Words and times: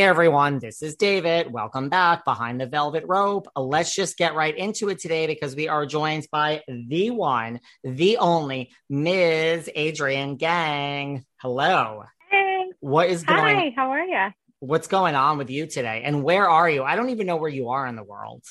Hey 0.00 0.06
everyone, 0.06 0.60
this 0.60 0.80
is 0.80 0.96
David. 0.96 1.52
Welcome 1.52 1.90
back 1.90 2.24
behind 2.24 2.58
the 2.58 2.64
velvet 2.64 3.04
rope. 3.06 3.48
Let's 3.54 3.94
just 3.94 4.16
get 4.16 4.34
right 4.34 4.56
into 4.56 4.88
it 4.88 4.98
today 4.98 5.26
because 5.26 5.54
we 5.54 5.68
are 5.68 5.84
joined 5.84 6.26
by 6.32 6.62
the 6.66 7.10
one, 7.10 7.60
the 7.84 8.16
only 8.16 8.70
Ms. 8.88 9.68
Adrienne 9.76 10.36
Gang. 10.36 11.26
Hello. 11.36 12.04
Hey. 12.30 12.70
What 12.80 13.10
is 13.10 13.24
going 13.24 13.56
Hi, 13.56 13.74
how 13.76 13.90
are 13.90 14.02
you? 14.02 14.28
What's 14.60 14.88
going 14.88 15.16
on 15.16 15.36
with 15.36 15.50
you 15.50 15.66
today? 15.66 16.00
And 16.02 16.24
where 16.24 16.48
are 16.48 16.70
you? 16.70 16.82
I 16.82 16.96
don't 16.96 17.10
even 17.10 17.26
know 17.26 17.36
where 17.36 17.50
you 17.50 17.68
are 17.68 17.86
in 17.86 17.94
the 17.94 18.02
world. 18.02 18.42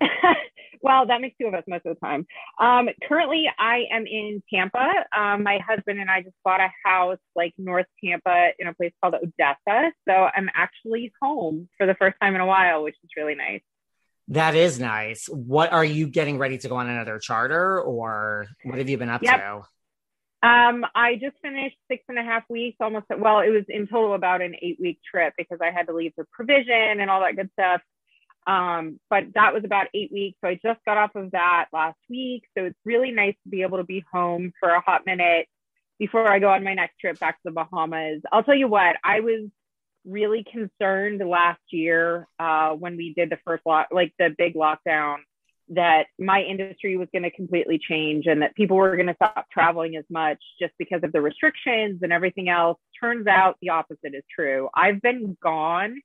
well, 0.84 1.06
that 1.06 1.22
makes 1.22 1.34
two 1.40 1.46
of 1.46 1.54
us 1.54 1.64
most 1.66 1.86
of 1.86 1.96
the 1.96 2.06
time. 2.06 2.26
Um, 2.60 2.90
currently, 3.08 3.46
I 3.58 3.84
am 3.90 4.06
in 4.06 4.42
Tampa. 4.52 4.86
Um, 5.16 5.42
my 5.42 5.58
husband 5.66 5.98
and 5.98 6.10
I 6.10 6.20
just 6.20 6.36
bought 6.44 6.60
a 6.60 6.68
house 6.84 7.18
like 7.34 7.54
North 7.56 7.86
Tampa 8.04 8.50
in 8.58 8.66
a 8.68 8.74
place 8.74 8.92
called 9.02 9.14
Odessa. 9.14 9.92
So 10.06 10.12
I'm 10.12 10.50
actually 10.54 11.10
home 11.22 11.70
for 11.78 11.86
the 11.86 11.94
first 11.94 12.16
time 12.20 12.34
in 12.34 12.42
a 12.42 12.46
while, 12.46 12.82
which 12.82 12.96
is 13.02 13.08
really 13.16 13.34
nice. 13.34 13.62
That 14.28 14.54
is 14.54 14.78
nice. 14.78 15.26
What 15.26 15.72
are 15.72 15.84
you 15.84 16.06
getting 16.06 16.36
ready 16.36 16.58
to 16.58 16.68
go 16.68 16.76
on 16.76 16.88
another 16.88 17.18
charter 17.18 17.80
or 17.80 18.46
what 18.64 18.76
have 18.76 18.88
you 18.90 18.98
been 18.98 19.08
up 19.08 19.22
Yep. 19.22 19.40
to? 19.40 19.62
Um, 20.46 20.84
I 20.94 21.14
just 21.14 21.36
finished 21.40 21.76
six 21.88 22.04
and 22.08 22.18
a 22.18 22.22
half 22.22 22.42
weeks, 22.50 22.76
almost. 22.78 23.06
Well, 23.08 23.40
it 23.40 23.48
was 23.48 23.64
in 23.70 23.86
total 23.86 24.12
about 24.12 24.42
an 24.42 24.54
eight 24.60 24.76
week 24.78 25.00
trip 25.10 25.32
because 25.38 25.60
I 25.62 25.70
had 25.70 25.86
to 25.86 25.94
leave 25.94 26.12
for 26.14 26.26
provision 26.30 27.00
and 27.00 27.08
all 27.08 27.20
that 27.20 27.36
good 27.36 27.48
stuff. 27.54 27.80
Um, 28.46 29.00
but 29.08 29.24
that 29.34 29.54
was 29.54 29.64
about 29.64 29.86
eight 29.94 30.12
weeks. 30.12 30.38
So 30.42 30.48
I 30.48 30.54
just 30.62 30.84
got 30.84 30.98
off 30.98 31.14
of 31.14 31.30
that 31.30 31.66
last 31.72 31.98
week. 32.10 32.44
So 32.56 32.64
it's 32.64 32.78
really 32.84 33.10
nice 33.10 33.34
to 33.44 33.48
be 33.48 33.62
able 33.62 33.78
to 33.78 33.84
be 33.84 34.04
home 34.12 34.52
for 34.60 34.70
a 34.70 34.80
hot 34.80 35.06
minute 35.06 35.48
before 35.98 36.28
I 36.28 36.38
go 36.38 36.50
on 36.50 36.64
my 36.64 36.74
next 36.74 36.98
trip 36.98 37.18
back 37.18 37.36
to 37.36 37.40
the 37.44 37.50
Bahamas. 37.52 38.22
I'll 38.32 38.42
tell 38.42 38.54
you 38.54 38.68
what, 38.68 38.96
I 39.02 39.20
was 39.20 39.48
really 40.04 40.44
concerned 40.44 41.26
last 41.26 41.60
year 41.70 42.28
uh, 42.38 42.70
when 42.72 42.96
we 42.96 43.14
did 43.14 43.30
the 43.30 43.38
first 43.44 43.64
lock, 43.64 43.88
like 43.90 44.12
the 44.18 44.34
big 44.36 44.54
lockdown, 44.54 45.18
that 45.70 46.06
my 46.18 46.42
industry 46.42 46.98
was 46.98 47.08
going 47.12 47.22
to 47.22 47.30
completely 47.30 47.78
change 47.78 48.26
and 48.26 48.42
that 48.42 48.54
people 48.54 48.76
were 48.76 48.96
going 48.96 49.06
to 49.06 49.14
stop 49.14 49.46
traveling 49.50 49.96
as 49.96 50.04
much 50.10 50.38
just 50.60 50.74
because 50.78 51.02
of 51.02 51.12
the 51.12 51.22
restrictions 51.22 52.00
and 52.02 52.12
everything 52.12 52.50
else. 52.50 52.78
Turns 53.00 53.26
out 53.26 53.56
the 53.62 53.70
opposite 53.70 54.14
is 54.14 54.24
true. 54.34 54.68
I've 54.74 55.00
been 55.00 55.38
gone 55.42 56.02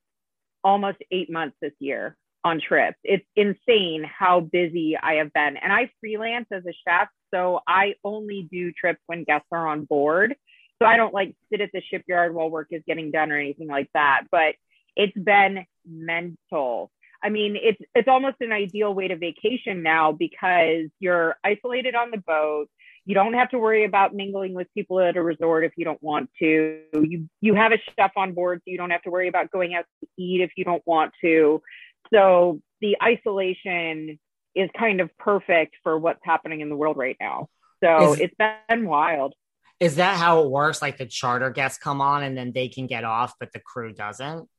almost 0.63 0.99
eight 1.11 1.29
months 1.29 1.57
this 1.61 1.73
year 1.79 2.15
on 2.43 2.61
trips. 2.61 2.97
It's 3.03 3.25
insane 3.35 4.03
how 4.03 4.41
busy 4.41 4.97
I 4.97 5.15
have 5.15 5.33
been. 5.33 5.57
And 5.57 5.71
I 5.71 5.91
freelance 5.99 6.47
as 6.51 6.63
a 6.65 6.73
chef, 6.87 7.09
so 7.33 7.59
I 7.67 7.95
only 8.03 8.47
do 8.51 8.71
trips 8.71 9.01
when 9.07 9.23
guests 9.23 9.47
are 9.51 9.67
on 9.67 9.85
board. 9.85 10.35
So 10.81 10.87
I 10.87 10.95
don't 10.95 11.13
like 11.13 11.35
sit 11.51 11.61
at 11.61 11.71
the 11.73 11.81
shipyard 11.81 12.33
while 12.33 12.49
work 12.49 12.67
is 12.71 12.81
getting 12.87 13.11
done 13.11 13.31
or 13.31 13.37
anything 13.37 13.67
like 13.67 13.89
that. 13.93 14.23
But 14.31 14.55
it's 14.95 15.17
been 15.17 15.65
mental. 15.85 16.91
I 17.21 17.29
mean, 17.29 17.57
it's 17.61 17.81
it's 17.95 18.07
almost 18.07 18.37
an 18.39 18.51
ideal 18.51 18.93
way 18.93 19.09
to 19.09 19.17
vacation 19.17 19.83
now 19.83 20.13
because 20.13 20.87
you're 20.99 21.35
isolated 21.43 21.95
on 21.95 22.11
the 22.11 22.17
boat. 22.17 22.69
You 23.05 23.15
don't 23.15 23.33
have 23.33 23.49
to 23.49 23.59
worry 23.59 23.85
about 23.85 24.13
mingling 24.13 24.53
with 24.53 24.67
people 24.73 24.99
at 24.99 25.17
a 25.17 25.23
resort 25.23 25.65
if 25.65 25.73
you 25.75 25.83
don't 25.83 26.01
want 26.01 26.29
to. 26.39 26.81
You 26.93 27.27
you 27.41 27.55
have 27.55 27.71
a 27.71 27.77
chef 27.97 28.11
on 28.15 28.33
board, 28.33 28.59
so 28.59 28.71
you 28.71 28.77
don't 28.77 28.91
have 28.91 29.01
to 29.01 29.09
worry 29.09 29.27
about 29.27 29.51
going 29.51 29.73
out 29.73 29.85
to 30.01 30.07
eat 30.17 30.41
if 30.41 30.51
you 30.55 30.63
don't 30.63 30.83
want 30.85 31.11
to. 31.21 31.61
So 32.13 32.61
the 32.81 32.97
isolation 33.01 34.19
is 34.55 34.69
kind 34.77 35.01
of 35.01 35.15
perfect 35.17 35.75
for 35.83 35.97
what's 35.97 36.21
happening 36.23 36.61
in 36.61 36.69
the 36.69 36.75
world 36.75 36.97
right 36.97 37.17
now. 37.19 37.47
So 37.83 38.13
Is- 38.13 38.19
it's 38.21 38.35
been 38.35 38.87
wild. 38.87 39.33
Is 39.79 39.95
that 39.95 40.17
how 40.17 40.43
it 40.43 40.49
works? 40.49 40.81
Like 40.81 40.97
the 40.97 41.05
charter 41.05 41.49
guests 41.51 41.81
come 41.81 42.01
on 42.01 42.23
and 42.23 42.37
then 42.37 42.51
they 42.51 42.67
can 42.67 42.85
get 42.85 43.05
off, 43.05 43.33
but 43.39 43.53
the 43.53 43.61
crew 43.61 43.93
doesn't? 43.93 44.49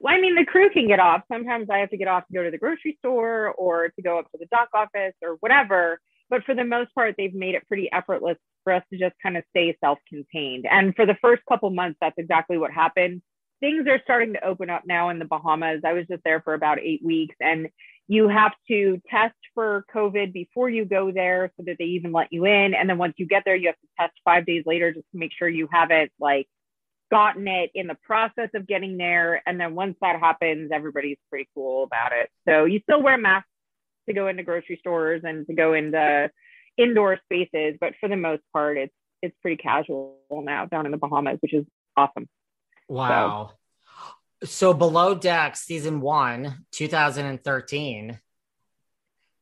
Well, 0.00 0.14
I 0.14 0.20
mean, 0.20 0.34
the 0.34 0.44
crew 0.44 0.68
can 0.70 0.86
get 0.86 1.00
off. 1.00 1.22
Sometimes 1.32 1.70
I 1.70 1.78
have 1.78 1.90
to 1.90 1.96
get 1.96 2.06
off 2.06 2.26
to 2.26 2.34
go 2.34 2.44
to 2.44 2.50
the 2.50 2.58
grocery 2.58 2.96
store 2.98 3.48
or 3.48 3.88
to 3.88 4.02
go 4.02 4.18
up 4.18 4.30
to 4.32 4.38
the 4.38 4.46
dock 4.46 4.68
office 4.74 5.14
or 5.22 5.36
whatever. 5.40 6.00
But 6.30 6.44
for 6.44 6.54
the 6.54 6.64
most 6.64 6.94
part, 6.94 7.14
they've 7.16 7.34
made 7.34 7.54
it 7.54 7.66
pretty 7.66 7.90
effortless 7.90 8.36
for 8.62 8.74
us 8.74 8.82
to 8.92 8.98
just 8.98 9.14
kind 9.22 9.36
of 9.36 9.44
stay 9.50 9.76
self 9.80 9.98
contained. 10.08 10.66
And 10.70 10.94
for 10.94 11.06
the 11.06 11.16
first 11.22 11.42
couple 11.48 11.70
months, 11.70 11.96
that's 12.00 12.18
exactly 12.18 12.58
what 12.58 12.70
happened. 12.70 13.22
Things 13.60 13.86
are 13.88 14.00
starting 14.04 14.34
to 14.34 14.44
open 14.44 14.70
up 14.70 14.82
now 14.86 15.08
in 15.08 15.18
the 15.18 15.24
Bahamas. 15.24 15.82
I 15.84 15.92
was 15.92 16.06
just 16.06 16.22
there 16.24 16.40
for 16.40 16.54
about 16.54 16.78
eight 16.80 17.04
weeks, 17.04 17.34
and 17.40 17.68
you 18.06 18.28
have 18.28 18.52
to 18.68 19.00
test 19.10 19.34
for 19.54 19.84
COVID 19.94 20.32
before 20.32 20.70
you 20.70 20.84
go 20.84 21.10
there 21.10 21.52
so 21.56 21.64
that 21.66 21.76
they 21.78 21.84
even 21.84 22.12
let 22.12 22.32
you 22.32 22.46
in. 22.46 22.74
And 22.74 22.88
then 22.88 22.98
once 22.98 23.14
you 23.16 23.26
get 23.26 23.42
there, 23.44 23.56
you 23.56 23.66
have 23.68 23.76
to 23.76 23.88
test 24.00 24.14
five 24.24 24.46
days 24.46 24.62
later 24.64 24.92
just 24.92 25.06
to 25.12 25.18
make 25.18 25.32
sure 25.36 25.48
you 25.48 25.68
haven't 25.70 26.10
like 26.18 26.48
gotten 27.10 27.46
it 27.48 27.70
in 27.74 27.86
the 27.86 27.96
process 28.02 28.48
of 28.54 28.66
getting 28.66 28.96
there. 28.96 29.42
And 29.46 29.60
then 29.60 29.74
once 29.74 29.96
that 30.00 30.18
happens, 30.20 30.70
everybody's 30.72 31.18
pretty 31.28 31.48
cool 31.54 31.84
about 31.84 32.12
it. 32.12 32.30
So 32.48 32.64
you 32.64 32.80
still 32.80 33.02
wear 33.02 33.18
masks 33.18 33.48
to 34.08 34.14
go 34.14 34.28
into 34.28 34.42
grocery 34.42 34.78
stores 34.80 35.22
and 35.24 35.46
to 35.46 35.52
go 35.52 35.74
into 35.74 36.30
indoor 36.78 37.18
spaces, 37.24 37.76
but 37.80 37.92
for 38.00 38.08
the 38.08 38.16
most 38.16 38.42
part, 38.52 38.78
it's 38.78 38.94
it's 39.20 39.36
pretty 39.42 39.56
casual 39.56 40.16
now 40.30 40.64
down 40.66 40.86
in 40.86 40.92
the 40.92 40.98
Bahamas, 40.98 41.38
which 41.40 41.52
is 41.52 41.64
awesome. 41.96 42.28
Wow. 42.88 43.52
So 44.44 44.72
below 44.72 45.14
deck 45.14 45.56
season 45.56 46.00
one, 46.00 46.64
2013. 46.72 48.18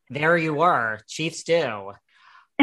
There 0.08 0.36
you 0.36 0.54
were, 0.54 1.00
Chief 1.06 1.34
Stew. 1.34 1.92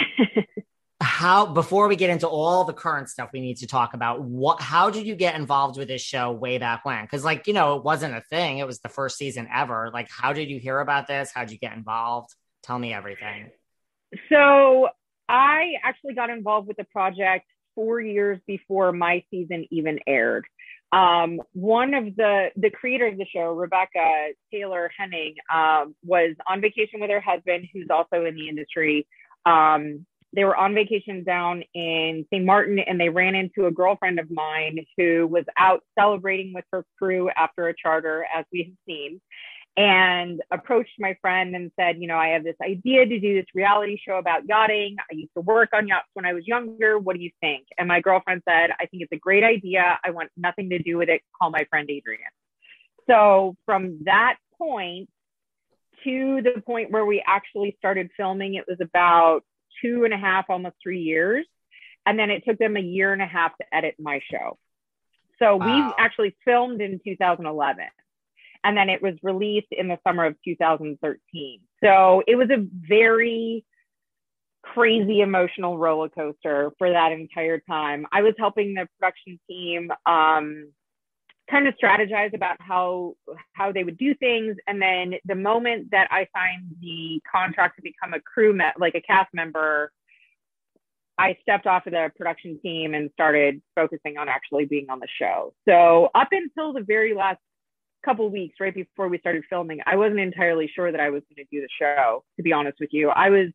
How 1.01 1.45
before 1.45 1.87
we 1.87 1.95
get 1.95 2.09
into 2.09 2.27
all 2.27 2.63
the 2.63 2.73
current 2.73 3.09
stuff 3.09 3.29
we 3.33 3.41
need 3.41 3.57
to 3.57 3.67
talk 3.67 3.93
about, 3.93 4.21
what 4.21 4.61
how 4.61 4.89
did 4.89 5.05
you 5.05 5.15
get 5.15 5.35
involved 5.35 5.77
with 5.77 5.89
this 5.89 6.01
show 6.01 6.31
way 6.31 6.57
back 6.57 6.85
when? 6.85 7.03
Because 7.03 7.25
like, 7.25 7.45
you 7.45 7.53
know, 7.53 7.75
it 7.75 7.83
wasn't 7.83 8.15
a 8.15 8.21
thing. 8.21 8.59
It 8.59 8.65
was 8.65 8.79
the 8.79 8.89
first 8.89 9.17
season 9.17 9.47
ever. 9.53 9.91
Like, 9.93 10.09
how 10.09 10.31
did 10.31 10.49
you 10.49 10.59
hear 10.59 10.79
about 10.79 11.07
this? 11.07 11.31
How'd 11.33 11.51
you 11.51 11.57
get 11.57 11.73
involved? 11.73 12.33
Tell 12.63 12.79
me 12.79 12.93
everything. 12.93 13.51
So 14.29 14.89
I 15.27 15.73
actually 15.83 16.13
got 16.13 16.29
involved 16.29 16.67
with 16.67 16.77
the 16.77 16.85
project 16.85 17.45
four 17.75 17.99
years 17.99 18.39
before 18.47 18.91
my 18.91 19.23
season 19.29 19.65
even 19.71 19.99
aired. 20.07 20.45
Um, 20.93 21.41
one 21.53 21.95
of 21.95 22.15
the 22.15 22.49
the 22.55 22.69
creator 22.69 23.07
of 23.07 23.17
the 23.17 23.25
show, 23.33 23.53
Rebecca 23.53 24.29
Taylor 24.51 24.91
Henning, 24.95 25.35
um, 25.53 25.95
was 26.05 26.35
on 26.47 26.61
vacation 26.61 26.99
with 26.99 27.09
her 27.09 27.21
husband, 27.21 27.67
who's 27.73 27.87
also 27.89 28.25
in 28.25 28.35
the 28.35 28.47
industry. 28.47 29.07
Um, 29.45 30.05
they 30.35 30.45
were 30.45 30.55
on 30.55 30.73
vacation 30.73 31.23
down 31.23 31.63
in 31.73 32.25
St. 32.31 32.45
Martin, 32.45 32.79
and 32.79 32.99
they 32.99 33.09
ran 33.09 33.35
into 33.35 33.65
a 33.65 33.71
girlfriend 33.71 34.19
of 34.19 34.29
mine 34.31 34.79
who 34.97 35.27
was 35.27 35.45
out 35.57 35.83
celebrating 35.97 36.53
with 36.53 36.65
her 36.71 36.85
crew 36.97 37.29
after 37.35 37.67
a 37.67 37.75
charter, 37.75 38.25
as 38.35 38.45
we 38.51 38.63
have 38.63 38.75
seen 38.87 39.19
and 39.75 40.41
approached 40.51 40.93
my 40.99 41.17
friend 41.19 41.55
and 41.55 41.71
said, 41.79 41.97
you 41.99 42.07
know, 42.07 42.17
I 42.17 42.29
have 42.29 42.43
this 42.43 42.55
idea 42.61 43.05
to 43.05 43.19
do 43.19 43.33
this 43.33 43.45
reality 43.55 43.97
show 43.97 44.17
about 44.17 44.47
yachting. 44.47 44.97
I 44.99 45.15
used 45.15 45.33
to 45.35 45.41
work 45.41 45.69
on 45.73 45.87
yachts 45.87 46.09
when 46.13 46.25
I 46.25 46.33
was 46.33 46.45
younger. 46.45 46.99
What 46.99 47.15
do 47.15 47.23
you 47.23 47.31
think? 47.41 47.65
And 47.77 47.87
my 47.87 47.99
girlfriend 47.99 48.43
said, 48.47 48.69
I 48.79 48.85
think 48.85 49.01
it's 49.01 49.11
a 49.11 49.17
great 49.17 49.43
idea. 49.43 49.99
I 50.03 50.11
want 50.11 50.29
nothing 50.37 50.69
to 50.69 50.79
do 50.79 50.97
with 50.97 51.09
it. 51.09 51.21
Call 51.39 51.49
my 51.49 51.65
friend 51.71 51.89
Adrienne. 51.89 52.19
So 53.09 53.55
from 53.65 53.99
that 54.05 54.37
point 54.59 55.09
to 56.03 56.41
the 56.43 56.61
point 56.61 56.91
where 56.91 57.05
we 57.05 57.23
actually 57.25 57.75
started 57.79 58.11
filming, 58.15 58.53
it 58.53 58.65
was 58.67 58.77
about 58.79 59.41
two 59.81 60.03
and 60.05 60.13
a 60.13 60.17
half, 60.17 60.45
almost 60.49 60.75
three 60.83 61.01
years. 61.01 61.47
And 62.05 62.19
then 62.19 62.29
it 62.29 62.43
took 62.45 62.59
them 62.59 62.77
a 62.77 62.81
year 62.81 63.11
and 63.11 63.21
a 63.21 63.25
half 63.25 63.57
to 63.57 63.65
edit 63.75 63.95
my 63.97 64.19
show. 64.29 64.59
So 65.39 65.55
we 65.55 65.71
actually 65.97 66.35
filmed 66.45 66.79
in 66.79 66.99
2011 67.03 67.85
and 68.63 68.77
then 68.77 68.89
it 68.89 69.01
was 69.01 69.13
released 69.23 69.67
in 69.71 69.87
the 69.87 69.97
summer 70.05 70.25
of 70.25 70.35
2013. 70.45 71.59
So 71.83 72.23
it 72.27 72.35
was 72.35 72.49
a 72.49 72.65
very 72.87 73.65
crazy 74.63 75.21
emotional 75.21 75.77
roller 75.77 76.09
coaster 76.09 76.71
for 76.77 76.89
that 76.89 77.11
entire 77.11 77.59
time. 77.59 78.05
I 78.11 78.21
was 78.21 78.33
helping 78.37 78.73
the 78.73 78.87
production 78.99 79.39
team 79.49 79.91
um, 80.05 80.71
kind 81.49 81.67
of 81.67 81.75
strategize 81.81 82.33
about 82.33 82.57
how 82.59 83.15
how 83.51 83.71
they 83.71 83.83
would 83.83 83.97
do 83.97 84.15
things, 84.15 84.55
and 84.67 84.81
then 84.81 85.15
the 85.25 85.35
moment 85.35 85.91
that 85.91 86.07
I 86.09 86.27
signed 86.35 86.75
the 86.81 87.21
contract 87.29 87.75
to 87.75 87.81
become 87.81 88.13
a 88.13 88.21
crew, 88.21 88.53
me- 88.53 88.65
like 88.79 88.95
a 88.95 89.01
cast 89.01 89.33
member, 89.33 89.91
I 91.17 91.37
stepped 91.41 91.67
off 91.67 91.85
of 91.85 91.91
the 91.91 92.09
production 92.15 92.59
team 92.61 92.93
and 92.93 93.09
started 93.13 93.61
focusing 93.75 94.17
on 94.17 94.29
actually 94.29 94.65
being 94.65 94.89
on 94.89 94.99
the 94.99 95.07
show. 95.19 95.53
So 95.67 96.09
up 96.15 96.29
until 96.31 96.73
the 96.73 96.81
very 96.81 97.13
last 97.13 97.39
couple 98.03 98.29
weeks 98.29 98.55
right 98.59 98.73
before 98.73 99.07
we 99.07 99.17
started 99.19 99.43
filming, 99.49 99.79
I 99.85 99.95
wasn't 99.95 100.19
entirely 100.19 100.69
sure 100.73 100.91
that 100.91 101.01
I 101.01 101.09
was 101.09 101.23
going 101.29 101.45
to 101.45 101.55
do 101.55 101.61
the 101.61 101.69
show. 101.79 102.23
To 102.37 102.43
be 102.43 102.53
honest 102.53 102.77
with 102.79 102.89
you, 102.91 103.09
I 103.09 103.29
was 103.29 103.49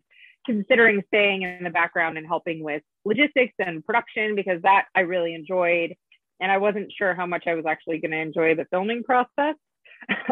considering 0.46 1.02
staying 1.08 1.42
in 1.42 1.64
the 1.64 1.70
background 1.70 2.16
and 2.16 2.26
helping 2.26 2.62
with 2.64 2.82
logistics 3.04 3.54
and 3.58 3.84
production 3.84 4.34
because 4.34 4.62
that 4.62 4.86
I 4.94 5.00
really 5.00 5.34
enjoyed. 5.34 5.94
And 6.40 6.50
I 6.50 6.58
wasn't 6.58 6.92
sure 6.96 7.14
how 7.14 7.26
much 7.26 7.44
I 7.46 7.54
was 7.54 7.66
actually 7.66 7.98
going 7.98 8.12
to 8.12 8.18
enjoy 8.18 8.54
the 8.54 8.64
filming 8.70 9.02
process. 9.02 9.56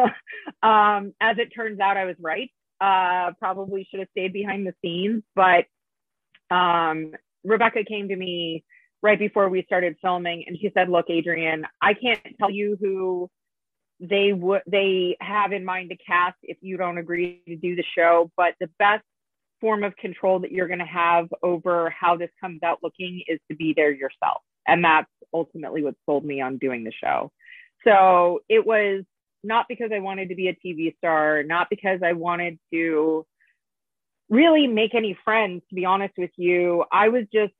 um, 0.63 1.13
as 1.21 1.37
it 1.37 1.49
turns 1.55 1.79
out, 1.79 1.97
I 1.97 2.05
was 2.05 2.15
right. 2.19 2.49
Uh, 2.79 3.31
probably 3.39 3.87
should 3.89 3.99
have 3.99 4.09
stayed 4.11 4.33
behind 4.33 4.65
the 4.65 4.73
scenes, 4.81 5.23
but 5.35 5.65
um, 6.49 7.11
Rebecca 7.43 7.83
came 7.83 8.09
to 8.09 8.15
me 8.15 8.63
right 9.01 9.19
before 9.19 9.49
we 9.49 9.63
started 9.63 9.95
filming 10.01 10.45
and 10.47 10.57
she 10.59 10.71
said, 10.73 10.89
Look, 10.89 11.07
Adrienne, 11.09 11.65
I 11.81 11.93
can't 11.93 12.21
tell 12.39 12.51
you 12.51 12.77
who 12.79 13.29
they 13.99 14.31
would 14.33 14.61
they 14.67 15.17
have 15.19 15.51
in 15.51 15.65
mind 15.65 15.89
to 15.89 15.97
cast 15.97 16.37
if 16.43 16.57
you 16.61 16.77
don't 16.77 16.97
agree 16.97 17.41
to 17.47 17.55
do 17.55 17.75
the 17.75 17.83
show 17.95 18.31
but 18.37 18.53
the 18.59 18.69
best 18.77 19.03
form 19.59 19.83
of 19.83 19.95
control 19.97 20.39
that 20.39 20.51
you're 20.51 20.67
going 20.67 20.79
to 20.79 20.85
have 20.85 21.27
over 21.41 21.89
how 21.89 22.15
this 22.15 22.29
comes 22.39 22.61
out 22.63 22.79
looking 22.83 23.23
is 23.27 23.39
to 23.49 23.55
be 23.55 23.73
there 23.75 23.91
yourself. 23.91 24.41
And 24.67 24.83
that's 24.83 25.09
ultimately 25.33 25.83
what 25.83 25.95
sold 26.05 26.25
me 26.25 26.41
on 26.41 26.57
doing 26.57 26.83
the 26.83 26.91
show. 26.91 27.31
So 27.83 28.41
it 28.49 28.65
was 28.65 29.03
not 29.43 29.65
because 29.69 29.91
I 29.93 29.99
wanted 29.99 30.29
to 30.29 30.35
be 30.35 30.49
a 30.49 30.55
TV 30.55 30.95
star, 30.97 31.43
not 31.43 31.69
because 31.69 32.01
I 32.03 32.13
wanted 32.13 32.59
to 32.73 33.25
really 34.29 34.67
make 34.67 34.93
any 34.93 35.17
friends, 35.23 35.63
to 35.69 35.75
be 35.75 35.85
honest 35.85 36.13
with 36.17 36.31
you. 36.35 36.83
I 36.91 37.09
was 37.09 37.23
just, 37.33 37.53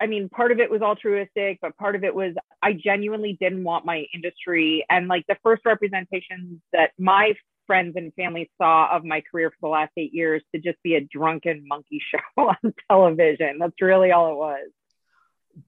I 0.00 0.06
mean, 0.06 0.28
part 0.28 0.52
of 0.52 0.58
it 0.58 0.70
was 0.70 0.80
altruistic, 0.80 1.58
but 1.60 1.76
part 1.76 1.96
of 1.96 2.04
it 2.04 2.14
was 2.14 2.34
I 2.66 2.72
genuinely 2.72 3.36
didn't 3.40 3.62
want 3.62 3.84
my 3.84 4.06
industry. 4.12 4.84
And 4.90 5.06
like 5.06 5.24
the 5.28 5.36
first 5.44 5.64
representations 5.64 6.60
that 6.72 6.90
my 6.98 7.34
friends 7.68 7.94
and 7.94 8.12
family 8.14 8.50
saw 8.60 8.88
of 8.90 9.04
my 9.04 9.22
career 9.30 9.50
for 9.50 9.68
the 9.68 9.68
last 9.68 9.92
eight 9.96 10.12
years 10.12 10.42
to 10.52 10.60
just 10.60 10.82
be 10.82 10.96
a 10.96 11.00
drunken 11.00 11.64
monkey 11.68 12.02
show 12.10 12.42
on 12.42 12.74
television. 12.90 13.58
That's 13.60 13.80
really 13.80 14.10
all 14.10 14.32
it 14.32 14.36
was. 14.36 14.68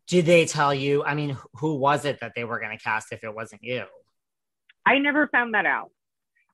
Did 0.09 0.27
they 0.27 0.45
tell 0.45 0.75
you? 0.75 1.05
I 1.05 1.15
mean, 1.15 1.39
who 1.55 1.77
was 1.77 2.05
it 2.05 2.19
that 2.21 2.33
they 2.35 2.43
were 2.43 2.59
going 2.59 2.77
to 2.77 2.83
cast 2.83 3.12
if 3.12 3.23
it 3.23 3.33
wasn't 3.33 3.62
you? 3.62 3.85
I 4.85 4.99
never 4.99 5.29
found 5.29 5.55
that 5.55 5.67
out. 5.67 5.93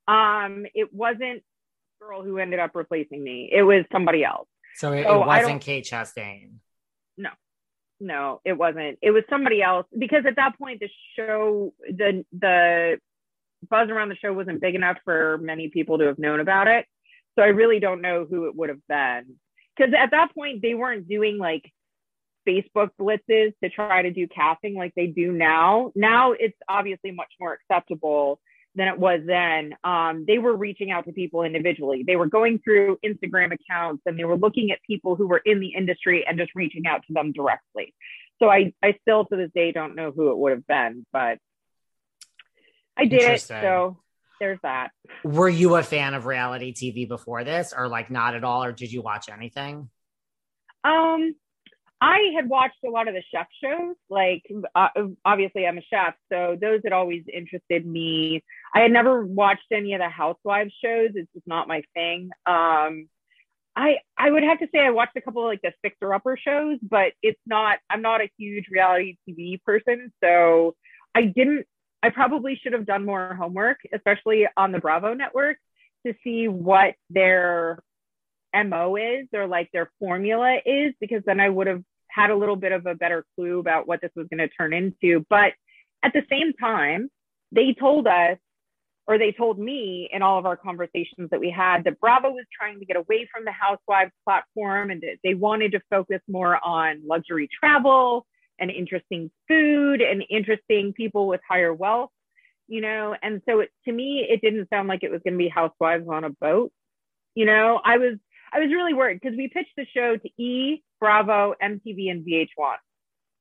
Um, 0.06 0.66
it 0.74 0.92
wasn't 0.92 1.42
the 2.00 2.06
girl 2.06 2.22
who 2.22 2.36
ended 2.36 2.60
up 2.60 2.72
replacing 2.74 3.24
me. 3.24 3.48
It 3.50 3.62
was 3.62 3.86
somebody 3.90 4.24
else. 4.24 4.46
So 4.76 4.92
it, 4.92 5.04
so 5.04 5.22
it 5.22 5.26
wasn't 5.26 5.62
Kate 5.62 5.84
Chastain. 5.84 6.56
No, 7.16 7.30
no, 8.00 8.40
it 8.44 8.54
wasn't. 8.54 8.98
It 9.02 9.10
was 9.10 9.24
somebody 9.30 9.62
else 9.62 9.86
because 9.96 10.24
at 10.26 10.36
that 10.36 10.58
point 10.58 10.80
the 10.80 10.88
show, 11.16 11.72
the 11.88 12.24
the 12.32 12.98
buzz 13.68 13.88
around 13.88 14.10
the 14.10 14.16
show 14.16 14.32
wasn't 14.32 14.60
big 14.60 14.74
enough 14.74 14.98
for 15.04 15.38
many 15.38 15.68
people 15.68 15.98
to 15.98 16.06
have 16.06 16.18
known 16.18 16.40
about 16.40 16.68
it. 16.68 16.86
So 17.36 17.42
I 17.42 17.48
really 17.48 17.80
don't 17.80 18.02
know 18.02 18.26
who 18.28 18.46
it 18.46 18.54
would 18.54 18.68
have 18.68 18.86
been. 18.88 19.36
Because 19.76 19.92
at 19.98 20.12
that 20.12 20.34
point, 20.34 20.62
they 20.62 20.74
weren't 20.74 21.08
doing 21.08 21.38
like 21.38 21.72
Facebook 22.46 22.90
blitzes 23.00 23.52
to 23.62 23.70
try 23.70 24.02
to 24.02 24.10
do 24.10 24.28
casting 24.28 24.74
like 24.74 24.92
they 24.94 25.06
do 25.06 25.32
now. 25.32 25.92
Now 25.94 26.32
it's 26.32 26.56
obviously 26.68 27.10
much 27.10 27.32
more 27.40 27.54
acceptable 27.54 28.40
than 28.74 28.88
it 28.88 28.98
was 28.98 29.20
then. 29.24 29.74
Um, 29.84 30.24
they 30.26 30.38
were 30.38 30.56
reaching 30.56 30.90
out 30.90 31.04
to 31.06 31.12
people 31.12 31.42
individually. 31.42 32.04
They 32.06 32.16
were 32.16 32.26
going 32.26 32.58
through 32.58 32.98
Instagram 33.04 33.52
accounts 33.52 34.02
and 34.06 34.18
they 34.18 34.24
were 34.24 34.36
looking 34.36 34.70
at 34.70 34.78
people 34.86 35.16
who 35.16 35.26
were 35.26 35.38
in 35.44 35.60
the 35.60 35.74
industry 35.74 36.24
and 36.26 36.38
just 36.38 36.52
reaching 36.54 36.86
out 36.86 37.02
to 37.06 37.12
them 37.12 37.32
directly. 37.32 37.94
So 38.40 38.48
I, 38.48 38.72
I 38.82 38.96
still 39.02 39.24
to 39.26 39.36
this 39.36 39.50
day 39.54 39.72
don't 39.72 39.94
know 39.94 40.10
who 40.10 40.30
it 40.30 40.38
would 40.38 40.52
have 40.52 40.66
been, 40.66 41.06
but 41.12 41.38
I 42.96 43.04
did 43.06 43.22
it. 43.22 43.40
So 43.40 43.98
there's 44.40 44.58
that. 44.62 44.90
Were 45.22 45.48
you 45.48 45.76
a 45.76 45.82
fan 45.82 46.14
of 46.14 46.26
reality 46.26 46.74
TV 46.74 47.08
before 47.08 47.44
this, 47.44 47.72
or 47.76 47.88
like 47.88 48.10
not 48.10 48.34
at 48.34 48.44
all, 48.44 48.64
or 48.64 48.72
did 48.72 48.92
you 48.92 49.02
watch 49.02 49.28
anything? 49.28 49.88
Um, 50.82 51.34
I 52.04 52.32
had 52.36 52.50
watched 52.50 52.84
a 52.84 52.90
lot 52.90 53.08
of 53.08 53.14
the 53.14 53.22
chef 53.34 53.46
shows. 53.62 53.96
Like, 54.10 54.42
uh, 54.74 54.88
obviously, 55.24 55.66
I'm 55.66 55.78
a 55.78 55.82
chef, 55.88 56.14
so 56.30 56.54
those 56.60 56.82
had 56.84 56.92
always 56.92 57.22
interested 57.32 57.86
me. 57.86 58.44
I 58.74 58.80
had 58.80 58.92
never 58.92 59.24
watched 59.24 59.72
any 59.72 59.94
of 59.94 60.00
the 60.00 60.10
housewives 60.10 60.74
shows. 60.84 61.12
It's 61.14 61.32
just 61.32 61.46
not 61.46 61.66
my 61.66 61.82
thing. 61.94 62.28
Um, 62.44 63.08
I 63.74 63.96
I 64.18 64.30
would 64.30 64.42
have 64.42 64.58
to 64.58 64.68
say 64.70 64.80
I 64.80 64.90
watched 64.90 65.16
a 65.16 65.22
couple 65.22 65.44
of 65.44 65.48
like 65.48 65.62
the 65.62 65.72
fixer 65.80 66.12
upper 66.12 66.36
shows, 66.36 66.78
but 66.82 67.12
it's 67.22 67.40
not. 67.46 67.78
I'm 67.88 68.02
not 68.02 68.20
a 68.20 68.30
huge 68.38 68.66
reality 68.70 69.16
TV 69.26 69.62
person, 69.62 70.12
so 70.22 70.76
I 71.14 71.22
didn't 71.22 71.66
I 72.02 72.10
probably 72.10 72.60
should 72.62 72.74
have 72.74 72.84
done 72.84 73.06
more 73.06 73.34
homework, 73.34 73.78
especially 73.94 74.46
on 74.58 74.72
the 74.72 74.78
Bravo 74.78 75.14
network, 75.14 75.56
to 76.06 76.12
see 76.22 76.48
what 76.48 76.96
their 77.08 77.78
MO 78.54 78.96
is 78.96 79.26
or 79.32 79.46
like 79.46 79.70
their 79.72 79.90
formula 79.98 80.58
is, 80.66 80.92
because 81.00 81.22
then 81.24 81.40
I 81.40 81.48
would 81.48 81.66
have 81.66 81.82
had 82.14 82.30
a 82.30 82.36
little 82.36 82.56
bit 82.56 82.72
of 82.72 82.86
a 82.86 82.94
better 82.94 83.24
clue 83.34 83.58
about 83.58 83.88
what 83.88 84.00
this 84.00 84.10
was 84.14 84.26
going 84.28 84.38
to 84.38 84.48
turn 84.48 84.72
into. 84.72 85.24
But 85.28 85.52
at 86.04 86.12
the 86.12 86.22
same 86.30 86.52
time, 86.52 87.08
they 87.50 87.74
told 87.78 88.06
us, 88.06 88.38
or 89.06 89.18
they 89.18 89.32
told 89.32 89.58
me 89.58 90.08
in 90.12 90.22
all 90.22 90.38
of 90.38 90.46
our 90.46 90.56
conversations 90.56 91.28
that 91.30 91.40
we 91.40 91.50
had, 91.50 91.84
that 91.84 92.00
Bravo 92.00 92.30
was 92.30 92.44
trying 92.56 92.78
to 92.78 92.86
get 92.86 92.96
away 92.96 93.28
from 93.32 93.44
the 93.44 93.52
Housewives 93.52 94.12
platform 94.24 94.90
and 94.90 95.02
they 95.22 95.34
wanted 95.34 95.72
to 95.72 95.80
focus 95.90 96.20
more 96.28 96.58
on 96.64 97.02
luxury 97.04 97.48
travel 97.60 98.26
and 98.58 98.70
interesting 98.70 99.30
food 99.48 100.00
and 100.00 100.24
interesting 100.30 100.92
people 100.92 101.26
with 101.26 101.40
higher 101.46 101.74
wealth, 101.74 102.10
you 102.68 102.80
know. 102.80 103.14
And 103.22 103.42
so 103.46 103.60
it, 103.60 103.70
to 103.86 103.92
me, 103.92 104.26
it 104.28 104.40
didn't 104.40 104.68
sound 104.70 104.88
like 104.88 105.02
it 105.02 105.10
was 105.10 105.20
going 105.24 105.34
to 105.34 105.38
be 105.38 105.48
housewives 105.48 106.06
on 106.08 106.24
a 106.24 106.30
boat. 106.30 106.72
You 107.34 107.44
know, 107.44 107.80
I 107.84 107.98
was 107.98 108.18
I 108.52 108.60
was 108.60 108.70
really 108.70 108.94
worried 108.94 109.20
because 109.20 109.36
we 109.36 109.48
pitched 109.48 109.74
the 109.76 109.86
show 109.94 110.16
to 110.16 110.42
E, 110.42 110.82
Bravo, 111.00 111.54
MTV, 111.62 112.10
and 112.10 112.24
VH1. 112.24 112.76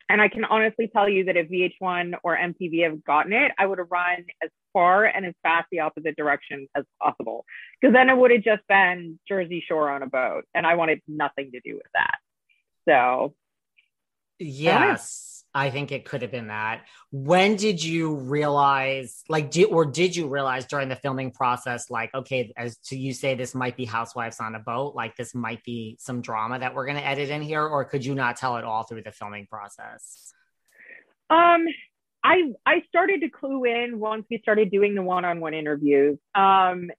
And 0.10 0.22
I 0.22 0.28
can 0.28 0.46
honestly 0.46 0.90
tell 0.92 1.08
you 1.08 1.26
that 1.26 1.38
if 1.38 1.50
VH1 1.50 2.16
or 2.24 2.38
MTV 2.38 2.84
have 2.84 3.04
gotten 3.04 3.34
it, 3.34 3.52
I 3.58 3.66
would 3.66 3.80
have 3.80 3.90
run 3.90 4.26
as 4.44 4.50
far 4.74 5.06
and 5.06 5.26
as 5.26 5.34
fast 5.44 5.68
the 5.72 5.80
opposite 5.80 6.16
direction 6.16 6.68
as 6.76 6.84
possible. 7.02 7.46
Because 7.80 7.94
then 7.94 8.10
it 8.10 8.18
would 8.18 8.32
have 8.32 8.44
just 8.44 8.68
been 8.68 9.20
Jersey 9.28 9.64
Shore 9.66 9.90
on 9.90 10.04
a 10.04 10.08
boat. 10.08 10.44
And 10.54 10.68
I 10.68 10.76
wanted 10.76 11.02
nothing 11.08 11.52
to 11.52 11.60
do 11.62 11.76
with 11.76 11.92
that. 11.94 12.18
So 12.88 13.34
Yes, 14.40 15.33
I 15.56 15.70
think 15.70 15.92
it 15.92 16.06
could 16.06 16.24
have 16.24 16.32
been 16.32 16.48
that. 16.48 16.86
When 17.12 17.56
did 17.56 17.84
you 17.84 18.16
realize, 18.16 19.24
like, 19.30 19.52
did, 19.52 19.66
or 19.66 19.86
did 19.86 20.16
you 20.16 20.28
realize 20.28 20.66
during 20.66 20.90
the 20.90 20.96
filming 20.96 21.32
process, 21.32 21.92
like, 21.92 22.14
okay, 22.16 22.52
as 22.58 22.78
to 22.86 22.98
you 22.98 23.14
say, 23.14 23.36
this 23.36 23.54
might 23.54 23.78
be 23.78 23.86
Housewives 23.86 24.40
on 24.40 24.56
a 24.56 24.60
boat, 24.60 24.96
like 24.96 25.16
this 25.16 25.36
might 25.36 25.64
be 25.64 25.96
some 26.00 26.22
drama 26.22 26.58
that 26.58 26.74
we're 26.74 26.86
going 26.86 26.98
to 26.98 27.06
edit 27.06 27.30
in 27.30 27.42
here, 27.42 27.64
or 27.64 27.86
could 27.86 28.04
you 28.04 28.16
not 28.16 28.36
tell 28.36 28.58
it 28.58 28.64
all 28.64 28.84
through 28.84 29.04
the 29.04 29.12
filming 29.12 29.46
process? 29.46 30.34
Um, 31.30 31.66
I 32.24 32.52
I 32.66 32.84
started 32.88 33.22
to 33.22 33.30
clue 33.30 33.66
in 33.66 34.00
once 34.00 34.26
we 34.32 34.40
started 34.40 34.72
doing 34.72 34.96
the 34.96 35.04
one-on-one 35.04 35.54
interviews. 35.54 36.18
Um, 36.34 36.90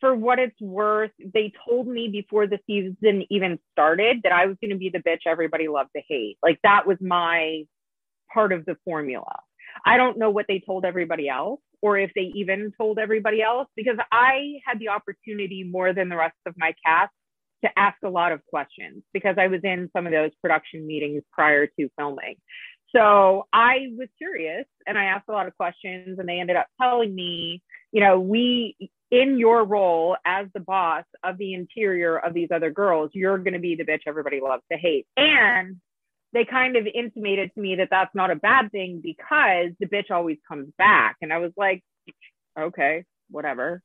for 0.00 0.14
what 0.14 0.38
it's 0.38 0.60
worth, 0.60 1.12
they 1.18 1.52
told 1.66 1.86
me 1.86 2.08
before 2.08 2.46
the 2.46 2.58
season 2.66 3.24
even 3.30 3.58
started 3.72 4.20
that 4.24 4.32
I 4.32 4.46
was 4.46 4.56
going 4.60 4.70
to 4.70 4.76
be 4.76 4.90
the 4.90 4.98
bitch 4.98 5.20
everybody 5.26 5.68
loved 5.68 5.90
to 5.96 6.02
hate. 6.06 6.36
Like 6.42 6.60
that 6.62 6.86
was 6.86 6.98
my 7.00 7.62
part 8.36 8.52
of 8.52 8.66
the 8.66 8.76
formula. 8.84 9.40
I 9.86 9.96
don't 9.96 10.18
know 10.18 10.30
what 10.30 10.44
they 10.46 10.62
told 10.64 10.84
everybody 10.84 11.26
else 11.26 11.60
or 11.80 11.98
if 11.98 12.10
they 12.14 12.32
even 12.34 12.70
told 12.76 12.98
everybody 12.98 13.40
else 13.42 13.68
because 13.74 13.96
I 14.12 14.58
had 14.66 14.78
the 14.78 14.90
opportunity 14.90 15.64
more 15.64 15.94
than 15.94 16.10
the 16.10 16.16
rest 16.16 16.36
of 16.44 16.54
my 16.58 16.74
cast 16.84 17.12
to 17.64 17.70
ask 17.78 17.96
a 18.04 18.10
lot 18.10 18.32
of 18.32 18.44
questions 18.44 19.02
because 19.14 19.36
I 19.38 19.46
was 19.46 19.60
in 19.64 19.88
some 19.96 20.06
of 20.06 20.12
those 20.12 20.32
production 20.42 20.86
meetings 20.86 21.22
prior 21.32 21.66
to 21.66 21.88
filming. 21.98 22.36
So 22.94 23.46
I 23.54 23.88
was 23.96 24.08
curious 24.18 24.66
and 24.86 24.98
I 24.98 25.04
asked 25.04 25.28
a 25.30 25.32
lot 25.32 25.46
of 25.46 25.56
questions 25.56 26.18
and 26.18 26.28
they 26.28 26.38
ended 26.38 26.56
up 26.56 26.66
telling 26.80 27.14
me, 27.14 27.62
you 27.90 28.02
know, 28.02 28.20
we 28.20 28.76
in 29.10 29.38
your 29.38 29.64
role 29.64 30.16
as 30.26 30.46
the 30.52 30.60
boss 30.60 31.04
of 31.24 31.38
the 31.38 31.54
interior 31.54 32.18
of 32.18 32.34
these 32.34 32.48
other 32.54 32.70
girls, 32.70 33.10
you're 33.14 33.38
going 33.38 33.54
to 33.54 33.60
be 33.60 33.76
the 33.76 33.84
bitch 33.84 34.02
everybody 34.06 34.40
loves 34.40 34.62
to 34.70 34.76
hate. 34.76 35.06
And 35.16 35.76
they 36.36 36.44
kind 36.44 36.76
of 36.76 36.86
intimated 36.86 37.50
to 37.54 37.60
me 37.62 37.76
that 37.76 37.88
that's 37.90 38.14
not 38.14 38.30
a 38.30 38.36
bad 38.36 38.70
thing 38.70 39.00
because 39.02 39.70
the 39.80 39.86
bitch 39.86 40.10
always 40.10 40.36
comes 40.46 40.68
back. 40.76 41.16
And 41.22 41.32
I 41.32 41.38
was 41.38 41.52
like, 41.56 41.82
okay, 42.58 43.04
whatever. 43.30 43.80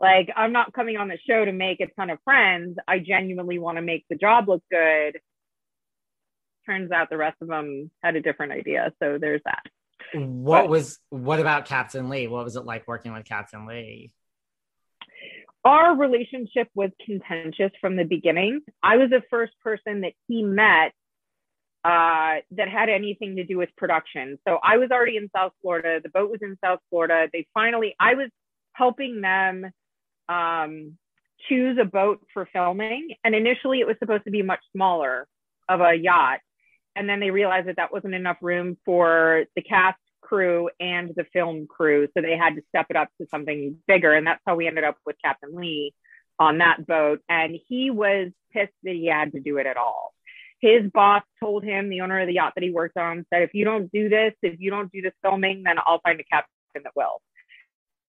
Like, 0.00 0.30
I'm 0.34 0.50
not 0.50 0.72
coming 0.72 0.96
on 0.96 1.08
the 1.08 1.18
show 1.28 1.44
to 1.44 1.52
make 1.52 1.80
a 1.80 1.88
ton 1.98 2.08
of 2.08 2.18
friends. 2.24 2.78
I 2.88 3.00
genuinely 3.00 3.58
want 3.58 3.76
to 3.76 3.82
make 3.82 4.06
the 4.08 4.16
job 4.16 4.48
look 4.48 4.62
good. 4.70 5.20
Turns 6.64 6.90
out 6.90 7.10
the 7.10 7.18
rest 7.18 7.36
of 7.42 7.48
them 7.48 7.90
had 8.02 8.16
a 8.16 8.22
different 8.22 8.52
idea. 8.52 8.94
So 8.98 9.18
there's 9.20 9.42
that. 9.44 9.62
What 10.14 10.62
but, 10.62 10.70
was, 10.70 10.98
what 11.10 11.38
about 11.38 11.66
Captain 11.66 12.08
Lee? 12.08 12.28
What 12.28 12.44
was 12.44 12.56
it 12.56 12.64
like 12.64 12.88
working 12.88 13.12
with 13.12 13.26
Captain 13.26 13.66
Lee? 13.66 14.10
Our 15.66 15.94
relationship 15.94 16.68
was 16.74 16.92
contentious 17.04 17.72
from 17.78 17.96
the 17.96 18.04
beginning. 18.04 18.62
I 18.82 18.96
was 18.96 19.10
the 19.10 19.20
first 19.28 19.52
person 19.62 20.00
that 20.00 20.14
he 20.28 20.42
met 20.42 20.92
uh, 21.84 22.36
that 22.50 22.68
had 22.68 22.88
anything 22.88 23.36
to 23.36 23.44
do 23.44 23.56
with 23.56 23.70
production. 23.76 24.38
So 24.46 24.58
I 24.62 24.76
was 24.76 24.90
already 24.90 25.16
in 25.16 25.30
South 25.34 25.52
Florida. 25.62 26.00
The 26.02 26.10
boat 26.10 26.30
was 26.30 26.40
in 26.42 26.58
South 26.62 26.80
Florida. 26.90 27.28
They 27.32 27.46
finally, 27.54 27.94
I 27.98 28.14
was 28.14 28.28
helping 28.72 29.20
them 29.20 29.70
um, 30.28 30.98
choose 31.48 31.78
a 31.80 31.84
boat 31.84 32.20
for 32.34 32.48
filming. 32.52 33.14
And 33.24 33.34
initially, 33.34 33.80
it 33.80 33.86
was 33.86 33.96
supposed 33.98 34.24
to 34.24 34.30
be 34.30 34.42
much 34.42 34.60
smaller 34.72 35.26
of 35.68 35.80
a 35.80 35.94
yacht. 35.94 36.40
And 36.96 37.08
then 37.08 37.20
they 37.20 37.30
realized 37.30 37.68
that 37.68 37.76
that 37.76 37.92
wasn't 37.92 38.14
enough 38.14 38.38
room 38.42 38.76
for 38.84 39.44
the 39.56 39.62
cast 39.62 39.98
crew 40.20 40.68
and 40.78 41.12
the 41.16 41.24
film 41.32 41.66
crew. 41.66 42.08
So 42.14 42.20
they 42.20 42.36
had 42.36 42.56
to 42.56 42.62
step 42.68 42.86
it 42.90 42.96
up 42.96 43.08
to 43.20 43.26
something 43.30 43.76
bigger. 43.86 44.12
And 44.12 44.26
that's 44.26 44.42
how 44.46 44.56
we 44.56 44.66
ended 44.66 44.84
up 44.84 44.96
with 45.06 45.16
Captain 45.24 45.54
Lee 45.54 45.94
on 46.38 46.58
that 46.58 46.86
boat. 46.86 47.20
And 47.28 47.56
he 47.68 47.90
was 47.90 48.30
pissed 48.52 48.72
that 48.82 48.94
he 48.94 49.06
had 49.06 49.32
to 49.32 49.40
do 49.40 49.58
it 49.58 49.66
at 49.66 49.76
all. 49.76 50.12
His 50.60 50.90
boss 50.92 51.22
told 51.40 51.64
him, 51.64 51.88
the 51.88 52.02
owner 52.02 52.20
of 52.20 52.26
the 52.26 52.34
yacht 52.34 52.52
that 52.54 52.64
he 52.64 52.70
worked 52.70 52.96
on, 52.96 53.24
said, 53.32 53.42
if 53.42 53.54
you 53.54 53.64
don't 53.64 53.90
do 53.92 54.08
this, 54.08 54.34
if 54.42 54.60
you 54.60 54.70
don't 54.70 54.92
do 54.92 55.00
this 55.00 55.12
filming, 55.22 55.62
then 55.64 55.76
I'll 55.84 56.00
find 56.00 56.20
a 56.20 56.24
captain 56.24 56.50
that 56.74 56.92
will. 56.94 57.22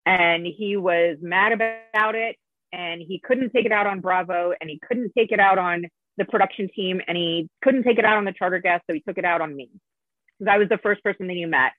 And 0.07 0.47
he 0.47 0.77
was 0.77 1.17
mad 1.23 1.53
about 1.53 2.15
it. 2.15 2.37
And 2.73 3.01
he 3.01 3.21
couldn't 3.21 3.51
take 3.51 3.67
it 3.67 3.73
out 3.73 3.87
on 3.87 4.01
Bravo 4.01 4.53
and 4.61 4.69
he 4.69 4.81
couldn't 4.87 5.13
take 5.17 5.31
it 5.31 5.39
out 5.39 5.59
on 5.59 5.85
the 6.17 6.25
production 6.25 6.69
team 6.75 7.01
and 7.07 7.17
he 7.17 7.49
couldn't 7.63 7.85
take 7.85 7.99
it 7.99 8.05
out 8.05 8.17
on 8.17 8.25
the 8.25 8.33
charter 8.33 8.59
guest. 8.59 8.83
So 8.89 8.95
he 8.95 9.01
took 9.01 9.17
it 9.17 9.25
out 9.25 9.41
on 9.41 9.55
me 9.55 9.71
because 10.39 10.53
I 10.53 10.59
was 10.59 10.69
the 10.69 10.79
first 10.79 11.03
person 11.05 11.29
that 11.29 11.35
he 11.35 11.45
met 11.45 11.71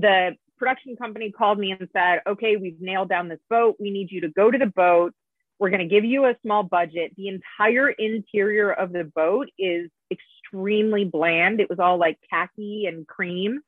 the 0.00 0.36
production 0.58 0.96
company 0.96 1.32
called 1.32 1.58
me 1.58 1.72
and 1.72 1.88
said, 1.92 2.20
okay, 2.26 2.56
we've 2.56 2.80
nailed 2.80 3.08
down 3.08 3.28
this 3.28 3.40
boat. 3.48 3.76
We 3.80 3.90
need 3.90 4.10
you 4.10 4.22
to 4.22 4.28
go 4.28 4.50
to 4.50 4.58
the 4.58 4.66
boat. 4.66 5.14
We're 5.60 5.70
going 5.70 5.88
to 5.88 5.94
give 5.94 6.04
you 6.04 6.24
a 6.24 6.34
small 6.42 6.64
budget. 6.64 7.12
The 7.16 7.28
entire 7.28 7.90
interior 7.90 8.72
of 8.72 8.92
the 8.92 9.04
boat 9.04 9.48
is 9.58 9.90
extremely 10.10 11.04
bland. 11.04 11.60
It 11.60 11.70
was 11.70 11.78
all 11.78 11.98
like 11.98 12.18
khaki 12.30 12.86
and 12.86 13.06
cream, 13.06 13.60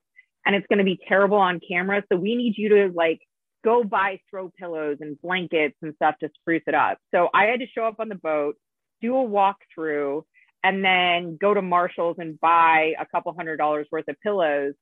and 0.44 0.56
it's 0.56 0.66
going 0.66 0.78
to 0.78 0.84
be 0.84 0.98
terrible 1.06 1.36
on 1.36 1.60
camera. 1.60 2.02
So 2.10 2.16
we 2.16 2.34
need 2.34 2.54
you 2.56 2.70
to 2.70 2.92
like 2.94 3.20
go 3.64 3.84
buy 3.84 4.20
throw 4.28 4.50
pillows 4.58 4.96
and 5.00 5.20
blankets 5.20 5.76
and 5.82 5.94
stuff 5.94 6.16
to 6.20 6.30
spruce 6.40 6.64
it 6.66 6.74
up. 6.74 6.98
So 7.14 7.28
I 7.32 7.44
had 7.44 7.60
to 7.60 7.66
show 7.66 7.84
up 7.84 8.00
on 8.00 8.08
the 8.08 8.16
boat, 8.16 8.56
do 9.00 9.16
a 9.16 9.28
walkthrough, 9.28 10.22
and 10.64 10.84
then 10.84 11.36
go 11.40 11.54
to 11.54 11.62
Marshall's 11.62 12.16
and 12.18 12.40
buy 12.40 12.94
a 12.98 13.06
couple 13.06 13.32
hundred 13.34 13.58
dollars 13.58 13.86
worth 13.92 14.08
of 14.08 14.16
pillows 14.22 14.74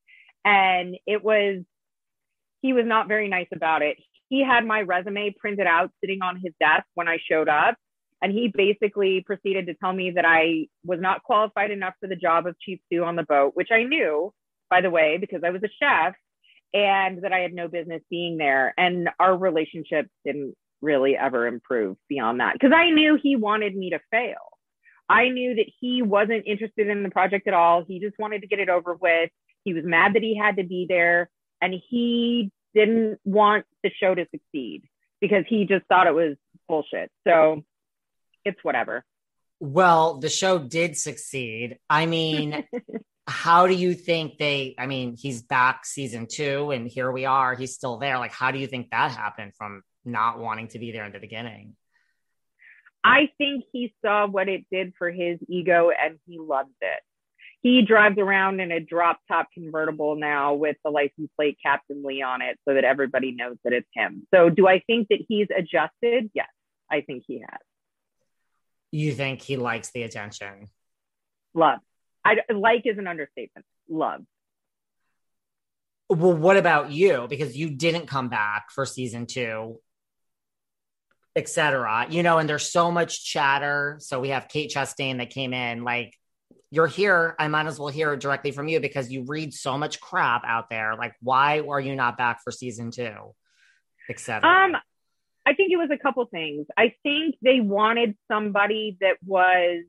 and 0.44 0.96
it 1.06 1.22
was 1.22 1.62
he 2.62 2.72
was 2.72 2.84
not 2.86 3.08
very 3.08 3.28
nice 3.28 3.48
about 3.54 3.82
it. 3.82 3.96
He 4.30 4.42
had 4.44 4.64
my 4.64 4.80
resume 4.82 5.34
printed 5.38 5.66
out 5.66 5.90
sitting 6.00 6.22
on 6.22 6.40
his 6.42 6.54
desk 6.60 6.86
when 6.94 7.08
I 7.08 7.18
showed 7.28 7.48
up. 7.48 7.76
And 8.22 8.32
he 8.32 8.52
basically 8.54 9.22
proceeded 9.26 9.66
to 9.66 9.74
tell 9.74 9.92
me 9.92 10.12
that 10.12 10.24
I 10.24 10.68
was 10.84 11.00
not 11.00 11.22
qualified 11.24 11.70
enough 11.70 11.94
for 12.00 12.06
the 12.06 12.16
job 12.16 12.46
of 12.46 12.58
chief 12.60 12.78
stew 12.86 13.02
on 13.04 13.16
the 13.16 13.24
boat, 13.24 13.52
which 13.54 13.70
I 13.72 13.82
knew, 13.82 14.32
by 14.68 14.82
the 14.82 14.90
way, 14.90 15.18
because 15.18 15.42
I 15.44 15.50
was 15.50 15.62
a 15.64 15.68
chef 15.82 16.14
and 16.72 17.22
that 17.22 17.32
I 17.32 17.40
had 17.40 17.52
no 17.52 17.66
business 17.66 18.02
being 18.08 18.36
there. 18.36 18.72
And 18.78 19.08
our 19.18 19.36
relationship 19.36 20.06
didn't 20.24 20.54
really 20.80 21.16
ever 21.16 21.46
improve 21.46 21.96
beyond 22.08 22.40
that 22.40 22.52
because 22.54 22.72
I 22.74 22.90
knew 22.90 23.18
he 23.20 23.36
wanted 23.36 23.74
me 23.74 23.90
to 23.90 24.00
fail. 24.10 24.36
I 25.08 25.28
knew 25.28 25.56
that 25.56 25.66
he 25.80 26.02
wasn't 26.02 26.46
interested 26.46 26.88
in 26.88 27.02
the 27.02 27.10
project 27.10 27.48
at 27.48 27.54
all. 27.54 27.84
He 27.84 27.98
just 27.98 28.18
wanted 28.18 28.42
to 28.42 28.46
get 28.46 28.60
it 28.60 28.68
over 28.68 28.94
with. 28.94 29.30
He 29.64 29.74
was 29.74 29.84
mad 29.84 30.14
that 30.14 30.22
he 30.22 30.36
had 30.36 30.56
to 30.58 30.62
be 30.62 30.86
there 30.88 31.28
and 31.60 31.74
he 31.74 32.52
didn't 32.74 33.18
want 33.24 33.66
the 33.82 33.90
show 34.00 34.14
to 34.14 34.26
succeed 34.30 34.82
because 35.20 35.44
he 35.48 35.64
just 35.66 35.86
thought 35.86 36.06
it 36.06 36.14
was 36.14 36.36
bullshit. 36.68 37.10
So 37.26 37.64
it's 38.44 38.58
whatever. 38.62 39.04
Well, 39.58 40.18
the 40.18 40.28
show 40.28 40.58
did 40.58 40.96
succeed. 40.96 41.78
I 41.88 42.06
mean, 42.06 42.64
how 43.26 43.66
do 43.66 43.74
you 43.74 43.94
think 43.94 44.38
they 44.38 44.74
I 44.78 44.86
mean, 44.86 45.16
he's 45.16 45.42
back 45.42 45.84
season 45.84 46.26
2 46.30 46.70
and 46.70 46.88
here 46.88 47.12
we 47.12 47.26
are, 47.26 47.54
he's 47.54 47.74
still 47.74 47.98
there. 47.98 48.18
Like 48.18 48.32
how 48.32 48.50
do 48.50 48.58
you 48.58 48.66
think 48.66 48.90
that 48.90 49.10
happened 49.10 49.52
from 49.56 49.82
not 50.04 50.38
wanting 50.38 50.68
to 50.68 50.78
be 50.78 50.92
there 50.92 51.04
in 51.04 51.12
the 51.12 51.18
beginning? 51.18 51.76
I 53.02 53.30
think 53.38 53.64
he 53.72 53.94
saw 54.04 54.26
what 54.26 54.48
it 54.48 54.66
did 54.70 54.92
for 54.98 55.10
his 55.10 55.38
ego 55.48 55.90
and 55.90 56.18
he 56.26 56.38
loved 56.38 56.74
it 56.80 57.02
he 57.62 57.82
drives 57.82 58.18
around 58.18 58.60
in 58.60 58.72
a 58.72 58.80
drop 58.80 59.20
top 59.28 59.48
convertible 59.52 60.16
now 60.16 60.54
with 60.54 60.76
the 60.84 60.90
license 60.90 61.30
plate 61.36 61.58
Captain 61.62 62.02
Lee 62.04 62.22
on 62.22 62.40
it 62.40 62.58
so 62.66 62.74
that 62.74 62.84
everybody 62.84 63.32
knows 63.32 63.56
that 63.64 63.72
it's 63.72 63.88
him. 63.94 64.26
So 64.32 64.48
do 64.48 64.66
I 64.66 64.82
think 64.86 65.08
that 65.08 65.18
he's 65.28 65.48
adjusted? 65.54 66.30
Yes, 66.34 66.48
I 66.90 67.02
think 67.02 67.24
he 67.26 67.40
has. 67.40 67.60
You 68.92 69.12
think 69.12 69.42
he 69.42 69.56
likes 69.56 69.90
the 69.90 70.02
attention? 70.02 70.68
Love. 71.54 71.80
I 72.24 72.36
like 72.52 72.82
is 72.84 72.98
an 72.98 73.06
understatement. 73.06 73.66
Love. 73.88 74.22
Well, 76.08 76.34
what 76.34 76.56
about 76.56 76.90
you? 76.90 77.26
Because 77.28 77.56
you 77.56 77.70
didn't 77.70 78.06
come 78.06 78.28
back 78.28 78.70
for 78.70 78.84
season 78.84 79.26
two, 79.26 79.80
etc. 81.36 82.06
You 82.10 82.22
know, 82.22 82.38
and 82.38 82.48
there's 82.48 82.70
so 82.70 82.90
much 82.90 83.24
chatter. 83.24 83.98
So 84.00 84.18
we 84.18 84.30
have 84.30 84.48
Kate 84.48 84.72
Chastain 84.74 85.18
that 85.18 85.30
came 85.30 85.52
in 85.52 85.84
like 85.84 86.14
you're 86.70 86.86
here. 86.86 87.34
I 87.38 87.48
might 87.48 87.66
as 87.66 87.78
well 87.78 87.88
hear 87.88 88.12
it 88.12 88.20
directly 88.20 88.52
from 88.52 88.68
you 88.68 88.80
because 88.80 89.10
you 89.10 89.24
read 89.26 89.52
so 89.52 89.76
much 89.76 90.00
crap 90.00 90.42
out 90.46 90.70
there. 90.70 90.94
Like, 90.96 91.14
why 91.20 91.60
are 91.60 91.80
you 91.80 91.96
not 91.96 92.16
back 92.16 92.42
for 92.44 92.52
season 92.52 92.90
two, 92.90 93.34
etc. 94.08 94.48
Um, 94.48 94.76
I 95.46 95.54
think 95.54 95.72
it 95.72 95.76
was 95.76 95.90
a 95.92 95.98
couple 95.98 96.24
things. 96.26 96.66
I 96.76 96.94
think 97.02 97.36
they 97.42 97.60
wanted 97.60 98.16
somebody 98.28 98.96
that 99.00 99.16
was 99.24 99.84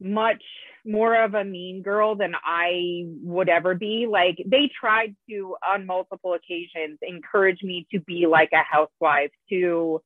much 0.00 0.42
more 0.84 1.14
of 1.22 1.34
a 1.34 1.44
mean 1.44 1.82
girl 1.82 2.16
than 2.16 2.34
I 2.42 3.04
would 3.22 3.48
ever 3.48 3.74
be. 3.74 4.06
Like 4.10 4.42
they 4.46 4.70
tried 4.80 5.14
to 5.28 5.56
on 5.66 5.86
multiple 5.86 6.34
occasions 6.34 6.98
encourage 7.02 7.62
me 7.62 7.86
to 7.92 8.00
be 8.00 8.26
like 8.26 8.50
a 8.52 8.62
housewife, 8.62 9.30
to 9.50 10.02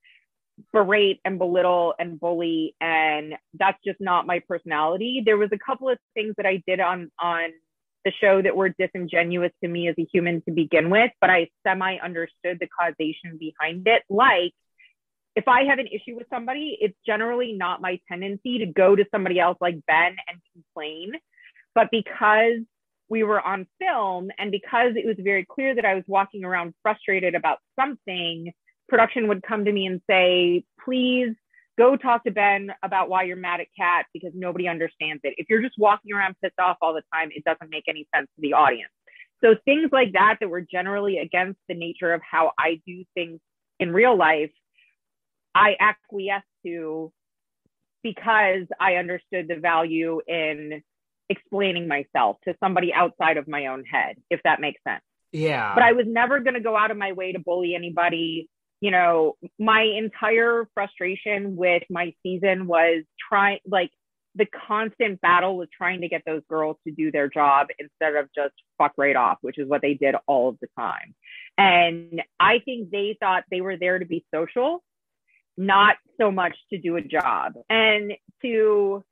berate 0.72 1.20
and 1.24 1.38
belittle 1.38 1.94
and 1.98 2.18
bully 2.18 2.74
and 2.80 3.34
that's 3.58 3.78
just 3.84 4.00
not 4.00 4.26
my 4.26 4.40
personality. 4.48 5.22
There 5.24 5.36
was 5.36 5.50
a 5.52 5.58
couple 5.58 5.88
of 5.88 5.98
things 6.14 6.34
that 6.36 6.46
i 6.46 6.62
did 6.66 6.80
on 6.80 7.10
on 7.20 7.50
the 8.04 8.12
show 8.20 8.40
that 8.42 8.54
were 8.54 8.68
disingenuous 8.68 9.52
to 9.62 9.68
me 9.68 9.88
as 9.88 9.94
a 9.98 10.06
human 10.12 10.42
to 10.42 10.52
begin 10.52 10.90
with 10.90 11.10
but 11.20 11.30
i 11.30 11.48
semi 11.66 11.96
understood 11.98 12.58
the 12.60 12.68
causation 12.68 13.38
behind 13.38 13.86
it. 13.88 14.02
Like 14.08 14.52
if 15.34 15.48
i 15.48 15.64
have 15.64 15.78
an 15.80 15.88
issue 15.88 16.14
with 16.16 16.26
somebody 16.30 16.78
it's 16.80 16.96
generally 17.04 17.52
not 17.52 17.80
my 17.80 17.98
tendency 18.08 18.58
to 18.58 18.66
go 18.66 18.94
to 18.94 19.04
somebody 19.10 19.40
else 19.40 19.58
like 19.60 19.76
ben 19.86 20.16
and 20.28 20.38
complain. 20.52 21.12
But 21.74 21.88
because 21.90 22.60
we 23.08 23.24
were 23.24 23.40
on 23.40 23.66
film 23.80 24.30
and 24.38 24.50
because 24.52 24.92
it 24.96 25.04
was 25.04 25.16
very 25.18 25.44
clear 25.44 25.74
that 25.74 25.84
i 25.84 25.94
was 25.94 26.04
walking 26.06 26.44
around 26.44 26.74
frustrated 26.82 27.34
about 27.34 27.58
something 27.78 28.52
production 28.88 29.28
would 29.28 29.42
come 29.42 29.64
to 29.64 29.72
me 29.72 29.86
and 29.86 30.00
say, 30.08 30.64
please 30.84 31.34
go 31.76 31.96
talk 31.96 32.24
to 32.24 32.30
Ben 32.30 32.70
about 32.82 33.08
why 33.08 33.24
you're 33.24 33.36
mad 33.36 33.60
at 33.60 33.66
Kat 33.76 34.06
because 34.12 34.32
nobody 34.34 34.68
understands 34.68 35.20
it. 35.24 35.34
If 35.38 35.46
you're 35.48 35.62
just 35.62 35.78
walking 35.78 36.12
around 36.12 36.36
pissed 36.42 36.58
off 36.58 36.76
all 36.80 36.94
the 36.94 37.02
time, 37.12 37.30
it 37.34 37.44
doesn't 37.44 37.70
make 37.70 37.84
any 37.88 38.06
sense 38.14 38.28
to 38.36 38.40
the 38.40 38.52
audience. 38.52 38.92
So 39.42 39.54
things 39.64 39.90
like 39.92 40.12
that 40.12 40.38
that 40.40 40.48
were 40.48 40.60
generally 40.60 41.18
against 41.18 41.58
the 41.68 41.74
nature 41.74 42.12
of 42.12 42.22
how 42.22 42.52
I 42.58 42.80
do 42.86 43.04
things 43.14 43.40
in 43.80 43.92
real 43.92 44.16
life, 44.16 44.52
I 45.54 45.76
acquiesced 45.80 46.46
to 46.64 47.12
because 48.02 48.66
I 48.80 48.96
understood 48.96 49.48
the 49.48 49.56
value 49.56 50.20
in 50.26 50.82
explaining 51.28 51.88
myself 51.88 52.36
to 52.44 52.54
somebody 52.60 52.92
outside 52.92 53.36
of 53.36 53.48
my 53.48 53.66
own 53.66 53.84
head, 53.84 54.16
if 54.30 54.40
that 54.44 54.60
makes 54.60 54.80
sense. 54.86 55.02
Yeah. 55.32 55.74
But 55.74 55.82
I 55.82 55.92
was 55.92 56.06
never 56.06 56.40
going 56.40 56.54
to 56.54 56.60
go 56.60 56.76
out 56.76 56.90
of 56.90 56.96
my 56.96 57.12
way 57.12 57.32
to 57.32 57.38
bully 57.38 57.74
anybody 57.74 58.48
you 58.84 58.90
know, 58.90 59.34
my 59.58 59.80
entire 59.80 60.68
frustration 60.74 61.56
with 61.56 61.84
my 61.88 62.12
season 62.22 62.66
was 62.66 63.02
trying, 63.30 63.60
like, 63.66 63.90
the 64.34 64.44
constant 64.68 65.22
battle 65.22 65.56
was 65.56 65.68
trying 65.74 66.02
to 66.02 66.08
get 66.08 66.20
those 66.26 66.42
girls 66.50 66.76
to 66.86 66.92
do 66.92 67.10
their 67.10 67.26
job 67.26 67.68
instead 67.78 68.14
of 68.14 68.28
just 68.34 68.52
fuck 68.76 68.92
right 68.98 69.16
off, 69.16 69.38
which 69.40 69.58
is 69.58 69.66
what 69.66 69.80
they 69.80 69.94
did 69.94 70.16
all 70.26 70.50
of 70.50 70.58
the 70.60 70.66
time. 70.78 71.14
And 71.56 72.20
I 72.38 72.58
think 72.58 72.90
they 72.90 73.16
thought 73.18 73.44
they 73.50 73.62
were 73.62 73.78
there 73.78 73.98
to 73.98 74.04
be 74.04 74.26
social, 74.34 74.84
not 75.56 75.96
so 76.20 76.30
much 76.30 76.54
to 76.70 76.78
do 76.78 76.96
a 76.96 77.00
job. 77.00 77.54
And 77.70 78.12
to 78.42 79.02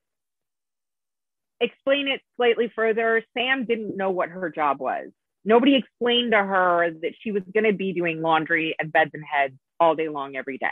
explain 1.62 2.08
it 2.08 2.20
slightly 2.36 2.70
further, 2.76 3.22
Sam 3.32 3.64
didn't 3.64 3.96
know 3.96 4.10
what 4.10 4.28
her 4.28 4.50
job 4.50 4.80
was. 4.80 5.08
Nobody 5.44 5.74
explained 5.74 6.32
to 6.32 6.38
her 6.38 6.90
that 7.02 7.14
she 7.20 7.32
was 7.32 7.42
going 7.52 7.64
to 7.64 7.72
be 7.72 7.92
doing 7.92 8.22
laundry 8.22 8.76
and 8.78 8.92
beds 8.92 9.10
and 9.14 9.24
heads 9.24 9.54
all 9.80 9.96
day 9.96 10.08
long 10.08 10.36
every 10.36 10.58
day. 10.58 10.68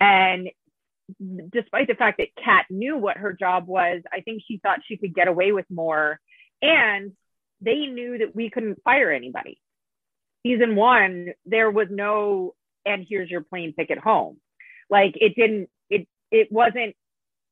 And 0.00 0.50
despite 1.52 1.86
the 1.86 1.94
fact 1.94 2.18
that 2.18 2.34
Kat 2.42 2.66
knew 2.68 2.96
what 2.96 3.16
her 3.16 3.32
job 3.32 3.68
was, 3.68 4.02
I 4.12 4.20
think 4.20 4.42
she 4.46 4.58
thought 4.58 4.80
she 4.84 4.96
could 4.96 5.14
get 5.14 5.28
away 5.28 5.52
with 5.52 5.66
more. 5.70 6.18
And 6.60 7.12
they 7.60 7.86
knew 7.86 8.18
that 8.18 8.34
we 8.34 8.50
couldn't 8.50 8.82
fire 8.82 9.12
anybody. 9.12 9.60
Season 10.44 10.74
one, 10.74 11.28
there 11.44 11.70
was 11.70 11.88
no, 11.90 12.54
and 12.84 13.06
here's 13.08 13.30
your 13.30 13.42
plane 13.42 13.72
ticket 13.72 13.98
home. 13.98 14.38
Like 14.90 15.16
it 15.16 15.34
didn't, 15.36 15.68
it 15.90 16.08
it 16.30 16.50
wasn't, 16.50 16.94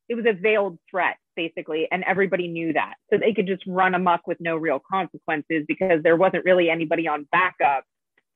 it 0.08 0.14
was 0.14 0.26
a 0.26 0.32
veiled 0.32 0.78
threat 0.90 1.16
basically, 1.36 1.88
and 1.90 2.04
everybody 2.04 2.48
knew 2.48 2.72
that. 2.72 2.94
So 3.10 3.18
they 3.18 3.32
could 3.32 3.46
just 3.46 3.62
run 3.66 3.94
amok 3.94 4.26
with 4.26 4.40
no 4.40 4.56
real 4.56 4.80
consequences 4.80 5.64
because 5.66 6.02
there 6.02 6.16
wasn't 6.16 6.44
really 6.44 6.70
anybody 6.70 7.08
on 7.08 7.26
backup 7.30 7.84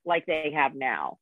like 0.04 0.26
they 0.26 0.52
have 0.54 0.74
now. 0.74 1.18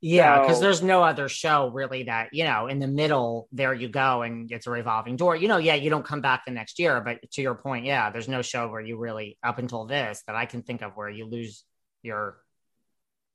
Yeah, 0.00 0.40
because 0.40 0.56
so, 0.56 0.62
there's 0.62 0.82
no 0.82 1.04
other 1.04 1.28
show 1.28 1.68
really 1.68 2.04
that, 2.04 2.30
you 2.32 2.42
know, 2.42 2.66
in 2.66 2.80
the 2.80 2.88
middle, 2.88 3.48
there 3.52 3.72
you 3.72 3.88
go 3.88 4.22
and 4.22 4.50
it's 4.50 4.66
a 4.66 4.70
revolving 4.70 5.14
door. 5.14 5.36
You 5.36 5.46
know, 5.46 5.58
yeah, 5.58 5.76
you 5.76 5.90
don't 5.90 6.04
come 6.04 6.20
back 6.20 6.42
the 6.44 6.50
next 6.50 6.80
year, 6.80 7.00
but 7.00 7.18
to 7.32 7.42
your 7.42 7.54
point, 7.54 7.84
yeah, 7.84 8.10
there's 8.10 8.28
no 8.28 8.42
show 8.42 8.68
where 8.68 8.80
you 8.80 8.98
really, 8.98 9.38
up 9.44 9.58
until 9.58 9.86
this, 9.86 10.24
that 10.26 10.34
I 10.34 10.46
can 10.46 10.62
think 10.62 10.82
of 10.82 10.92
where 10.96 11.08
you 11.08 11.26
lose 11.26 11.64
your 12.02 12.38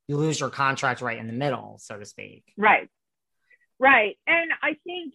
you 0.07 0.17
lose 0.17 0.39
your 0.39 0.49
contract 0.49 1.01
right 1.01 1.17
in 1.17 1.27
the 1.27 1.33
middle, 1.33 1.77
so 1.79 1.97
to 1.97 2.05
speak. 2.05 2.43
Right. 2.57 2.89
Right. 3.79 4.17
And 4.25 4.51
I 4.61 4.75
think 4.85 5.13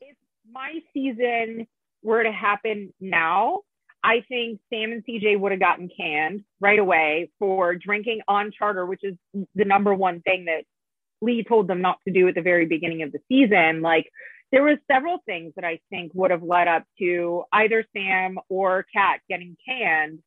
if 0.00 0.16
my 0.50 0.80
season 0.92 1.66
were 2.06 2.22
to 2.22 2.32
happen 2.32 2.94
now, 3.00 3.60
I 4.02 4.22
think 4.28 4.60
Sam 4.72 4.92
and 4.92 5.04
CJ 5.04 5.38
would 5.38 5.50
have 5.50 5.60
gotten 5.60 5.90
canned 5.94 6.44
right 6.60 6.78
away 6.78 7.30
for 7.38 7.74
drinking 7.74 8.20
on 8.28 8.52
charter, 8.56 8.86
which 8.86 9.00
is 9.02 9.16
the 9.54 9.64
number 9.64 9.92
one 9.92 10.20
thing 10.20 10.44
that 10.44 10.62
Lee 11.20 11.42
told 11.42 11.66
them 11.66 11.82
not 11.82 11.98
to 12.06 12.12
do 12.12 12.28
at 12.28 12.36
the 12.36 12.42
very 12.42 12.66
beginning 12.66 13.02
of 13.02 13.10
the 13.10 13.18
season. 13.28 13.82
Like 13.82 14.08
there 14.52 14.62
was 14.62 14.78
several 14.90 15.18
things 15.26 15.54
that 15.56 15.64
I 15.64 15.80
think 15.90 16.12
would 16.14 16.30
have 16.30 16.44
led 16.44 16.68
up 16.68 16.84
to 17.00 17.42
either 17.52 17.84
Sam 17.96 18.38
or 18.48 18.86
Kat 18.94 19.20
getting 19.28 19.56
canned 19.68 20.20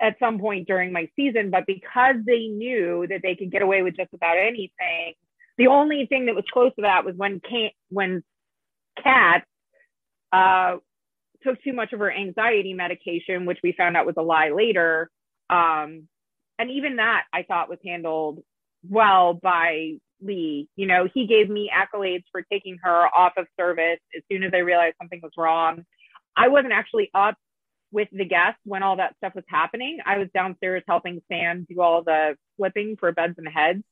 at 0.00 0.16
some 0.20 0.38
point 0.38 0.68
during 0.68 0.92
my 0.92 1.08
season, 1.16 1.50
but 1.50 1.66
because 1.66 2.16
they 2.24 2.46
knew 2.46 3.06
that 3.08 3.20
they 3.22 3.34
could 3.34 3.50
get 3.50 3.62
away 3.62 3.82
with 3.82 3.96
just 3.96 4.14
about 4.14 4.38
anything, 4.38 5.14
the 5.56 5.66
only 5.66 6.06
thing 6.06 6.26
that 6.26 6.36
was 6.36 6.44
close 6.52 6.72
to 6.76 6.82
that 6.82 7.04
was 7.04 7.16
when 7.16 7.40
when 7.90 8.22
Kat 9.02 9.44
uh, 10.32 10.76
took 11.42 11.62
too 11.62 11.72
much 11.72 11.92
of 11.92 12.00
her 12.00 12.12
anxiety 12.12 12.74
medication, 12.74 13.46
which 13.46 13.58
we 13.62 13.72
found 13.72 13.96
out 13.96 14.06
was 14.06 14.16
a 14.18 14.22
lie 14.22 14.50
later. 14.50 15.10
Um, 15.50 16.08
and 16.58 16.70
even 16.70 16.96
that 16.96 17.24
I 17.32 17.42
thought 17.42 17.68
was 17.68 17.78
handled 17.84 18.42
well 18.88 19.34
by 19.34 19.98
Lee. 20.20 20.68
You 20.76 20.86
know, 20.86 21.08
he 21.12 21.26
gave 21.26 21.48
me 21.48 21.70
accolades 21.74 22.24
for 22.32 22.42
taking 22.42 22.78
her 22.82 23.06
off 23.06 23.34
of 23.36 23.46
service 23.58 24.00
as 24.16 24.22
soon 24.30 24.42
as 24.42 24.52
I 24.54 24.58
realized 24.58 24.96
something 25.00 25.20
was 25.22 25.32
wrong. 25.36 25.84
I 26.36 26.48
wasn't 26.48 26.72
actually 26.72 27.10
up 27.14 27.36
with 27.90 28.08
the 28.12 28.24
guests 28.24 28.60
when 28.64 28.82
all 28.82 28.96
that 28.96 29.16
stuff 29.16 29.34
was 29.34 29.44
happening. 29.48 29.98
I 30.04 30.18
was 30.18 30.28
downstairs 30.34 30.82
helping 30.86 31.22
Sam 31.30 31.66
do 31.68 31.80
all 31.80 32.02
the 32.02 32.36
flipping 32.56 32.96
for 32.98 33.12
beds 33.12 33.34
and 33.38 33.48
heads. 33.48 33.82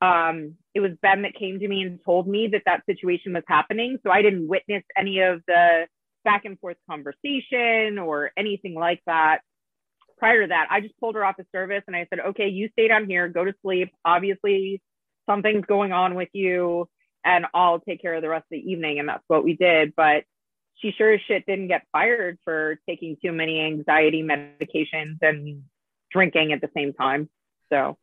Um, 0.00 0.56
it 0.74 0.80
was 0.80 0.92
Ben 1.00 1.22
that 1.22 1.34
came 1.34 1.58
to 1.58 1.68
me 1.68 1.82
and 1.82 1.98
told 2.04 2.28
me 2.28 2.48
that 2.52 2.62
that 2.66 2.84
situation 2.86 3.32
was 3.32 3.44
happening. 3.48 3.98
So 4.04 4.10
I 4.10 4.22
didn't 4.22 4.48
witness 4.48 4.84
any 4.96 5.20
of 5.20 5.42
the 5.46 5.86
back 6.24 6.44
and 6.44 6.58
forth 6.58 6.76
conversation 6.88 7.98
or 7.98 8.30
anything 8.36 8.74
like 8.74 9.00
that. 9.06 9.38
Prior 10.18 10.42
to 10.42 10.48
that, 10.48 10.66
I 10.70 10.80
just 10.80 10.98
pulled 10.98 11.14
her 11.14 11.24
off 11.24 11.38
of 11.38 11.46
service 11.52 11.82
and 11.86 11.96
I 11.96 12.06
said, 12.10 12.20
okay, 12.20 12.48
you 12.48 12.68
stay 12.72 12.88
down 12.88 13.06
here, 13.08 13.28
go 13.28 13.44
to 13.44 13.54
sleep. 13.62 13.90
Obviously, 14.04 14.82
something's 15.26 15.66
going 15.66 15.92
on 15.92 16.14
with 16.14 16.28
you, 16.32 16.88
and 17.24 17.46
I'll 17.54 17.80
take 17.80 18.00
care 18.00 18.14
of 18.14 18.22
the 18.22 18.28
rest 18.28 18.44
of 18.44 18.50
the 18.50 18.70
evening. 18.70 18.98
And 18.98 19.08
that's 19.08 19.24
what 19.28 19.44
we 19.44 19.54
did. 19.54 19.94
But 19.96 20.24
she 20.76 20.92
sure 20.96 21.12
as 21.12 21.20
shit 21.26 21.46
didn't 21.46 21.68
get 21.68 21.86
fired 21.92 22.38
for 22.44 22.78
taking 22.88 23.16
too 23.22 23.32
many 23.32 23.60
anxiety 23.60 24.22
medications 24.22 25.18
and 25.22 25.64
drinking 26.10 26.52
at 26.52 26.60
the 26.60 26.70
same 26.74 26.92
time. 26.92 27.28
So, 27.72 27.96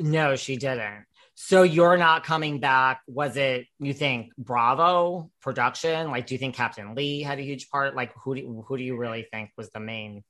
no, 0.00 0.36
she 0.36 0.56
didn't. 0.56 1.04
So 1.42 1.62
you're 1.62 1.96
not 1.96 2.22
coming 2.22 2.60
back. 2.60 3.00
Was 3.06 3.38
it 3.38 3.66
you 3.78 3.94
think 3.94 4.30
Bravo 4.36 5.30
production? 5.40 6.10
Like, 6.10 6.26
do 6.26 6.34
you 6.34 6.38
think 6.38 6.54
Captain 6.54 6.94
Lee 6.94 7.22
had 7.22 7.38
a 7.38 7.42
huge 7.42 7.70
part? 7.70 7.96
Like, 7.96 8.12
who 8.22 8.34
do 8.34 8.64
who 8.68 8.76
do 8.76 8.84
you 8.84 8.96
really 8.96 9.26
think 9.32 9.50
was 9.56 9.70
the 9.70 9.80
main? 9.80 10.22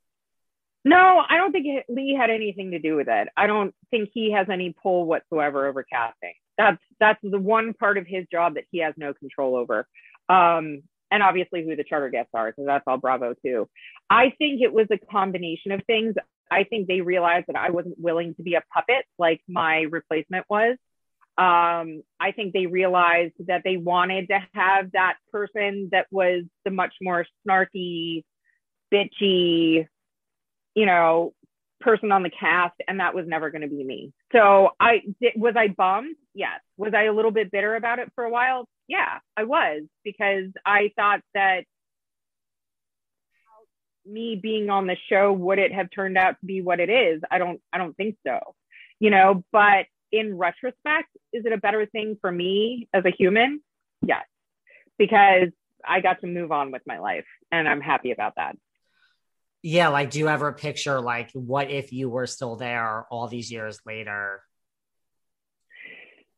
No, 0.85 1.20
I 1.29 1.37
don't 1.37 1.51
think 1.51 1.66
Lee 1.88 2.14
had 2.18 2.31
anything 2.31 2.70
to 2.70 2.79
do 2.79 2.94
with 2.94 3.09
it. 3.09 3.29
I 3.37 3.49
don't 3.49 3.75
think 3.90 4.11
he 4.14 4.31
has 4.33 4.46
any 4.49 4.73
pull 4.73 5.05
whatsoever 5.05 5.66
over 5.66 5.83
casting. 5.83 6.33
That's 6.57 6.81
that's 7.01 7.18
the 7.25 7.40
one 7.40 7.75
part 7.75 7.99
of 7.99 8.07
his 8.07 8.27
job 8.31 8.55
that 8.55 8.64
he 8.70 8.79
has 8.79 8.94
no 8.96 9.12
control 9.12 9.57
over. 9.57 9.88
Um, 10.29 10.85
and 11.11 11.25
obviously 11.25 11.64
who 11.64 11.75
the 11.75 11.85
charter 11.85 12.09
guests 12.09 12.31
are, 12.35 12.46
because 12.46 12.66
that's 12.66 12.85
all 12.87 12.99
Bravo 12.99 13.35
too. 13.44 13.68
I 14.09 14.33
think 14.38 14.62
it 14.62 14.73
was 14.73 14.87
a 14.92 14.96
combination 14.96 15.73
of 15.73 15.83
things. 15.87 16.14
I 16.53 16.62
think 16.62 16.87
they 16.87 17.01
realized 17.01 17.49
that 17.49 17.57
I 17.57 17.70
wasn't 17.70 17.99
willing 17.99 18.37
to 18.37 18.44
be 18.44 18.55
a 18.55 18.62
puppet 18.73 19.05
like 19.18 19.40
my 19.49 19.81
replacement 19.90 20.46
was. 20.49 20.77
Um, 21.40 22.03
I 22.20 22.33
think 22.37 22.53
they 22.53 22.66
realized 22.66 23.33
that 23.46 23.62
they 23.64 23.79
wanted 23.79 24.29
to 24.29 24.38
have 24.53 24.92
that 24.92 25.14
person 25.33 25.88
that 25.90 26.07
was 26.11 26.44
the 26.66 26.70
much 26.70 26.92
more 27.00 27.24
snarky, 27.48 28.24
bitchy, 28.92 29.88
you 30.74 30.85
know, 30.87 31.33
person 31.81 32.12
on 32.12 32.22
the 32.22 32.31
cast, 32.31 32.74
and 32.87 33.00
that 33.00 33.14
was 33.14 33.24
never 33.26 33.50
going 33.50 33.62
to 33.62 33.68
be 33.68 33.83
me. 33.83 34.12
So 34.33 34.72
I 34.79 35.00
was 35.35 35.55
I 35.57 35.68
bummed? 35.68 36.16
Yes. 36.35 36.61
Was 36.76 36.92
I 36.94 37.05
a 37.05 37.12
little 37.14 37.31
bit 37.31 37.50
bitter 37.50 37.74
about 37.74 38.00
it 38.00 38.12
for 38.14 38.24
a 38.24 38.31
while? 38.31 38.68
Yeah, 38.87 39.20
I 39.35 39.44
was 39.44 39.85
because 40.05 40.50
I 40.66 40.92
thought 40.94 41.20
that 41.33 41.62
me 44.05 44.38
being 44.40 44.68
on 44.68 44.87
the 44.87 44.96
show 45.09 45.33
would 45.33 45.59
it 45.59 45.72
have 45.72 45.88
turned 45.90 46.18
out 46.18 46.38
to 46.40 46.46
be 46.46 46.61
what 46.61 46.81
it 46.81 46.90
is? 46.90 47.22
I 47.31 47.38
don't 47.38 47.62
I 47.72 47.79
don't 47.79 47.96
think 47.96 48.16
so. 48.26 48.40
You 48.98 49.09
know, 49.09 49.42
but 49.53 49.87
in 50.12 50.37
retrospect, 50.37 51.09
is 51.33 51.44
it 51.44 51.53
a 51.53 51.59
better 51.59 51.87
thing 51.87 52.16
for 52.20 52.31
me 52.31 52.88
as 52.92 53.05
a 53.05 53.11
human? 53.11 53.61
Yes, 54.03 54.25
because 54.99 55.49
I 55.87 56.01
got 56.01 56.20
to 56.20 56.27
move 56.27 56.53
on 56.53 56.73
with 56.73 56.83
my 56.87 56.99
life 56.99 57.27
and 57.51 57.68
I'm 57.68 57.81
happy 57.81 58.11
about 58.12 58.35
that. 58.37 58.57
Yeah, 59.62 59.88
like 59.88 60.11
do 60.11 60.18
you 60.18 60.29
ever 60.29 60.53
picture 60.53 61.01
like 61.01 61.31
what 61.33 61.70
if 61.70 61.92
you 61.92 62.09
were 62.09 62.27
still 62.27 62.57
there 62.57 63.07
all 63.11 63.29
these 63.29 63.53
years 63.53 63.79
later? 63.85 64.42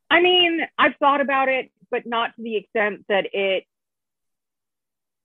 I 0.09 0.21
mean, 0.21 0.61
I've 0.77 0.95
thought 0.99 1.21
about 1.21 1.47
it, 1.47 1.71
but 1.89 2.05
not 2.05 2.35
to 2.35 2.43
the 2.43 2.57
extent 2.57 3.05
that 3.09 3.27
it 3.33 3.63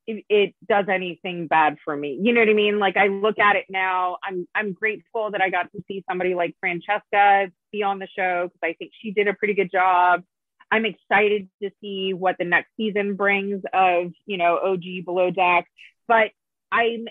it, 0.09 0.25
it 0.31 0.55
does 0.67 0.87
anything 0.91 1.47
bad 1.47 1.77
for 1.85 1.95
me. 1.95 2.19
You 2.21 2.33
know 2.33 2.41
what 2.41 2.49
I 2.49 2.55
mean? 2.55 2.79
Like 2.79 2.97
I 2.97 3.09
look 3.09 3.39
at 3.39 3.57
it 3.57 3.67
now, 3.69 4.17
I'm 4.25 4.49
I'm 4.55 4.73
grateful 4.73 5.31
that 5.31 5.43
I 5.43 5.51
got 5.51 5.71
to 5.73 5.85
see 5.87 6.03
somebody 6.09 6.35
like 6.35 6.57
Francesca 6.61 7.53
be 7.71 7.83
on 7.83 7.99
the 7.99 8.09
show 8.17 8.49
because 8.49 8.61
I 8.63 8.73
think 8.79 8.93
she 9.01 9.13
did 9.13 9.29
a 9.29 9.35
pretty 9.35 9.53
good 9.53 9.71
job. 9.71 10.23
I'm 10.71 10.87
excited 10.87 11.49
to 11.63 11.71
see 11.83 12.15
what 12.15 12.37
the 12.39 12.47
next 12.47 12.71
season 12.77 13.17
brings 13.17 13.63
of, 13.73 14.13
you 14.27 14.39
know, 14.39 14.59
OG 14.59 15.05
below 15.05 15.31
deck. 15.31 15.67
But 16.07 16.31
I'm 16.73 17.07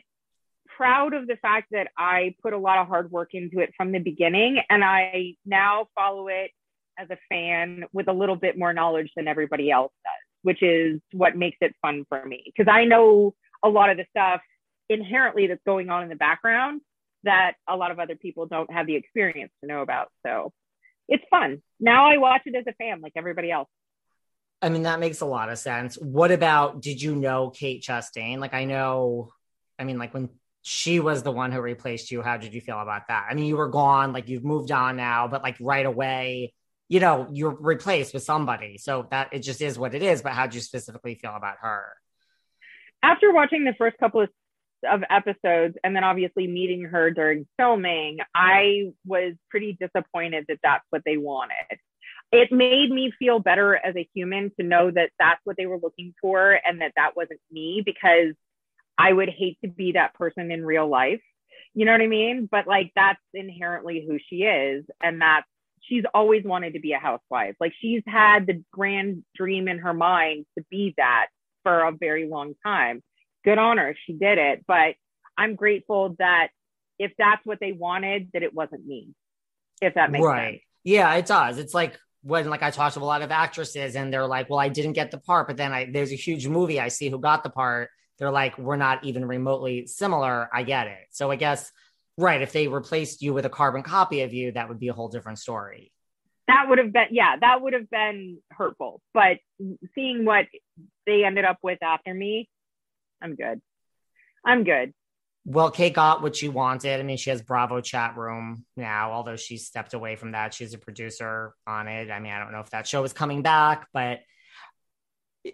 proud 0.75 1.13
of 1.13 1.27
the 1.27 1.38
fact 1.38 1.67
that 1.71 1.89
I 1.97 2.36
put 2.41 2.53
a 2.53 2.57
lot 2.57 2.79
of 2.79 2.88
hard 2.88 3.12
work 3.12 3.29
into 3.33 3.60
it 3.60 3.73
from 3.77 3.91
the 3.91 3.99
beginning 3.99 4.60
and 4.69 4.83
I 4.83 5.36
now 5.45 5.88
follow 5.95 6.27
it 6.27 6.51
as 6.99 7.10
a 7.12 7.17
fan 7.29 7.86
with 7.93 8.07
a 8.07 8.13
little 8.13 8.36
bit 8.36 8.57
more 8.57 8.73
knowledge 8.73 9.12
than 9.15 9.27
everybody 9.27 9.69
else 9.69 9.91
does 10.03 10.27
which 10.47 10.63
is 10.63 11.01
what 11.12 11.36
makes 11.36 11.57
it 11.60 11.75
fun 11.81 12.05
for 12.07 12.25
me 12.25 12.41
because 12.45 12.71
I 12.73 12.86
know 12.86 13.36
a 13.62 13.67
lot 13.67 13.89
of 13.89 13.97
the 13.97 14.05
stuff 14.12 14.39
inherently 14.88 15.47
that's 15.47 15.60
going 15.65 15.89
on 15.89 16.03
in 16.03 16.10
the 16.10 16.15
background 16.15 16.79
that 17.23 17.55
a 17.67 17.75
lot 17.75 17.91
of 17.91 17.99
other 17.99 18.15
people 18.15 18.45
don't 18.45 18.71
have 18.71 18.88
the 18.88 18.95
experience 18.95 19.51
to 19.60 19.67
know 19.67 19.81
about. 19.81 20.07
So 20.25 20.53
it's 21.10 21.25
fun. 21.29 21.62
Now 21.81 22.10
I 22.10 22.15
watch 22.15 22.43
it 22.45 22.55
as 22.55 22.63
a 22.65 22.71
fan 22.75 23.01
like 23.01 23.12
everybody 23.17 23.51
else. 23.51 23.67
I 24.62 24.69
mean, 24.69 24.83
that 24.83 25.01
makes 25.01 25.19
a 25.19 25.25
lot 25.25 25.49
of 25.49 25.57
sense. 25.57 25.95
What 25.95 26.31
about 26.31 26.81
did 26.81 27.01
you 27.01 27.13
know 27.13 27.49
Kate 27.49 27.83
Chastain? 27.83 28.39
Like, 28.39 28.53
I 28.53 28.63
know, 28.63 29.33
I 29.77 29.83
mean, 29.83 29.97
like 29.97 30.13
when 30.13 30.29
she 30.62 31.01
was 31.01 31.23
the 31.23 31.31
one 31.31 31.51
who 31.51 31.60
replaced 31.60 32.10
you, 32.10 32.21
how 32.21 32.38
did 32.38 32.53
you 32.53 32.62
feel 32.62 32.79
about 32.79 33.10
that? 33.10 33.27
I 33.29 33.33
mean, 33.33 33.47
you 33.47 33.57
were 33.57 33.67
gone, 33.67 34.13
like 34.13 34.29
you've 34.29 34.45
moved 34.45 34.71
on 34.71 34.95
now, 34.95 35.27
but 35.27 35.43
like 35.43 35.57
right 35.60 35.86
away, 35.86 36.53
you 36.89 37.00
know, 37.00 37.28
you're 37.32 37.56
replaced 37.60 38.13
with 38.13 38.23
somebody. 38.23 38.78
So 38.78 39.08
that 39.12 39.34
it 39.34 39.39
just 39.39 39.62
is 39.62 39.78
what 39.78 39.93
it 39.93 40.04
is. 40.04 40.21
But 40.21 40.34
how 40.34 40.47
do 40.47 40.56
you 40.56 40.62
specifically 40.62 41.15
feel 41.15 41.36
about 41.36 41.58
her? 41.62 41.93
After 43.04 43.34
watching 43.34 43.63
the 43.63 43.76
first 43.78 43.97
couple 43.97 44.21
of, 44.21 44.30
of 44.89 45.04
episodes 45.10 45.76
and 45.84 45.95
then 45.95 46.04
obviously 46.04 46.47
meeting 46.47 46.84
her 46.86 47.12
during 47.12 47.47
filming, 47.58 48.17
I 48.34 48.91
was 49.06 49.34
pretty 49.50 49.78
disappointed 49.80 50.45
that 50.47 50.60
that's 50.63 50.86
what 50.89 51.04
they 51.06 51.17
wanted. 51.17 51.80
It 52.32 52.52
made 52.52 52.89
me 52.89 53.13
feel 53.17 53.39
better 53.39 53.76
as 53.76 53.95
a 53.95 54.08
human 54.13 54.52
to 54.60 54.65
know 54.65 54.91
that 54.91 55.12
that's 55.19 55.39
what 55.45 55.56
they 55.58 55.65
were 55.65 55.80
looking 55.82 56.13
for 56.21 56.60
and 56.65 56.82
that 56.82 56.93
that 56.97 57.15
wasn't 57.15 57.39
me 57.52 57.82
because 57.86 58.34
I 58.97 59.13
would 59.13 59.30
hate 59.30 59.58
to 59.63 59.69
be 59.69 59.93
that 59.93 60.13
person 60.15 60.52
in 60.52 60.65
real 60.65 60.88
life. 60.88 61.21
You 61.73 61.86
know 61.86 61.91
what 61.91 62.02
I 62.02 62.08
mean? 62.08 62.47
But 62.50 62.67
like 62.67 62.91
that's 62.95 63.21
inherently 63.34 64.06
who 64.06 64.17
she 64.30 64.38
is. 64.43 64.86
And 65.02 65.21
that's 65.21 65.47
she's 65.88 66.04
always 66.13 66.43
wanted 66.43 66.73
to 66.73 66.80
be 66.80 66.93
a 66.93 67.00
housewife. 67.00 67.56
Like 67.60 67.73
she's 67.80 68.04
had 68.06 68.47
the 68.47 68.63
grand 68.71 69.23
dream 69.36 69.67
in 69.67 69.80
her 69.80 69.93
mind 69.93 70.45
to 70.58 70.65
be 70.69 70.93
that 70.97 71.28
for 71.63 71.82
a 71.82 71.91
very 71.91 72.28
long 72.28 72.54
time. 72.65 73.02
Good 73.43 73.58
on 73.58 73.78
her. 73.78 73.95
She 74.06 74.13
did 74.13 74.38
it. 74.38 74.65
But 74.67 74.95
I'm 75.38 75.56
grateful 75.56 76.15
that 76.19 76.50
if 77.00 77.12
that's 77.17 77.45
what 77.45 77.60
they 77.60 77.71
wanted, 77.71 78.30
that 78.34 78.43
it 78.43 78.54
wasn't 78.54 78.86
me. 78.86 79.10
If 79.82 79.93
that 79.93 80.12
makes 80.12 80.26
right. 80.26 80.54
sense. 80.54 80.63
Yeah, 80.84 81.13
it 81.15 81.26
does. 81.26 81.58
It's 81.58 81.73
like 81.73 81.97
when 82.23 82.50
like 82.50 82.63
I 82.63 82.71
talked 82.71 82.95
to 82.95 83.02
a 83.02 83.06
lot 83.06 83.21
of 83.21 83.32
actresses 83.32 83.95
and 83.95 84.12
they're 84.12 84.26
like, 84.26 84.50
well, 84.50 84.60
I 84.60 84.69
didn't 84.69 84.93
get 84.93 85.12
the 85.12 85.19
part, 85.19 85.47
but 85.47 85.58
then 85.58 85.71
I 85.71 85.89
there's 85.91 86.12
a 86.12 86.15
huge 86.15 86.47
movie 86.47 86.80
I 86.80 86.88
see 86.88 87.10
who 87.10 87.19
got 87.19 87.43
the 87.43 87.50
part. 87.50 87.89
They're 88.17 88.32
like, 88.32 88.58
we're 88.58 88.78
not 88.78 89.04
even 89.04 89.26
remotely 89.26 89.86
similar. 89.86 90.50
I 90.52 90.63
get 90.63 90.88
it. 90.88 91.08
So 91.12 91.30
I 91.30 91.36
guess 91.36 91.71
right, 92.17 92.41
if 92.41 92.51
they 92.51 92.67
replaced 92.67 93.21
you 93.21 93.34
with 93.34 93.45
a 93.45 93.49
carbon 93.49 93.84
copy 93.84 94.21
of 94.21 94.34
you, 94.34 94.51
that 94.53 94.69
would 94.69 94.80
be 94.80 94.88
a 94.88 94.93
whole 94.93 95.10
different 95.10 95.39
story. 95.39 95.91
That 96.47 96.67
would 96.69 96.77
have 96.77 96.93
been 96.93 97.08
yeah, 97.12 97.36
that 97.39 97.62
would 97.62 97.73
have 97.73 97.89
been 97.89 98.38
hurtful. 98.51 99.01
But 99.13 99.38
seeing 99.95 100.25
what 100.25 100.45
they 101.06 101.25
ended 101.25 101.45
up 101.45 101.60
with 101.62 101.84
after 101.84 102.13
me, 102.13 102.49
I'm 103.21 103.36
good. 103.36 103.62
I'm 104.45 104.63
good. 104.63 104.93
Well, 105.49 105.71
Kate 105.71 105.93
got 105.93 106.21
what 106.21 106.36
she 106.36 106.49
wanted. 106.49 106.99
I 106.99 107.03
mean, 107.03 107.15
she 107.17 107.30
has 107.30 107.41
Bravo 107.41 107.80
chat 107.80 108.17
room 108.17 108.65
now, 108.75 109.13
although 109.13 109.38
she 109.38 109.58
stepped 109.58 109.93
away 109.93 110.17
from 110.17 110.32
that. 110.32 110.53
She's 110.53 110.73
a 110.73 110.77
producer 110.77 111.53
on 111.65 111.88
it. 111.88 112.12
I 112.12 112.19
mean, 112.19 112.34
I 112.34 112.39
don't 112.39 112.51
know 112.51 112.60
if 112.60 112.69
that 112.71 112.86
show 112.86 113.03
is 113.06 113.13
coming 113.13 113.43
back, 113.43 113.88
but 113.93 114.19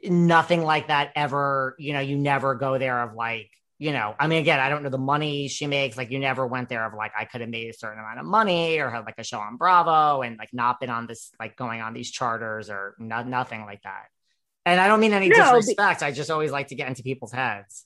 nothing 0.03 0.63
like 0.63 0.87
that 0.87 1.11
ever, 1.15 1.75
you 1.77 1.93
know, 1.93 1.99
you 1.99 2.17
never 2.17 2.55
go 2.55 2.79
there 2.79 3.03
of 3.03 3.13
like, 3.13 3.51
you 3.83 3.91
know, 3.91 4.15
I 4.17 4.27
mean, 4.27 4.39
again, 4.39 4.61
I 4.61 4.69
don't 4.69 4.81
know 4.81 4.89
the 4.89 4.97
money 4.97 5.49
she 5.49 5.67
makes. 5.67 5.97
Like, 5.97 6.09
you 6.09 6.17
never 6.17 6.47
went 6.47 6.69
there 6.69 6.85
of 6.85 6.93
like, 6.93 7.11
I 7.19 7.25
could 7.25 7.41
have 7.41 7.49
made 7.49 7.69
a 7.69 7.73
certain 7.73 7.99
amount 7.99 8.17
of 8.17 8.25
money 8.25 8.79
or 8.79 8.89
had 8.89 9.03
like 9.03 9.15
a 9.17 9.25
show 9.25 9.39
on 9.39 9.57
Bravo 9.57 10.21
and 10.21 10.37
like 10.37 10.53
not 10.53 10.79
been 10.79 10.89
on 10.89 11.05
this, 11.05 11.31
like 11.37 11.57
going 11.57 11.81
on 11.81 11.93
these 11.93 12.09
charters 12.09 12.69
or 12.69 12.95
no, 12.97 13.23
nothing 13.23 13.65
like 13.65 13.81
that. 13.83 14.05
And 14.65 14.79
I 14.79 14.87
don't 14.87 15.01
mean 15.01 15.11
any 15.11 15.27
no, 15.27 15.35
disrespect. 15.35 15.99
But- 15.99 16.05
I 16.05 16.11
just 16.11 16.31
always 16.31 16.49
like 16.49 16.69
to 16.69 16.75
get 16.75 16.87
into 16.87 17.03
people's 17.03 17.33
heads. 17.33 17.85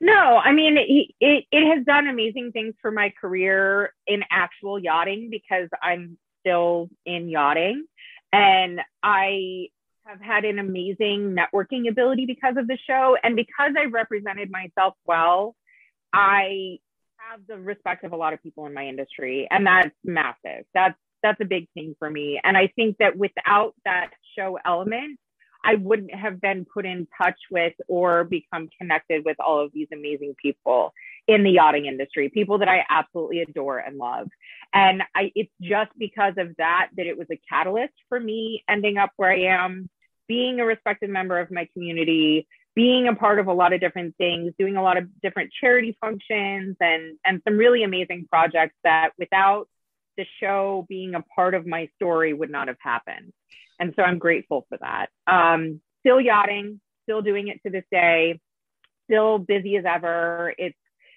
No, 0.00 0.38
I 0.38 0.52
mean 0.52 0.78
it, 0.78 1.10
it, 1.20 1.44
it 1.52 1.76
has 1.76 1.84
done 1.84 2.08
amazing 2.08 2.50
things 2.52 2.74
for 2.80 2.90
my 2.90 3.12
career 3.20 3.92
in 4.06 4.24
actual 4.30 4.78
yachting 4.78 5.28
because 5.30 5.68
I'm 5.80 6.18
still 6.40 6.88
in 7.04 7.28
yachting 7.28 7.84
and 8.32 8.80
I 9.02 9.68
have 10.04 10.20
had 10.20 10.44
an 10.44 10.58
amazing 10.58 11.36
networking 11.36 11.88
ability 11.88 12.26
because 12.26 12.56
of 12.56 12.66
the 12.66 12.78
show. 12.86 13.16
And 13.22 13.36
because 13.36 13.72
I 13.78 13.84
represented 13.84 14.50
myself 14.50 14.94
well, 15.06 15.54
I 16.12 16.78
have 17.30 17.40
the 17.46 17.58
respect 17.58 18.04
of 18.04 18.12
a 18.12 18.16
lot 18.16 18.32
of 18.32 18.42
people 18.42 18.66
in 18.66 18.74
my 18.74 18.86
industry 18.86 19.46
and 19.50 19.66
that's 19.66 19.94
massive. 20.04 20.64
That's 20.74 20.98
that's 21.22 21.40
a 21.40 21.44
big 21.44 21.68
thing 21.72 21.94
for 22.00 22.10
me. 22.10 22.40
And 22.42 22.56
I 22.56 22.72
think 22.74 22.98
that 22.98 23.16
without 23.16 23.74
that 23.84 24.10
show 24.36 24.58
element 24.64 25.18
I 25.64 25.76
wouldn't 25.76 26.14
have 26.14 26.40
been 26.40 26.64
put 26.64 26.84
in 26.84 27.06
touch 27.20 27.38
with 27.50 27.74
or 27.88 28.24
become 28.24 28.68
connected 28.78 29.24
with 29.24 29.36
all 29.38 29.64
of 29.64 29.72
these 29.72 29.86
amazing 29.92 30.34
people 30.40 30.92
in 31.28 31.44
the 31.44 31.50
yachting 31.50 31.86
industry, 31.86 32.28
people 32.28 32.58
that 32.58 32.68
I 32.68 32.84
absolutely 32.88 33.40
adore 33.40 33.78
and 33.78 33.96
love. 33.96 34.28
And 34.74 35.02
I, 35.14 35.30
it's 35.34 35.52
just 35.60 35.90
because 35.98 36.34
of 36.38 36.56
that 36.58 36.88
that 36.96 37.06
it 37.06 37.16
was 37.16 37.28
a 37.30 37.40
catalyst 37.48 37.94
for 38.08 38.18
me 38.18 38.64
ending 38.68 38.98
up 38.98 39.10
where 39.16 39.30
I 39.30 39.62
am, 39.62 39.88
being 40.26 40.60
a 40.60 40.64
respected 40.64 41.10
member 41.10 41.38
of 41.38 41.50
my 41.50 41.68
community, 41.72 42.46
being 42.74 43.06
a 43.06 43.14
part 43.14 43.38
of 43.38 43.46
a 43.46 43.52
lot 43.52 43.72
of 43.72 43.80
different 43.80 44.16
things, 44.16 44.52
doing 44.58 44.76
a 44.76 44.82
lot 44.82 44.96
of 44.96 45.08
different 45.20 45.52
charity 45.60 45.96
functions 46.00 46.76
and 46.80 47.18
and 47.24 47.42
some 47.46 47.56
really 47.56 47.82
amazing 47.82 48.26
projects 48.30 48.74
that 48.82 49.10
without 49.18 49.68
the 50.16 50.26
show 50.40 50.86
being 50.88 51.14
a 51.14 51.22
part 51.22 51.54
of 51.54 51.66
my 51.66 51.88
story 51.96 52.32
would 52.32 52.50
not 52.50 52.68
have 52.68 52.76
happened. 52.80 53.32
And 53.78 53.92
so 53.96 54.02
I'm 54.02 54.18
grateful 54.18 54.66
for 54.68 54.78
that. 54.78 55.08
Um, 55.26 55.80
still 56.00 56.20
yachting, 56.20 56.80
still 57.04 57.22
doing 57.22 57.48
it 57.48 57.60
to 57.64 57.70
this 57.70 57.84
day, 57.90 58.40
still 59.04 59.38
busy 59.38 59.76
as 59.76 59.84
ever. 59.86 60.54
It's 60.58 60.76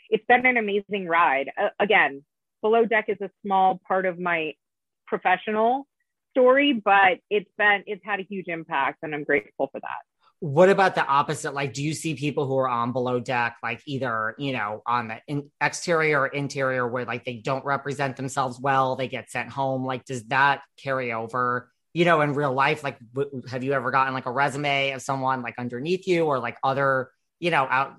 it's 0.09 0.25
been 0.27 0.45
an 0.45 0.57
amazing 0.57 1.07
ride. 1.07 1.51
Uh, 1.59 1.69
again, 1.79 2.23
below 2.61 2.85
deck 2.85 3.05
is 3.07 3.17
a 3.21 3.29
small 3.45 3.79
part 3.87 4.05
of 4.05 4.19
my 4.19 4.53
professional 5.07 5.87
story, 6.31 6.73
but 6.73 7.19
it's 7.29 7.49
been 7.57 7.83
it's 7.87 8.03
had 8.05 8.19
a 8.19 8.23
huge 8.23 8.47
impact, 8.47 8.99
and 9.03 9.13
I'm 9.13 9.23
grateful 9.23 9.69
for 9.71 9.79
that. 9.79 10.01
What 10.39 10.69
about 10.69 10.95
the 10.95 11.05
opposite? 11.05 11.53
Like, 11.53 11.73
do 11.73 11.81
you 11.81 11.93
see 11.93 12.13
people 12.13 12.45
who 12.45 12.57
are 12.57 12.67
on 12.67 12.91
below 12.91 13.19
deck, 13.19 13.57
like 13.63 13.81
either 13.85 14.35
you 14.37 14.53
know 14.53 14.81
on 14.85 15.07
the 15.07 15.17
in- 15.27 15.51
exterior 15.61 16.21
or 16.21 16.27
interior, 16.27 16.87
where 16.87 17.05
like 17.05 17.25
they 17.25 17.37
don't 17.37 17.65
represent 17.65 18.17
themselves 18.17 18.59
well, 18.59 18.95
they 18.95 19.07
get 19.07 19.29
sent 19.31 19.49
home? 19.49 19.85
Like, 19.85 20.05
does 20.05 20.23
that 20.25 20.61
carry 20.77 21.13
over 21.13 21.69
you 21.95 22.03
know, 22.03 22.19
in 22.19 22.33
real 22.33 22.51
life, 22.51 22.83
like, 22.83 22.99
w- 23.13 23.41
have 23.49 23.63
you 23.63 23.71
ever 23.71 23.89
gotten 23.89 24.13
like 24.13 24.25
a 24.25 24.31
resume 24.31 24.91
of 24.91 25.01
someone 25.01 25.41
like 25.41 25.55
underneath 25.57 26.05
you 26.09 26.25
or 26.25 26.39
like 26.39 26.57
other, 26.61 27.09
you 27.39 27.51
know, 27.51 27.65
out 27.69 27.95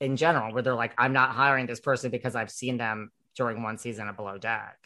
in 0.00 0.16
general 0.16 0.52
where 0.52 0.62
they're 0.62 0.74
like, 0.74 0.92
I'm 0.98 1.12
not 1.12 1.30
hiring 1.30 1.66
this 1.66 1.80
person 1.80 2.10
because 2.10 2.34
I've 2.34 2.50
seen 2.50 2.78
them 2.78 3.10
during 3.36 3.62
one 3.62 3.78
season 3.78 4.08
of 4.08 4.16
Below 4.16 4.38
Deck? 4.38 4.76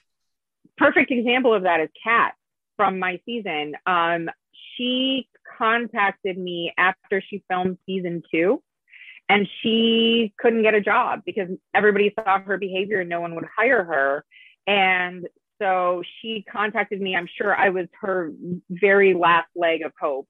Perfect 0.76 1.10
example 1.10 1.54
of 1.54 1.62
that 1.62 1.80
is 1.80 1.88
Kat 2.02 2.34
from 2.76 2.98
my 2.98 3.20
season. 3.24 3.74
Um, 3.86 4.28
she 4.76 5.28
contacted 5.58 6.38
me 6.38 6.72
after 6.76 7.22
she 7.28 7.42
filmed 7.48 7.78
season 7.86 8.22
two 8.30 8.62
and 9.28 9.46
she 9.62 10.32
couldn't 10.38 10.62
get 10.62 10.74
a 10.74 10.80
job 10.80 11.20
because 11.24 11.48
everybody 11.74 12.12
saw 12.14 12.40
her 12.40 12.56
behavior 12.56 13.00
and 13.00 13.08
no 13.08 13.20
one 13.20 13.34
would 13.34 13.46
hire 13.56 13.84
her. 13.84 14.24
And 14.66 15.26
so 15.60 16.02
she 16.20 16.44
contacted 16.50 17.00
me. 17.00 17.14
I'm 17.14 17.28
sure 17.38 17.54
I 17.54 17.68
was 17.68 17.86
her 18.00 18.32
very 18.70 19.14
last 19.14 19.48
leg 19.54 19.82
of 19.82 19.92
hope 20.00 20.26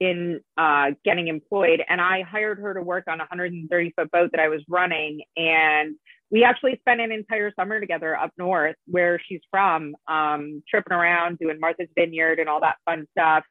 in 0.00 0.40
uh, 0.56 0.92
getting 1.04 1.28
employed. 1.28 1.82
And 1.88 2.00
I 2.00 2.22
hired 2.22 2.58
her 2.58 2.74
to 2.74 2.82
work 2.82 3.04
on 3.08 3.20
a 3.20 3.24
130 3.24 3.92
foot 3.96 4.10
boat 4.10 4.30
that 4.32 4.40
I 4.40 4.48
was 4.48 4.62
running. 4.68 5.22
And 5.36 5.96
we 6.30 6.44
actually 6.44 6.76
spent 6.80 7.00
an 7.00 7.12
entire 7.12 7.52
summer 7.58 7.80
together 7.80 8.16
up 8.16 8.32
north 8.36 8.76
where 8.86 9.20
she's 9.24 9.40
from, 9.50 9.94
um, 10.08 10.62
tripping 10.68 10.92
around, 10.92 11.38
doing 11.38 11.60
Martha's 11.60 11.88
Vineyard 11.96 12.38
and 12.38 12.48
all 12.48 12.60
that 12.60 12.76
fun 12.84 13.06
stuff. 13.12 13.44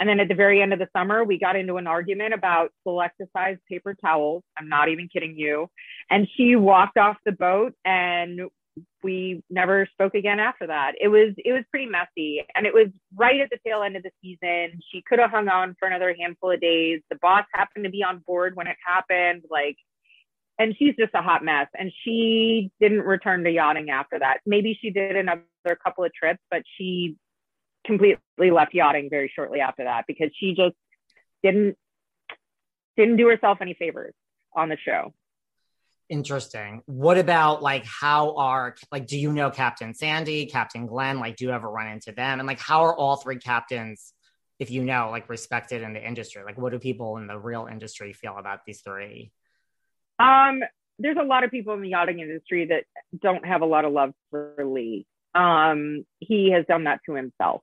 And 0.00 0.08
then 0.08 0.20
at 0.20 0.28
the 0.28 0.34
very 0.34 0.62
end 0.62 0.72
of 0.72 0.78
the 0.78 0.88
summer, 0.96 1.24
we 1.24 1.38
got 1.38 1.56
into 1.56 1.76
an 1.76 1.86
argument 1.86 2.32
about 2.32 2.70
select 2.84 3.20
size 3.36 3.56
paper 3.68 3.96
towels. 4.00 4.44
I'm 4.56 4.68
not 4.68 4.88
even 4.88 5.08
kidding 5.12 5.36
you. 5.36 5.68
And 6.08 6.28
she 6.36 6.54
walked 6.54 6.98
off 6.98 7.16
the 7.24 7.32
boat 7.32 7.72
and 7.84 8.42
we 9.02 9.42
never 9.50 9.86
spoke 9.92 10.14
again 10.14 10.40
after 10.40 10.66
that. 10.66 10.92
It 11.00 11.08
was 11.08 11.34
it 11.36 11.52
was 11.52 11.64
pretty 11.70 11.86
messy, 11.86 12.44
and 12.54 12.66
it 12.66 12.74
was 12.74 12.88
right 13.14 13.40
at 13.40 13.50
the 13.50 13.58
tail 13.64 13.82
end 13.82 13.96
of 13.96 14.02
the 14.02 14.10
season. 14.22 14.80
She 14.92 15.02
could 15.08 15.18
have 15.18 15.30
hung 15.30 15.48
on 15.48 15.76
for 15.78 15.86
another 15.86 16.14
handful 16.18 16.50
of 16.50 16.60
days. 16.60 17.00
The 17.10 17.18
boss 17.20 17.44
happened 17.52 17.84
to 17.84 17.90
be 17.90 18.02
on 18.02 18.18
board 18.26 18.56
when 18.56 18.66
it 18.66 18.76
happened, 18.84 19.44
like, 19.50 19.76
and 20.58 20.74
she's 20.78 20.94
just 20.98 21.14
a 21.14 21.22
hot 21.22 21.44
mess. 21.44 21.68
And 21.78 21.92
she 22.04 22.70
didn't 22.80 23.02
return 23.02 23.44
to 23.44 23.50
yachting 23.50 23.90
after 23.90 24.18
that. 24.18 24.38
Maybe 24.46 24.78
she 24.80 24.90
did 24.90 25.16
another 25.16 25.44
couple 25.82 26.04
of 26.04 26.12
trips, 26.12 26.40
but 26.50 26.62
she 26.76 27.16
completely 27.86 28.50
left 28.50 28.74
yachting 28.74 29.08
very 29.10 29.32
shortly 29.34 29.60
after 29.60 29.84
that 29.84 30.04
because 30.06 30.30
she 30.38 30.54
just 30.54 30.74
didn't 31.42 31.76
didn't 32.96 33.16
do 33.16 33.28
herself 33.28 33.58
any 33.60 33.74
favors 33.74 34.14
on 34.54 34.68
the 34.68 34.76
show. 34.84 35.14
Interesting. 36.08 36.82
What 36.86 37.18
about 37.18 37.62
like 37.62 37.84
how 37.84 38.34
are 38.36 38.74
like 38.90 39.06
do 39.06 39.18
you 39.18 39.30
know 39.30 39.50
Captain 39.50 39.92
Sandy, 39.92 40.46
Captain 40.46 40.86
Glenn? 40.86 41.18
Like, 41.20 41.36
do 41.36 41.44
you 41.44 41.50
ever 41.50 41.68
run 41.68 41.88
into 41.88 42.12
them? 42.12 42.40
And 42.40 42.46
like 42.46 42.58
how 42.58 42.84
are 42.84 42.96
all 42.96 43.16
three 43.16 43.36
captains, 43.36 44.14
if 44.58 44.70
you 44.70 44.84
know, 44.84 45.08
like 45.10 45.28
respected 45.28 45.82
in 45.82 45.92
the 45.92 46.06
industry? 46.06 46.42
Like 46.44 46.56
what 46.56 46.72
do 46.72 46.78
people 46.78 47.18
in 47.18 47.26
the 47.26 47.38
real 47.38 47.68
industry 47.70 48.14
feel 48.14 48.36
about 48.38 48.60
these 48.66 48.80
three? 48.80 49.32
Um, 50.18 50.62
there's 50.98 51.18
a 51.20 51.24
lot 51.24 51.44
of 51.44 51.50
people 51.50 51.74
in 51.74 51.82
the 51.82 51.90
yachting 51.90 52.20
industry 52.20 52.66
that 52.66 52.84
don't 53.20 53.46
have 53.46 53.60
a 53.60 53.66
lot 53.66 53.84
of 53.84 53.92
love 53.92 54.14
for 54.30 54.54
Lee. 54.64 55.06
Um, 55.34 56.06
he 56.18 56.52
has 56.52 56.64
done 56.66 56.84
that 56.84 57.00
to 57.06 57.14
himself. 57.14 57.62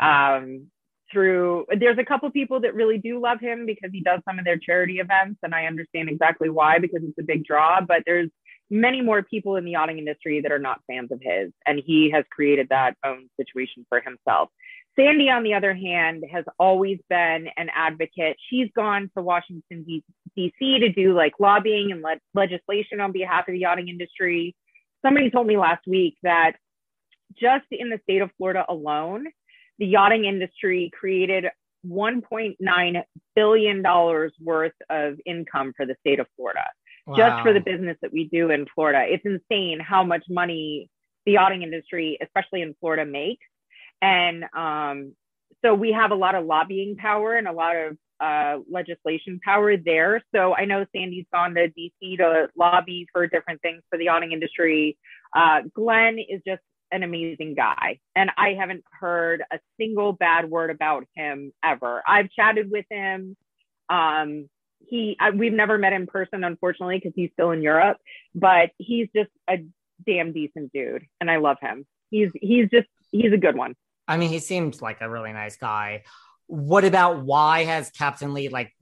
Um, 0.00 0.71
through 1.12 1.66
there's 1.78 1.98
a 1.98 2.04
couple 2.04 2.30
people 2.30 2.60
that 2.60 2.74
really 2.74 2.98
do 2.98 3.20
love 3.20 3.38
him 3.40 3.66
because 3.66 3.90
he 3.92 4.00
does 4.00 4.20
some 4.26 4.38
of 4.38 4.44
their 4.44 4.56
charity 4.56 4.98
events 4.98 5.38
and 5.42 5.54
i 5.54 5.66
understand 5.66 6.08
exactly 6.08 6.48
why 6.48 6.78
because 6.78 7.00
it's 7.02 7.18
a 7.18 7.22
big 7.22 7.44
draw 7.44 7.80
but 7.80 8.02
there's 8.06 8.30
many 8.72 9.02
more 9.02 9.22
people 9.22 9.56
in 9.56 9.64
the 9.64 9.72
yachting 9.72 9.98
industry 9.98 10.40
that 10.40 10.50
are 10.50 10.58
not 10.58 10.80
fans 10.86 11.12
of 11.12 11.20
his 11.22 11.52
and 11.66 11.80
he 11.84 12.10
has 12.10 12.24
created 12.30 12.68
that 12.70 12.96
own 13.04 13.28
situation 13.38 13.84
for 13.88 14.00
himself. 14.00 14.48
Sandy 14.98 15.28
on 15.28 15.42
the 15.42 15.54
other 15.54 15.74
hand 15.74 16.24
has 16.32 16.44
always 16.58 16.98
been 17.08 17.48
an 17.56 17.68
advocate. 17.74 18.36
She's 18.48 18.68
gone 18.74 19.10
to 19.14 19.22
washington 19.22 19.84
d.c 20.34 20.78
to 20.78 20.88
do 20.88 21.14
like 21.14 21.34
lobbying 21.38 21.92
and 21.92 22.02
le- 22.02 22.20
legislation 22.34 23.00
on 23.00 23.12
behalf 23.12 23.46
of 23.46 23.52
the 23.52 23.58
yachting 23.58 23.88
industry. 23.88 24.56
Somebody 25.02 25.30
told 25.30 25.46
me 25.46 25.58
last 25.58 25.86
week 25.86 26.16
that 26.22 26.52
just 27.38 27.66
in 27.70 27.90
the 27.90 27.98
state 28.02 28.20
of 28.20 28.30
florida 28.36 28.64
alone 28.68 29.26
the 29.82 29.88
yachting 29.88 30.26
industry 30.26 30.92
created 30.96 31.46
$1.9 31.84 33.02
billion 33.34 33.82
worth 34.40 34.72
of 34.88 35.14
income 35.26 35.72
for 35.76 35.86
the 35.86 35.96
state 35.98 36.20
of 36.20 36.28
Florida. 36.36 36.62
wow. 37.04 37.16
just 37.16 37.42
for 37.42 37.52
the 37.52 37.58
business 37.58 37.96
that 38.00 38.12
we 38.12 38.28
do 38.28 38.50
in 38.50 38.64
Florida. 38.76 39.04
It's 39.08 39.24
insane 39.24 39.80
how 39.80 40.04
much 40.04 40.22
money 40.28 40.88
the 41.26 41.32
yachting 41.32 41.64
industry, 41.64 42.16
especially 42.22 42.62
in 42.62 42.76
Florida, 42.78 43.04
makes. 43.04 43.44
And 44.00 44.44
um, 44.56 45.16
so 45.64 45.74
we 45.74 45.90
have 45.90 46.12
a 46.12 46.14
lot 46.14 46.36
of 46.36 46.46
lobbying 46.46 46.94
power 46.94 47.34
and 47.34 47.48
a 47.48 47.52
lot 47.52 47.74
of 47.74 47.96
uh, 48.20 48.58
legislation 48.70 49.40
power 49.44 49.76
there. 49.76 50.22
So 50.32 50.54
I 50.54 50.64
know 50.64 50.86
Sandy's 50.94 51.26
gone 51.32 51.54
to 51.54 51.68
DC 51.70 52.18
to 52.18 52.50
lobby 52.56 53.08
for 53.12 53.26
different 53.26 53.60
things 53.62 53.82
for 53.90 53.98
the 53.98 54.04
yachting 54.04 54.30
industry. 54.30 54.96
Uh, 55.34 55.62
Glenn 55.74 56.20
is 56.20 56.40
just 56.46 56.62
an 56.92 57.02
amazing 57.02 57.54
guy, 57.54 57.98
and 58.14 58.30
I 58.36 58.50
haven't 58.50 58.84
heard 59.00 59.42
a 59.50 59.58
single 59.80 60.12
bad 60.12 60.48
word 60.48 60.70
about 60.70 61.04
him 61.16 61.52
ever. 61.64 62.02
I've 62.06 62.30
chatted 62.30 62.70
with 62.70 62.84
him. 62.90 63.36
Um, 63.88 64.48
he, 64.78 65.16
I, 65.18 65.30
we've 65.30 65.52
never 65.52 65.78
met 65.78 65.92
in 65.92 66.06
person, 66.06 66.44
unfortunately, 66.44 66.98
because 66.98 67.12
he's 67.16 67.30
still 67.32 67.50
in 67.50 67.62
Europe. 67.62 67.98
But 68.34 68.70
he's 68.78 69.08
just 69.14 69.30
a 69.48 69.64
damn 70.06 70.32
decent 70.32 70.72
dude, 70.72 71.06
and 71.20 71.30
I 71.30 71.38
love 71.38 71.56
him. 71.60 71.86
He's 72.10 72.30
he's 72.34 72.68
just 72.68 72.88
he's 73.10 73.32
a 73.32 73.38
good 73.38 73.56
one. 73.56 73.74
I 74.06 74.16
mean, 74.16 74.30
he 74.30 74.38
seems 74.38 74.82
like 74.82 75.00
a 75.00 75.08
really 75.08 75.32
nice 75.32 75.56
guy. 75.56 76.02
What 76.46 76.84
about 76.84 77.24
why 77.24 77.64
has 77.64 77.90
Captain 77.90 78.34
Lee 78.34 78.48
like? 78.48 78.72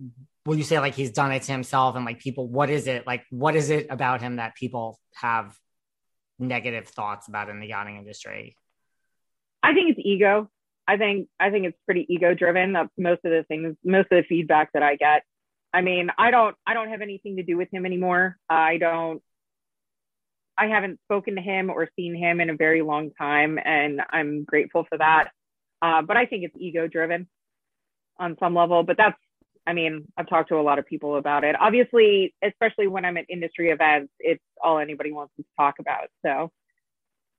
Will 0.46 0.56
you 0.56 0.64
say 0.64 0.78
like 0.78 0.94
he's 0.94 1.12
done 1.12 1.32
it 1.32 1.42
to 1.42 1.52
himself 1.52 1.94
and 1.96 2.04
like 2.04 2.18
people? 2.18 2.48
What 2.48 2.70
is 2.70 2.86
it 2.86 3.06
like? 3.06 3.24
What 3.30 3.54
is 3.54 3.70
it 3.70 3.86
about 3.90 4.20
him 4.20 4.36
that 4.36 4.56
people 4.56 4.98
have 5.14 5.54
negative 6.40 6.88
thoughts 6.88 7.28
about 7.28 7.48
in 7.48 7.60
the 7.60 7.66
yachting 7.66 7.96
industry? 7.96 8.56
I 9.62 9.74
think 9.74 9.90
it's 9.90 10.00
ego. 10.02 10.50
I 10.88 10.96
think 10.96 11.28
I 11.38 11.50
think 11.50 11.66
it's 11.66 11.78
pretty 11.84 12.06
ego 12.08 12.34
driven. 12.34 12.72
That's 12.72 12.90
most 12.98 13.20
of 13.24 13.30
the 13.30 13.44
things, 13.46 13.76
most 13.84 14.06
of 14.10 14.22
the 14.22 14.24
feedback 14.28 14.72
that 14.72 14.82
I 14.82 14.96
get. 14.96 15.22
I 15.72 15.82
mean, 15.82 16.10
I 16.18 16.30
don't 16.30 16.56
I 16.66 16.74
don't 16.74 16.88
have 16.88 17.02
anything 17.02 17.36
to 17.36 17.42
do 17.42 17.56
with 17.56 17.72
him 17.72 17.86
anymore. 17.86 18.36
I 18.48 18.78
don't 18.78 19.22
I 20.58 20.66
haven't 20.66 21.00
spoken 21.04 21.36
to 21.36 21.42
him 21.42 21.70
or 21.70 21.88
seen 21.96 22.14
him 22.14 22.40
in 22.40 22.50
a 22.50 22.56
very 22.56 22.82
long 22.82 23.12
time, 23.12 23.58
and 23.64 24.02
I'm 24.10 24.44
grateful 24.44 24.84
for 24.88 24.98
that. 24.98 25.30
Uh, 25.80 26.02
but 26.02 26.16
I 26.16 26.26
think 26.26 26.44
it's 26.44 26.56
ego 26.58 26.86
driven 26.86 27.28
on 28.18 28.36
some 28.38 28.54
level. 28.54 28.82
But 28.82 28.96
that's 28.98 29.16
I 29.70 29.72
mean, 29.72 30.08
I've 30.16 30.28
talked 30.28 30.48
to 30.48 30.58
a 30.58 30.62
lot 30.62 30.80
of 30.80 30.86
people 30.86 31.16
about 31.16 31.44
it. 31.44 31.54
Obviously, 31.58 32.34
especially 32.42 32.88
when 32.88 33.04
I'm 33.04 33.16
at 33.16 33.26
industry 33.28 33.70
events, 33.70 34.12
it's 34.18 34.42
all 34.60 34.80
anybody 34.80 35.12
wants 35.12 35.32
to 35.36 35.44
talk 35.56 35.76
about. 35.78 36.08
So 36.26 36.50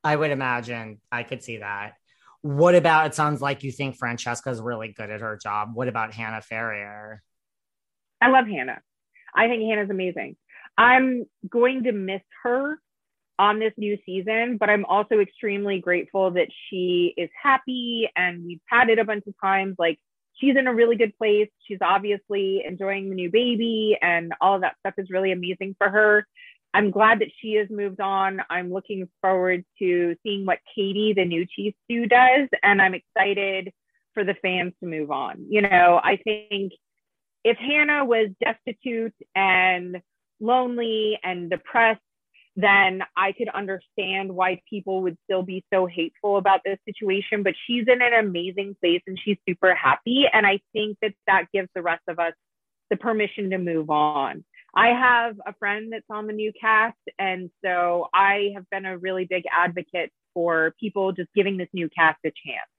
I 0.01 0.15
would 0.15 0.31
imagine 0.31 1.01
I 1.11 1.23
could 1.23 1.43
see 1.43 1.57
that. 1.57 1.95
What 2.41 2.73
about 2.73 3.07
it 3.07 3.15
sounds 3.15 3.41
like 3.41 3.63
you 3.63 3.71
think 3.73 3.97
Francesca's 3.97 4.61
really 4.61 4.93
good 4.93 5.09
at 5.09 5.19
her 5.19 5.37
job. 5.43 5.71
What 5.73 5.89
about 5.89 6.13
Hannah 6.13 6.41
Ferrier? 6.41 7.21
I 8.21 8.29
love 8.29 8.47
Hannah. 8.47 8.79
I 9.35 9.47
think 9.47 9.63
Hannah's 9.63 9.89
amazing. 9.89 10.37
I'm 10.77 11.25
going 11.49 11.83
to 11.83 11.91
miss 11.91 12.21
her 12.43 12.79
on 13.37 13.59
this 13.59 13.73
new 13.75 13.97
season, 14.05 14.55
but 14.57 14.69
I'm 14.69 14.85
also 14.85 15.19
extremely 15.19 15.79
grateful 15.79 16.31
that 16.31 16.47
she 16.69 17.13
is 17.17 17.29
happy 17.43 18.09
and 18.15 18.45
we've 18.45 18.61
had 18.67 18.89
it 18.89 18.99
a 18.99 19.03
bunch 19.03 19.25
of 19.27 19.33
times. 19.43 19.75
Like 19.77 19.99
she's 20.41 20.58
in 20.58 20.67
a 20.67 20.73
really 20.73 20.97
good 20.97 21.17
place. 21.17 21.49
She's 21.67 21.77
obviously 21.82 22.63
enjoying 22.65 23.10
the 23.10 23.15
new 23.15 23.30
baby, 23.32 23.97
and 24.01 24.34
all 24.41 24.56
of 24.56 24.62
that 24.62 24.75
stuff 24.80 24.95
is 24.97 25.10
really 25.10 25.32
amazing 25.32 25.75
for 25.77 25.89
her. 25.89 26.27
I'm 26.73 26.89
glad 26.89 27.19
that 27.19 27.32
she 27.39 27.54
has 27.54 27.69
moved 27.69 27.99
on. 27.99 28.41
I'm 28.49 28.73
looking 28.73 29.08
forward 29.21 29.63
to 29.80 30.15
seeing 30.23 30.45
what 30.45 30.60
Katie, 30.75 31.13
the 31.13 31.25
new 31.25 31.45
chief 31.45 31.75
stew, 31.86 32.08
does, 32.08 32.49
and 32.63 32.82
I'm 32.82 32.95
excited 32.95 33.71
for 34.13 34.23
the 34.23 34.36
fans 34.41 34.73
to 34.82 34.89
move 34.89 35.12
on. 35.12 35.45
You 35.49 35.62
know, 35.62 35.99
I 36.04 36.17
think 36.17 36.73
if 37.43 37.58
Hannah 37.58 38.06
was 38.06 38.30
destitute 38.43 39.15
and 39.36 40.01
lonely 40.39 41.19
and 41.23 41.49
depressed 41.49 42.01
then 42.55 43.01
I 43.15 43.31
could 43.31 43.49
understand 43.49 44.33
why 44.33 44.61
people 44.69 45.01
would 45.03 45.17
still 45.23 45.43
be 45.43 45.63
so 45.73 45.85
hateful 45.85 46.37
about 46.37 46.61
this 46.65 46.77
situation. 46.85 47.43
But 47.43 47.53
she's 47.65 47.85
in 47.87 48.01
an 48.01 48.13
amazing 48.13 48.75
place 48.81 49.01
and 49.07 49.17
she's 49.23 49.37
super 49.47 49.73
happy. 49.73 50.25
And 50.31 50.45
I 50.45 50.59
think 50.73 50.97
that 51.01 51.13
that 51.27 51.45
gives 51.53 51.69
the 51.75 51.81
rest 51.81 52.03
of 52.07 52.19
us 52.19 52.33
the 52.89 52.97
permission 52.97 53.49
to 53.51 53.57
move 53.57 53.89
on. 53.89 54.43
I 54.75 54.89
have 54.89 55.35
a 55.45 55.53
friend 55.59 55.91
that's 55.91 56.05
on 56.09 56.27
the 56.27 56.33
new 56.33 56.51
cast. 56.59 56.97
And 57.17 57.49
so 57.63 58.07
I 58.13 58.51
have 58.55 58.69
been 58.69 58.85
a 58.85 58.97
really 58.97 59.25
big 59.25 59.43
advocate 59.51 60.11
for 60.33 60.73
people 60.79 61.11
just 61.11 61.29
giving 61.35 61.57
this 61.57 61.69
new 61.73 61.89
cast 61.89 62.19
a 62.25 62.29
chance. 62.29 62.69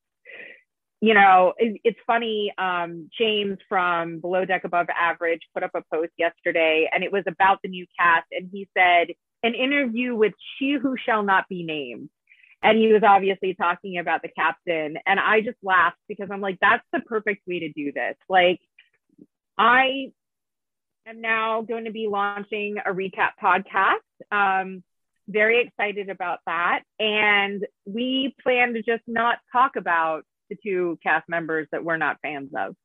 You 1.00 1.14
know, 1.14 1.52
it, 1.58 1.80
it's 1.82 1.98
funny. 2.06 2.52
Um, 2.56 3.10
James 3.18 3.58
from 3.68 4.20
Below 4.20 4.44
Deck 4.44 4.64
Above 4.64 4.86
Average 4.96 5.40
put 5.52 5.64
up 5.64 5.72
a 5.74 5.82
post 5.92 6.12
yesterday 6.16 6.88
and 6.92 7.02
it 7.02 7.10
was 7.10 7.24
about 7.26 7.58
the 7.62 7.68
new 7.68 7.86
cast. 7.98 8.26
And 8.30 8.48
he 8.52 8.68
said, 8.76 9.08
an 9.42 9.54
interview 9.54 10.14
with 10.14 10.34
She 10.58 10.72
Who 10.80 10.96
Shall 10.96 11.22
Not 11.22 11.48
Be 11.48 11.64
Named. 11.64 12.10
And 12.62 12.78
he 12.78 12.92
was 12.92 13.02
obviously 13.02 13.54
talking 13.54 13.98
about 13.98 14.22
the 14.22 14.28
captain. 14.28 14.96
And 15.04 15.18
I 15.18 15.40
just 15.40 15.58
laughed 15.62 15.98
because 16.08 16.28
I'm 16.30 16.40
like, 16.40 16.58
that's 16.60 16.84
the 16.92 17.00
perfect 17.00 17.46
way 17.46 17.60
to 17.60 17.72
do 17.72 17.92
this. 17.92 18.14
Like, 18.28 18.60
I 19.58 20.12
am 21.06 21.20
now 21.20 21.62
going 21.62 21.86
to 21.86 21.90
be 21.90 22.06
launching 22.06 22.76
a 22.78 22.92
recap 22.92 23.30
podcast. 23.42 23.96
Um, 24.30 24.84
very 25.28 25.64
excited 25.66 26.08
about 26.08 26.38
that. 26.46 26.82
And 27.00 27.66
we 27.84 28.34
plan 28.42 28.74
to 28.74 28.82
just 28.82 29.02
not 29.08 29.38
talk 29.50 29.74
about 29.76 30.24
the 30.48 30.56
two 30.62 30.98
cast 31.02 31.28
members 31.28 31.66
that 31.72 31.84
we're 31.84 31.96
not 31.96 32.18
fans 32.22 32.50
of. 32.56 32.76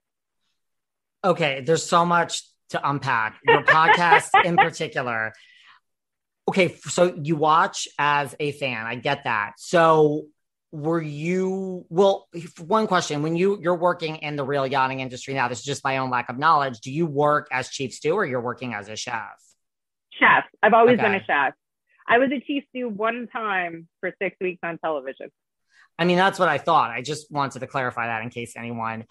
Okay, 1.24 1.62
there's 1.62 1.86
so 1.86 2.06
much 2.06 2.44
to 2.70 2.90
unpack. 2.90 3.40
Your 3.46 3.64
podcast 3.64 4.30
in 4.46 4.56
particular 4.56 5.34
okay, 6.48 6.76
so 6.76 7.14
you 7.22 7.36
watch 7.36 7.88
as 8.00 8.36
a 8.40 8.52
fan. 8.54 8.86
I 8.86 8.96
get 8.96 9.26
that. 9.26 9.54
So 9.58 10.28
were 10.72 11.02
you 11.02 11.86
well 11.90 12.28
one 12.60 12.88
question 12.88 13.24
when 13.24 13.36
you 13.36 13.58
you're 13.62 13.78
working 13.78 14.18
in 14.18 14.36
the 14.36 14.44
real 14.44 14.68
yachting 14.68 15.00
industry 15.00 15.34
now 15.34 15.48
this 15.48 15.60
is 15.60 15.66
just 15.66 15.84
my 15.84 15.98
own 15.98 16.10
lack 16.10 16.28
of 16.30 16.38
knowledge 16.38 16.80
do 16.82 16.92
you 16.92 17.06
work 17.06 17.48
as 17.52 17.70
chief 17.70 17.94
stew 17.94 18.12
or 18.12 18.26
you're 18.26 18.42
working 18.42 18.74
as 18.74 18.90
a 18.90 18.96
chef 18.96 19.34
chef 20.12 20.44
i've 20.62 20.74
always 20.74 20.96
okay. 20.96 21.04
been 21.04 21.16
a 21.16 21.24
chef 21.24 21.54
i 22.08 22.18
was 22.18 22.30
a 22.32 22.40
chief 22.42 22.66
stew 22.70 22.90
one 22.90 23.28
time 23.32 23.88
for 24.02 24.12
six 24.22 24.36
weeks 24.42 24.60
on 24.62 24.78
television 24.80 25.30
i 25.98 26.04
mean 26.04 26.18
that's 26.18 26.38
what 26.38 26.50
i 26.50 26.58
thought 26.58 26.92
i 26.92 27.02
just 27.02 27.32
wanted 27.32 27.60
to 27.60 27.68
clarify 27.68 28.08
that 28.08 28.22
in 28.22 28.30
case 28.30 28.54
anyone 28.58 29.06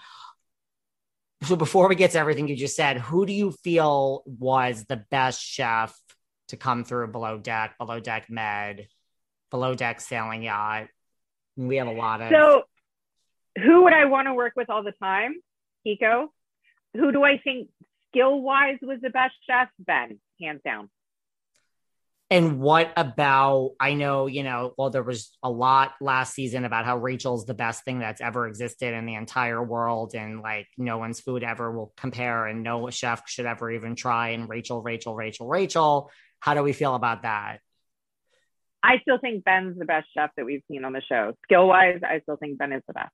so 1.45 1.57
before 1.57 1.89
we 1.89 1.95
get 1.95 2.11
to 2.11 2.19
everything 2.19 2.49
you 2.49 2.57
just 2.57 2.77
said 2.77 2.99
who 2.99 3.25
do 3.25 3.33
you 3.33 3.51
feel 3.65 4.23
was 4.27 4.85
the 4.85 5.03
best 5.11 5.43
chef 5.43 5.99
to 6.49 6.57
come 6.57 6.85
through 6.85 7.09
below 7.09 7.39
deck, 7.39 7.77
below 7.79 8.01
deck 8.01 8.27
med, 8.29 8.89
below 9.51 9.75
deck 9.75 10.01
sailing 10.01 10.43
yacht. 10.43 10.89
We 11.57 11.77
have 11.77 11.87
a 11.87 11.93
lot 11.93 12.21
of. 12.21 12.31
So, 12.31 12.63
who 13.59 13.85
would 13.85 13.93
I 13.93 14.05
want 14.05 14.27
to 14.27 14.35
work 14.35 14.53
with 14.57 14.69
all 14.71 14.83
the 14.83 14.93
time? 14.93 15.35
Kiko. 15.87 16.29
Who 16.95 17.13
do 17.13 17.25
I 17.25 17.39
think 17.39 17.69
skill 18.11 18.41
wise 18.41 18.79
was 18.83 18.99
the 19.03 19.11
best 19.11 19.35
chef? 19.47 19.69
Ben, 19.79 20.19
hands 20.41 20.61
down. 20.65 20.91
And 22.29 22.59
what 22.59 22.93
about? 22.97 23.75
I 23.79 23.95
know, 23.95 24.27
you 24.27 24.43
know, 24.43 24.75
well, 24.77 24.91
there 24.91 25.05
was 25.05 25.37
a 25.45 25.51
lot 25.51 25.93
last 26.01 26.35
season 26.35 26.65
about 26.65 26.85
how 26.85 26.97
Rachel's 26.97 27.47
the 27.47 27.55
best 27.55 27.85
thing 27.85 28.01
that's 28.01 28.21
ever 28.21 28.49
existed 28.49 28.95
in 28.95 29.07
the 29.07 29.15
entire 29.15 29.63
world, 29.63 30.15
and 30.15 30.41
like 30.41 30.67
no 30.77 30.99
one's 30.99 31.21
food 31.21 31.45
ever 31.45 31.71
will 31.71 31.93
compare, 31.97 32.47
and 32.47 32.65
no 32.65 32.91
chef 32.91 33.29
should 33.29 33.47
ever 33.47 33.71
even 33.71 33.95
try. 33.95 34.31
And 34.31 34.49
Rachel, 34.49 34.83
Rachel, 34.83 35.15
Rachel, 35.15 35.47
Rachel. 35.47 36.11
How 36.47 36.55
do 36.55 36.63
we 36.63 36.73
feel 36.73 36.95
about 36.95 37.23
that? 37.23 37.59
I 38.81 39.01
still 39.01 39.19
think 39.19 39.43
Ben's 39.43 39.77
the 39.81 39.85
best 39.85 40.07
chef 40.15 40.31
that 40.37 40.47
we've 40.47 40.63
seen 40.71 40.85
on 40.85 40.93
the 40.93 41.03
show. 41.09 41.33
Skill 41.43 41.67
wise, 41.67 41.99
I 42.09 42.21
still 42.21 42.37
think 42.37 42.57
Ben 42.57 42.73
is 42.73 42.85
the 42.87 42.93
best. 42.93 43.11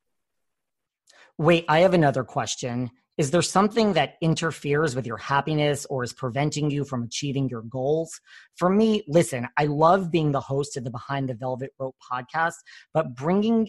Wait, 1.38 1.64
I 1.66 1.78
have 1.78 1.94
another 1.94 2.24
question. 2.24 2.90
Is 3.16 3.30
there 3.30 3.40
something 3.40 3.94
that 3.94 4.16
interferes 4.20 4.94
with 4.94 5.06
your 5.06 5.16
happiness 5.16 5.86
or 5.86 6.04
is 6.04 6.12
preventing 6.12 6.70
you 6.70 6.84
from 6.84 7.04
achieving 7.04 7.48
your 7.48 7.62
goals? 7.62 8.20
For 8.56 8.68
me, 8.68 9.02
listen, 9.08 9.48
I 9.56 9.64
love 9.64 10.10
being 10.10 10.32
the 10.32 10.40
host 10.40 10.76
of 10.76 10.84
the 10.84 10.90
Behind 10.90 11.30
the 11.30 11.34
Velvet 11.34 11.70
Rope 11.78 11.96
podcast, 12.12 12.56
but 12.92 13.14
bringing 13.14 13.68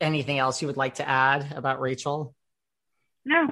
anything 0.00 0.38
else 0.38 0.60
you 0.60 0.68
would 0.68 0.76
like 0.76 0.96
to 0.96 1.08
add 1.08 1.52
about 1.54 1.80
Rachel? 1.80 2.34
No. 3.24 3.48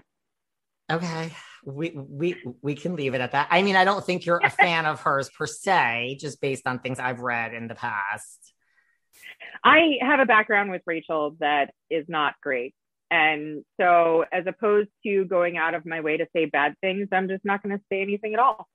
Okay. 0.90 1.32
We 1.64 1.90
we 1.90 2.36
we 2.62 2.74
can 2.74 2.96
leave 2.96 3.14
it 3.14 3.20
at 3.20 3.32
that. 3.32 3.48
I 3.50 3.62
mean, 3.62 3.76
I 3.76 3.84
don't 3.84 4.04
think 4.04 4.24
you're 4.24 4.40
a 4.42 4.50
fan 4.64 4.86
of 4.86 5.00
hers 5.00 5.28
per 5.30 5.46
se, 5.46 6.18
just 6.20 6.40
based 6.40 6.66
on 6.66 6.78
things 6.78 6.98
I've 6.98 7.20
read 7.20 7.54
in 7.54 7.68
the 7.68 7.74
past. 7.74 8.54
I 9.64 9.98
have 10.00 10.20
a 10.20 10.26
background 10.26 10.70
with 10.70 10.82
Rachel 10.86 11.36
that 11.40 11.72
is 11.90 12.06
not 12.08 12.34
great. 12.42 12.74
And 13.10 13.64
so 13.80 14.24
as 14.30 14.44
opposed 14.46 14.90
to 15.04 15.24
going 15.24 15.56
out 15.56 15.74
of 15.74 15.86
my 15.86 16.00
way 16.00 16.18
to 16.18 16.26
say 16.34 16.44
bad 16.44 16.74
things, 16.80 17.08
I'm 17.10 17.28
just 17.28 17.44
not 17.44 17.62
going 17.62 17.76
to 17.76 17.82
say 17.90 18.02
anything 18.02 18.34
at 18.34 18.40
all. 18.40 18.68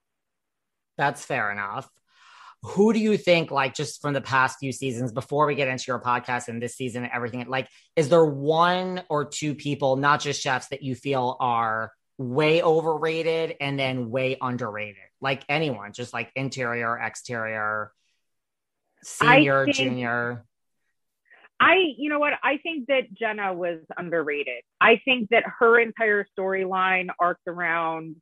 That's 0.98 1.24
fair 1.24 1.52
enough 1.52 1.90
who 2.63 2.93
do 2.93 2.99
you 2.99 3.17
think 3.17 3.52
like 3.52 3.73
just 3.73 4.02
from 4.02 4.13
the 4.13 4.21
past 4.21 4.58
few 4.60 4.71
seasons 4.71 5.12
before 5.12 5.45
we 5.45 5.56
get 5.56 5.67
into 5.67 5.86
your 5.88 5.99
podcast 5.99 6.47
and 6.47 6.62
this 6.62 6.76
season 6.76 7.04
and 7.04 7.12
everything 7.13 7.45
like 7.47 7.67
is 7.95 8.10
there 8.10 8.26
one 8.26 9.04
or 9.10 9.26
two 9.26 9.54
people 9.54 9.97
not 9.97 10.21
just 10.21 10.41
chefs 10.41 10.69
that 10.69 10.82
you 10.82 10.95
feel 10.95 11.36
are 11.39 11.91
way 12.17 12.62
overrated 12.62 13.56
and 13.60 13.78
then 13.78 14.10
way 14.10 14.38
underrated? 14.39 15.04
Like 15.19 15.43
anyone 15.49 15.93
just 15.93 16.13
like 16.13 16.32
interior 16.36 16.97
exterior 16.97 17.91
senior 19.04 19.65
think, 19.65 19.78
junior? 19.78 20.45
I 21.60 21.76
you 21.97 22.10
know 22.10 22.19
what? 22.19 22.34
I 22.43 22.58
think 22.58 22.88
that 22.88 23.13
jenna 23.13 23.54
was 23.54 23.80
underrated. 23.97 24.63
I 24.80 25.02
think 25.04 25.30
that 25.30 25.43
her 25.60 25.80
entire 25.80 26.26
storyline 26.38 27.10
arced 27.19 27.41
around 27.47 28.15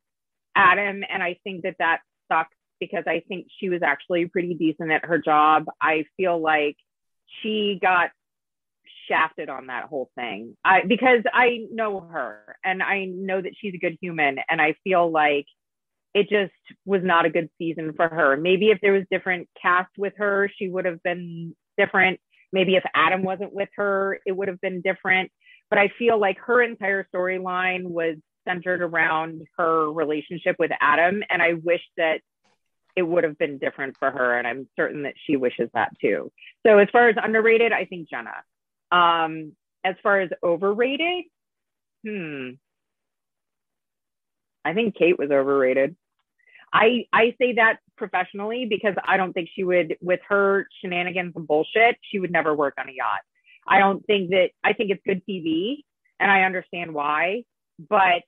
adam 0.54 1.02
and 1.08 1.22
i 1.22 1.38
think 1.44 1.62
that 1.62 1.74
that 1.78 2.00
sucks 2.30 2.54
because 2.82 3.04
I 3.06 3.22
think 3.28 3.46
she 3.60 3.68
was 3.68 3.80
actually 3.84 4.26
pretty 4.26 4.54
decent 4.54 4.90
at 4.90 5.04
her 5.04 5.18
job. 5.18 5.66
I 5.80 6.04
feel 6.16 6.40
like 6.40 6.76
she 7.40 7.78
got 7.80 8.10
shafted 9.06 9.48
on 9.48 9.68
that 9.68 9.84
whole 9.84 10.10
thing. 10.16 10.56
I 10.64 10.82
because 10.82 11.22
I 11.32 11.66
know 11.70 12.00
her 12.00 12.56
and 12.64 12.82
I 12.82 13.04
know 13.04 13.40
that 13.40 13.52
she's 13.56 13.74
a 13.74 13.78
good 13.78 13.98
human 14.00 14.38
and 14.50 14.60
I 14.60 14.74
feel 14.82 15.08
like 15.08 15.46
it 16.12 16.28
just 16.28 16.52
was 16.84 17.02
not 17.04 17.24
a 17.24 17.30
good 17.30 17.50
season 17.56 17.92
for 17.94 18.08
her. 18.08 18.36
Maybe 18.36 18.70
if 18.70 18.80
there 18.80 18.94
was 18.94 19.04
different 19.12 19.48
cast 19.60 19.92
with 19.96 20.14
her, 20.16 20.50
she 20.58 20.68
would 20.68 20.84
have 20.84 21.00
been 21.04 21.54
different. 21.78 22.18
Maybe 22.52 22.74
if 22.74 22.82
Adam 22.96 23.22
wasn't 23.22 23.54
with 23.54 23.68
her, 23.76 24.18
it 24.26 24.32
would 24.32 24.48
have 24.48 24.60
been 24.60 24.80
different. 24.80 25.30
But 25.70 25.78
I 25.78 25.92
feel 26.00 26.18
like 26.18 26.38
her 26.40 26.60
entire 26.60 27.06
storyline 27.14 27.84
was 27.84 28.16
centered 28.46 28.82
around 28.82 29.42
her 29.56 29.90
relationship 29.90 30.56
with 30.58 30.72
Adam. 30.80 31.22
And 31.30 31.40
I 31.40 31.54
wish 31.54 31.80
that 31.96 32.20
it 32.96 33.02
would 33.02 33.24
have 33.24 33.38
been 33.38 33.58
different 33.58 33.96
for 33.98 34.10
her. 34.10 34.38
And 34.38 34.46
I'm 34.46 34.68
certain 34.76 35.02
that 35.04 35.14
she 35.26 35.36
wishes 35.36 35.70
that 35.74 35.90
too. 36.00 36.30
So 36.66 36.78
as 36.78 36.88
far 36.92 37.08
as 37.08 37.16
underrated, 37.22 37.72
I 37.72 37.84
think 37.84 38.08
Jenna. 38.08 38.34
Um, 38.90 39.52
as 39.84 39.96
far 40.02 40.20
as 40.20 40.30
overrated, 40.42 41.24
hmm. 42.06 42.50
I 44.64 44.74
think 44.74 44.96
Kate 44.96 45.18
was 45.18 45.30
overrated. 45.30 45.96
I 46.72 47.06
I 47.12 47.34
say 47.38 47.54
that 47.54 47.78
professionally 47.96 48.66
because 48.68 48.94
I 49.04 49.16
don't 49.16 49.32
think 49.32 49.50
she 49.54 49.64
would 49.64 49.96
with 50.00 50.20
her 50.28 50.66
shenanigans 50.80 51.32
and 51.36 51.46
bullshit, 51.46 51.96
she 52.02 52.18
would 52.18 52.30
never 52.30 52.54
work 52.54 52.74
on 52.78 52.88
a 52.88 52.92
yacht. 52.92 53.20
I 53.66 53.78
don't 53.78 54.04
think 54.06 54.30
that 54.30 54.50
I 54.64 54.72
think 54.72 54.90
it's 54.90 55.02
good 55.06 55.22
TV 55.28 55.84
and 56.18 56.30
I 56.30 56.42
understand 56.42 56.94
why, 56.94 57.44
but 57.78 58.22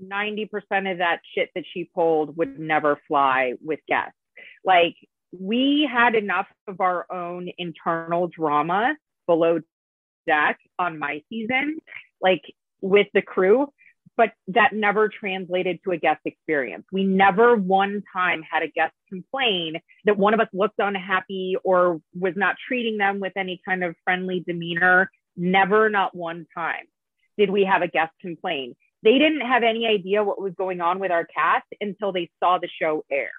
90% 0.00 0.90
of 0.90 0.98
that 0.98 1.20
shit 1.34 1.50
that 1.54 1.64
she 1.72 1.88
pulled 1.94 2.36
would 2.36 2.58
never 2.58 2.98
fly 3.08 3.54
with 3.62 3.80
guests. 3.88 4.16
Like 4.64 4.96
we 5.38 5.88
had 5.90 6.14
enough 6.14 6.46
of 6.68 6.80
our 6.80 7.10
own 7.12 7.48
internal 7.58 8.28
drama 8.28 8.94
below 9.26 9.60
deck 10.26 10.58
on 10.78 10.98
my 10.98 11.22
season, 11.28 11.78
like 12.20 12.42
with 12.80 13.06
the 13.14 13.22
crew, 13.22 13.68
but 14.16 14.32
that 14.48 14.72
never 14.72 15.08
translated 15.08 15.80
to 15.84 15.92
a 15.92 15.96
guest 15.96 16.20
experience. 16.24 16.84
We 16.92 17.04
never 17.04 17.56
one 17.56 18.02
time 18.12 18.42
had 18.48 18.62
a 18.62 18.68
guest 18.68 18.92
complain 19.08 19.80
that 20.04 20.18
one 20.18 20.34
of 20.34 20.40
us 20.40 20.48
looked 20.52 20.78
unhappy 20.78 21.56
or 21.64 22.00
was 22.14 22.34
not 22.36 22.56
treating 22.66 22.98
them 22.98 23.20
with 23.20 23.32
any 23.36 23.60
kind 23.66 23.82
of 23.82 23.96
friendly 24.04 24.40
demeanor. 24.40 25.10
Never, 25.36 25.88
not 25.88 26.14
one 26.14 26.46
time 26.54 26.84
did 27.38 27.50
we 27.50 27.64
have 27.64 27.82
a 27.82 27.88
guest 27.88 28.12
complain 28.20 28.74
they 29.02 29.18
didn't 29.18 29.40
have 29.40 29.62
any 29.62 29.86
idea 29.86 30.22
what 30.22 30.40
was 30.40 30.54
going 30.54 30.80
on 30.80 30.98
with 30.98 31.10
our 31.10 31.24
cast 31.24 31.66
until 31.80 32.12
they 32.12 32.30
saw 32.40 32.58
the 32.58 32.68
show 32.80 33.04
air. 33.10 33.30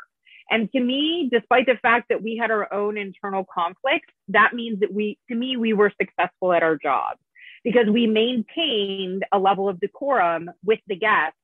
And 0.49 0.71
to 0.73 0.79
me, 0.79 1.29
despite 1.31 1.65
the 1.65 1.77
fact 1.81 2.09
that 2.09 2.21
we 2.21 2.37
had 2.37 2.51
our 2.51 2.71
own 2.73 2.97
internal 2.97 3.45
conflicts, 3.45 4.13
that 4.29 4.53
means 4.53 4.81
that 4.81 4.93
we, 4.93 5.17
to 5.29 5.35
me, 5.35 5.57
we 5.57 5.73
were 5.73 5.91
successful 5.99 6.53
at 6.53 6.63
our 6.63 6.77
job 6.77 7.17
because 7.63 7.87
we 7.87 8.07
maintained 8.07 9.25
a 9.31 9.39
level 9.39 9.69
of 9.69 9.79
decorum 9.79 10.51
with 10.63 10.79
the 10.87 10.97
guests 10.97 11.37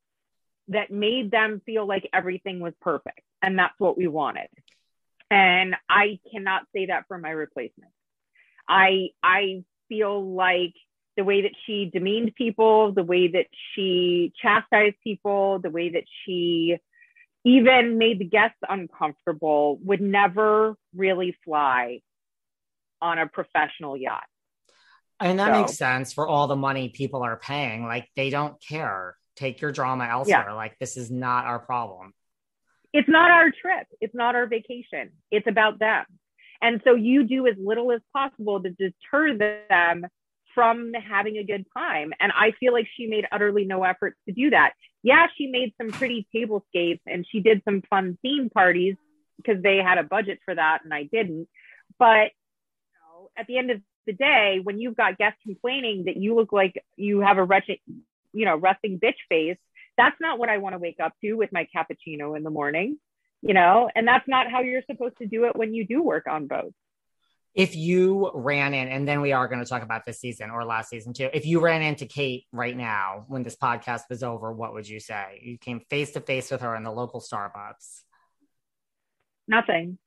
that 0.67 0.91
made 0.91 1.31
them 1.31 1.61
feel 1.65 1.87
like 1.87 2.09
everything 2.13 2.59
was 2.59 2.73
perfect. 2.81 3.21
And 3.41 3.57
that's 3.57 3.79
what 3.79 3.97
we 3.97 4.07
wanted. 4.07 4.49
And 5.31 5.75
I 5.89 6.19
cannot 6.31 6.63
say 6.75 6.87
that 6.87 7.05
for 7.07 7.17
my 7.17 7.29
replacement. 7.29 7.91
I, 8.67 9.09
I 9.23 9.63
feel 9.87 10.35
like 10.35 10.73
the 11.19 11.25
way 11.25 11.41
that 11.41 11.51
she 11.65 11.89
demeaned 11.91 12.33
people, 12.33 12.93
the 12.93 13.03
way 13.03 13.27
that 13.27 13.47
she 13.75 14.31
chastised 14.41 14.95
people, 15.03 15.59
the 15.59 15.69
way 15.69 15.89
that 15.89 16.05
she 16.23 16.77
even 17.43 17.97
made 17.97 18.19
the 18.19 18.25
guests 18.25 18.57
uncomfortable 18.69 19.77
would 19.83 19.99
never 19.99 20.75
really 20.95 21.35
fly 21.43 21.99
on 23.01 23.19
a 23.19 23.27
professional 23.27 23.97
yacht. 23.97 24.23
And 25.19 25.39
that 25.39 25.53
so, 25.53 25.61
makes 25.61 25.77
sense 25.77 26.13
for 26.13 26.25
all 26.25 26.47
the 26.47 26.55
money 26.55 26.87
people 26.87 27.21
are 27.21 27.35
paying. 27.35 27.83
Like 27.83 28.07
they 28.15 28.29
don't 28.29 28.55
care. 28.65 29.17
Take 29.35 29.59
your 29.59 29.73
drama 29.73 30.05
elsewhere. 30.05 30.45
Yeah. 30.47 30.53
Like 30.53 30.79
this 30.79 30.95
is 30.95 31.11
not 31.11 31.47
our 31.47 31.59
problem. 31.59 32.13
It's 32.93 33.09
not 33.09 33.29
our 33.29 33.51
trip. 33.51 33.87
It's 33.99 34.15
not 34.15 34.35
our 34.35 34.47
vacation. 34.47 35.11
It's 35.31 35.47
about 35.47 35.79
them. 35.79 36.05
And 36.61 36.79
so 36.85 36.95
you 36.95 37.25
do 37.25 37.45
as 37.45 37.55
little 37.57 37.91
as 37.91 37.99
possible 38.13 38.63
to 38.63 38.69
deter 38.69 39.37
them 39.37 40.05
from 40.59 40.91
having 40.93 41.37
a 41.37 41.43
good 41.45 41.65
time. 41.73 42.11
And 42.19 42.33
I 42.33 42.51
feel 42.59 42.73
like 42.73 42.85
she 42.97 43.07
made 43.07 43.25
utterly 43.31 43.63
no 43.63 43.85
effort 43.85 44.17
to 44.27 44.33
do 44.33 44.49
that. 44.49 44.73
Yeah, 45.03 45.27
she 45.37 45.47
made 45.47 45.73
some 45.77 45.89
pretty 45.89 46.27
tablescapes 46.35 46.99
and 47.07 47.25
she 47.25 47.39
did 47.39 47.61
some 47.63 47.81
fun 47.89 48.17
theme 48.21 48.49
parties 48.49 48.95
because 49.37 49.63
they 49.63 49.77
had 49.77 49.97
a 49.97 50.03
budget 50.03 50.39
for 50.43 50.53
that 50.53 50.79
and 50.83 50.93
I 50.93 51.03
didn't. 51.03 51.47
But 51.97 52.31
you 52.83 52.99
know, 52.99 53.29
at 53.37 53.47
the 53.47 53.57
end 53.57 53.71
of 53.71 53.79
the 54.05 54.11
day, 54.11 54.59
when 54.61 54.81
you've 54.81 54.97
got 54.97 55.17
guests 55.17 55.39
complaining 55.45 56.03
that 56.07 56.17
you 56.17 56.35
look 56.35 56.51
like 56.51 56.83
you 56.97 57.21
have 57.21 57.37
a 57.37 57.43
wretched, 57.45 57.77
you 58.33 58.43
know, 58.43 58.57
resting 58.57 58.99
bitch 58.99 59.15
face, 59.29 59.57
that's 59.95 60.19
not 60.19 60.39
what 60.39 60.49
I 60.49 60.57
want 60.57 60.73
to 60.73 60.79
wake 60.79 60.99
up 61.01 61.13
to 61.23 61.35
with 61.35 61.53
my 61.53 61.69
cappuccino 61.73 62.35
in 62.35 62.43
the 62.43 62.49
morning, 62.49 62.97
you 63.41 63.53
know, 63.53 63.89
and 63.95 64.05
that's 64.05 64.27
not 64.27 64.51
how 64.51 64.59
you're 64.59 64.83
supposed 64.91 65.19
to 65.19 65.25
do 65.25 65.45
it 65.45 65.55
when 65.55 65.73
you 65.73 65.87
do 65.87 66.03
work 66.03 66.27
on 66.29 66.47
boats. 66.47 66.75
If 67.55 67.75
you 67.75 68.31
ran 68.33 68.73
in, 68.73 68.87
and 68.87 69.07
then 69.07 69.21
we 69.21 69.31
are 69.31 69.47
going 69.47 69.59
to 69.59 69.65
talk 69.65 69.81
about 69.81 70.05
this 70.05 70.19
season 70.19 70.49
or 70.51 70.63
last 70.65 70.89
season 70.89 71.13
too. 71.13 71.29
If 71.33 71.45
you 71.45 71.59
ran 71.59 71.81
into 71.81 72.05
Kate 72.05 72.45
right 72.51 72.77
now 72.77 73.25
when 73.27 73.43
this 73.43 73.55
podcast 73.55 74.03
was 74.09 74.23
over, 74.23 74.53
what 74.53 74.73
would 74.73 74.87
you 74.87 74.99
say? 74.99 75.41
You 75.43 75.57
came 75.57 75.81
face 75.89 76.11
to 76.11 76.21
face 76.21 76.51
with 76.51 76.61
her 76.61 76.75
in 76.75 76.83
the 76.83 76.91
local 76.91 77.21
Starbucks. 77.21 78.03
Nothing. 79.47 79.97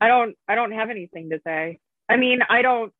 I 0.00 0.08
don't. 0.08 0.36
I 0.46 0.54
don't 0.54 0.72
have 0.72 0.90
anything 0.90 1.30
to 1.30 1.40
say. 1.44 1.80
I 2.08 2.16
mean, 2.16 2.40
I 2.48 2.62
don't. 2.62 2.92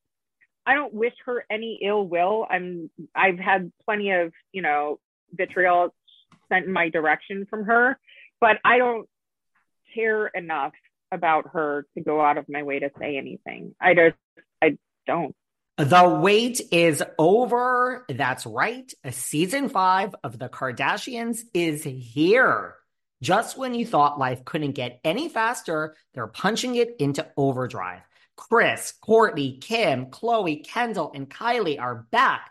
I 0.66 0.74
don't 0.74 0.92
wish 0.92 1.14
her 1.26 1.44
any 1.51 1.80
ill 1.82 2.07
will. 2.07 2.46
I'm. 2.48 2.90
I've 3.14 3.38
had 3.38 3.70
plenty 3.84 4.11
of 4.12 4.32
you 4.53 4.62
know 4.62 4.98
vitriol 5.32 5.94
sent 6.51 6.66
in 6.66 6.72
my 6.72 6.88
direction 6.88 7.46
from 7.48 7.64
her, 7.64 7.98
but 8.40 8.57
I 8.64 8.78
don't 8.78 9.09
care 9.94 10.26
enough 10.28 10.72
about 11.12 11.50
her 11.52 11.86
to 11.94 12.02
go 12.02 12.20
out 12.20 12.38
of 12.38 12.48
my 12.48 12.62
way 12.62 12.78
to 12.80 12.90
say 12.98 13.16
anything. 13.16 13.74
I 13.80 13.94
just, 13.94 14.16
I 14.62 14.78
don't. 15.06 15.34
The 15.76 16.20
wait 16.20 16.61
is 16.72 17.02
over. 17.18 18.04
That's 18.08 18.44
right. 18.44 18.92
Season 19.11 19.68
five 19.70 20.14
of 20.22 20.38
The 20.38 20.48
Kardashians 20.48 21.40
is 21.54 21.84
here. 21.84 22.74
Just 23.22 23.56
when 23.56 23.74
you 23.74 23.86
thought 23.86 24.18
life 24.18 24.44
couldn't 24.44 24.72
get 24.72 25.00
any 25.04 25.28
faster, 25.28 25.96
they're 26.14 26.26
punching 26.26 26.74
it 26.74 26.96
into 26.98 27.26
overdrive. 27.36 28.02
Kris, 28.36 28.92
Courtney, 29.00 29.58
Kim, 29.58 30.06
Khloé, 30.06 30.64
Kendall, 30.66 31.12
and 31.14 31.28
Kylie 31.28 31.80
are 31.80 32.06
back 32.11 32.50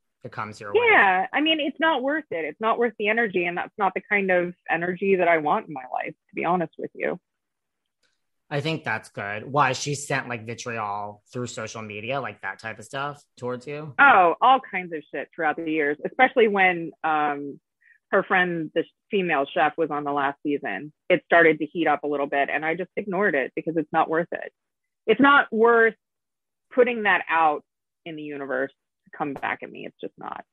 it 0.23 0.31
comes 0.31 0.59
your 0.59 0.73
way. 0.73 0.81
Yeah. 0.89 1.27
I 1.33 1.41
mean, 1.41 1.59
it's 1.59 1.79
not 1.79 2.03
worth 2.03 2.25
it. 2.31 2.45
It's 2.45 2.61
not 2.61 2.77
worth 2.77 2.93
the 2.99 3.07
energy. 3.07 3.45
And 3.45 3.57
that's 3.57 3.73
not 3.77 3.93
the 3.95 4.01
kind 4.07 4.31
of 4.31 4.53
energy 4.69 5.15
that 5.15 5.27
I 5.27 5.39
want 5.39 5.67
in 5.67 5.73
my 5.73 5.83
life, 5.91 6.13
to 6.29 6.35
be 6.35 6.45
honest 6.45 6.73
with 6.77 6.91
you. 6.93 7.19
I 8.49 8.59
think 8.59 8.83
that's 8.83 9.09
good. 9.09 9.49
Why 9.49 9.71
she 9.71 9.95
sent 9.95 10.27
like 10.27 10.45
vitriol 10.45 11.23
through 11.31 11.47
social 11.47 11.81
media, 11.81 12.19
like 12.19 12.41
that 12.41 12.59
type 12.59 12.79
of 12.79 12.85
stuff 12.85 13.23
towards 13.37 13.65
you? 13.65 13.93
Oh, 13.97 14.35
all 14.41 14.59
kinds 14.59 14.91
of 14.93 15.01
shit 15.13 15.29
throughout 15.33 15.55
the 15.55 15.71
years, 15.71 15.97
especially 16.05 16.49
when 16.49 16.91
um, 17.01 17.61
her 18.11 18.23
friend, 18.23 18.69
the 18.75 18.83
female 19.09 19.45
chef, 19.53 19.73
was 19.77 19.89
on 19.89 20.03
the 20.03 20.11
last 20.11 20.37
season. 20.43 20.91
It 21.09 21.21
started 21.25 21.59
to 21.59 21.65
heat 21.65 21.87
up 21.87 22.03
a 22.03 22.07
little 22.07 22.27
bit, 22.27 22.49
and 22.51 22.65
I 22.65 22.75
just 22.75 22.91
ignored 22.97 23.35
it 23.35 23.53
because 23.55 23.77
it's 23.77 23.91
not 23.93 24.09
worth 24.09 24.27
it. 24.33 24.51
It's 25.07 25.21
not 25.21 25.47
worth 25.49 25.95
putting 26.75 27.03
that 27.03 27.23
out 27.29 27.63
in 28.05 28.17
the 28.17 28.23
universe 28.23 28.73
come 29.15 29.33
back 29.33 29.59
at 29.63 29.71
me. 29.71 29.85
It's 29.85 29.99
just 29.99 30.13
not. 30.17 30.43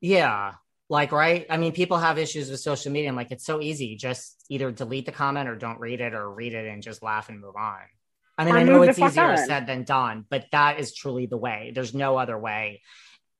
Yeah. 0.00 0.54
Like, 0.88 1.12
right. 1.12 1.46
I 1.48 1.56
mean, 1.56 1.72
people 1.72 1.98
have 1.98 2.18
issues 2.18 2.50
with 2.50 2.60
social 2.60 2.92
media. 2.92 3.08
I'm 3.08 3.16
like, 3.16 3.30
it's 3.30 3.46
so 3.46 3.60
easy. 3.60 3.96
Just 3.96 4.44
either 4.50 4.70
delete 4.70 5.06
the 5.06 5.12
comment 5.12 5.48
or 5.48 5.56
don't 5.56 5.80
read 5.80 6.00
it 6.00 6.12
or 6.12 6.30
read 6.30 6.54
it 6.54 6.66
and 6.66 6.82
just 6.82 7.02
laugh 7.02 7.28
and 7.28 7.40
move 7.40 7.56
on. 7.56 7.78
I 8.36 8.44
mean, 8.44 8.54
or 8.54 8.58
I 8.58 8.62
know 8.64 8.82
it's 8.82 8.98
easier 8.98 9.24
on. 9.24 9.38
said 9.38 9.66
than 9.66 9.84
done, 9.84 10.26
but 10.28 10.46
that 10.52 10.78
is 10.80 10.94
truly 10.94 11.26
the 11.26 11.36
way. 11.36 11.72
There's 11.74 11.94
no 11.94 12.16
other 12.16 12.38
way. 12.38 12.82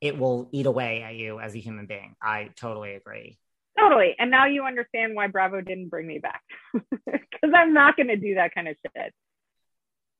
It 0.00 0.18
will 0.18 0.48
eat 0.52 0.66
away 0.66 1.02
at 1.02 1.14
you 1.14 1.40
as 1.40 1.54
a 1.54 1.58
human 1.58 1.86
being. 1.86 2.14
I 2.22 2.50
totally 2.56 2.94
agree. 2.94 3.38
Totally. 3.78 4.14
And 4.18 4.30
now 4.30 4.46
you 4.46 4.64
understand 4.64 5.14
why 5.14 5.28
Bravo 5.28 5.60
didn't 5.60 5.88
bring 5.88 6.06
me 6.06 6.18
back 6.18 6.42
because 6.72 7.52
I'm 7.54 7.72
not 7.72 7.96
going 7.96 8.08
to 8.08 8.16
do 8.16 8.34
that 8.34 8.54
kind 8.54 8.68
of 8.68 8.76
shit. 8.82 9.12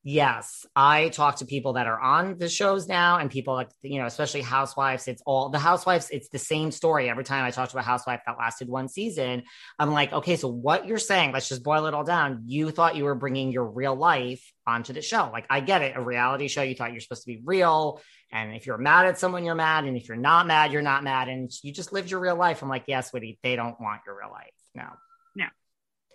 Yes, 0.05 0.67
I 0.75 1.11
talk 1.11 1.37
to 1.37 1.45
people 1.45 1.75
that 1.75 1.87
are 1.87 2.01
on 2.01 2.37
the 2.37 2.49
shows 2.49 2.89
now 2.89 3.19
and 3.19 3.31
people 3.31 3.55
like, 3.55 3.71
you 3.83 4.01
know, 4.01 4.07
especially 4.07 4.43
housewives. 4.43 5.07
It's 5.07 5.23
all 5.25 5.49
the 5.49 5.61
housewives, 5.61 6.11
it's 6.11 6.29
the 6.29 6.41
same 6.41 6.73
story. 6.73 7.09
Every 7.09 7.23
time 7.23 7.45
I 7.45 7.53
talk 7.53 7.69
to 7.71 7.79
a 7.79 7.83
housewife 7.83 8.21
that 8.27 8.37
lasted 8.37 8.69
one 8.69 8.89
season, 8.89 9.45
I'm 9.79 9.93
like, 9.93 10.13
okay, 10.13 10.35
so 10.35 10.49
what 10.49 10.89
you're 10.89 10.99
saying, 10.99 11.31
let's 11.31 11.49
just 11.49 11.63
boil 11.63 11.87
it 11.87 11.95
all 11.95 12.03
down. 12.03 12.43
You 12.47 12.73
thought 12.73 12.97
you 12.97 13.05
were 13.05 13.15
bringing 13.15 13.53
your 13.53 13.67
real 13.67 13.95
life 13.95 14.53
onto 14.67 14.93
the 14.93 15.03
show. 15.03 15.31
Like, 15.33 15.47
I 15.49 15.61
get 15.61 15.83
it. 15.83 15.97
A 15.97 16.01
reality 16.01 16.49
show, 16.49 16.63
you 16.63 16.75
thought 16.75 16.91
you're 16.91 17.01
supposed 17.01 17.23
to 17.23 17.33
be 17.33 17.41
real. 17.45 18.01
And 18.33 18.57
if 18.57 18.67
you're 18.67 18.79
mad 18.79 19.07
at 19.07 19.21
someone, 19.21 19.45
you're 19.45 19.55
mad. 19.55 19.85
And 19.85 19.97
if 19.97 20.09
you're 20.09 20.17
not 20.17 20.49
mad, 20.49 20.73
you're 20.73 20.83
not 20.83 21.05
mad. 21.05 21.29
And 21.29 21.49
you 21.63 21.73
just 21.73 21.93
lived 21.93 22.11
your 22.11 22.19
real 22.19 22.37
life. 22.37 22.61
I'm 22.63 22.69
like, 22.69 22.85
yes, 22.89 23.13
Woody, 23.13 23.39
they 23.45 23.55
don't 23.55 23.81
want 23.81 24.01
your 24.05 24.19
real 24.19 24.33
life. 24.33 24.51
No. 24.75 24.89
No 25.37 25.47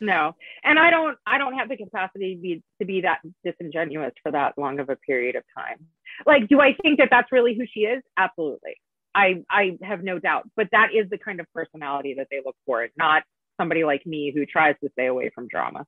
no 0.01 0.33
and 0.63 0.79
i 0.79 0.89
don't 0.89 1.17
i 1.25 1.37
don't 1.37 1.53
have 1.53 1.69
the 1.69 1.77
capacity 1.77 2.35
to 2.35 2.41
be, 2.41 2.63
to 2.79 2.85
be 2.85 3.01
that 3.01 3.19
disingenuous 3.43 4.13
for 4.21 4.31
that 4.31 4.57
long 4.57 4.79
of 4.79 4.89
a 4.89 4.95
period 4.95 5.35
of 5.35 5.43
time 5.55 5.77
like 6.25 6.47
do 6.47 6.59
i 6.59 6.73
think 6.81 6.99
that 6.99 7.09
that's 7.09 7.31
really 7.31 7.55
who 7.55 7.65
she 7.71 7.81
is 7.81 8.03
absolutely 8.17 8.75
i 9.15 9.43
i 9.49 9.77
have 9.81 10.03
no 10.03 10.19
doubt 10.19 10.47
but 10.55 10.67
that 10.71 10.89
is 10.93 11.09
the 11.09 11.17
kind 11.17 11.39
of 11.39 11.45
personality 11.53 12.15
that 12.17 12.27
they 12.31 12.41
look 12.45 12.55
for 12.65 12.87
not 12.97 13.23
somebody 13.59 13.83
like 13.83 14.05
me 14.05 14.31
who 14.33 14.45
tries 14.45 14.75
to 14.83 14.89
stay 14.93 15.07
away 15.07 15.31
from 15.33 15.47
drama 15.47 15.85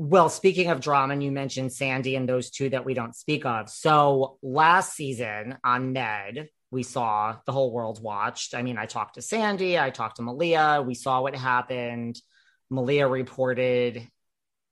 well, 0.00 0.28
speaking 0.28 0.70
of 0.70 0.80
drama, 0.80 1.14
and 1.14 1.24
you 1.24 1.32
mentioned 1.32 1.72
Sandy 1.72 2.14
and 2.14 2.28
those 2.28 2.50
two 2.50 2.68
that 2.68 2.84
we 2.84 2.94
don't 2.94 3.16
speak 3.16 3.44
of. 3.44 3.68
So 3.68 4.38
last 4.42 4.94
season 4.94 5.58
on 5.64 5.92
Med, 5.92 6.50
we 6.70 6.84
saw 6.84 7.36
the 7.46 7.50
whole 7.52 7.72
world 7.72 8.00
watched. 8.00 8.54
I 8.54 8.62
mean, 8.62 8.78
I 8.78 8.86
talked 8.86 9.16
to 9.16 9.22
Sandy, 9.22 9.76
I 9.76 9.90
talked 9.90 10.16
to 10.16 10.22
Malia, 10.22 10.84
we 10.86 10.94
saw 10.94 11.20
what 11.22 11.34
happened. 11.34 12.20
Malia 12.70 13.06
reported 13.06 14.06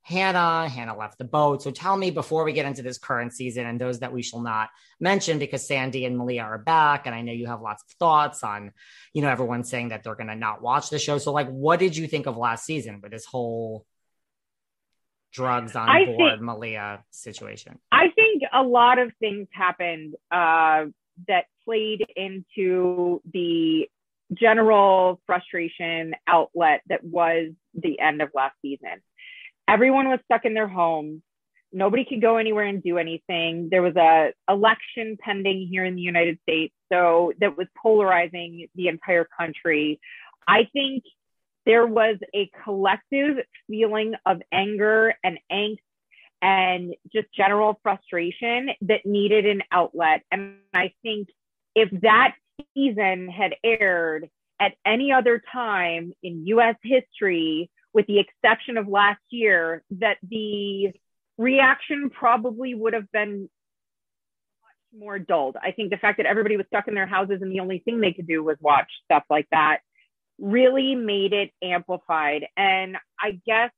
Hannah. 0.02 0.68
Hannah 0.68 0.96
left 0.96 1.18
the 1.18 1.24
boat. 1.24 1.62
So 1.62 1.72
tell 1.72 1.96
me 1.96 2.12
before 2.12 2.44
we 2.44 2.52
get 2.52 2.64
into 2.64 2.82
this 2.82 2.96
current 2.96 3.32
season 3.32 3.66
and 3.66 3.80
those 3.80 4.00
that 4.00 4.12
we 4.12 4.22
shall 4.22 4.40
not 4.40 4.68
mention 5.00 5.40
because 5.40 5.66
Sandy 5.66 6.04
and 6.04 6.16
Malia 6.16 6.42
are 6.42 6.58
back. 6.58 7.06
And 7.06 7.14
I 7.14 7.22
know 7.22 7.32
you 7.32 7.46
have 7.46 7.60
lots 7.60 7.82
of 7.82 7.90
thoughts 7.98 8.44
on, 8.44 8.70
you 9.12 9.22
know, 9.22 9.28
everyone 9.28 9.64
saying 9.64 9.88
that 9.88 10.04
they're 10.04 10.14
going 10.14 10.28
to 10.28 10.36
not 10.36 10.62
watch 10.62 10.90
the 10.90 11.00
show. 11.00 11.18
So, 11.18 11.32
like, 11.32 11.48
what 11.48 11.80
did 11.80 11.96
you 11.96 12.06
think 12.06 12.26
of 12.26 12.36
last 12.36 12.64
season 12.64 13.00
with 13.02 13.10
this 13.10 13.24
whole 13.24 13.84
drugs 15.32 15.74
on 15.74 15.88
I 15.88 16.04
board 16.04 16.34
think, 16.34 16.42
Malia 16.42 17.02
situation? 17.10 17.80
I 17.90 18.08
think 18.14 18.42
a 18.52 18.62
lot 18.62 19.00
of 19.00 19.12
things 19.18 19.48
happened 19.50 20.14
uh, 20.30 20.84
that 21.26 21.46
played 21.64 22.06
into 22.14 23.20
the 23.32 23.88
general 24.32 25.20
frustration 25.26 26.14
outlet 26.26 26.82
that 26.88 27.04
was 27.04 27.52
the 27.74 28.00
end 28.00 28.22
of 28.22 28.30
last 28.34 28.56
season. 28.62 29.02
Everyone 29.68 30.08
was 30.08 30.20
stuck 30.24 30.44
in 30.44 30.54
their 30.54 30.68
homes. 30.68 31.22
Nobody 31.72 32.04
could 32.04 32.22
go 32.22 32.36
anywhere 32.36 32.64
and 32.64 32.82
do 32.82 32.98
anything. 32.98 33.68
There 33.70 33.82
was 33.82 33.96
a 33.96 34.32
election 34.48 35.18
pending 35.20 35.68
here 35.70 35.84
in 35.84 35.96
the 35.96 36.02
United 36.02 36.38
States, 36.42 36.74
so 36.90 37.32
that 37.40 37.56
was 37.56 37.66
polarizing 37.76 38.68
the 38.74 38.88
entire 38.88 39.26
country. 39.38 40.00
I 40.46 40.68
think 40.72 41.04
there 41.66 41.86
was 41.86 42.16
a 42.34 42.50
collective 42.64 43.38
feeling 43.66 44.14
of 44.24 44.40
anger 44.52 45.14
and 45.24 45.38
angst 45.52 45.78
and 46.40 46.94
just 47.12 47.26
general 47.34 47.80
frustration 47.82 48.70
that 48.82 49.04
needed 49.04 49.46
an 49.46 49.62
outlet. 49.72 50.22
And 50.30 50.58
I 50.72 50.92
think 51.02 51.28
if 51.74 51.90
that 52.02 52.36
season 52.74 53.28
had 53.28 53.54
aired 53.64 54.28
at 54.60 54.74
any 54.84 55.12
other 55.12 55.42
time 55.52 56.12
in 56.22 56.46
US 56.46 56.76
history, 56.82 57.70
with 57.92 58.06
the 58.06 58.18
exception 58.18 58.76
of 58.76 58.88
last 58.88 59.20
year, 59.30 59.82
that 59.92 60.18
the 60.28 60.92
reaction 61.38 62.10
probably 62.10 62.74
would 62.74 62.94
have 62.94 63.10
been 63.12 63.42
much 63.42 65.00
more 65.00 65.18
dulled. 65.18 65.56
I 65.62 65.72
think 65.72 65.90
the 65.90 65.98
fact 65.98 66.18
that 66.18 66.26
everybody 66.26 66.56
was 66.56 66.66
stuck 66.68 66.88
in 66.88 66.94
their 66.94 67.06
houses 67.06 67.42
and 67.42 67.52
the 67.52 67.60
only 67.60 67.80
thing 67.80 68.00
they 68.00 68.12
could 68.12 68.26
do 68.26 68.42
was 68.42 68.56
watch 68.60 68.90
stuff 69.04 69.24
like 69.28 69.46
that 69.50 69.80
really 70.38 70.94
made 70.94 71.32
it 71.32 71.50
amplified. 71.62 72.46
And 72.56 72.96
I 73.20 73.40
guess 73.46 73.70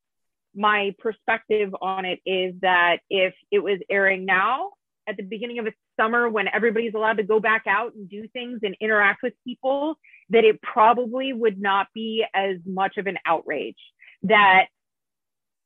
my 0.55 0.95
perspective 0.99 1.74
on 1.81 2.05
it 2.05 2.20
is 2.26 2.55
that 2.62 2.99
if 3.11 3.35
it 3.51 3.61
was 3.61 3.79
airing 3.89 4.24
now 4.24 4.70
at 5.07 5.16
the 5.16 5.22
beginning 5.22 5.59
of 5.59 5.66
a 5.66 5.72
summer 5.99 6.28
when 6.28 6.49
everybody's 6.49 6.94
allowed 6.94 7.18
to 7.18 7.22
go 7.22 7.40
back 7.40 7.64
out 7.66 7.94
and 7.94 8.09
do 8.09 8.28
things 8.28 8.61
and 8.62 8.76
interact 8.80 9.22
with 9.22 9.34
people, 9.44 9.99
that 10.30 10.44
it 10.44 10.61
probably 10.62 11.32
would 11.32 11.61
not 11.61 11.88
be 11.94 12.24
as 12.34 12.57
much 12.64 12.96
of 12.96 13.07
an 13.07 13.18
outrage. 13.26 13.78
That 14.22 14.66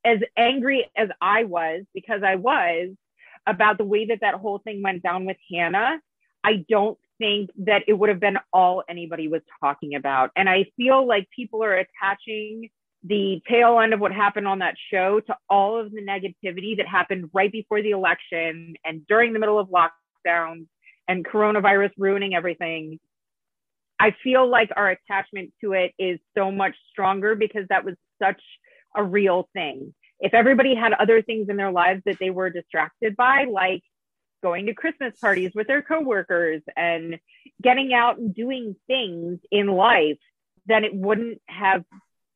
as 0.05 0.18
angry 0.37 0.91
as 0.97 1.09
I 1.20 1.45
was, 1.45 1.83
because 1.95 2.22
I 2.22 2.37
was 2.37 2.91
about 3.47 3.78
the 3.78 3.85
way 3.85 4.07
that 4.07 4.20
that 4.20 4.35
whole 4.35 4.59
thing 4.59 4.83
went 4.83 5.03
down 5.03 5.24
with 5.24 5.37
Hannah, 5.51 6.01
I 6.45 6.64
don't 6.68 6.99
think 7.18 7.51
that 7.59 7.85
it 7.87 7.93
would 7.93 8.09
have 8.09 8.20
been 8.20 8.39
all 8.53 8.83
anybody 8.89 9.28
was 9.28 9.43
talking 9.61 9.95
about. 9.95 10.30
And 10.37 10.49
I 10.49 10.66
feel 10.76 11.07
like 11.07 11.28
people 11.35 11.62
are 11.62 11.74
attaching 11.74 12.70
the 13.05 13.43
tail 13.49 13.80
end 13.80 13.93
of 13.93 14.01
what 14.01 14.12
happened 14.12 14.47
on 14.47 14.61
that 14.61 14.76
show 14.93 15.20
to 15.20 15.37
all 15.49 15.78
of 15.78 15.91
the 15.91 16.03
negativity 16.03 16.76
that 16.76 16.87
happened 16.87 17.30
right 17.33 17.51
before 17.51 17.83
the 17.83 17.91
election 17.91 18.74
and 18.85 19.07
during 19.07 19.33
the 19.33 19.39
middle 19.39 19.59
of 19.59 19.68
lockdowns 20.27 20.66
and 21.09 21.25
coronavirus 21.25 21.91
ruining 21.99 22.35
everything. 22.35 22.99
I 23.99 24.14
feel 24.23 24.49
like 24.49 24.70
our 24.77 24.91
attachment 24.91 25.53
to 25.61 25.73
it 25.73 25.93
is 25.99 26.18
so 26.37 26.51
much 26.51 26.75
stronger 26.91 27.35
because 27.35 27.66
that 27.68 27.85
was 27.85 27.95
such 28.20 28.43
a 28.97 29.03
real 29.03 29.49
thing. 29.53 29.95
If 30.20 30.35
everybody 30.35 30.75
had 30.75 30.93
other 30.93 31.23
things 31.23 31.49
in 31.49 31.57
their 31.57 31.73
lives 31.73 32.03
that 32.07 32.18
they 32.18 32.31
were 32.31 32.51
distracted 32.51 33.16
by, 33.16 33.45
like 33.51 33.83
going 34.43 34.66
to 34.66 34.75
Christmas 34.75 35.18
parties 35.20 35.53
with 35.55 35.66
their 35.66 35.83
coworkers 35.83 36.62
and 36.77 37.18
getting 37.62 37.93
out 37.95 38.18
and 38.18 38.35
doing 38.35 38.77
things 38.87 39.39
in 39.51 39.68
life, 39.68 40.18
then 40.66 40.85
it 40.85 40.95
wouldn't 40.95 41.41
have 41.47 41.85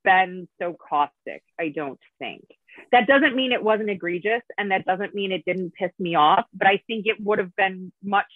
been 0.04 0.48
so 0.60 0.76
caustic, 0.88 1.42
I 1.58 1.68
don't 1.68 2.00
think. 2.18 2.44
That 2.92 3.06
doesn't 3.06 3.34
mean 3.34 3.52
it 3.52 3.62
wasn't 3.62 3.90
egregious 3.90 4.42
and 4.58 4.70
that 4.70 4.84
doesn't 4.84 5.14
mean 5.14 5.32
it 5.32 5.44
didn't 5.44 5.74
piss 5.74 5.90
me 5.98 6.14
off, 6.14 6.44
but 6.54 6.66
I 6.66 6.82
think 6.86 7.06
it 7.06 7.16
would 7.20 7.38
have 7.38 7.54
been 7.56 7.92
much 8.02 8.26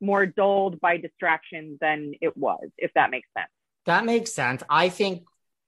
more 0.00 0.26
dulled 0.26 0.80
by 0.80 0.96
distraction 0.96 1.78
than 1.80 2.12
it 2.20 2.36
was, 2.36 2.68
if 2.78 2.92
that 2.94 3.10
makes 3.10 3.28
sense. 3.36 3.50
That 3.86 4.04
makes 4.04 4.32
sense. 4.32 4.62
I 4.68 4.88
think 4.88 5.24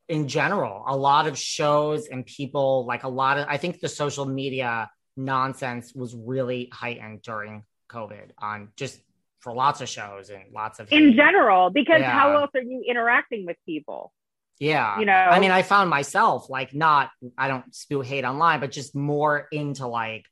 in 0.09 0.28
general, 0.28 0.85
a 0.87 0.97
lot 0.97 1.26
of 1.26 1.39
shows 1.39 2.09
and 2.09 2.24
people, 2.24 2.87
like 2.87 3.05
a 3.05 3.09
lot 3.09 3.39
of, 3.39 3.47
I 3.49 3.57
think 3.57 3.80
the 3.80 3.89
social 3.89 4.26
media 4.26 4.91
nonsense 5.16 5.93
was 5.95 6.14
really 6.14 6.68
heightened 6.72 7.22
during 7.22 7.64
COVID 7.91 8.30
on 8.39 8.68
just 8.76 9.01
for 9.41 9.53
lots 9.53 9.80
of 9.80 9.89
shows 9.89 10.30
and 10.30 10.45
lots 10.55 10.78
of 10.78 10.91
in 10.93 11.14
general 11.14 11.68
because 11.68 12.01
yeah. 12.01 12.12
how 12.12 12.37
else 12.37 12.51
are 12.55 12.62
you 12.62 12.85
interacting 12.89 13.45
with 13.45 13.57
people 13.66 14.12
yeah. 14.59 14.98
You 14.98 15.07
know, 15.07 15.12
I 15.12 15.40
mean, 15.40 15.50
I 15.50 15.62
found 15.62 15.90
myself 15.90 16.48
like 16.48 16.74
not, 16.74 17.11
I 17.36 17.48
don't 17.48 17.74
spew 17.74 18.00
hate 18.00 18.24
online, 18.24 18.61
but 18.61 18.70
just 18.70 18.94
more 18.94 19.48
into 19.50 19.86
like 19.86 20.24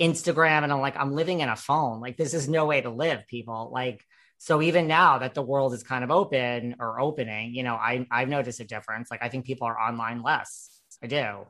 Instagram. 0.00 0.62
And 0.62 0.72
I'm 0.72 0.80
like, 0.80 0.96
I'm 0.96 1.12
living 1.12 1.40
in 1.40 1.48
a 1.48 1.56
phone. 1.56 2.00
Like, 2.00 2.16
this 2.16 2.34
is 2.34 2.48
no 2.48 2.66
way 2.66 2.80
to 2.80 2.90
live, 2.90 3.26
people. 3.26 3.70
Like, 3.72 4.04
so 4.38 4.62
even 4.62 4.88
now 4.88 5.18
that 5.18 5.34
the 5.34 5.42
world 5.42 5.72
is 5.74 5.82
kind 5.82 6.02
of 6.02 6.10
open 6.10 6.76
or 6.80 7.00
opening, 7.00 7.54
you 7.54 7.62
know, 7.62 7.74
I, 7.74 8.06
I've 8.10 8.28
noticed 8.28 8.60
a 8.60 8.64
difference. 8.64 9.10
Like, 9.10 9.22
I 9.22 9.28
think 9.28 9.46
people 9.46 9.68
are 9.68 9.78
online 9.78 10.22
less. 10.22 10.80
I 11.02 11.06
do. 11.06 11.46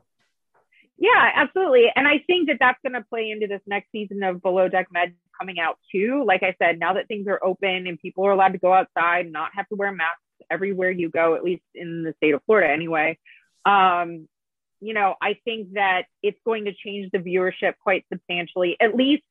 Yeah, 0.99 1.31
absolutely. 1.35 1.85
And 1.95 2.07
I 2.07 2.23
think 2.27 2.47
that 2.49 2.57
that's 2.59 2.77
going 2.83 2.93
to 2.93 3.05
play 3.09 3.31
into 3.31 3.47
this 3.47 3.61
next 3.65 3.91
season 3.91 4.23
of 4.23 4.41
Below 4.41 4.69
Deck 4.69 4.87
Med 4.91 5.15
coming 5.37 5.59
out 5.59 5.77
too. 5.91 6.23
Like 6.25 6.43
I 6.43 6.55
said, 6.59 6.79
now 6.79 6.93
that 6.93 7.07
things 7.07 7.27
are 7.27 7.43
open 7.43 7.87
and 7.87 7.99
people 7.99 8.25
are 8.25 8.31
allowed 8.31 8.53
to 8.53 8.59
go 8.59 8.71
outside 8.71 9.25
and 9.25 9.33
not 9.33 9.51
have 9.55 9.67
to 9.69 9.75
wear 9.75 9.91
masks 9.91 10.22
everywhere 10.49 10.91
you 10.91 11.09
go, 11.09 11.35
at 11.35 11.43
least 11.43 11.63
in 11.75 12.03
the 12.03 12.13
state 12.17 12.33
of 12.33 12.41
Florida 12.45 12.71
anyway. 12.71 13.17
Um, 13.65 14.27
you 14.81 14.93
know, 14.93 15.15
I 15.21 15.37
think 15.45 15.73
that 15.73 16.03
it's 16.21 16.39
going 16.43 16.65
to 16.65 16.73
change 16.73 17.11
the 17.11 17.19
viewership 17.19 17.75
quite 17.81 18.05
substantially, 18.11 18.75
at 18.81 18.95
least 18.95 19.23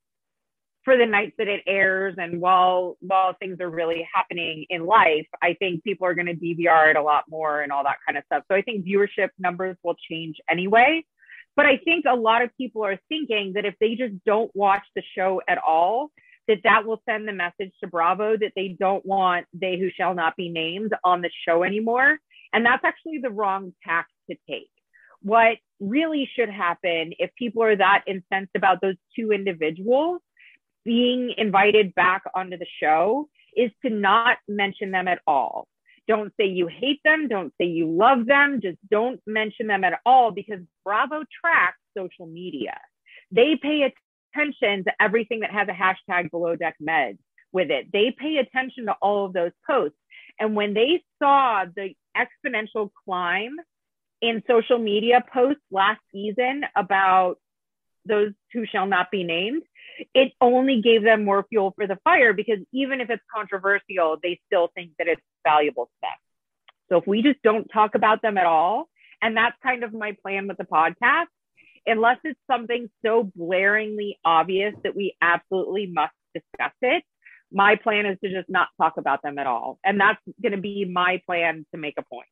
for 0.85 0.97
the 0.97 1.07
nights 1.07 1.35
that 1.39 1.49
it 1.49 1.63
airs 1.67 2.15
and 2.19 2.41
while 2.41 2.97
while 3.01 3.35
things 3.35 3.61
are 3.61 3.71
really 3.71 4.09
happening 4.13 4.67
in 4.71 4.85
life 4.85 5.27
i 5.41 5.55
think 5.55 5.83
people 5.85 6.07
are 6.07 6.15
going 6.15 6.27
to 6.27 6.35
dvr 6.35 6.91
it 6.91 6.97
a 6.97 7.03
lot 7.03 7.25
more 7.29 7.61
and 7.61 7.71
all 7.71 7.85
that 7.85 7.99
kind 8.07 8.19
of 8.19 8.25
stuff 8.27 8.43
so 8.51 8.57
i 8.57 8.63
think 8.63 8.85
viewership 8.85 9.29
numbers 9.39 9.77
will 9.83 9.97
change 10.11 10.37
anyway 10.49 11.05
but 11.57 11.67
i 11.67 11.77
think 11.79 12.05
a 12.09 12.15
lot 12.15 12.43
of 12.43 12.51
people 12.57 12.85
are 12.85 12.99
thinking 13.09 13.53
that 13.55 13.65
if 13.65 13.75
they 13.81 13.95
just 13.95 14.15
don't 14.25 14.51
watch 14.55 14.85
the 14.97 15.03
show 15.17 15.41
at 15.49 15.59
all 15.59 16.11
that 16.53 16.63
that 16.65 16.87
will 16.87 17.03
send 17.09 17.27
the 17.27 17.33
message 17.33 17.73
to 17.81 17.87
Bravo 17.89 18.37
that 18.37 18.53
they 18.55 18.77
don't 18.79 19.05
want 19.07 19.47
they 19.55 19.79
who 19.79 19.89
shall 19.91 20.15
not 20.15 20.37
be 20.37 20.51
named 20.51 20.93
on 21.03 21.23
the 21.23 21.31
show 21.49 21.63
anymore. 21.63 22.19
And 22.53 22.67
that's 22.67 22.85
actually 22.85 23.19
the 23.23 23.31
wrong 23.31 23.73
tack 23.87 24.09
to 24.31 24.37
take. 24.49 24.71
What 25.23 25.57
really 25.81 26.29
should 26.37 26.51
happen 26.51 27.13
if 27.19 27.31
people 27.37 27.63
are 27.63 27.77
that 27.77 28.05
incensed 28.07 28.55
about 28.55 28.81
those 28.83 28.97
two 29.17 29.33
individuals 29.33 30.21
being 30.85 31.33
invited 31.39 31.95
back 31.95 32.25
onto 32.35 32.59
the 32.59 32.67
show 32.81 33.29
is 33.57 33.71
to 33.85 33.91
not 33.91 34.37
mention 34.47 34.91
them 34.91 35.09
at 35.09 35.21
all. 35.27 35.67
Don't 36.09 36.33
say 36.39 36.47
you 36.47 36.67
hate 36.67 37.01
them. 37.05 37.29
Don't 37.29 37.55
say 37.59 37.67
you 37.67 37.89
love 37.89 38.27
them. 38.27 38.61
Just 38.63 38.79
don't 38.91 39.21
mention 39.27 39.69
them 39.69 39.85
at 39.85 40.01
all 40.05 40.33
because 40.33 40.61
Bravo 40.85 41.23
tracks 41.41 41.79
social 41.97 42.27
media. 42.27 42.79
They 43.31 43.57
pay 43.57 43.83
attention 44.35 44.85
to 44.85 44.93
everything 45.01 45.41
that 45.41 45.51
has 45.51 45.69
a 45.69 45.73
hashtag 45.73 46.31
below 46.31 46.57
deck 46.57 46.77
med 46.81 47.19
with 47.53 47.71
it. 47.71 47.93
They 47.93 48.15
pay 48.17 48.37
attention 48.39 48.87
to 48.87 48.93
all 49.01 49.27
of 49.27 49.33
those 49.33 49.53
posts. 49.69 49.99
And 50.39 50.57
when 50.57 50.75
they 50.75 51.03
saw 51.21 51.65
the 51.65 51.95
exponential 52.17 52.91
climb 53.05 53.57
in 54.21 54.43
social 54.49 54.79
media 54.79 55.23
posts 55.33 55.63
last 55.71 56.01
season 56.13 56.65
about 56.75 57.37
those 58.07 58.33
who 58.53 58.67
shall 58.67 58.87
not 58.87 59.11
be 59.11 59.25
named, 59.25 59.63
it 60.15 60.33
only 60.41 60.81
gave 60.81 61.03
them 61.03 61.25
more 61.25 61.45
fuel 61.49 61.73
for 61.77 61.87
the 61.87 61.99
fire 62.03 62.33
because 62.33 62.59
even 62.73 63.01
if 63.01 63.11
it's 63.11 63.23
controversial, 63.35 64.17
they 64.23 64.41
still 64.47 64.71
think 64.75 64.93
that 64.99 65.09
it's 65.09 65.23
valuable 65.45 65.87
to 65.87 65.93
them. 66.03 66.11
So 66.89 66.97
if 66.99 67.07
we 67.07 67.23
just 67.23 67.43
don't 67.43 67.69
talk 67.69 67.95
about 67.95 68.23
them 68.23 68.39
at 68.39 68.47
all, 68.47 68.89
and 69.21 69.37
that's 69.37 69.57
kind 69.63 69.85
of 69.85 69.93
my 69.93 70.17
plan 70.23 70.49
with 70.49 70.57
the 70.57 70.65
podcast, 70.65 71.27
unless 71.87 72.19
it's 72.25 72.41
something 72.51 72.89
so 73.05 73.31
blaringly 73.39 74.13
obvious 74.25 74.75
that 74.85 74.95
we 74.97 75.17
absolutely 75.21 75.87
must 75.87 76.15
discuss 76.35 76.73
it, 76.83 77.05
my 77.53 77.77
plan 77.77 78.07
is 78.07 78.19
to 78.25 78.31
just 78.31 78.49
not 78.49 78.69
talk 78.81 78.95
about 78.97 79.23
them 79.23 79.39
at 79.39 79.47
all. 79.47 79.79
And 79.85 80.01
that's 80.01 80.21
going 80.41 80.53
to 80.53 80.61
be 80.61 80.85
my 80.85 81.21
plan 81.27 81.67
to 81.73 81.79
make 81.79 81.95
a 81.99 82.03
point. 82.03 82.27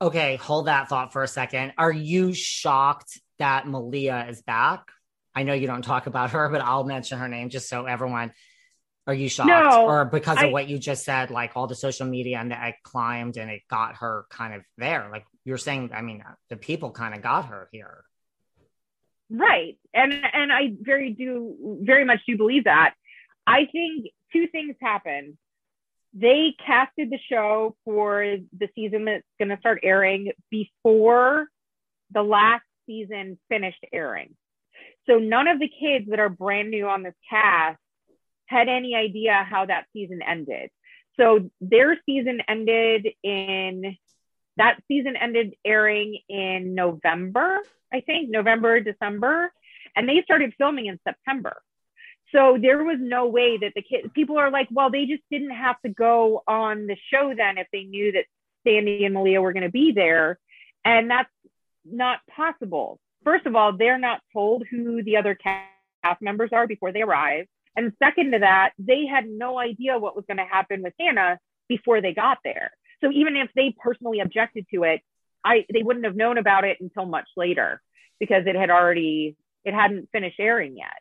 Okay, 0.00 0.36
hold 0.36 0.66
that 0.66 0.88
thought 0.88 1.12
for 1.12 1.22
a 1.22 1.28
second. 1.28 1.74
Are 1.78 1.92
you 1.92 2.34
shocked 2.34 3.20
that 3.38 3.66
Malia 3.66 4.26
is 4.28 4.42
back? 4.42 4.88
I 5.34 5.44
know 5.44 5.54
you 5.54 5.66
don't 5.66 5.82
talk 5.82 6.06
about 6.06 6.32
her, 6.32 6.48
but 6.48 6.60
I'll 6.60 6.84
mention 6.84 7.18
her 7.18 7.28
name 7.28 7.48
just 7.48 7.68
so 7.68 7.86
everyone. 7.86 8.32
Are 9.06 9.14
you 9.14 9.28
shocked? 9.28 9.48
No, 9.48 9.86
or 9.86 10.04
because 10.04 10.38
of 10.38 10.44
I, 10.44 10.50
what 10.50 10.68
you 10.68 10.78
just 10.78 11.04
said, 11.04 11.30
like 11.30 11.52
all 11.56 11.66
the 11.66 11.74
social 11.74 12.06
media 12.06 12.38
and 12.38 12.52
it 12.52 12.74
climbed 12.84 13.36
and 13.36 13.50
it 13.50 13.62
got 13.68 13.96
her 13.96 14.26
kind 14.30 14.54
of 14.54 14.62
there? 14.76 15.08
Like 15.10 15.24
you're 15.44 15.58
saying, 15.58 15.90
I 15.94 16.02
mean, 16.02 16.22
the 16.50 16.56
people 16.56 16.90
kind 16.90 17.14
of 17.14 17.22
got 17.22 17.46
her 17.46 17.68
here. 17.72 18.04
Right. 19.30 19.78
And 19.94 20.12
and 20.12 20.52
I 20.52 20.74
very 20.78 21.10
do 21.10 21.78
very 21.82 22.04
much 22.04 22.20
do 22.26 22.36
believe 22.36 22.64
that. 22.64 22.94
I 23.46 23.66
think 23.72 24.08
two 24.32 24.46
things 24.48 24.76
happened. 24.80 25.38
They 26.14 26.54
casted 26.64 27.10
the 27.10 27.18
show 27.30 27.74
for 27.84 28.36
the 28.58 28.68
season 28.74 29.06
that's 29.06 29.24
going 29.38 29.48
to 29.48 29.58
start 29.58 29.80
airing 29.82 30.32
before 30.50 31.46
the 32.12 32.22
last 32.22 32.64
season 32.86 33.38
finished 33.48 33.84
airing. 33.92 34.34
So 35.08 35.18
none 35.18 35.48
of 35.48 35.58
the 35.58 35.68
kids 35.68 36.10
that 36.10 36.20
are 36.20 36.28
brand 36.28 36.70
new 36.70 36.86
on 36.86 37.02
this 37.02 37.14
cast 37.28 37.78
had 38.46 38.68
any 38.68 38.94
idea 38.94 39.46
how 39.48 39.64
that 39.64 39.86
season 39.94 40.20
ended. 40.22 40.70
So 41.18 41.50
their 41.60 41.98
season 42.06 42.42
ended 42.46 43.08
in 43.22 43.96
that 44.56 44.82
season 44.88 45.16
ended 45.16 45.54
airing 45.64 46.18
in 46.28 46.74
November, 46.74 47.60
I 47.92 48.00
think, 48.00 48.30
November, 48.30 48.80
December, 48.80 49.52
and 49.96 50.08
they 50.08 50.22
started 50.22 50.54
filming 50.58 50.86
in 50.86 50.98
September. 51.04 51.62
So 52.32 52.58
there 52.60 52.82
was 52.82 52.98
no 52.98 53.26
way 53.26 53.58
that 53.58 53.72
the 53.74 53.82
kids, 53.82 54.08
people 54.14 54.38
are 54.38 54.50
like, 54.50 54.68
well, 54.70 54.90
they 54.90 55.06
just 55.06 55.22
didn't 55.30 55.50
have 55.50 55.80
to 55.82 55.90
go 55.90 56.42
on 56.46 56.86
the 56.86 56.96
show 57.10 57.34
then 57.36 57.58
if 57.58 57.66
they 57.72 57.84
knew 57.84 58.12
that 58.12 58.24
Sandy 58.66 59.04
and 59.04 59.14
Malia 59.14 59.40
were 59.40 59.52
going 59.52 59.64
to 59.64 59.70
be 59.70 59.92
there. 59.92 60.38
And 60.84 61.10
that's 61.10 61.30
not 61.84 62.20
possible. 62.34 62.98
First 63.24 63.46
of 63.46 63.54
all, 63.54 63.76
they're 63.76 63.98
not 63.98 64.22
told 64.32 64.64
who 64.68 65.02
the 65.02 65.18
other 65.18 65.34
cast 65.34 66.22
members 66.22 66.50
are 66.52 66.66
before 66.66 66.92
they 66.92 67.02
arrive. 67.02 67.46
And 67.76 67.92
second 68.02 68.32
to 68.32 68.40
that, 68.40 68.72
they 68.78 69.06
had 69.06 69.26
no 69.28 69.58
idea 69.58 69.98
what 69.98 70.16
was 70.16 70.24
going 70.26 70.38
to 70.38 70.44
happen 70.44 70.82
with 70.82 70.94
Hannah 70.98 71.38
before 71.68 72.00
they 72.00 72.14
got 72.14 72.38
there. 72.44 72.72
So 73.02 73.10
even 73.10 73.36
if 73.36 73.50
they 73.54 73.74
personally 73.78 74.20
objected 74.20 74.66
to 74.72 74.84
it, 74.84 75.00
I 75.44 75.66
they 75.72 75.82
wouldn't 75.82 76.04
have 76.04 76.16
known 76.16 76.38
about 76.38 76.64
it 76.64 76.78
until 76.80 77.06
much 77.06 77.28
later 77.36 77.82
because 78.20 78.44
it 78.46 78.56
had 78.56 78.70
already 78.70 79.36
it 79.64 79.74
hadn't 79.74 80.08
finished 80.12 80.38
airing 80.38 80.76
yet. 80.76 81.00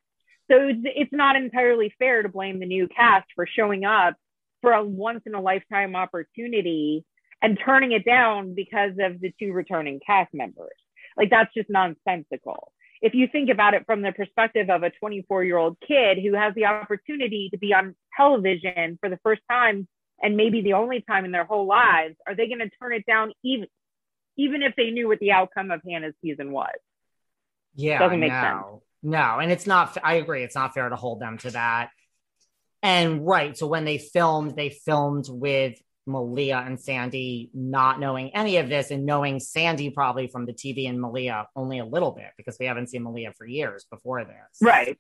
So 0.50 0.58
it's, 0.84 1.14
not 1.14 1.38
entirely 1.38 1.94
fair 1.98 2.24
to 2.24 2.30
blame 2.30 2.60
the 2.60 2.66
new 2.66 2.90
cast 2.90 3.28
for 3.36 3.48
showing 3.48 3.86
up 3.86 4.16
for 4.60 4.74
a 4.74 4.84
once 4.84 5.22
in 5.26 5.34
a 5.34 5.42
lifetime 5.42 5.96
opportunity 5.96 7.06
and 7.42 7.58
turning 7.64 7.94
it 7.94 8.04
down 8.04 8.54
because 8.54 8.92
of 9.00 9.22
the 9.22 9.34
two 9.40 9.54
returning 9.54 10.02
cast 10.06 10.34
members. 10.34 10.76
Like 11.16 11.30
that's 11.30 11.54
just 11.54 11.70
nonsensical. 11.70 12.74
If 13.02 13.14
you 13.14 13.28
think 13.32 13.50
about 13.50 13.76
it 13.76 13.86
from 13.86 14.02
the 14.02 14.12
perspective 14.12 14.70
of 14.70 14.84
a 14.84 14.92
24 14.92 15.46
year 15.46 15.58
old 15.58 15.78
kid 15.88 16.18
who 16.22 16.34
has 16.34 16.54
the 16.54 16.66
opportunity 16.66 17.50
to 17.52 17.58
be 17.58 17.74
on 17.74 17.96
television 18.18 18.98
for 19.00 19.10
the 19.10 19.20
first 19.24 19.42
time 19.50 19.88
and 20.22 20.38
maybe 20.38 20.62
the 20.62 20.74
only 20.74 21.02
time 21.02 21.26
in 21.26 21.32
their 21.32 21.46
whole 21.46 21.66
lives, 21.66 22.16
are 22.28 22.36
they 22.36 22.48
going 22.48 22.60
to 22.60 22.70
turn 22.82 22.94
it 22.94 23.06
down 23.06 23.34
even 23.44 23.68
even 24.38 24.62
if 24.64 24.74
they 24.76 24.92
knew 24.92 25.08
what 25.08 25.20
the 25.20 25.32
outcome 25.32 25.72
of 25.72 25.82
Hannah's 25.88 26.14
season 26.22 26.52
was? 26.52 26.74
Yeah, 27.76 28.00
Doesn't 28.00 28.20
make 28.20 28.32
no, 28.32 28.42
sense. 28.42 28.84
no, 29.04 29.40
and 29.40 29.52
it's 29.52 29.68
not. 29.68 29.98
I 30.04 30.16
agree. 30.16 30.44
It's 30.44 30.56
not 30.56 30.74
fair 30.74 30.90
to 30.90 30.96
hold 30.96 31.20
them 31.20 31.38
to 31.40 31.52
that. 31.52 31.90
And 32.84 33.26
right, 33.26 33.56
so 33.58 33.68
when 33.68 33.86
they 33.86 33.98
filmed, 33.98 34.56
they 34.56 34.70
filmed 34.70 35.26
with 35.30 35.80
Malia 36.08 36.64
and 36.66 36.80
Sandy 36.80 37.52
not 37.54 38.00
knowing 38.00 38.36
any 38.36 38.58
of 38.58 38.70
this 38.70 38.90
and 38.92 39.06
knowing 39.06 39.40
Sandy 39.40 39.92
probably 39.92 40.28
from 40.28 40.46
the 40.46 40.54
TV 40.54 40.90
and 40.90 41.00
Malia 41.00 41.48
only 41.56 41.80
a 41.80 41.86
little 41.86 42.12
bit 42.12 42.30
because 42.38 42.58
we 42.60 42.66
haven't 42.66 42.90
seen 42.90 43.04
Malia 43.04 43.34
for 43.38 43.46
years 43.46 43.86
before 43.92 44.24
this. 44.26 44.62
Right. 44.62 44.98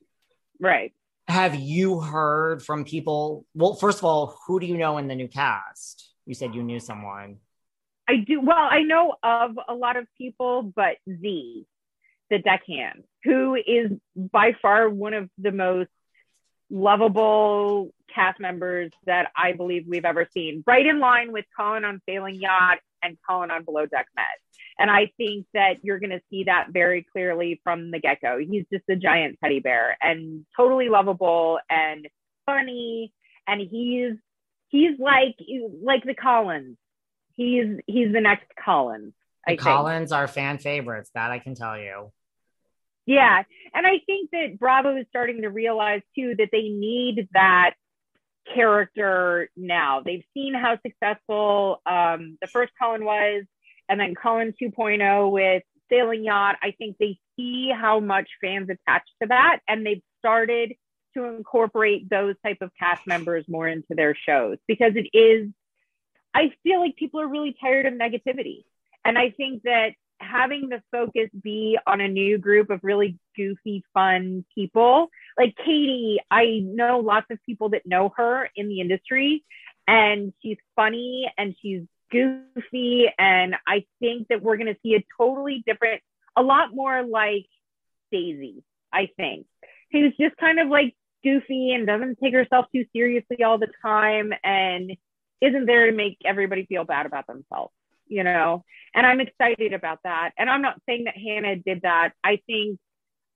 Right. 0.59 0.93
Have 1.27 1.55
you 1.55 1.99
heard 1.99 2.63
from 2.63 2.83
people? 2.83 3.45
Well, 3.53 3.75
first 3.75 3.99
of 3.99 4.05
all, 4.05 4.37
who 4.45 4.59
do 4.59 4.65
you 4.65 4.77
know 4.77 4.97
in 4.97 5.07
the 5.07 5.15
new 5.15 5.27
cast? 5.27 6.13
You 6.25 6.35
said 6.35 6.55
you 6.55 6.63
knew 6.63 6.79
someone. 6.79 7.37
I 8.07 8.17
do. 8.17 8.41
Well, 8.41 8.57
I 8.57 8.81
know 8.81 9.15
of 9.23 9.51
a 9.67 9.73
lot 9.73 9.95
of 9.95 10.07
people, 10.17 10.63
but 10.63 10.97
Z, 11.09 11.65
the 12.29 12.39
deckhand, 12.39 13.03
who 13.23 13.55
is 13.55 13.91
by 14.15 14.53
far 14.61 14.89
one 14.89 15.13
of 15.13 15.29
the 15.37 15.51
most 15.51 15.89
lovable 16.69 17.93
cast 18.13 18.39
members 18.39 18.91
that 19.05 19.31
I 19.35 19.53
believe 19.53 19.85
we've 19.87 20.05
ever 20.05 20.27
seen, 20.33 20.63
right 20.65 20.85
in 20.85 20.99
line 20.99 21.31
with 21.31 21.45
Colin 21.55 21.85
on 21.85 22.01
Sailing 22.07 22.35
Yacht 22.35 22.79
and 23.01 23.17
Colin 23.27 23.51
on 23.51 23.63
Below 23.63 23.85
Deck 23.85 24.07
Med. 24.15 24.25
And 24.79 24.89
I 24.89 25.11
think 25.17 25.45
that 25.53 25.83
you're 25.83 25.99
going 25.99 26.11
to 26.11 26.21
see 26.29 26.45
that 26.45 26.67
very 26.71 27.05
clearly 27.11 27.59
from 27.63 27.91
the 27.91 27.99
get 27.99 28.21
go. 28.21 28.39
He's 28.39 28.65
just 28.71 28.85
a 28.89 28.95
giant 28.95 29.37
teddy 29.43 29.59
bear 29.59 29.97
and 30.01 30.45
totally 30.57 30.89
lovable 30.89 31.59
and 31.69 32.07
funny. 32.45 33.13
And 33.47 33.61
he's 33.61 34.13
he's 34.69 34.99
like 34.99 35.35
like 35.83 36.03
the 36.03 36.15
Collins. 36.15 36.77
He's 37.33 37.77
he's 37.87 38.11
the 38.13 38.21
next 38.21 38.47
Collins. 38.63 39.13
I 39.47 39.51
The 39.51 39.57
think. 39.57 39.61
Collins 39.61 40.11
are 40.11 40.27
fan 40.27 40.57
favorites. 40.57 41.11
That 41.13 41.31
I 41.31 41.39
can 41.39 41.55
tell 41.55 41.77
you. 41.77 42.11
Yeah. 43.05 43.43
And 43.73 43.85
I 43.87 43.99
think 44.05 44.29
that 44.31 44.59
Bravo 44.59 44.95
is 44.95 45.05
starting 45.09 45.41
to 45.41 45.49
realize 45.49 46.01
too 46.15 46.35
that 46.37 46.49
they 46.51 46.69
need 46.69 47.27
that 47.33 47.73
character 48.53 49.49
now. 49.55 50.01
They've 50.03 50.23
seen 50.33 50.53
how 50.53 50.77
successful 50.85 51.81
um, 51.85 52.37
the 52.41 52.47
first 52.47 52.73
Colin 52.81 53.05
was, 53.05 53.45
and 53.89 53.99
then 53.99 54.15
Colin 54.15 54.53
2.0 54.61 55.31
with 55.31 55.63
Sailing 55.89 56.23
Yacht. 56.23 56.57
I 56.61 56.71
think 56.77 56.97
they 56.99 57.19
see 57.35 57.71
how 57.73 57.99
much 57.99 58.29
fans 58.41 58.69
attach 58.69 59.03
to 59.21 59.27
that, 59.27 59.59
and 59.67 59.85
they've 59.85 60.03
started 60.19 60.73
to 61.13 61.25
incorporate 61.25 62.09
those 62.09 62.35
type 62.45 62.59
of 62.61 62.71
cast 62.79 63.05
members 63.05 63.45
more 63.47 63.67
into 63.67 63.95
their 63.95 64.15
shows 64.15 64.57
because 64.67 64.93
it 64.95 65.09
is. 65.17 65.49
I 66.33 66.53
feel 66.63 66.79
like 66.79 66.95
people 66.95 67.19
are 67.19 67.27
really 67.27 67.55
tired 67.59 67.85
of 67.85 67.93
negativity, 67.93 68.63
and 69.03 69.17
I 69.17 69.31
think 69.31 69.63
that 69.63 69.93
having 70.21 70.69
the 70.69 70.81
focus 70.91 71.29
be 71.41 71.77
on 71.85 72.01
a 72.01 72.07
new 72.07 72.37
group 72.37 72.69
of 72.69 72.79
really 72.83 73.17
goofy, 73.35 73.83
fun 73.93 74.45
people. 74.53 75.09
Like 75.37 75.55
Katie, 75.57 76.19
I 76.29 76.61
know 76.63 76.99
lots 76.99 77.27
of 77.29 77.39
people 77.45 77.69
that 77.69 77.85
know 77.85 78.13
her 78.17 78.49
in 78.55 78.69
the 78.69 78.81
industry, 78.81 79.43
and 79.87 80.33
she's 80.41 80.57
funny 80.75 81.31
and 81.37 81.55
she's 81.61 81.83
goofy. 82.11 83.07
And 83.17 83.55
I 83.67 83.85
think 83.99 84.27
that 84.29 84.41
we're 84.41 84.57
going 84.57 84.73
to 84.73 84.79
see 84.83 84.95
a 84.95 85.05
totally 85.17 85.63
different, 85.65 86.01
a 86.35 86.41
lot 86.41 86.73
more 86.73 87.03
like 87.03 87.47
Daisy, 88.11 88.63
I 88.93 89.09
think, 89.17 89.45
who's 89.91 90.15
just 90.19 90.37
kind 90.37 90.59
of 90.59 90.67
like 90.67 90.95
goofy 91.23 91.73
and 91.73 91.85
doesn't 91.85 92.19
take 92.21 92.33
herself 92.33 92.65
too 92.73 92.85
seriously 92.93 93.43
all 93.43 93.57
the 93.57 93.69
time 93.81 94.33
and 94.43 94.95
isn't 95.39 95.65
there 95.65 95.89
to 95.89 95.95
make 95.95 96.17
everybody 96.25 96.65
feel 96.65 96.83
bad 96.83 97.05
about 97.05 97.27
themselves 97.27 97.73
you 98.11 98.23
know 98.23 98.63
and 98.93 99.05
i'm 99.05 99.21
excited 99.21 99.73
about 99.73 99.99
that. 100.03 100.31
And 100.37 100.49
i'm 100.49 100.61
not 100.61 100.79
saying 100.87 101.05
that 101.05 101.17
hannah 101.17 101.55
did 101.55 101.81
that. 101.83 102.11
I 102.23 102.39
think 102.45 102.77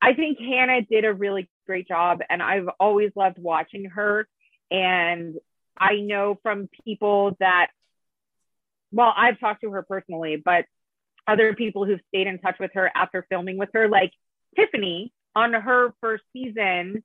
i 0.01 0.13
think 0.13 0.37
hannah 0.37 0.81
did 0.81 1.05
a 1.05 1.13
really 1.13 1.49
great 1.65 1.87
job 1.87 2.19
and 2.29 2.43
i've 2.43 2.67
always 2.79 3.11
loved 3.15 3.39
watching 3.39 3.85
her. 3.85 4.27
And 4.69 5.35
i 5.77 5.95
know 5.95 6.37
from 6.43 6.69
people 6.85 7.35
that 7.39 7.67
well 8.91 9.13
i've 9.15 9.39
talked 9.39 9.61
to 9.61 9.71
her 9.71 9.83
personally 9.83 10.35
but 10.43 10.65
other 11.27 11.55
people 11.55 11.85
who've 11.85 12.01
stayed 12.09 12.27
in 12.27 12.37
touch 12.39 12.57
with 12.59 12.71
her 12.75 12.91
after 12.93 13.25
filming 13.29 13.57
with 13.57 13.69
her 13.73 13.87
like 13.87 14.11
tiffany 14.55 15.11
on 15.35 15.53
her 15.53 15.93
first 16.01 16.23
season 16.33 17.03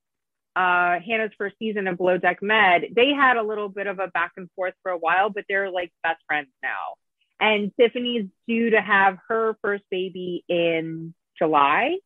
uh 0.57 0.99
hannah's 1.07 1.33
first 1.39 1.57
season 1.59 1.87
of 1.87 1.97
below 1.97 2.19
deck 2.19 2.43
med 2.43 2.87
they 2.95 3.13
had 3.13 3.37
a 3.37 3.43
little 3.43 3.69
bit 3.69 3.87
of 3.87 3.99
a 3.99 4.09
back 4.09 4.33
and 4.37 4.49
forth 4.57 4.75
for 4.83 4.91
a 4.91 4.99
while 4.99 5.31
but 5.31 5.45
they're 5.49 5.71
like 5.71 5.93
best 6.03 6.21
friends 6.27 6.49
now 6.63 6.95
and 7.41 7.73
Tiffany's 7.79 8.27
due 8.47 8.71
to 8.71 8.81
have 8.81 9.19
her 9.29 9.57
first 9.63 9.85
baby 9.91 10.45
in 10.49 11.15
July. 11.39 11.97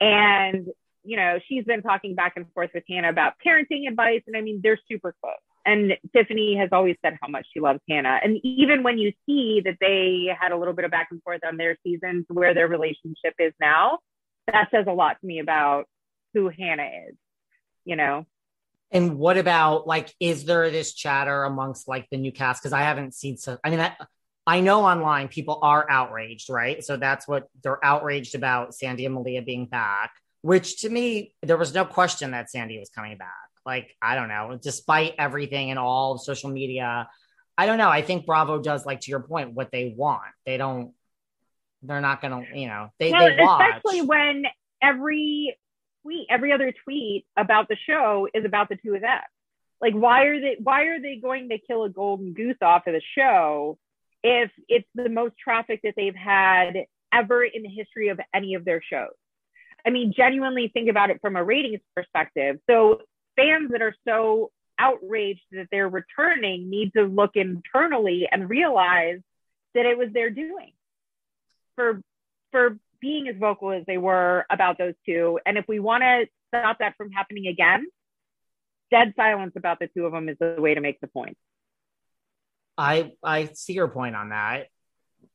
And, 0.00 0.68
you 1.02 1.16
know, 1.16 1.38
she's 1.48 1.64
been 1.64 1.82
talking 1.82 2.14
back 2.14 2.34
and 2.36 2.46
forth 2.52 2.70
with 2.72 2.84
Hannah 2.88 3.10
about 3.10 3.34
parenting 3.44 3.88
advice. 3.88 4.22
And 4.26 4.36
I 4.36 4.40
mean, 4.40 4.60
they're 4.62 4.78
super 4.88 5.14
close. 5.20 5.34
And 5.66 5.96
Tiffany 6.14 6.56
has 6.56 6.68
always 6.72 6.96
said 7.02 7.18
how 7.20 7.28
much 7.28 7.46
she 7.52 7.60
loves 7.60 7.80
Hannah. 7.88 8.20
And 8.22 8.38
even 8.44 8.82
when 8.82 8.98
you 8.98 9.12
see 9.26 9.62
that 9.64 9.78
they 9.80 10.28
had 10.38 10.52
a 10.52 10.56
little 10.56 10.74
bit 10.74 10.84
of 10.84 10.90
back 10.90 11.08
and 11.10 11.22
forth 11.22 11.40
on 11.46 11.56
their 11.56 11.76
seasons 11.82 12.26
where 12.28 12.54
their 12.54 12.68
relationship 12.68 13.34
is 13.38 13.52
now, 13.60 13.98
that 14.46 14.68
says 14.70 14.84
a 14.86 14.92
lot 14.92 15.16
to 15.20 15.26
me 15.26 15.38
about 15.38 15.86
who 16.34 16.50
Hannah 16.50 16.90
is, 17.08 17.14
you 17.84 17.96
know? 17.96 18.26
And 18.90 19.18
what 19.18 19.38
about 19.38 19.86
like, 19.86 20.14
is 20.20 20.44
there 20.44 20.70
this 20.70 20.92
chatter 20.92 21.44
amongst 21.44 21.88
like 21.88 22.08
the 22.10 22.18
new 22.18 22.30
cast? 22.30 22.62
Because 22.62 22.74
I 22.74 22.82
haven't 22.82 23.14
seen 23.14 23.38
so. 23.38 23.58
I 23.64 23.70
mean, 23.70 23.80
I, 23.80 23.96
I 24.46 24.60
know 24.60 24.84
online 24.84 25.28
people 25.28 25.58
are 25.62 25.86
outraged, 25.88 26.50
right? 26.50 26.84
So 26.84 26.96
that's 26.96 27.26
what 27.26 27.48
they're 27.62 27.82
outraged 27.84 28.34
about 28.34 28.74
Sandy 28.74 29.06
and 29.06 29.14
Malia 29.14 29.42
being 29.42 29.66
back. 29.66 30.12
Which 30.42 30.82
to 30.82 30.90
me, 30.90 31.34
there 31.42 31.56
was 31.56 31.72
no 31.72 31.86
question 31.86 32.32
that 32.32 32.50
Sandy 32.50 32.78
was 32.78 32.90
coming 32.90 33.16
back. 33.16 33.30
Like 33.64 33.96
I 34.02 34.14
don't 34.14 34.28
know, 34.28 34.58
despite 34.60 35.14
everything 35.18 35.70
and 35.70 35.78
all 35.78 36.18
social 36.18 36.50
media, 36.50 37.08
I 37.56 37.64
don't 37.64 37.78
know. 37.78 37.88
I 37.88 38.02
think 38.02 38.26
Bravo 38.26 38.60
does 38.60 38.84
like 38.84 39.00
to 39.00 39.10
your 39.10 39.20
point 39.20 39.54
what 39.54 39.70
they 39.72 39.94
want. 39.96 40.22
They 40.44 40.58
don't. 40.58 40.92
They're 41.82 42.02
not 42.02 42.20
gonna, 42.20 42.42
you 42.54 42.66
know, 42.66 42.88
they 42.98 43.10
well, 43.10 43.26
they 43.26 43.36
watch. 43.38 43.76
especially 43.76 44.02
when 44.02 44.44
every 44.82 45.56
tweet, 46.02 46.26
every 46.28 46.52
other 46.52 46.72
tweet 46.84 47.26
about 47.36 47.68
the 47.68 47.76
show 47.86 48.28
is 48.34 48.44
about 48.44 48.68
the 48.68 48.76
two 48.76 48.94
of 48.94 49.00
them. 49.00 49.20
Like, 49.80 49.94
why 49.94 50.24
are 50.24 50.40
they? 50.40 50.56
Why 50.62 50.84
are 50.84 51.00
they 51.00 51.16
going 51.16 51.48
to 51.48 51.58
kill 51.58 51.84
a 51.84 51.90
golden 51.90 52.34
goose 52.34 52.56
off 52.60 52.86
of 52.86 52.92
the 52.92 53.02
show 53.16 53.78
if 54.24 54.50
it's 54.68 54.88
the 54.94 55.08
most 55.08 55.34
traffic 55.38 55.80
that 55.84 55.94
they've 55.96 56.16
had 56.16 56.86
ever 57.12 57.44
in 57.44 57.62
the 57.62 57.68
history 57.68 58.08
of 58.08 58.18
any 58.34 58.54
of 58.54 58.64
their 58.64 58.82
shows? 58.82 59.12
I 59.86 59.90
mean, 59.90 60.14
genuinely 60.16 60.68
think 60.72 60.88
about 60.88 61.10
it 61.10 61.20
from 61.20 61.36
a 61.36 61.44
ratings 61.44 61.80
perspective. 61.94 62.58
So 62.68 63.02
fans 63.36 63.70
that 63.70 63.82
are 63.82 63.94
so 64.08 64.50
outraged 64.78 65.42
that 65.52 65.68
they're 65.70 65.88
returning 65.88 66.70
need 66.70 66.94
to 66.94 67.02
look 67.02 67.32
internally 67.36 68.26
and 68.32 68.48
realize 68.48 69.20
that 69.74 69.86
it 69.86 69.98
was 69.98 70.08
their 70.12 70.30
doing 70.30 70.72
for 71.76 72.00
for 72.50 72.78
being 73.00 73.28
as 73.28 73.36
vocal 73.38 73.72
as 73.72 73.84
they 73.86 73.98
were 73.98 74.46
about 74.48 74.78
those 74.78 74.94
two. 75.04 75.38
And 75.44 75.58
if 75.58 75.66
we 75.68 75.78
want 75.78 76.02
to 76.02 76.26
stop 76.48 76.78
that 76.78 76.96
from 76.96 77.10
happening 77.10 77.48
again, 77.48 77.86
dead 78.90 79.12
silence 79.16 79.52
about 79.56 79.78
the 79.80 79.88
two 79.88 80.06
of 80.06 80.12
them 80.12 80.28
is 80.28 80.36
the 80.40 80.56
way 80.58 80.74
to 80.74 80.80
make 80.80 81.00
the 81.00 81.08
point. 81.08 81.36
I 82.76 83.12
I 83.22 83.50
see 83.54 83.74
your 83.74 83.88
point 83.88 84.16
on 84.16 84.30
that. 84.30 84.66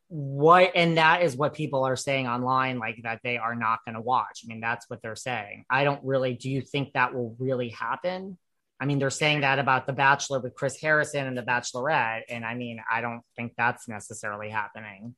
What 0.08 0.72
and 0.76 0.98
that 0.98 1.22
is 1.22 1.36
what 1.36 1.54
people 1.54 1.84
are 1.84 1.96
saying 1.96 2.28
online, 2.28 2.80
like 2.80 3.00
that 3.04 3.20
they 3.24 3.38
are 3.38 3.56
not 3.56 3.80
going 3.86 3.96
to 3.96 4.02
watch. 4.02 4.42
I 4.44 4.48
mean, 4.48 4.60
that's 4.60 4.90
what 4.90 5.02
they're 5.02 5.16
saying. 5.16 5.66
I 5.70 5.84
don't 5.84 6.04
really. 6.04 6.34
Do 6.34 6.50
you 6.50 6.62
think 6.62 6.94
that 6.94 7.14
will 7.14 7.36
really 7.40 7.70
happen? 7.70 8.38
I 8.80 8.86
mean, 8.86 8.98
they're 8.98 9.10
saying 9.10 9.42
that 9.42 9.60
about 9.60 9.88
The 9.88 9.94
Bachelor 9.94 10.40
with 10.40 10.56
Chris 10.56 10.80
Harrison 10.80 11.28
and 11.28 11.38
The 11.38 11.44
Bachelorette, 11.44 12.22
and 12.30 12.46
I 12.46 12.56
mean, 12.56 12.82
I 12.90 13.02
don't 13.02 13.22
think 13.36 13.54
that's 13.58 13.88
necessarily 13.88 14.50
happening. 14.50 15.16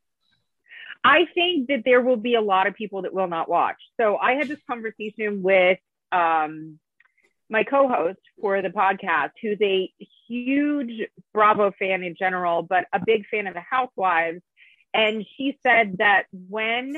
I 1.03 1.25
think 1.33 1.67
that 1.67 1.83
there 1.85 2.01
will 2.01 2.17
be 2.17 2.35
a 2.35 2.41
lot 2.41 2.67
of 2.67 2.75
people 2.75 3.03
that 3.03 3.13
will 3.13 3.27
not 3.27 3.49
watch. 3.49 3.77
So 3.99 4.17
I 4.17 4.33
had 4.33 4.47
this 4.47 4.59
conversation 4.67 5.41
with 5.41 5.79
um, 6.11 6.79
my 7.51 7.63
co-host 7.63 8.19
for 8.39 8.61
the 8.61 8.69
podcast, 8.69 9.31
who's 9.41 9.59
a 9.61 9.91
huge 10.27 11.07
Bravo 11.33 11.71
fan 11.77 12.01
in 12.01 12.15
general, 12.17 12.63
but 12.63 12.85
a 12.93 12.99
big 13.05 13.27
fan 13.27 13.45
of 13.45 13.53
the 13.53 13.61
Housewives, 13.61 14.41
and 14.93 15.25
she 15.37 15.57
said 15.61 15.97
that 15.99 16.23
when 16.31 16.95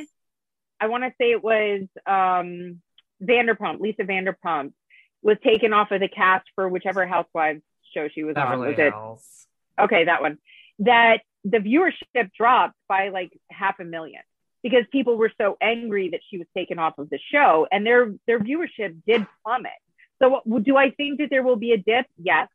I 0.79 0.87
want 0.87 1.03
to 1.03 1.13
say 1.19 1.31
it 1.31 1.43
was 1.43 1.81
um, 2.05 2.81
Vanderpump, 3.21 3.79
Lisa 3.79 4.03
Vanderpump, 4.03 4.73
was 5.23 5.37
taken 5.43 5.73
off 5.73 5.91
of 5.91 6.01
the 6.01 6.07
cast 6.07 6.45
for 6.55 6.69
whichever 6.69 7.05
Housewives 7.07 7.61
show 7.93 8.07
she 8.13 8.23
was 8.23 8.35
Beverly 8.35 8.61
on. 8.61 8.67
Was 8.67 8.77
Hills. 8.77 9.47
it 9.77 9.81
okay? 9.83 10.05
That 10.05 10.21
one. 10.21 10.37
That 10.79 11.21
the 11.43 11.57
viewership 11.57 12.31
dropped 12.37 12.75
by 12.87 13.09
like 13.09 13.31
half 13.49 13.79
a 13.79 13.85
million 13.85 14.21
because 14.61 14.83
people 14.91 15.17
were 15.17 15.31
so 15.39 15.57
angry 15.61 16.09
that 16.09 16.21
she 16.29 16.37
was 16.37 16.47
taken 16.55 16.79
off 16.79 16.97
of 16.97 17.09
the 17.09 17.19
show, 17.31 17.67
and 17.71 17.85
their 17.85 18.13
their 18.27 18.39
viewership 18.39 18.97
did 19.07 19.25
plummet. 19.43 19.71
So, 20.24 20.41
do 20.61 20.78
I 20.78 20.91
think 20.91 21.19
that 21.19 21.30
there 21.30 21.43
will 21.43 21.57
be 21.57 21.74
a 21.74 21.78
dip? 21.78 22.05
Yes. 22.17 22.47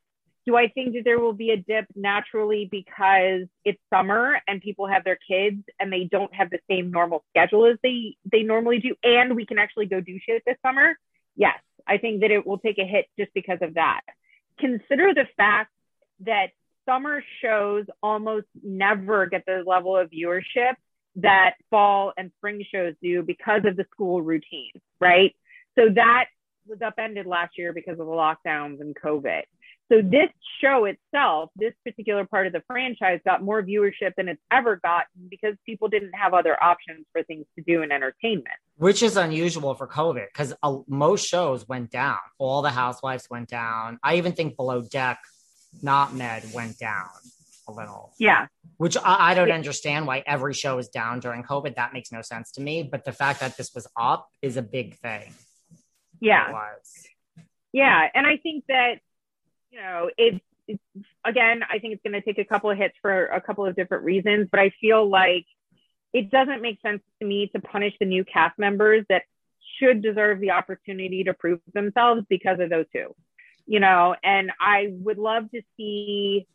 Do 0.46 0.56
I 0.56 0.68
think 0.68 0.94
that 0.94 1.02
there 1.04 1.18
will 1.18 1.34
be 1.34 1.50
a 1.50 1.58
dip 1.58 1.84
naturally 1.94 2.66
because 2.70 3.42
it's 3.66 3.78
summer 3.92 4.40
and 4.48 4.62
people 4.62 4.86
have 4.86 5.04
their 5.04 5.18
kids 5.28 5.62
and 5.78 5.92
they 5.92 6.04
don't 6.04 6.34
have 6.34 6.48
the 6.48 6.60
same 6.70 6.90
normal 6.90 7.22
schedule 7.28 7.66
as 7.66 7.76
they 7.82 8.16
they 8.30 8.42
normally 8.42 8.78
do, 8.78 8.94
and 9.02 9.36
we 9.36 9.44
can 9.44 9.58
actually 9.58 9.86
go 9.86 10.00
do 10.00 10.18
shit 10.24 10.42
this 10.46 10.56
summer? 10.64 10.96
Yes, 11.36 11.58
I 11.86 11.98
think 11.98 12.22
that 12.22 12.30
it 12.30 12.46
will 12.46 12.58
take 12.58 12.78
a 12.78 12.86
hit 12.86 13.06
just 13.18 13.34
because 13.34 13.58
of 13.60 13.74
that. 13.74 14.00
Consider 14.58 15.12
the 15.12 15.26
fact 15.36 15.70
that 16.20 16.48
summer 16.86 17.22
shows 17.42 17.84
almost 18.02 18.46
never 18.62 19.26
get 19.26 19.44
the 19.46 19.62
level 19.66 19.98
of 19.98 20.10
viewership 20.10 20.74
that 21.16 21.56
fall 21.68 22.14
and 22.16 22.30
spring 22.38 22.64
shows 22.72 22.94
do 23.02 23.22
because 23.22 23.62
of 23.66 23.76
the 23.76 23.84
school 23.90 24.22
routine, 24.22 24.72
right? 24.98 25.34
So 25.78 25.90
that 25.94 26.26
was 26.68 26.80
upended 26.82 27.26
last 27.26 27.58
year 27.58 27.72
because 27.72 27.98
of 27.98 28.06
the 28.06 28.12
lockdowns 28.12 28.80
and 28.80 28.94
COVID. 28.94 29.42
So 29.90 30.02
this 30.02 30.28
show 30.60 30.84
itself, 30.84 31.50
this 31.56 31.72
particular 31.82 32.26
part 32.26 32.46
of 32.46 32.52
the 32.52 32.62
franchise 32.66 33.20
got 33.24 33.42
more 33.42 33.62
viewership 33.62 34.12
than 34.16 34.28
it's 34.28 34.42
ever 34.50 34.76
gotten 34.76 35.28
because 35.30 35.54
people 35.64 35.88
didn't 35.88 36.12
have 36.12 36.34
other 36.34 36.62
options 36.62 37.06
for 37.12 37.22
things 37.22 37.46
to 37.56 37.64
do 37.64 37.80
in 37.82 37.90
entertainment. 37.90 38.48
Which 38.76 39.02
is 39.02 39.16
unusual 39.16 39.74
for 39.74 39.86
COVID 39.86 40.26
because 40.26 40.52
uh, 40.62 40.78
most 40.86 41.26
shows 41.26 41.66
went 41.66 41.90
down. 41.90 42.18
All 42.38 42.60
the 42.60 42.70
housewives 42.70 43.28
went 43.30 43.48
down. 43.48 43.98
I 44.02 44.16
even 44.16 44.32
think 44.32 44.56
Below 44.56 44.82
Deck, 44.82 45.20
not 45.82 46.14
Med, 46.14 46.44
went 46.52 46.78
down 46.78 47.08
a 47.66 47.72
little. 47.72 48.12
Yeah. 48.18 48.46
Which 48.76 48.96
I, 48.98 49.30
I 49.30 49.34
don't 49.34 49.48
yeah. 49.48 49.54
understand 49.54 50.06
why 50.06 50.22
every 50.26 50.52
show 50.52 50.76
is 50.78 50.88
down 50.88 51.20
during 51.20 51.42
COVID. 51.42 51.76
That 51.76 51.94
makes 51.94 52.12
no 52.12 52.20
sense 52.20 52.52
to 52.52 52.60
me. 52.60 52.82
But 52.82 53.06
the 53.06 53.12
fact 53.12 53.40
that 53.40 53.56
this 53.56 53.74
was 53.74 53.86
up 53.96 54.28
is 54.42 54.58
a 54.58 54.62
big 54.62 54.98
thing. 54.98 55.32
Yeah. 56.20 56.52
Yeah. 57.72 58.08
And 58.14 58.26
I 58.26 58.36
think 58.38 58.64
that, 58.68 59.00
you 59.70 59.80
know, 59.80 60.10
it's, 60.16 60.40
it's 60.66 60.82
again, 61.24 61.62
I 61.70 61.78
think 61.78 61.94
it's 61.94 62.02
going 62.02 62.20
to 62.20 62.22
take 62.22 62.38
a 62.38 62.44
couple 62.44 62.70
of 62.70 62.78
hits 62.78 62.94
for 63.00 63.26
a 63.26 63.40
couple 63.40 63.66
of 63.66 63.76
different 63.76 64.04
reasons, 64.04 64.48
but 64.50 64.60
I 64.60 64.70
feel 64.80 65.08
like 65.08 65.46
it 66.12 66.30
doesn't 66.30 66.62
make 66.62 66.80
sense 66.80 67.02
to 67.20 67.26
me 67.26 67.48
to 67.54 67.60
punish 67.60 67.94
the 68.00 68.06
new 68.06 68.24
cast 68.24 68.58
members 68.58 69.04
that 69.08 69.22
should 69.78 70.02
deserve 70.02 70.40
the 70.40 70.52
opportunity 70.52 71.24
to 71.24 71.34
prove 71.34 71.60
themselves 71.72 72.22
because 72.28 72.58
of 72.60 72.70
those 72.70 72.86
two, 72.92 73.14
you 73.66 73.80
know, 73.80 74.14
and 74.22 74.50
I 74.60 74.88
would 74.90 75.18
love 75.18 75.50
to 75.52 75.62
see 75.76 76.46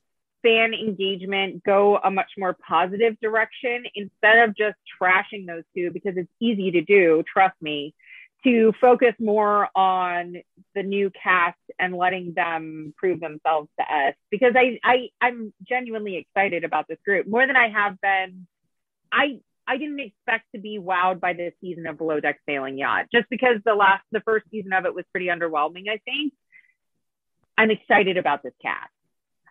fan 0.41 0.73
engagement 0.73 1.63
go 1.63 1.97
a 1.97 2.11
much 2.11 2.31
more 2.37 2.53
positive 2.67 3.17
direction 3.21 3.85
instead 3.95 4.39
of 4.39 4.55
just 4.55 4.75
trashing 5.01 5.47
those 5.47 5.63
two 5.75 5.89
because 5.91 6.17
it's 6.17 6.31
easy 6.39 6.71
to 6.71 6.81
do, 6.81 7.23
trust 7.31 7.55
me 7.61 7.95
to 8.43 8.73
focus 8.79 9.13
more 9.19 9.69
on 9.75 10.35
the 10.75 10.83
new 10.83 11.11
cast 11.11 11.57
and 11.79 11.95
letting 11.95 12.33
them 12.33 12.93
prove 12.97 13.19
themselves 13.19 13.69
to 13.79 13.83
us 13.83 14.15
because 14.29 14.53
I, 14.55 14.79
I 14.83 15.09
I'm 15.21 15.53
genuinely 15.67 16.17
excited 16.17 16.63
about 16.63 16.87
this 16.87 16.97
group 17.05 17.27
more 17.27 17.45
than 17.45 17.55
I 17.55 17.69
have 17.69 17.99
been. 18.01 18.47
I 19.11 19.39
I 19.67 19.77
didn't 19.77 19.99
expect 19.99 20.45
to 20.53 20.61
be 20.61 20.79
wowed 20.79 21.19
by 21.19 21.33
this 21.33 21.53
season 21.61 21.87
of 21.87 21.97
Below 21.97 22.19
Deck 22.19 22.39
Sailing 22.47 22.77
Yacht 22.77 23.05
just 23.13 23.29
because 23.29 23.57
the 23.65 23.75
last 23.75 24.03
the 24.11 24.21
first 24.21 24.45
season 24.51 24.73
of 24.73 24.85
it 24.85 24.93
was 24.93 25.05
pretty 25.11 25.27
underwhelming. 25.27 25.89
I 25.89 25.99
think 26.03 26.33
I'm 27.57 27.71
excited 27.71 28.17
about 28.17 28.43
this 28.43 28.53
cast. 28.61 28.89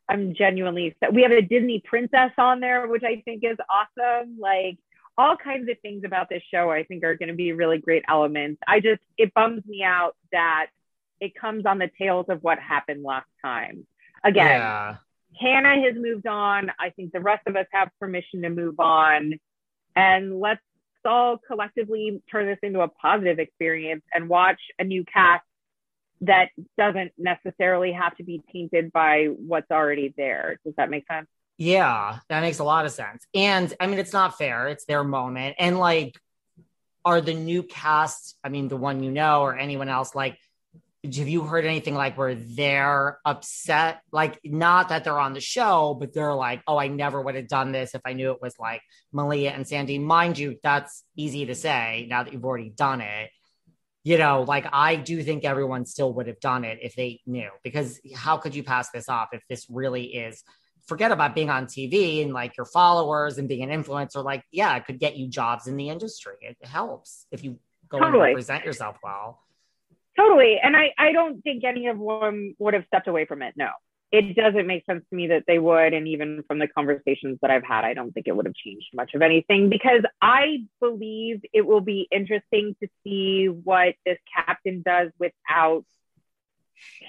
I'm 0.09 0.35
genuinely 0.35 0.87
excited. 0.87 1.15
We 1.15 1.23
have 1.23 1.33
a 1.33 1.41
Disney 1.41 1.83
princess 1.85 2.33
on 2.37 2.61
there, 2.61 2.87
which 2.87 3.05
I 3.05 3.23
think 3.25 3.45
is 3.45 3.57
awesome. 3.71 4.37
Like 4.39 4.79
all 5.19 5.37
kinds 5.37 5.69
of 5.69 5.79
things 5.81 6.03
about 6.05 6.29
this 6.29 6.43
show 6.51 6.71
I 6.71 6.85
think 6.85 7.05
are 7.05 7.17
going 7.17 7.29
to 7.29 7.35
be 7.35 7.53
really 7.53 7.79
great 7.79 8.05
elements. 8.09 8.61
I 8.67 8.81
just, 8.81 9.03
it 9.19 9.35
bums 9.35 9.65
me 9.67 9.83
out 9.83 10.17
that 10.33 10.67
it 11.21 11.35
comes 11.35 11.67
on 11.67 11.79
the 11.79 11.91
tails 11.99 12.27
of 12.29 12.43
what 12.43 12.59
happened 12.59 13.03
last 13.05 13.29
time. 13.45 13.87
Again, 14.25 14.61
yeah. 14.61 14.97
Hannah 15.39 15.81
has 15.83 15.95
moved 15.97 16.27
on. 16.27 16.71
I 16.79 16.91
think 16.91 17.13
the 17.13 17.21
rest 17.21 17.47
of 17.47 17.57
us 17.57 17.67
have 17.73 17.91
permission 18.01 18.43
to 18.43 18.51
move 18.51 18.81
on. 18.81 19.35
And 19.95 20.41
let's 20.41 20.61
all 21.05 21.39
collectively 21.39 22.23
turn 22.31 22.47
this 22.47 22.59
into 22.63 22.81
a 22.81 22.89
positive 22.89 23.39
experience 23.39 24.03
and 24.15 24.29
watch 24.29 24.61
a 24.79 24.85
new 24.85 25.05
cast 25.05 25.45
that 26.23 26.51
doesn't 26.79 27.13
necessarily 27.19 27.93
have 27.93 28.17
to 28.17 28.23
be 28.23 28.43
tainted 28.53 28.93
by 28.93 29.25
what's 29.25 29.71
already 29.71 30.15
there. 30.17 30.59
Does 30.65 30.75
that 30.77 30.91
make 30.91 31.05
sense? 31.11 31.27
Yeah, 31.59 32.19
that 32.29 32.41
makes 32.41 32.59
a 32.59 32.65
lot 32.65 32.87
of 32.87 32.93
sense. 32.93 33.27
And 33.35 33.73
I 33.79 33.87
mean, 33.87 33.99
it's 33.99 34.13
not 34.13 34.39
fair. 34.39 34.69
It's 34.69 34.85
their 34.85 35.05
moment. 35.05 35.57
And 35.59 35.79
like, 35.79 36.19
are 37.05 37.21
the 37.21 37.35
new 37.35 37.63
cast, 37.63 38.37
I 38.43 38.49
mean, 38.49 38.69
the 38.69 38.77
one 38.77 39.03
you 39.03 39.11
know, 39.11 39.43
or 39.43 39.57
anyone 39.57 39.89
else, 39.89 40.15
like, 40.15 40.39
have 41.05 41.29
you 41.29 41.43
heard 41.43 41.65
anything 41.65 41.95
like 41.95 42.17
where 42.17 42.37
they're 42.37 43.19
upset? 43.25 44.03
Like, 44.13 44.39
not 44.45 44.91
that 44.91 45.03
they're 45.03 45.19
on 45.19 45.35
the 45.35 45.41
show, 45.41 45.97
but 45.99 46.13
they're 46.15 46.35
like, 46.35 46.63
oh, 46.69 46.79
I 46.79 46.87
never 46.87 47.21
would 47.21 47.35
have 47.35 47.49
done 47.49 47.73
this 47.73 47.95
if 47.95 48.03
I 48.05 48.13
knew 48.13 48.31
it 48.31 48.41
was 48.41 48.57
like 48.57 48.83
Malia 49.13 49.51
and 49.51 49.67
Sandy. 49.67 49.99
Mind 49.99 50.39
you, 50.39 50.59
that's 50.63 51.03
easy 51.17 51.47
to 51.47 51.57
say 51.57 52.07
now 52.09 52.23
that 52.23 52.33
you've 52.33 52.45
already 52.45 52.71
done 52.71 53.01
it. 53.01 53.31
You 54.05 54.17
know, 54.17 54.43
like 54.43 54.67
I 54.73 54.95
do 54.95 55.23
think 55.25 55.45
everyone 55.45 55.87
still 55.87 56.13
would 56.15 56.29
have 56.29 56.41
done 56.41 56.65
it 56.65 56.79
if 56.83 56.95
they 56.95 57.21
knew, 57.27 57.51
because 57.65 58.01
how 58.15 58.37
could 58.37 58.55
you 58.55 58.63
pass 58.63 58.91
this 58.91 59.09
off 59.09 59.31
if 59.33 59.43
this 59.49 59.67
really 59.69 60.05
is 60.05 60.45
forget 60.93 61.11
about 61.11 61.35
being 61.35 61.49
on 61.49 61.65
TV 61.65 62.23
and 62.23 62.35
like 62.35 62.55
your 62.55 62.67
followers 62.67 63.39
and 63.39 63.49
being 63.49 63.63
an 63.63 63.83
influencer. 63.83 64.23
Like, 64.23 64.45
yeah, 64.51 64.77
it 64.77 64.85
could 64.85 64.99
get 64.99 65.17
you 65.17 65.27
jobs 65.27 65.67
in 65.67 65.79
the 65.79 65.89
industry. 65.89 66.35
It 66.43 66.59
helps 66.63 67.25
if 67.33 67.43
you 67.43 67.59
go 67.89 67.99
totally. 67.99 68.29
and 68.29 68.35
present 68.35 68.67
yourself 68.67 68.99
well. 69.03 69.41
Totally. 70.19 70.59
And 70.63 70.77
I, 70.77 70.93
I 70.99 71.13
don't 71.13 71.41
think 71.41 71.65
any 71.65 71.87
of 71.87 71.99
them 71.99 72.55
would 72.59 72.75
have 72.75 72.85
stepped 72.89 73.09
away 73.09 73.25
from 73.25 73.41
it. 73.41 73.55
No, 73.57 73.71
it 74.11 74.37
doesn't 74.37 74.67
make 74.67 74.85
sense 74.85 75.03
to 75.09 75.17
me 75.17 75.29
that 75.29 75.45
they 75.47 75.59
would. 75.59 75.95
And 75.95 76.07
even 76.09 76.45
from 76.47 76.59
the 76.59 76.69
conversations 76.69 77.39
that 77.41 77.51
I've 77.51 77.65
had, 77.65 77.87
I 77.87 77.95
don't 77.95 78.13
think 78.13 78.29
it 78.29 78.37
would 78.37 78.45
have 78.45 78.55
changed 78.55 78.89
much 78.93 79.15
of 79.15 79.23
anything 79.23 79.71
because 79.71 80.03
I 80.21 80.67
believe 80.79 81.41
it 81.55 81.63
will 81.63 81.81
be 81.81 82.07
interesting 82.11 82.77
to 82.83 82.89
see 83.03 83.47
what 83.47 83.95
this 84.05 84.19
captain 84.37 84.83
does 84.85 85.11
without 85.19 85.87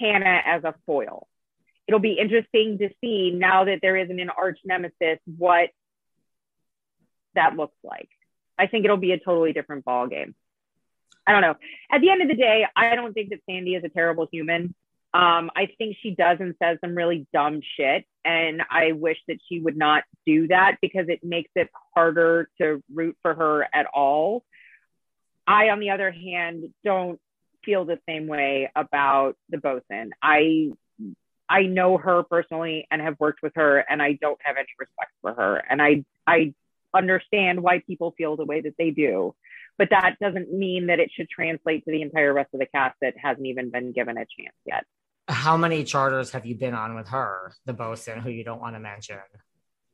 Hannah 0.00 0.40
as 0.46 0.64
a 0.64 0.74
foil 0.86 1.28
it'll 1.86 2.00
be 2.00 2.12
interesting 2.12 2.78
to 2.78 2.90
see 3.00 3.30
now 3.30 3.64
that 3.64 3.80
there 3.82 3.96
isn't 3.96 4.20
an 4.20 4.30
arch 4.30 4.58
nemesis 4.64 5.18
what 5.36 5.70
that 7.34 7.56
looks 7.56 7.76
like. 7.82 8.08
I 8.58 8.66
think 8.66 8.84
it'll 8.84 8.96
be 8.96 9.12
a 9.12 9.18
totally 9.18 9.52
different 9.52 9.84
ball 9.84 10.06
game. 10.06 10.34
I 11.26 11.32
don't 11.32 11.42
know. 11.42 11.56
At 11.90 12.00
the 12.00 12.10
end 12.10 12.22
of 12.22 12.28
the 12.28 12.34
day, 12.34 12.66
I 12.76 12.94
don't 12.94 13.12
think 13.12 13.30
that 13.30 13.40
Sandy 13.48 13.74
is 13.74 13.84
a 13.84 13.88
terrible 13.88 14.28
human. 14.30 14.74
Um, 15.12 15.50
I 15.54 15.68
think 15.78 15.96
she 16.02 16.10
does 16.10 16.38
and 16.40 16.54
says 16.60 16.78
some 16.80 16.94
really 16.94 17.26
dumb 17.32 17.60
shit, 17.76 18.04
and 18.24 18.62
I 18.68 18.92
wish 18.92 19.18
that 19.28 19.38
she 19.48 19.60
would 19.60 19.76
not 19.76 20.02
do 20.26 20.48
that 20.48 20.78
because 20.82 21.06
it 21.08 21.22
makes 21.22 21.50
it 21.54 21.70
harder 21.94 22.48
to 22.60 22.82
root 22.92 23.16
for 23.22 23.32
her 23.32 23.66
at 23.72 23.86
all. 23.94 24.44
I, 25.46 25.68
on 25.68 25.78
the 25.78 25.90
other 25.90 26.10
hand, 26.10 26.64
don't 26.84 27.20
feel 27.64 27.84
the 27.84 28.00
same 28.08 28.26
way 28.26 28.70
about 28.74 29.36
the 29.50 29.58
bosun. 29.58 30.10
I 30.20 30.72
I 31.48 31.62
know 31.62 31.98
her 31.98 32.22
personally 32.22 32.86
and 32.90 33.02
have 33.02 33.16
worked 33.18 33.42
with 33.42 33.52
her, 33.56 33.78
and 33.78 34.00
I 34.02 34.18
don't 34.20 34.38
have 34.42 34.56
any 34.56 34.68
respect 34.78 35.12
for 35.22 35.34
her. 35.34 35.56
And 35.56 35.82
I 35.82 36.04
I 36.26 36.54
understand 36.94 37.62
why 37.62 37.80
people 37.86 38.14
feel 38.16 38.36
the 38.36 38.44
way 38.44 38.60
that 38.60 38.74
they 38.78 38.90
do, 38.90 39.34
but 39.78 39.90
that 39.90 40.16
doesn't 40.20 40.52
mean 40.52 40.86
that 40.86 41.00
it 41.00 41.10
should 41.14 41.28
translate 41.28 41.84
to 41.84 41.90
the 41.90 42.02
entire 42.02 42.32
rest 42.32 42.50
of 42.54 42.60
the 42.60 42.66
cast 42.66 42.96
that 43.00 43.14
hasn't 43.16 43.46
even 43.46 43.70
been 43.70 43.92
given 43.92 44.16
a 44.16 44.20
chance 44.20 44.56
yet. 44.64 44.84
How 45.28 45.56
many 45.56 45.84
charters 45.84 46.30
have 46.32 46.46
you 46.46 46.54
been 46.54 46.74
on 46.74 46.94
with 46.94 47.08
her, 47.08 47.52
the 47.64 47.72
bosun, 47.72 48.20
who 48.20 48.30
you 48.30 48.44
don't 48.44 48.60
want 48.60 48.76
to 48.76 48.80
mention? 48.80 49.18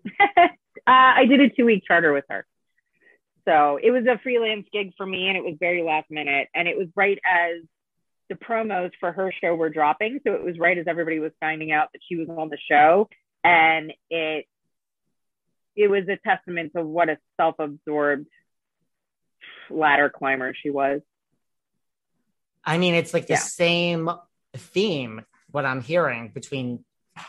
uh, 0.06 0.48
I 0.86 1.24
did 1.26 1.40
a 1.40 1.48
two 1.48 1.64
week 1.64 1.84
charter 1.86 2.12
with 2.12 2.24
her. 2.28 2.46
So 3.46 3.78
it 3.82 3.90
was 3.90 4.04
a 4.06 4.18
freelance 4.22 4.66
gig 4.72 4.92
for 4.96 5.06
me 5.06 5.28
and 5.28 5.36
it 5.36 5.44
was 5.44 5.54
very 5.58 5.82
last 5.82 6.10
minute. 6.10 6.48
And 6.54 6.68
it 6.68 6.76
was 6.76 6.88
right 6.94 7.18
as 7.24 7.62
the 8.30 8.36
promos 8.36 8.92
for 9.00 9.12
her 9.12 9.30
show 9.42 9.54
were 9.54 9.68
dropping. 9.68 10.20
So 10.24 10.32
it 10.32 10.42
was 10.42 10.58
right 10.58 10.78
as 10.78 10.86
everybody 10.86 11.18
was 11.18 11.32
finding 11.40 11.72
out 11.72 11.88
that 11.92 12.00
she 12.08 12.16
was 12.16 12.28
on 12.30 12.48
the 12.48 12.56
show. 12.70 13.08
And 13.44 13.92
it 14.08 14.46
it 15.76 15.88
was 15.88 16.04
a 16.08 16.16
testament 16.16 16.72
to 16.74 16.82
what 16.82 17.08
a 17.08 17.18
self-absorbed 17.38 18.26
ladder 19.68 20.10
climber 20.10 20.54
she 20.54 20.70
was. 20.70 21.00
I 22.64 22.78
mean, 22.78 22.94
it's 22.94 23.14
like 23.14 23.26
the 23.26 23.34
yeah. 23.34 23.40
same 23.40 24.10
theme, 24.54 25.22
what 25.50 25.64
I'm 25.64 25.80
hearing 25.80 26.30
between 26.34 26.84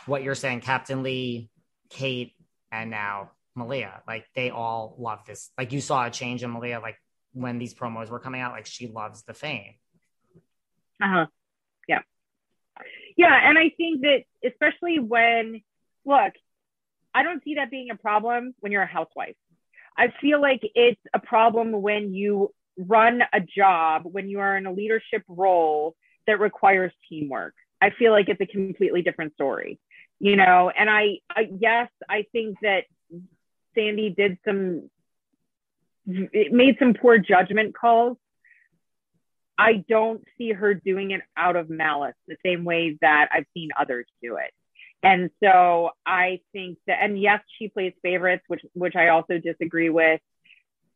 what 0.06 0.22
you're 0.22 0.34
saying, 0.34 0.60
Captain 0.60 1.02
Lee, 1.02 1.50
Kate, 1.88 2.34
and 2.70 2.90
now 2.90 3.30
Malia. 3.54 4.02
Like 4.06 4.26
they 4.34 4.50
all 4.50 4.94
love 4.98 5.20
this. 5.26 5.50
Like 5.58 5.72
you 5.72 5.80
saw 5.80 6.06
a 6.06 6.10
change 6.10 6.42
in 6.42 6.50
Malia, 6.50 6.80
like 6.80 6.96
when 7.32 7.58
these 7.58 7.74
promos 7.74 8.08
were 8.08 8.20
coming 8.20 8.40
out, 8.40 8.52
like 8.52 8.66
she 8.66 8.86
loves 8.86 9.22
the 9.22 9.34
fame. 9.34 9.74
Uh 11.02 11.08
huh. 11.08 11.26
Yeah. 11.88 12.00
Yeah. 13.16 13.38
And 13.42 13.58
I 13.58 13.70
think 13.76 14.02
that 14.02 14.22
especially 14.44 15.00
when, 15.00 15.62
look, 16.04 16.32
I 17.14 17.22
don't 17.22 17.42
see 17.44 17.56
that 17.56 17.70
being 17.70 17.90
a 17.90 17.96
problem 17.96 18.54
when 18.60 18.72
you're 18.72 18.82
a 18.82 18.86
housewife. 18.86 19.36
I 19.98 20.12
feel 20.20 20.40
like 20.40 20.60
it's 20.74 21.00
a 21.12 21.18
problem 21.18 21.72
when 21.82 22.14
you 22.14 22.54
run 22.78 23.20
a 23.32 23.40
job, 23.40 24.02
when 24.04 24.28
you 24.28 24.40
are 24.40 24.56
in 24.56 24.64
a 24.66 24.72
leadership 24.72 25.22
role 25.28 25.94
that 26.26 26.40
requires 26.40 26.92
teamwork. 27.08 27.54
I 27.82 27.90
feel 27.90 28.12
like 28.12 28.28
it's 28.28 28.40
a 28.40 28.46
completely 28.46 29.02
different 29.02 29.34
story, 29.34 29.78
you 30.20 30.36
know. 30.36 30.70
And 30.70 30.88
I, 30.88 31.18
I 31.28 31.48
yes, 31.58 31.90
I 32.08 32.24
think 32.32 32.56
that 32.62 32.84
Sandy 33.74 34.14
did 34.16 34.38
some, 34.46 34.88
it 36.06 36.52
made 36.52 36.76
some 36.78 36.94
poor 36.94 37.18
judgment 37.18 37.76
calls. 37.76 38.16
I 39.62 39.84
don't 39.88 40.24
see 40.36 40.50
her 40.50 40.74
doing 40.74 41.12
it 41.12 41.20
out 41.36 41.54
of 41.54 41.70
malice 41.70 42.16
the 42.26 42.36
same 42.44 42.64
way 42.64 42.98
that 43.00 43.28
I've 43.32 43.46
seen 43.54 43.68
others 43.78 44.06
do 44.20 44.36
it. 44.36 44.50
And 45.04 45.30
so 45.42 45.90
I 46.04 46.40
think 46.52 46.78
that, 46.88 46.98
and 47.00 47.20
yes, 47.20 47.40
she 47.58 47.68
plays 47.68 47.92
favorites, 48.02 48.42
which 48.48 48.62
which 48.72 48.96
I 48.96 49.08
also 49.08 49.38
disagree 49.38 49.88
with. 49.88 50.20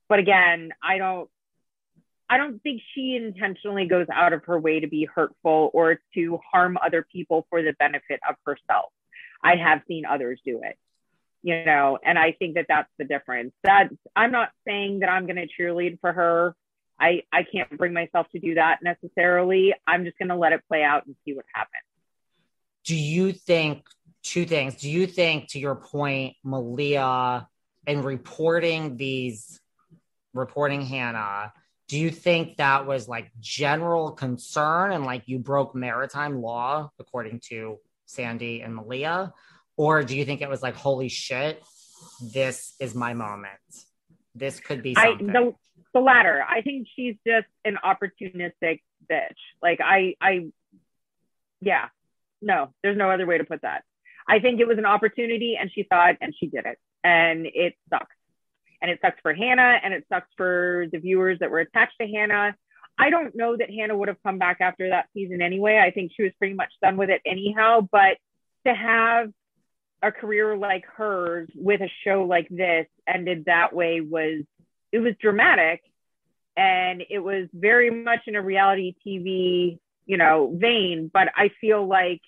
But 0.09 0.19
again, 0.19 0.71
I 0.83 0.99
don't, 0.99 1.29
I 2.29 2.39
don't 2.39 2.61
think 2.63 2.83
she 2.95 3.17
intentionally 3.17 3.87
goes 3.87 4.07
out 4.13 4.33
of 4.33 4.45
her 4.45 4.59
way 4.59 4.81
to 4.81 4.89
be 4.89 5.05
hurtful 5.05 5.71
or 5.73 6.01
to 6.15 6.41
harm 6.53 6.77
other 6.85 7.07
people 7.13 7.47
for 7.51 7.63
the 7.63 7.73
benefit 7.79 8.21
of 8.29 8.35
herself. 8.45 8.93
I 9.43 9.57
have 9.57 9.83
seen 9.87 10.05
others 10.07 10.41
do 10.45 10.61
it, 10.65 10.77
you 11.43 11.65
know, 11.65 11.99
and 12.05 12.19
I 12.19 12.33
think 12.33 12.55
that 12.55 12.67
that's 12.69 12.91
the 12.99 13.05
difference. 13.05 13.53
That 13.63 13.91
I'm 14.17 14.33
not 14.33 14.51
saying 14.67 15.01
that 15.01 15.09
I'm 15.09 15.27
going 15.27 15.37
to 15.37 15.47
cheerlead 15.47 16.01
for 16.01 16.13
her. 16.13 16.57
I 16.99 17.23
I 17.33 17.43
can't 17.43 17.77
bring 17.77 17.93
myself 17.93 18.27
to 18.33 18.39
do 18.39 18.55
that 18.55 18.79
necessarily. 18.83 19.75
I'm 19.87 20.05
just 20.05 20.19
going 20.19 20.29
to 20.29 20.37
let 20.37 20.53
it 20.53 20.63
play 20.69 20.83
out 20.83 21.07
and 21.07 21.15
see 21.25 21.35
what 21.35 21.45
happens 21.53 21.83
do 22.87 22.95
you 22.95 23.33
think 23.33 23.85
two 24.23 24.47
things? 24.47 24.77
Do 24.77 24.89
you 24.89 25.07
think, 25.07 25.49
to 25.51 25.59
your 25.59 25.75
point, 25.75 26.37
Malia 26.43 27.47
and 27.87 28.05
reporting 28.05 28.97
these, 28.97 29.61
reporting 30.33 30.83
Hannah, 30.83 31.53
do 31.89 31.99
you 31.99 32.11
think 32.11 32.57
that 32.57 32.87
was 32.87 33.09
like 33.09 33.31
general 33.41 34.13
concern 34.13 34.93
and 34.93 35.05
like 35.05 35.25
you 35.27 35.39
broke 35.39 35.75
maritime 35.75 36.41
law 36.41 36.91
according 36.99 37.41
to 37.49 37.79
Sandy 38.07 38.61
and 38.63 38.75
Malia? 38.75 39.33
Or 39.77 40.03
do 40.03 40.17
you 40.17 40.25
think 40.25 40.41
it 40.41 40.49
was 40.49 40.63
like, 40.63 40.75
holy 40.75 41.09
shit, 41.09 41.63
this 42.33 42.75
is 42.81 42.95
my 42.95 43.15
moment? 43.15 43.51
This 44.35 44.61
could 44.61 44.83
be 44.83 44.95
something. 44.95 45.31
I, 45.31 45.33
the, 45.33 45.55
the 45.97 46.01
latter. 46.03 46.45
I 46.47 46.61
think 46.61 46.89
she's 46.95 47.17
just 47.27 47.47
an 47.65 47.79
opportunistic 47.83 48.83
bitch. 49.11 49.41
Like 49.63 49.81
I, 49.83 50.15
I, 50.21 50.49
yeah, 51.63 51.87
no, 52.43 52.75
there's 52.83 52.99
no 52.99 53.11
other 53.11 53.25
way 53.25 53.39
to 53.39 53.45
put 53.45 53.63
that. 53.63 53.83
I 54.29 54.41
think 54.41 54.61
it 54.61 54.69
was 54.69 54.77
an 54.77 54.85
opportunity 54.85 55.57
and 55.59 55.71
she 55.73 55.87
saw 55.91 56.09
it 56.09 56.19
and 56.21 56.35
she 56.39 56.49
did 56.49 56.67
it. 56.67 56.79
And 57.03 57.47
it 57.47 57.77
sucks. 57.89 58.15
And 58.83 58.91
it 58.91 58.99
sucks 59.01 59.19
for 59.23 59.33
Hannah 59.33 59.81
and 59.83 59.95
it 59.95 60.05
sucks 60.11 60.29
for 60.37 60.85
the 60.93 60.99
viewers 60.99 61.39
that 61.39 61.51
were 61.51 61.61
attached 61.61 61.95
to 61.99 62.07
Hannah. 62.07 62.55
I 62.99 63.09
don't 63.09 63.35
know 63.35 63.57
that 63.57 63.71
Hannah 63.71 63.97
would 63.97 64.09
have 64.09 64.23
come 64.23 64.37
back 64.37 64.59
after 64.61 64.91
that 64.91 65.07
season 65.15 65.41
anyway. 65.41 65.83
I 65.83 65.93
think 65.93 66.13
she 66.15 66.25
was 66.25 66.33
pretty 66.39 66.55
much 66.55 66.73
done 66.83 66.99
with 66.99 67.09
it 67.09 67.23
anyhow. 67.25 67.89
But 67.91 68.19
to 68.67 68.75
have 68.75 69.31
a 70.03 70.13
career 70.13 70.59
like 70.59 70.85
hers 70.95 71.49
with 71.55 71.81
a 71.81 71.91
show 72.05 72.25
like 72.25 72.49
this 72.51 72.87
ended 73.07 73.47
that 73.47 73.73
way 73.73 74.03
was 74.03 74.43
it 74.97 75.01
was 75.01 75.15
dramatic 75.21 75.83
and 76.57 77.03
it 77.11 77.19
was 77.19 77.49
very 77.53 77.91
much 77.91 78.21
in 78.27 78.35
a 78.35 78.43
reality 78.43 78.95
TV 79.07 79.79
you 80.07 80.17
know, 80.17 80.53
vein, 80.55 81.11
but 81.13 81.29
I 81.35 81.51
feel 81.61 81.87
like 81.87 82.21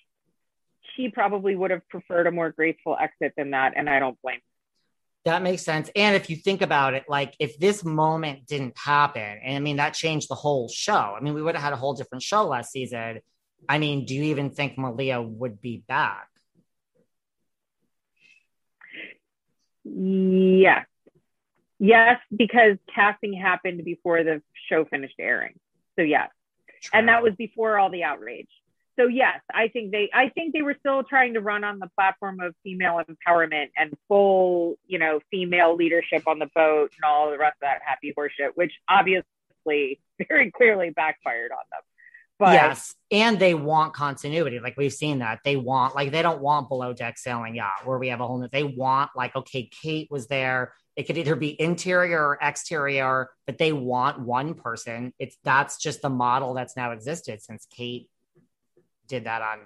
she 0.95 1.09
probably 1.09 1.55
would 1.55 1.71
have 1.71 1.87
preferred 1.87 2.27
a 2.27 2.31
more 2.31 2.51
graceful 2.51 2.95
exit 2.99 3.33
than 3.37 3.51
that. 3.51 3.73
And 3.75 3.89
I 3.89 3.99
don't 3.99 4.21
blame 4.21 4.35
her. 4.35 5.31
that 5.31 5.41
makes 5.41 5.63
sense. 5.63 5.89
And 5.95 6.15
if 6.15 6.29
you 6.29 6.35
think 6.35 6.61
about 6.61 6.93
it, 6.93 7.05
like 7.07 7.35
if 7.39 7.57
this 7.57 7.83
moment 7.83 8.45
didn't 8.47 8.77
happen, 8.77 9.21
and 9.21 9.55
I 9.55 9.59
mean, 9.59 9.77
that 9.77 9.93
changed 9.93 10.29
the 10.29 10.35
whole 10.35 10.67
show. 10.67 11.15
I 11.17 11.21
mean, 11.21 11.33
we 11.33 11.41
would 11.41 11.55
have 11.55 11.63
had 11.63 11.73
a 11.73 11.77
whole 11.77 11.93
different 11.93 12.21
show 12.21 12.45
last 12.45 12.71
season. 12.71 13.21
I 13.67 13.79
mean, 13.79 14.05
do 14.05 14.13
you 14.13 14.23
even 14.23 14.51
think 14.51 14.77
Malia 14.77 15.21
would 15.21 15.61
be 15.61 15.83
back? 15.87 16.27
Yes. 19.85 20.85
Yes, 21.79 22.19
because 22.35 22.77
casting 22.93 23.33
happened 23.33 23.83
before 23.85 24.23
the 24.23 24.41
show 24.69 24.85
finished 24.85 25.15
airing. 25.17 25.59
So, 25.95 26.03
yes. 26.03 26.29
And 26.93 27.07
that 27.07 27.23
was 27.23 27.33
before 27.37 27.77
all 27.79 27.89
the 27.89 28.03
outrage. 28.03 28.49
So 28.97 29.07
yes 29.07 29.39
i 29.53 29.69
think 29.69 29.91
they 29.93 30.09
i 30.13 30.27
think 30.27 30.51
they 30.51 30.61
were 30.61 30.75
still 30.77 31.03
trying 31.03 31.35
to 31.35 31.39
run 31.39 31.63
on 31.63 31.79
the 31.79 31.87
platform 31.95 32.41
of 32.41 32.53
female 32.65 32.99
empowerment 33.09 33.67
and 33.77 33.95
full 34.09 34.75
you 34.87 34.99
know 34.99 35.21
female 35.31 35.73
leadership 35.73 36.27
on 36.27 36.37
the 36.37 36.49
boat 36.53 36.91
and 36.97 37.05
all 37.05 37.31
the 37.31 37.37
rest 37.37 37.53
of 37.53 37.61
that 37.61 37.79
happy 37.81 38.13
horseshit 38.13 38.49
which 38.55 38.73
obviously 38.89 40.01
very 40.27 40.51
clearly 40.51 40.89
backfired 40.89 41.51
on 41.51 41.57
them. 41.71 41.81
But 42.37 42.53
yes. 42.53 42.95
And 43.11 43.37
they 43.37 43.53
want 43.53 43.93
continuity. 43.93 44.59
Like 44.59 44.77
we've 44.77 44.93
seen 44.93 45.19
that. 45.19 45.39
They 45.43 45.57
want 45.57 45.93
like 45.93 46.11
they 46.11 46.21
don't 46.21 46.41
want 46.41 46.69
below 46.69 46.93
deck 46.93 47.17
sailing. 47.17 47.55
Yacht 47.55 47.85
where 47.85 47.97
we 47.97 48.07
have 48.09 48.21
a 48.21 48.27
whole 48.27 48.39
new 48.39 48.47
they 48.51 48.63
want 48.63 49.11
like 49.15 49.35
okay 49.35 49.69
kate 49.81 50.09
was 50.09 50.27
there 50.27 50.73
it 50.99 51.07
could 51.07 51.17
either 51.17 51.37
be 51.37 51.59
interior 51.61 52.19
or 52.19 52.37
exterior, 52.41 53.29
but 53.47 53.57
they 53.57 53.71
want 53.71 54.19
one 54.19 54.53
person. 54.53 55.13
It's 55.17 55.37
that's 55.45 55.77
just 55.77 56.01
the 56.01 56.09
model 56.09 56.53
that's 56.53 56.75
now 56.75 56.91
existed 56.91 57.41
since 57.41 57.65
Kate 57.71 58.09
did 59.07 59.23
that 59.23 59.41
on. 59.41 59.59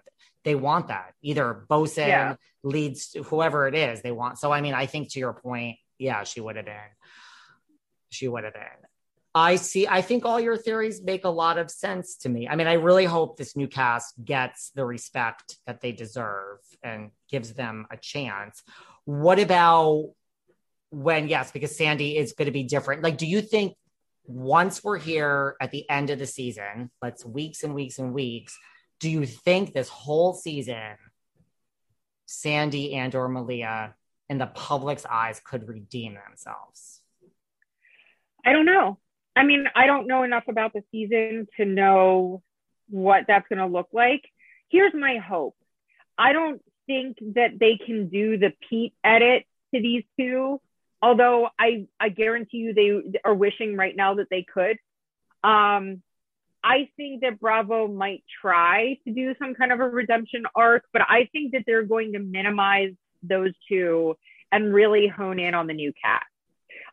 They 0.44 0.54
want 0.54 0.90
that 0.90 1.16
either 1.24 1.66
bosun 1.68 2.08
yeah. 2.08 2.36
leads 2.62 3.18
whoever 3.26 3.68
it 3.68 3.74
is 3.74 4.04
they 4.04 4.12
want. 4.12 4.38
So 4.38 4.52
I 4.52 4.62
mean, 4.62 4.76
I 4.76 4.86
think 4.86 5.12
to 5.14 5.20
your 5.20 5.34
point, 5.34 5.78
yeah, 5.98 6.24
she 6.24 6.40
would 6.40 6.56
have 6.56 6.66
been. 6.66 6.92
She 8.12 8.28
would 8.28 8.44
have 8.44 8.54
been. 8.54 8.62
I 9.34 9.56
see. 9.56 9.88
I 9.88 10.04
think 10.04 10.26
all 10.26 10.40
your 10.40 10.56
theories 10.56 11.02
make 11.02 11.26
a 11.26 11.30
lot 11.30 11.58
of 11.58 11.72
sense 11.72 12.18
to 12.18 12.30
me. 12.30 12.48
I 12.48 12.56
mean, 12.56 12.68
I 12.68 12.74
really 12.74 13.06
hope 13.06 13.38
this 13.38 13.58
new 13.58 13.68
cast 13.68 14.24
gets 14.24 14.70
the 14.76 14.86
respect 14.86 15.58
that 15.66 15.82
they 15.82 15.94
deserve 15.94 16.60
and 16.84 17.10
gives 17.28 17.54
them 17.54 17.88
a 17.90 17.98
chance. 17.98 18.62
What 19.06 19.40
about 19.40 20.12
when 20.94 21.28
yes, 21.28 21.52
because 21.52 21.76
Sandy 21.76 22.18
is 22.18 22.34
going 22.34 22.46
to 22.46 22.52
be 22.52 22.64
different. 22.64 23.02
Like, 23.02 23.18
do 23.18 23.26
you 23.26 23.42
think 23.42 23.76
once 24.26 24.84
we're 24.84 25.00
here 25.00 25.56
at 25.60 25.72
the 25.72 25.90
end 25.90 26.12
of 26.12 26.20
the 26.20 26.28
season, 26.28 26.92
let's 27.02 27.26
weeks 27.26 27.64
and 27.64 27.74
weeks 27.74 27.98
and 27.98 28.14
weeks, 28.14 28.56
do 29.00 29.10
you 29.10 29.26
think 29.26 29.74
this 29.74 29.90
whole 29.90 30.34
season, 30.34 30.96
Sandy 32.28 32.94
and 32.94 33.14
or 33.16 33.28
Malia 33.28 33.96
in 34.30 34.38
the 34.38 34.46
public's 34.46 35.04
eyes 35.04 35.42
could 35.44 35.68
redeem 35.68 36.14
themselves? 36.14 37.02
I 38.46 38.52
don't 38.52 38.66
know. 38.66 39.00
I 39.36 39.44
mean, 39.44 39.66
I 39.76 39.88
don't 39.88 40.06
know 40.06 40.22
enough 40.22 40.44
about 40.48 40.74
the 40.74 40.84
season 40.92 41.48
to 41.58 41.66
know 41.66 42.44
what 42.88 43.26
that's 43.28 43.48
going 43.48 43.58
to 43.58 43.66
look 43.66 43.88
like. 43.94 44.30
Here's 44.70 44.94
my 44.94 45.18
hope. 45.18 45.56
I 46.20 46.34
don't 46.34 46.62
think 46.86 47.18
that 47.34 47.58
they 47.60 47.80
can 47.84 48.10
do 48.10 48.38
the 48.38 48.54
Pete 48.70 48.94
edit 49.04 49.46
to 49.74 49.82
these 49.82 50.04
two 50.20 50.62
although 51.04 51.50
I, 51.60 51.86
I 52.00 52.08
guarantee 52.08 52.60
you 52.60 52.74
they 52.74 53.20
are 53.26 53.34
wishing 53.34 53.76
right 53.76 53.94
now 53.94 54.16
that 54.16 54.30
they 54.32 54.42
could. 54.42 54.78
Um, 55.44 56.02
I 56.64 56.90
think 56.96 57.22
that 57.22 57.42
Bravo 57.42 57.90
might 57.90 58.24
try 58.42 58.98
to 59.06 59.14
do 59.14 59.36
some 59.38 59.54
kind 59.54 59.74
of 59.74 59.82
a 59.82 59.90
redemption 59.90 60.46
arc, 60.56 60.86
but 60.94 61.02
I 61.02 61.28
think 61.34 61.52
that 61.52 61.64
they're 61.68 61.84
going 61.84 62.14
to 62.14 62.20
minimize 62.20 62.94
those 63.22 63.52
two 63.68 64.16
and 64.50 64.74
really 64.74 65.10
hone 65.10 65.40
in 65.40 65.54
on 65.54 65.68
the 65.68 65.74
new 65.74 65.92
cast. 66.02 66.24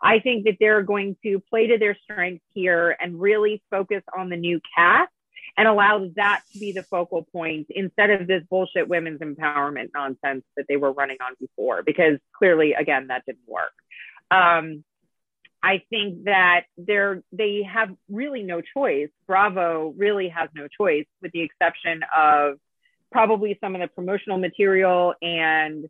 I 0.03 0.19
think 0.19 0.45
that 0.47 0.57
they're 0.59 0.83
going 0.83 1.17
to 1.23 1.39
play 1.49 1.69
to 1.69 1.79
their 1.79 1.97
strengths 2.03 2.45
here 2.53 2.97
and 3.01 3.21
really 3.21 3.63
focus 3.71 4.03
on 4.17 4.29
the 4.29 4.37
new 4.37 4.61
cast 4.77 5.13
and 5.57 5.69
allow 5.69 6.09
that 6.17 6.43
to 6.53 6.59
be 6.59 6.73
the 6.73 6.83
focal 6.83 7.23
point 7.23 7.67
instead 7.71 8.11
of 8.11 8.27
this 8.27 8.43
bullshit 8.49 8.89
women's 8.89 9.21
empowerment 9.21 9.91
nonsense 9.95 10.45
that 10.57 10.67
they 10.69 10.77
were 10.77 10.93
running 10.93 11.19
on 11.25 11.35
before, 11.41 11.83
because 11.83 12.19
clearly, 12.33 12.75
again, 12.75 13.09
that 13.09 13.25
didn't 13.27 13.49
work. 13.49 13.73
Um, 14.31 14.85
I 15.63 15.83
think 15.91 16.25
that 16.25 16.65
they're 16.79 17.23
they 17.33 17.63
have 17.63 17.91
really 18.09 18.43
no 18.43 18.63
choice. 18.63 19.11
Bravo 19.27 19.93
really 19.97 20.29
has 20.29 20.49
no 20.55 20.69
choice, 20.69 21.07
with 21.21 21.33
the 21.33 21.43
exception 21.43 22.01
of 22.17 22.59
probably 23.13 23.59
some 23.61 23.75
of 23.75 23.81
the 23.81 23.89
promotional 23.89 24.39
material 24.39 25.15
and 25.21 25.89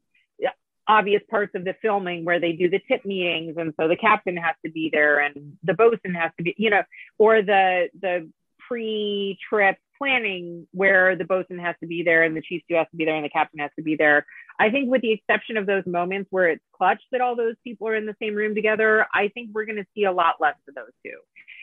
obvious 0.91 1.23
parts 1.31 1.55
of 1.55 1.65
the 1.65 1.75
filming 1.81 2.25
where 2.25 2.41
they 2.41 2.53
do 2.53 2.69
the 2.69 2.81
tip 2.89 3.05
meetings 3.05 3.55
and 3.57 3.73
so 3.79 3.87
the 3.87 3.97
captain 3.97 4.37
has 4.37 4.57
to 4.65 4.73
be 4.73 4.91
there 4.93 5.21
and 5.21 5.57
the 5.63 5.73
bosun 5.73 6.15
has 6.15 6.33
to 6.37 6.43
be 6.43 6.53
you 6.59 6.69
know 6.69 6.83
or 7.17 7.43
the 7.43 7.89
the 8.01 8.29
pre-trip 8.71 9.77
planning 9.99 10.67
where 10.71 11.17
the 11.17 11.25
bosun 11.25 11.59
has 11.59 11.75
to 11.81 11.87
be 11.87 12.05
there 12.05 12.23
and 12.23 12.37
the 12.37 12.41
chief 12.41 12.63
stew 12.65 12.77
has 12.77 12.87
to 12.91 12.97
be 12.97 13.05
there 13.05 13.17
and 13.17 13.25
the 13.25 13.29
captain 13.29 13.59
has 13.59 13.71
to 13.77 13.83
be 13.83 13.97
there. 13.97 14.25
I 14.59 14.71
think 14.71 14.91
with 14.91 15.03
the 15.03 15.13
exception 15.13 15.57
of 15.57 15.67
those 15.67 15.85
moments 15.87 16.29
where 16.31 16.49
it's 16.49 16.63
clutch 16.73 17.03
that 17.13 17.21
all 17.21 17.35
those 17.35 17.57
people 17.65 17.89
are 17.89 17.97
in 17.97 18.07
the 18.07 18.17
same 18.23 18.35
room 18.35 18.55
together, 18.55 19.07
I 19.13 19.29
think 19.29 19.51
we're 19.53 19.67
going 19.67 19.77
to 19.77 19.87
see 19.95 20.05
a 20.05 20.13
lot 20.13 20.37
less 20.41 20.55
of 20.69 20.75
those 20.75 20.93
two. 21.05 21.19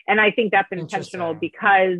And 0.06 0.20
I 0.20 0.30
think 0.30 0.52
that's 0.52 0.68
intentional 0.70 1.34
because 1.34 1.98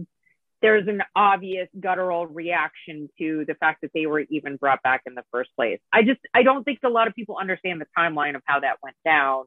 there's 0.60 0.88
an 0.88 1.02
obvious 1.14 1.68
guttural 1.78 2.26
reaction 2.26 3.08
to 3.18 3.44
the 3.46 3.54
fact 3.54 3.82
that 3.82 3.90
they 3.94 4.06
were 4.06 4.20
even 4.20 4.56
brought 4.56 4.82
back 4.82 5.02
in 5.06 5.14
the 5.14 5.24
first 5.30 5.50
place. 5.56 5.78
I 5.92 6.02
just 6.02 6.20
I 6.34 6.42
don't 6.42 6.64
think 6.64 6.80
a 6.84 6.88
lot 6.88 7.06
of 7.06 7.14
people 7.14 7.36
understand 7.40 7.80
the 7.80 7.86
timeline 7.96 8.34
of 8.34 8.42
how 8.44 8.60
that 8.60 8.76
went 8.82 8.96
down 9.04 9.44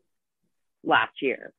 last 0.84 1.22
year. 1.22 1.54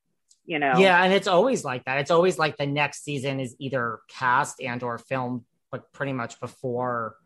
You 0.45 0.59
know. 0.59 0.75
Yeah, 0.77 1.03
and 1.03 1.13
it's 1.13 1.29
always 1.29 1.65
like 1.65 1.85
that. 1.85 1.99
It's 1.99 2.11
always 2.11 2.39
like 2.39 2.57
the 2.57 2.67
next 2.67 3.05
season 3.05 3.41
is 3.41 3.55
either 3.59 4.01
cast 4.09 4.61
and 4.61 4.83
or 4.83 4.99
filmed 4.99 5.43
but 5.71 5.91
pretty 5.93 6.13
much 6.13 6.39
before 6.39 7.17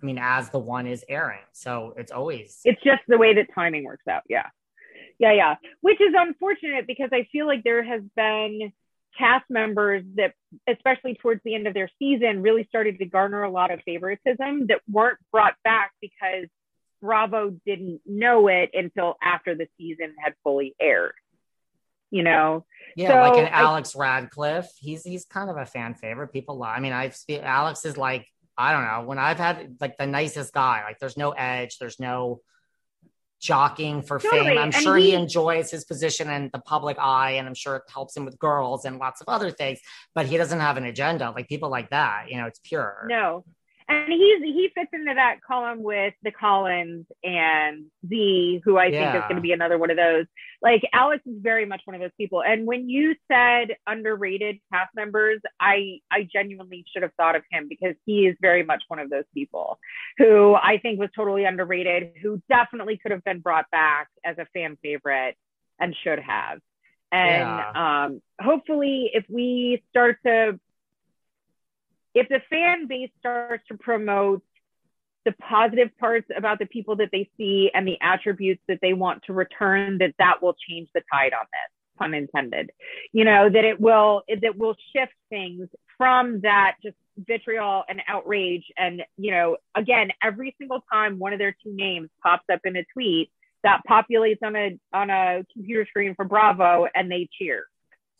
I 0.00 0.06
mean 0.06 0.18
as 0.20 0.50
the 0.50 0.58
one 0.58 0.86
is 0.86 1.04
airing. 1.08 1.40
So 1.52 1.94
it's 1.96 2.12
always 2.12 2.60
It's 2.64 2.82
just 2.82 3.02
the 3.08 3.18
way 3.18 3.34
that 3.34 3.46
timing 3.54 3.84
works 3.84 4.06
out. 4.08 4.22
Yeah. 4.28 4.46
Yeah, 5.18 5.32
yeah. 5.32 5.54
Which 5.80 6.00
is 6.00 6.14
unfortunate 6.14 6.86
because 6.86 7.08
I 7.12 7.26
feel 7.32 7.46
like 7.46 7.64
there 7.64 7.82
has 7.82 8.02
been 8.14 8.72
cast 9.18 9.46
members 9.48 10.04
that, 10.16 10.34
especially 10.68 11.14
towards 11.14 11.40
the 11.42 11.54
end 11.54 11.66
of 11.66 11.74
their 11.74 11.90
season, 11.98 12.42
really 12.42 12.64
started 12.68 12.98
to 12.98 13.06
garner 13.06 13.42
a 13.42 13.50
lot 13.50 13.70
of 13.70 13.80
favoritism 13.84 14.66
that 14.66 14.80
weren't 14.90 15.18
brought 15.32 15.54
back 15.64 15.92
because 16.02 16.48
Bravo 17.00 17.56
didn't 17.64 18.00
know 18.04 18.48
it 18.48 18.70
until 18.74 19.16
after 19.22 19.54
the 19.54 19.68
season 19.78 20.14
had 20.18 20.34
fully 20.42 20.74
aired. 20.80 21.14
You 22.10 22.22
know, 22.22 22.64
yeah, 22.94 23.08
so 23.08 23.30
like 23.30 23.38
an 23.38 23.52
Alex 23.52 23.96
I, 23.96 24.00
Radcliffe. 24.00 24.70
He's 24.78 25.02
he's 25.02 25.24
kind 25.24 25.50
of 25.50 25.56
a 25.56 25.66
fan 25.66 25.94
favorite. 25.94 26.28
People 26.28 26.58
love. 26.58 26.72
I 26.76 26.80
mean, 26.80 26.92
I've 26.92 27.16
Alex 27.28 27.84
is 27.84 27.96
like 27.96 28.26
I 28.56 28.72
don't 28.72 28.84
know 28.84 29.06
when 29.06 29.18
I've 29.18 29.38
had 29.38 29.76
like 29.80 29.96
the 29.98 30.06
nicest 30.06 30.52
guy. 30.52 30.82
Like, 30.84 30.98
there's 30.98 31.16
no 31.16 31.32
edge. 31.32 31.78
There's 31.78 32.00
no 32.00 32.40
jockeying 33.40 34.02
for 34.02 34.18
totally. 34.18 34.46
fame. 34.46 34.58
I'm 34.58 34.64
and 34.64 34.74
sure 34.74 34.96
he, 34.96 35.10
he, 35.10 35.14
enjoys 35.14 35.70
his 35.70 35.84
position 35.84 36.30
in 36.30 36.50
the 36.52 36.58
public 36.60 36.96
eye, 36.98 37.32
and 37.32 37.46
I'm 37.46 37.54
sure 37.54 37.76
it 37.76 37.82
helps 37.92 38.16
him 38.16 38.24
with 38.24 38.38
girls 38.38 38.84
and 38.84 38.98
lots 38.98 39.20
of 39.20 39.28
other 39.28 39.50
things. 39.50 39.80
But 40.14 40.26
he 40.26 40.36
doesn't 40.36 40.60
have 40.60 40.76
an 40.76 40.84
agenda 40.84 41.32
like 41.32 41.48
people 41.48 41.68
like 41.68 41.90
that. 41.90 42.26
You 42.30 42.38
know, 42.38 42.46
it's 42.46 42.60
pure. 42.60 43.06
No, 43.08 43.44
and 43.88 44.12
he's 44.12 44.42
he 44.42 44.68
fits 44.74 44.90
into 44.92 45.14
that 45.14 45.36
column 45.46 45.82
with 45.82 46.14
the 46.22 46.32
Collins 46.32 47.06
and 47.22 47.86
Z, 48.08 48.62
who 48.64 48.76
I 48.76 48.86
yeah. 48.86 49.12
think 49.12 49.22
is 49.22 49.28
going 49.28 49.36
to 49.36 49.42
be 49.42 49.52
another 49.52 49.78
one 49.78 49.90
of 49.90 49.96
those. 49.96 50.26
Like 50.60 50.82
Alex 50.92 51.22
is 51.26 51.36
very 51.40 51.66
much 51.66 51.82
one 51.84 51.94
of 51.94 52.00
those 52.00 52.10
people. 52.18 52.42
And 52.42 52.66
when 52.66 52.88
you 52.88 53.14
said 53.30 53.76
underrated 53.86 54.58
cast 54.72 54.90
members, 54.96 55.40
I 55.60 56.00
I 56.10 56.28
genuinely 56.32 56.84
should 56.92 57.02
have 57.02 57.12
thought 57.16 57.36
of 57.36 57.42
him 57.50 57.68
because 57.68 57.94
he 58.04 58.26
is 58.26 58.36
very 58.40 58.64
much 58.64 58.82
one 58.88 58.98
of 58.98 59.08
those 59.08 59.24
people 59.32 59.78
who 60.18 60.54
I 60.54 60.78
think 60.78 60.98
was 60.98 61.10
totally 61.14 61.44
underrated, 61.44 62.14
who 62.20 62.42
definitely 62.48 62.98
could 62.98 63.12
have 63.12 63.22
been 63.22 63.38
brought 63.38 63.70
back 63.70 64.08
as 64.24 64.36
a 64.38 64.46
fan 64.52 64.78
favorite 64.82 65.36
and 65.78 65.94
should 66.02 66.18
have. 66.18 66.58
And 67.12 67.40
yeah. 67.40 68.04
um, 68.06 68.22
hopefully, 68.40 69.10
if 69.14 69.24
we 69.28 69.82
start 69.90 70.18
to 70.26 70.58
if 72.16 72.28
the 72.28 72.40
fan 72.48 72.86
base 72.86 73.10
starts 73.18 73.62
to 73.68 73.76
promote 73.76 74.42
the 75.26 75.32
positive 75.32 75.90
parts 75.98 76.26
about 76.34 76.58
the 76.58 76.64
people 76.64 76.96
that 76.96 77.10
they 77.12 77.28
see 77.36 77.70
and 77.74 77.86
the 77.86 77.98
attributes 78.00 78.62
that 78.68 78.78
they 78.80 78.94
want 78.94 79.22
to 79.24 79.34
return, 79.34 79.98
that 79.98 80.14
that 80.18 80.42
will 80.42 80.54
change 80.68 80.88
the 80.94 81.02
tide 81.12 81.34
on 81.34 81.46
this, 81.52 81.98
pun 81.98 82.14
intended. 82.14 82.70
You 83.12 83.24
know, 83.24 83.50
that 83.50 83.64
it 83.66 83.78
will, 83.78 84.22
that 84.28 84.56
will 84.56 84.76
shift 84.94 85.12
things 85.28 85.68
from 85.98 86.40
that 86.40 86.76
just 86.82 86.96
vitriol 87.18 87.84
and 87.86 88.00
outrage. 88.08 88.64
And, 88.78 89.02
you 89.18 89.32
know, 89.32 89.56
again, 89.74 90.10
every 90.22 90.54
single 90.58 90.82
time 90.90 91.18
one 91.18 91.34
of 91.34 91.38
their 91.38 91.56
two 91.62 91.74
names 91.74 92.08
pops 92.22 92.44
up 92.50 92.60
in 92.64 92.76
a 92.76 92.84
tweet, 92.94 93.30
that 93.64 93.82
populates 93.88 94.38
on 94.44 94.54
a 94.54 94.78
on 94.92 95.10
a 95.10 95.44
computer 95.52 95.84
screen 95.86 96.14
for 96.14 96.24
Bravo 96.24 96.86
and 96.94 97.10
they 97.10 97.28
cheer 97.36 97.64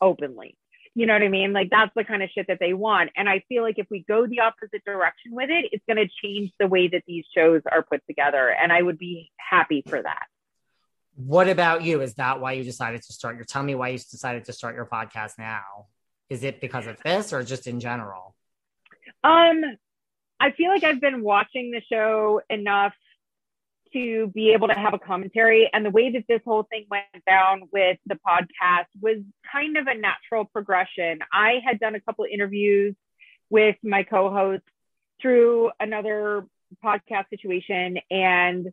openly. 0.01 0.56
You 0.97 1.05
know 1.05 1.13
what 1.13 1.21
I 1.21 1.27
mean? 1.27 1.53
Like 1.53 1.69
that's 1.69 1.91
the 1.95 2.03
kind 2.03 2.23
of 2.23 2.29
shit 2.31 2.47
that 2.47 2.57
they 2.59 2.73
want. 2.73 3.11
And 3.15 3.29
I 3.29 3.43
feel 3.47 3.61
like 3.61 3.77
if 3.77 3.85
we 3.91 4.03
go 4.07 4.25
the 4.25 4.39
opposite 4.39 4.83
direction 4.83 5.31
with 5.31 5.51
it, 5.51 5.65
it's 5.71 5.85
going 5.85 5.97
to 5.97 6.11
change 6.23 6.51
the 6.59 6.65
way 6.65 6.87
that 6.87 7.03
these 7.05 7.23
shows 7.35 7.61
are 7.71 7.83
put 7.83 8.01
together. 8.07 8.49
And 8.49 8.73
I 8.73 8.81
would 8.81 8.97
be 8.97 9.31
happy 9.37 9.83
for 9.87 10.01
that. 10.01 10.25
What 11.13 11.49
about 11.49 11.83
you? 11.83 12.01
Is 12.01 12.15
that 12.15 12.41
why 12.41 12.53
you 12.53 12.63
decided 12.63 13.03
to 13.03 13.13
start 13.13 13.35
your 13.35 13.45
tell 13.45 13.61
me 13.61 13.75
why 13.75 13.89
you 13.89 13.99
decided 13.99 14.45
to 14.45 14.53
start 14.53 14.73
your 14.73 14.87
podcast 14.87 15.37
now? 15.37 15.85
Is 16.31 16.43
it 16.43 16.59
because 16.59 16.87
of 16.87 16.97
this 17.03 17.31
or 17.31 17.43
just 17.43 17.67
in 17.67 17.79
general? 17.79 18.33
Um 19.23 19.61
I 20.39 20.49
feel 20.49 20.69
like 20.69 20.83
I've 20.83 20.99
been 20.99 21.21
watching 21.21 21.69
the 21.69 21.81
show 21.91 22.41
enough 22.49 22.95
to 23.93 24.27
be 24.27 24.51
able 24.51 24.67
to 24.67 24.73
have 24.73 24.93
a 24.93 24.99
commentary. 24.99 25.69
And 25.71 25.85
the 25.85 25.89
way 25.89 26.11
that 26.11 26.23
this 26.27 26.41
whole 26.45 26.63
thing 26.63 26.85
went 26.89 27.05
down 27.27 27.63
with 27.71 27.97
the 28.05 28.15
podcast 28.15 28.85
was 29.01 29.17
kind 29.51 29.77
of 29.77 29.87
a 29.87 29.95
natural 29.95 30.45
progression. 30.45 31.19
I 31.31 31.59
had 31.65 31.79
done 31.79 31.95
a 31.95 32.01
couple 32.01 32.25
of 32.25 32.31
interviews 32.31 32.95
with 33.49 33.75
my 33.83 34.03
co 34.03 34.29
host 34.29 34.63
through 35.21 35.71
another 35.79 36.45
podcast 36.83 37.29
situation. 37.29 37.97
And 38.11 38.71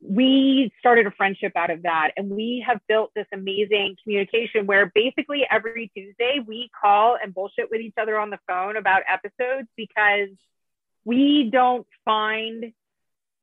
we 0.00 0.72
started 0.78 1.06
a 1.06 1.10
friendship 1.10 1.52
out 1.56 1.70
of 1.70 1.82
that. 1.82 2.12
And 2.16 2.30
we 2.30 2.64
have 2.66 2.80
built 2.88 3.12
this 3.14 3.26
amazing 3.32 3.96
communication 4.02 4.66
where 4.66 4.92
basically 4.94 5.46
every 5.50 5.90
Tuesday 5.96 6.40
we 6.46 6.70
call 6.78 7.16
and 7.22 7.34
bullshit 7.34 7.70
with 7.70 7.80
each 7.80 7.94
other 8.00 8.18
on 8.18 8.30
the 8.30 8.38
phone 8.46 8.76
about 8.76 9.02
episodes 9.08 9.68
because 9.76 10.28
we 11.04 11.50
don't 11.50 11.86
find 12.04 12.72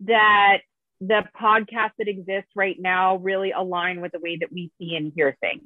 that 0.02 0.60
the 1.02 1.24
podcasts 1.40 1.94
that 1.98 2.08
exist 2.08 2.48
right 2.56 2.78
now 2.80 3.18
really 3.18 3.52
align 3.52 4.02
with 4.02 4.12
the 4.12 4.20
way 4.20 4.38
that 4.38 4.52
we 4.52 4.72
see 4.80 4.96
and 4.96 5.12
hear 5.16 5.36
things 5.42 5.64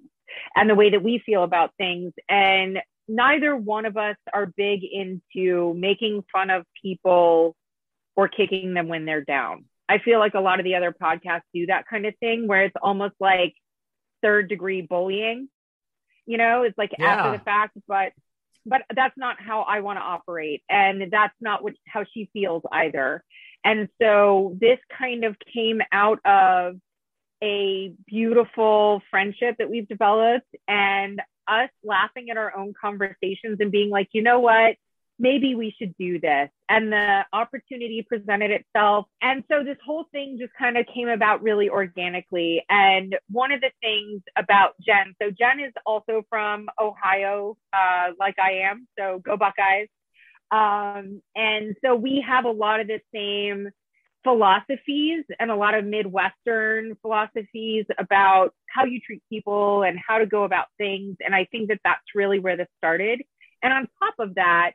and 0.56 0.70
the 0.70 0.76
way 0.76 0.90
that 0.90 1.04
we 1.04 1.22
feel 1.26 1.44
about 1.44 1.72
things. 1.78 2.14
And 2.30 2.80
neither 3.08 3.56
one 3.56 3.86
of 3.86 3.98
us 3.98 4.18
are 4.34 4.46
big 4.46 4.82
into 4.84 5.74
making 5.76 6.24
fun 6.32 6.50
of 6.50 6.66
people 6.82 7.56
or 8.16 8.28
kicking 8.28 8.74
them 8.74 8.88
when 8.88 9.06
they're 9.06 9.24
down. 9.24 9.66
I 9.90 10.00
feel 10.00 10.20
like 10.20 10.34
a 10.34 10.40
lot 10.40 10.60
of 10.60 10.66
the 10.66 10.76
other 10.76 10.92
podcasts 10.92 11.44
do 11.54 11.68
that 11.68 11.88
kind 11.88 12.06
of 12.06 12.16
thing 12.20 12.48
where 12.48 12.64
it's 12.64 12.76
almost 12.82 13.16
like 13.20 13.54
third 14.22 14.50
degree 14.50 14.82
bullying. 14.82 15.48
You 16.26 16.38
know, 16.38 16.64
it's 16.64 16.78
like 16.78 16.92
yeah. 16.98 17.06
after 17.06 17.38
the 17.38 17.44
fact, 17.44 17.78
but 17.88 18.12
but 18.66 18.82
that's 18.94 19.18
not 19.18 19.40
how 19.40 19.62
I 19.62 19.80
want 19.80 19.98
to 19.98 20.04
operate 20.04 20.62
and 20.70 21.10
that's 21.10 21.34
not 21.40 21.64
what 21.64 21.74
how 21.88 22.04
she 22.14 22.30
feels 22.34 22.64
either. 22.72 23.24
And 23.68 23.90
so 24.02 24.56
this 24.62 24.80
kind 24.98 25.26
of 25.26 25.36
came 25.54 25.82
out 25.92 26.26
of 26.26 26.78
a 27.44 27.92
beautiful 28.08 29.02
friendship 29.12 29.58
that 29.60 29.70
we've 29.70 29.90
developed 29.90 30.48
and 30.70 31.22
us 31.50 31.70
laughing 31.84 32.30
at 32.30 32.38
our 32.38 32.58
own 32.58 32.74
conversations 32.80 33.58
and 33.60 33.70
being 33.70 33.90
like, 33.90 34.08
you 34.14 34.22
know 34.22 34.40
what? 34.40 34.78
Maybe 35.20 35.54
we 35.54 35.76
should 35.78 35.94
do 35.98 36.18
this. 36.18 36.50
And 36.70 36.94
the 36.94 37.26
opportunity 37.34 38.06
presented 38.08 38.52
itself. 38.52 39.08
And 39.22 39.44
so 39.52 39.66
this 39.66 39.78
whole 39.86 40.06
thing 40.14 40.38
just 40.40 40.54
kind 40.54 40.78
of 40.78 40.86
came 40.86 41.10
about 41.10 41.44
really 41.44 41.68
organically. 41.70 42.64
And 42.70 43.18
one 43.30 43.52
of 43.52 43.60
the 43.60 43.72
things 43.82 44.22
about 44.38 44.76
Jen, 44.80 45.14
so 45.22 45.30
Jen 45.30 45.60
is 45.60 45.74
also 45.86 46.24
from 46.30 46.70
Ohio, 46.80 47.58
uh, 47.74 48.12
like 48.18 48.36
I 48.40 48.70
am. 48.70 48.88
So 48.98 49.20
go 49.20 49.36
Buckeyes. 49.36 49.90
Um, 50.52 51.22
and 51.36 51.76
so 51.84 51.96
we 51.96 52.24
have 52.26 52.46
a 52.46 52.52
lot 52.52 52.80
of 52.80 52.88
the 52.88 53.02
same 53.14 53.70
philosophies 54.24 55.24
and 55.40 55.52
a 55.52 55.56
lot 55.56 55.74
of 55.74 55.86
Midwestern 55.86 56.96
philosophies 57.02 57.86
about 57.98 58.54
how 58.70 58.86
you 58.86 59.00
treat 59.00 59.24
people 59.30 59.84
and 59.84 59.98
how 60.06 60.18
to 60.18 60.26
go 60.26 60.44
about 60.44 60.68
things. 60.78 61.18
And 61.26 61.34
I 61.34 61.46
think 61.46 61.70
that 61.70 61.80
that's 61.84 62.04
really 62.16 62.40
where 62.40 62.58
this 62.58 62.68
started. 62.78 63.22
And 63.64 63.74
on 63.74 63.88
top 64.04 64.16
of 64.20 64.36
that, 64.36 64.72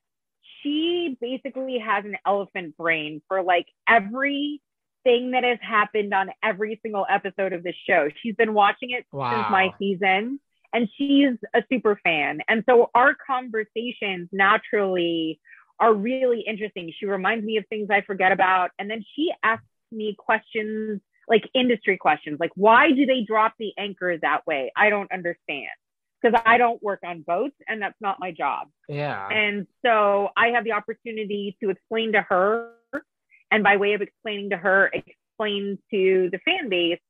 she 0.62 1.16
basically 1.20 1.78
has 1.78 2.04
an 2.04 2.16
elephant 2.26 2.76
brain 2.76 3.20
for 3.28 3.42
like 3.42 3.66
every 3.88 4.60
thing 5.04 5.32
that 5.32 5.44
has 5.44 5.58
happened 5.60 6.14
on 6.14 6.30
every 6.42 6.78
single 6.82 7.06
episode 7.08 7.52
of 7.52 7.62
the 7.62 7.74
show. 7.86 8.08
She's 8.22 8.36
been 8.36 8.54
watching 8.54 8.90
it 8.90 9.04
wow. 9.12 9.32
since 9.32 9.50
my 9.50 9.70
season 9.78 10.40
and 10.72 10.88
she's 10.96 11.36
a 11.54 11.62
super 11.70 12.00
fan. 12.02 12.40
And 12.48 12.64
so 12.68 12.90
our 12.94 13.14
conversations 13.26 14.28
naturally 14.32 15.40
are 15.82 15.92
really 15.92 16.44
interesting. 16.46 16.92
She 16.96 17.06
reminds 17.06 17.44
me 17.44 17.56
of 17.56 17.64
things 17.68 17.88
I 17.90 18.02
forget 18.02 18.30
about. 18.30 18.70
And 18.78 18.88
then 18.88 19.04
she 19.16 19.32
asks 19.42 19.66
me 19.90 20.14
questions 20.16 21.00
like 21.28 21.42
industry 21.54 21.98
questions, 21.98 22.38
like 22.38 22.52
why 22.54 22.92
do 22.92 23.04
they 23.04 23.22
drop 23.26 23.54
the 23.58 23.72
anchor 23.76 24.16
that 24.18 24.46
way? 24.46 24.72
I 24.76 24.90
don't 24.90 25.10
understand 25.12 25.70
because 26.20 26.40
I 26.46 26.56
don't 26.56 26.80
work 26.82 27.00
on 27.04 27.22
boats 27.22 27.56
and 27.68 27.82
that's 27.82 28.00
not 28.00 28.18
my 28.20 28.30
job. 28.30 28.68
Yeah. 28.88 29.28
And 29.28 29.66
so 29.84 30.28
I 30.36 30.48
have 30.48 30.64
the 30.64 30.72
opportunity 30.72 31.56
to 31.62 31.70
explain 31.70 32.12
to 32.12 32.22
her, 32.22 32.70
and 33.50 33.64
by 33.64 33.76
way 33.76 33.94
of 33.94 34.02
explaining 34.02 34.50
to 34.50 34.56
her, 34.56 34.90
explain 34.92 35.78
to 35.90 36.28
the 36.30 36.38
fan 36.44 36.68
base 36.68 37.00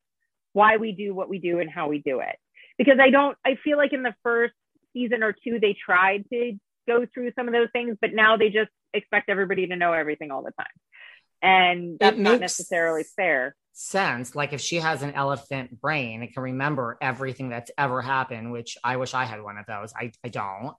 why 0.54 0.78
we 0.78 0.92
do 0.92 1.14
what 1.14 1.28
we 1.28 1.38
do 1.38 1.60
and 1.60 1.70
how 1.70 1.88
we 1.88 1.98
do 1.98 2.20
it. 2.20 2.36
Because 2.78 2.98
I 3.00 3.10
don't, 3.10 3.36
I 3.44 3.56
feel 3.62 3.76
like 3.76 3.92
in 3.92 4.02
the 4.02 4.14
first 4.22 4.54
season 4.92 5.22
or 5.22 5.32
two, 5.32 5.58
they 5.60 5.74
tried 5.74 6.24
to 6.32 6.58
go 6.86 7.06
through 7.12 7.32
some 7.36 7.48
of 7.48 7.52
those 7.52 7.68
things, 7.72 7.96
but 8.00 8.12
now 8.12 8.36
they 8.36 8.50
just 8.50 8.70
expect 8.92 9.28
everybody 9.28 9.66
to 9.68 9.76
know 9.76 9.92
everything 9.92 10.30
all 10.30 10.42
the 10.42 10.52
time. 10.52 10.66
And 11.42 11.98
that's 11.98 12.16
not 12.16 12.40
necessarily 12.40 13.04
fair. 13.16 13.56
Sense 13.74 14.34
like 14.34 14.52
if 14.52 14.60
she 14.60 14.76
has 14.76 15.02
an 15.02 15.12
elephant 15.14 15.80
brain, 15.80 16.22
it 16.22 16.34
can 16.34 16.42
remember 16.42 16.98
everything 17.00 17.48
that's 17.48 17.70
ever 17.76 18.02
happened, 18.02 18.52
which 18.52 18.76
I 18.84 18.96
wish 18.96 19.14
I 19.14 19.24
had 19.24 19.42
one 19.42 19.56
of 19.56 19.66
those. 19.66 19.92
I, 19.98 20.12
I 20.22 20.28
don't. 20.28 20.74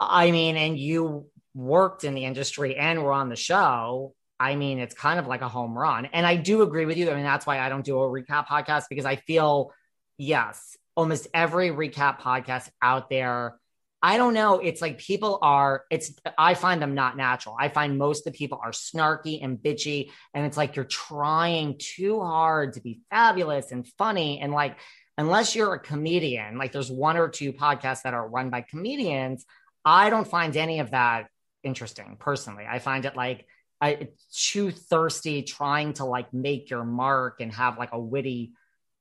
I 0.00 0.30
mean, 0.32 0.56
and 0.56 0.78
you 0.78 1.26
worked 1.54 2.04
in 2.04 2.14
the 2.14 2.24
industry 2.24 2.76
and 2.76 3.02
were 3.02 3.12
on 3.12 3.28
the 3.28 3.36
show. 3.36 4.14
I 4.40 4.56
mean, 4.56 4.78
it's 4.78 4.94
kind 4.94 5.20
of 5.20 5.28
like 5.28 5.42
a 5.42 5.48
home 5.48 5.78
run. 5.78 6.06
And 6.06 6.26
I 6.26 6.36
do 6.36 6.62
agree 6.62 6.84
with 6.86 6.96
you. 6.96 7.10
I 7.10 7.14
mean, 7.14 7.22
that's 7.22 7.46
why 7.46 7.60
I 7.60 7.68
don't 7.68 7.84
do 7.84 8.00
a 8.00 8.08
recap 8.08 8.46
podcast 8.46 8.84
because 8.90 9.04
I 9.04 9.16
feel, 9.16 9.70
yes, 10.18 10.76
almost 10.96 11.28
every 11.32 11.70
recap 11.70 12.20
podcast 12.20 12.68
out 12.82 13.08
there. 13.08 13.56
I 14.02 14.16
don't 14.16 14.34
know. 14.34 14.58
It's 14.58 14.82
like 14.82 14.98
people 14.98 15.38
are, 15.42 15.84
it's, 15.88 16.12
I 16.36 16.54
find 16.54 16.82
them 16.82 16.94
not 16.94 17.16
natural. 17.16 17.56
I 17.58 17.68
find 17.68 17.96
most 17.96 18.26
of 18.26 18.32
the 18.32 18.36
people 18.36 18.60
are 18.62 18.72
snarky 18.72 19.44
and 19.44 19.56
bitchy. 19.58 20.10
And 20.34 20.44
it's 20.44 20.56
like 20.56 20.74
you're 20.74 20.84
trying 20.84 21.76
too 21.78 22.20
hard 22.20 22.72
to 22.72 22.80
be 22.80 23.00
fabulous 23.10 23.70
and 23.70 23.86
funny. 23.96 24.40
And 24.40 24.52
like, 24.52 24.76
unless 25.16 25.54
you're 25.54 25.74
a 25.74 25.78
comedian, 25.78 26.58
like 26.58 26.72
there's 26.72 26.90
one 26.90 27.16
or 27.16 27.28
two 27.28 27.52
podcasts 27.52 28.02
that 28.02 28.12
are 28.12 28.26
run 28.26 28.50
by 28.50 28.62
comedians, 28.62 29.44
I 29.84 30.10
don't 30.10 30.26
find 30.26 30.56
any 30.56 30.80
of 30.80 30.90
that 30.90 31.28
interesting 31.62 32.16
personally. 32.18 32.64
I 32.68 32.80
find 32.80 33.04
it 33.04 33.14
like, 33.14 33.46
I, 33.80 34.08
too 34.32 34.70
thirsty 34.70 35.42
trying 35.42 35.92
to 35.94 36.04
like 36.04 36.32
make 36.32 36.70
your 36.70 36.84
mark 36.84 37.40
and 37.40 37.52
have 37.52 37.78
like 37.78 37.90
a 37.92 38.00
witty 38.00 38.52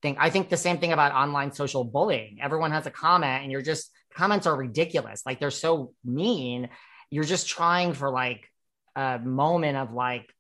thing. 0.02 0.18
I 0.20 0.30
think 0.30 0.50
the 0.50 0.58
same 0.58 0.78
thing 0.80 0.94
about 0.94 1.14
online 1.14 1.52
social 1.52 1.84
bullying. 1.84 2.40
Everyone 2.42 2.72
has 2.72 2.86
a 2.86 2.92
comment 2.92 3.44
and 3.44 3.52
you're 3.52 3.62
just 3.62 3.92
comments 4.14 4.48
are 4.48 4.56
ridiculous. 4.56 5.24
Like 5.26 5.40
they're 5.40 5.52
so 5.52 5.94
mean. 6.04 6.70
You're 7.10 7.24
just 7.24 7.48
trying 7.48 7.94
for 7.94 8.10
like 8.10 8.48
a 8.96 9.20
moment 9.20 9.78
of 9.78 9.94
like 9.94 10.34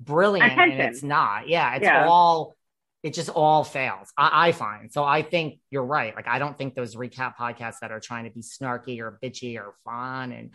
brilliant 0.00 0.52
Attention. 0.52 0.80
and 0.80 0.90
it's 0.90 1.02
not. 1.02 1.48
Yeah, 1.48 1.76
it's 1.76 1.84
yeah. 1.84 2.06
all 2.06 2.54
it 3.02 3.12
just 3.12 3.28
all 3.28 3.64
fails. 3.64 4.10
I, 4.16 4.48
I, 4.48 4.52
find. 4.52 4.90
So 4.90 5.04
I 5.04 5.20
think 5.20 5.60
you're 5.70 5.84
right. 5.84 6.16
Like 6.16 6.26
I 6.26 6.38
don't 6.38 6.56
think 6.56 6.74
those 6.74 6.96
recap 6.96 7.36
podcasts 7.36 7.80
that 7.82 7.92
are 7.92 8.00
trying 8.00 8.24
to 8.24 8.30
be 8.30 8.40
snarky 8.40 8.98
or 9.00 9.18
bitchy 9.22 9.58
or 9.58 9.74
fun 9.84 10.32
and 10.32 10.52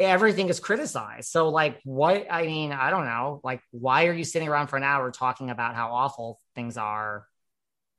everything 0.00 0.48
is 0.48 0.60
criticized. 0.60 1.28
So 1.28 1.50
like 1.50 1.80
what 1.84 2.26
I 2.30 2.46
mean, 2.46 2.72
I 2.72 2.88
don't 2.88 3.04
know. 3.04 3.40
Like 3.44 3.60
why 3.70 4.06
are 4.06 4.14
you 4.14 4.24
sitting 4.24 4.48
around 4.48 4.68
for 4.68 4.78
an 4.78 4.82
hour 4.82 5.10
talking 5.10 5.50
about 5.50 5.74
how 5.74 5.90
awful 5.92 6.40
things 6.54 6.78
are 6.78 7.26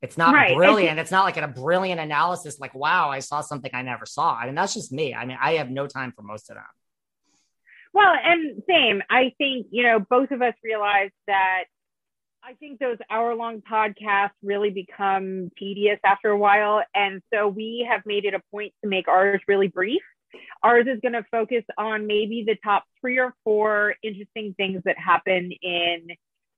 it's 0.06 0.16
not 0.16 0.32
right. 0.32 0.54
brilliant. 0.54 1.00
It's 1.00 1.10
not 1.10 1.24
like 1.24 1.36
a 1.36 1.48
brilliant 1.48 2.00
analysis, 2.00 2.60
like, 2.60 2.74
wow, 2.76 3.10
I 3.10 3.18
saw 3.18 3.40
something 3.40 3.72
I 3.74 3.82
never 3.82 4.06
saw. 4.06 4.36
I 4.36 4.46
mean, 4.46 4.54
that's 4.54 4.72
just 4.72 4.92
me. 4.92 5.12
I 5.14 5.26
mean, 5.26 5.36
I 5.40 5.54
have 5.54 5.68
no 5.68 5.88
time 5.88 6.12
for 6.14 6.22
most 6.22 6.48
of 6.48 6.54
them. 6.54 6.64
Well, 7.92 8.14
and 8.24 8.62
same. 8.68 9.02
I 9.10 9.34
think, 9.36 9.66
you 9.72 9.82
know, 9.82 9.98
both 9.98 10.30
of 10.30 10.42
us 10.42 10.54
realized 10.62 11.14
that 11.26 11.64
I 12.44 12.52
think 12.54 12.78
those 12.78 12.98
hour 13.10 13.34
long 13.34 13.62
podcasts 13.68 14.30
really 14.44 14.70
become 14.70 15.50
tedious 15.58 15.98
after 16.04 16.30
a 16.30 16.38
while. 16.38 16.84
And 16.94 17.20
so 17.34 17.48
we 17.48 17.84
have 17.90 18.02
made 18.06 18.24
it 18.24 18.34
a 18.34 18.40
point 18.52 18.72
to 18.84 18.88
make 18.88 19.08
ours 19.08 19.40
really 19.48 19.66
brief. 19.66 20.02
Ours 20.62 20.86
is 20.86 21.00
going 21.00 21.14
to 21.14 21.24
focus 21.32 21.64
on 21.76 22.06
maybe 22.06 22.44
the 22.46 22.56
top 22.62 22.84
three 23.00 23.18
or 23.18 23.34
four 23.42 23.96
interesting 24.04 24.54
things 24.56 24.82
that 24.84 24.96
happen 24.98 25.50
in 25.62 26.08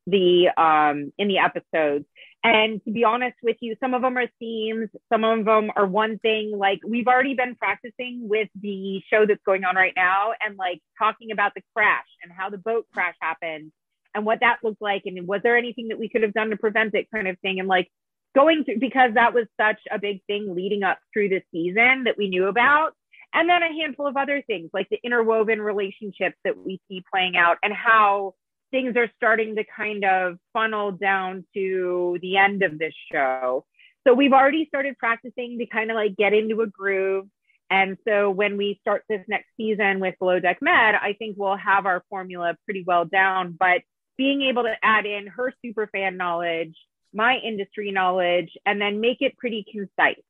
the 0.09 0.49
um, 0.57 1.13
in 1.19 1.29
the 1.29 1.39
episodes. 1.39 2.05
And 2.45 2.83
to 2.85 2.93
be 2.93 3.03
honest 3.03 3.37
with 3.43 3.57
you, 3.61 3.75
some 3.81 3.95
of 3.95 4.03
them 4.03 4.17
are 4.17 4.29
themes, 4.39 4.91
some 5.13 5.25
of 5.25 5.45
them 5.45 5.71
are 5.75 5.87
one 5.87 6.19
thing. 6.19 6.53
Like 6.57 6.79
we've 6.87 7.09
already 7.09 7.35
been 7.35 7.57
practicing 7.57 8.29
with 8.29 8.49
the 8.61 9.03
show 9.13 9.27
that's 9.27 9.43
going 9.45 9.65
on 9.65 9.75
right 9.75 9.93
now 9.97 10.33
and 10.41 10.57
like 10.57 10.81
talking 10.99 11.33
about 11.33 11.55
the 11.55 11.63
crash 11.75 12.07
and 12.23 12.33
how 12.33 12.49
the 12.49 12.59
boat 12.59 12.87
crash 12.93 13.17
happened 13.21 13.73
and 14.15 14.25
what 14.25 14.41
that 14.41 14.59
looked 14.63 14.81
like 14.81 15.03
and 15.05 15.27
was 15.27 15.41
there 15.43 15.57
anything 15.57 15.89
that 15.89 15.99
we 15.99 16.09
could 16.09 16.23
have 16.23 16.33
done 16.33 16.51
to 16.51 16.57
prevent 16.57 16.95
it 16.95 17.11
kind 17.13 17.29
of 17.29 17.39
thing 17.41 17.59
and 17.59 17.69
like 17.69 17.91
going 18.35 18.65
through 18.65 18.79
because 18.79 19.13
that 19.15 19.35
was 19.35 19.47
such 19.61 19.81
a 19.91 19.99
big 19.99 20.23
thing 20.27 20.55
leading 20.55 20.83
up 20.83 20.99
through 21.13 21.29
the 21.29 21.43
season 21.53 22.05
that 22.05 22.17
we 22.17 22.29
knew 22.29 22.47
about 22.47 22.93
and 23.35 23.49
then 23.49 23.63
a 23.63 23.73
handful 23.83 24.07
of 24.07 24.17
other 24.17 24.43
things 24.47 24.71
like 24.73 24.89
the 24.91 24.99
interwoven 25.05 25.61
relationships 25.61 26.37
that 26.45 26.57
we 26.57 26.81
see 26.89 27.03
playing 27.13 27.37
out 27.37 27.59
and 27.63 27.75
how 27.75 28.35
things 28.71 28.97
are 28.97 29.11
starting 29.16 29.57
to 29.57 29.64
kind 29.64 30.05
of 30.05 30.39
funnel 30.53 30.93
down 30.93 31.45
to 31.55 32.19
the 32.23 32.37
end 32.37 32.62
of 32.62 32.79
this 32.79 32.95
show. 33.11 33.64
So 34.07 34.14
we've 34.14 34.33
already 34.33 34.66
started 34.66 34.97
practicing 34.99 35.59
to 35.59 35.66
kind 35.66 35.91
of 35.91 35.95
like 35.95 36.16
get 36.16 36.33
into 36.33 36.61
a 36.62 36.66
groove. 36.66 37.27
And 37.71 37.99
so 38.07 38.31
when 38.31 38.57
we 38.57 38.79
start 38.81 39.05
this 39.09 39.25
next 39.29 39.49
season 39.57 40.01
with 40.01 40.14
Below 40.19 40.41
Deck 40.41 40.59
Med, 40.62 40.95
I 40.95 41.14
think 41.19 41.37
we'll 41.39 41.57
have 41.57 41.85
our 41.85 42.03
formula 42.09 42.57
pretty 42.64 42.85
well 42.87 43.05
down. 43.05 43.57
But 43.59 43.83
being 44.16 44.43
able 44.43 44.62
to 44.62 44.75
add 44.83 45.05
in 45.07 45.27
her 45.27 45.53
super 45.64 45.87
fan 45.87 46.16
knowledge, 46.16 46.75
my 47.12 47.37
industry 47.37 47.91
knowledge, 47.91 48.51
and 48.64 48.81
then 48.81 49.01
make 49.01 49.19
it 49.21 49.37
pretty 49.37 49.64
concise. 49.71 50.23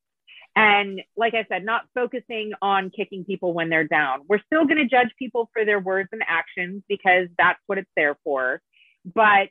And 0.58 1.02
like 1.16 1.34
I 1.34 1.46
said, 1.48 1.64
not 1.64 1.82
focusing 1.94 2.50
on 2.60 2.90
kicking 2.90 3.24
people 3.24 3.52
when 3.54 3.68
they're 3.68 3.86
down. 3.86 4.22
We're 4.28 4.42
still 4.46 4.64
going 4.64 4.78
to 4.78 4.88
judge 4.88 5.12
people 5.16 5.48
for 5.52 5.64
their 5.64 5.78
words 5.78 6.08
and 6.10 6.20
actions 6.26 6.82
because 6.88 7.28
that's 7.38 7.60
what 7.66 7.78
it's 7.78 7.90
there 7.94 8.18
for. 8.24 8.60
But 9.04 9.50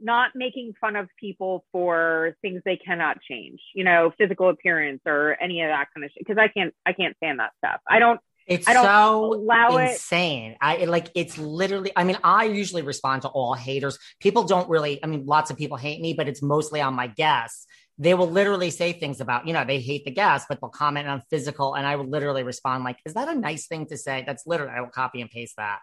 not 0.00 0.30
making 0.34 0.72
fun 0.80 0.96
of 0.96 1.08
people 1.20 1.64
for 1.70 2.36
things 2.42 2.62
they 2.64 2.76
cannot 2.76 3.18
change, 3.22 3.60
you 3.76 3.84
know, 3.84 4.12
physical 4.18 4.48
appearance 4.48 5.02
or 5.06 5.40
any 5.40 5.62
of 5.62 5.68
that 5.68 5.86
kind 5.94 6.04
of 6.04 6.10
shit. 6.10 6.26
Because 6.26 6.36
I 6.36 6.48
can't, 6.48 6.74
I 6.84 6.94
can't 6.94 7.16
stand 7.18 7.38
that 7.38 7.52
stuff. 7.58 7.80
I 7.88 8.00
don't. 8.00 8.18
It's 8.46 8.66
so 8.66 9.32
insane. 9.78 10.52
It. 10.52 10.58
I 10.60 10.84
like 10.84 11.10
it's 11.14 11.38
literally. 11.38 11.92
I 11.96 12.04
mean, 12.04 12.18
I 12.22 12.44
usually 12.44 12.82
respond 12.82 13.22
to 13.22 13.28
all 13.28 13.54
haters. 13.54 13.98
People 14.20 14.44
don't 14.44 14.68
really. 14.68 15.02
I 15.02 15.06
mean, 15.06 15.24
lots 15.26 15.50
of 15.50 15.56
people 15.56 15.76
hate 15.76 16.00
me, 16.00 16.12
but 16.12 16.28
it's 16.28 16.42
mostly 16.42 16.80
on 16.80 16.94
my 16.94 17.06
guests 17.06 17.66
they 17.98 18.14
will 18.14 18.30
literally 18.30 18.70
say 18.70 18.92
things 18.92 19.20
about, 19.20 19.46
you 19.46 19.52
know, 19.52 19.64
they 19.64 19.80
hate 19.80 20.04
the 20.04 20.10
gas, 20.10 20.46
but 20.48 20.60
they'll 20.60 20.70
comment 20.70 21.06
on 21.06 21.22
physical. 21.30 21.74
And 21.74 21.86
I 21.86 21.96
will 21.96 22.08
literally 22.08 22.42
respond 22.42 22.82
like, 22.82 22.98
is 23.06 23.14
that 23.14 23.28
a 23.28 23.34
nice 23.34 23.66
thing 23.66 23.86
to 23.86 23.96
say? 23.96 24.24
That's 24.26 24.46
literally, 24.46 24.72
I 24.76 24.80
will 24.80 24.88
copy 24.88 25.20
and 25.20 25.30
paste 25.30 25.54
that. 25.58 25.80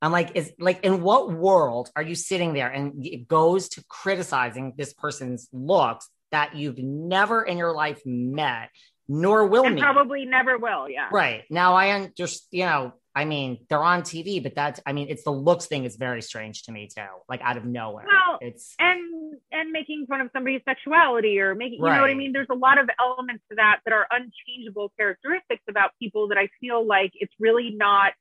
I'm 0.00 0.12
like, 0.12 0.32
is 0.34 0.52
like, 0.58 0.84
in 0.84 1.02
what 1.02 1.32
world 1.32 1.90
are 1.96 2.02
you 2.02 2.14
sitting 2.14 2.54
there 2.54 2.68
and 2.68 3.04
it 3.04 3.28
goes 3.28 3.68
to 3.70 3.84
criticizing 3.88 4.74
this 4.76 4.92
person's 4.92 5.48
looks 5.52 6.08
that 6.30 6.56
you've 6.56 6.78
never 6.78 7.42
in 7.42 7.58
your 7.58 7.72
life 7.72 8.00
met, 8.04 8.70
nor 9.08 9.46
will 9.46 9.64
and 9.64 9.74
meet? 9.74 9.82
Probably 9.82 10.24
never 10.24 10.58
will. 10.58 10.88
Yeah. 10.88 11.08
Right. 11.12 11.44
Now 11.50 11.74
I 11.74 12.10
just, 12.16 12.46
you 12.50 12.64
know, 12.64 12.92
I 13.14 13.26
mean, 13.26 13.58
they're 13.68 13.82
on 13.82 14.02
TV, 14.02 14.42
but 14.42 14.54
that's, 14.54 14.80
I 14.86 14.92
mean, 14.92 15.08
it's 15.10 15.22
the 15.22 15.32
looks 15.32 15.66
thing 15.66 15.84
is 15.84 15.96
very 15.96 16.22
strange 16.22 16.62
to 16.62 16.72
me 16.72 16.88
too, 16.88 17.02
like 17.28 17.42
out 17.42 17.58
of 17.58 17.64
nowhere. 17.66 18.06
Well, 18.06 18.38
it's, 18.40 18.74
and, 18.78 19.36
and 19.50 19.70
making 19.70 20.06
fun 20.08 20.22
of 20.22 20.30
somebody's 20.32 20.62
sexuality 20.66 21.38
or 21.40 21.54
making, 21.54 21.78
you 21.78 21.84
right. 21.84 21.96
know 21.96 22.02
what 22.02 22.10
I 22.10 22.14
mean? 22.14 22.32
There's 22.32 22.46
a 22.50 22.54
lot 22.54 22.78
of 22.78 22.88
elements 22.98 23.44
to 23.50 23.56
that 23.56 23.80
that 23.84 23.92
are 23.92 24.06
unchangeable 24.10 24.92
characteristics 24.98 25.62
about 25.68 25.90
people 26.00 26.28
that 26.28 26.38
I 26.38 26.48
feel 26.58 26.86
like 26.86 27.12
it's 27.14 27.34
really 27.38 27.70
not, 27.70 28.12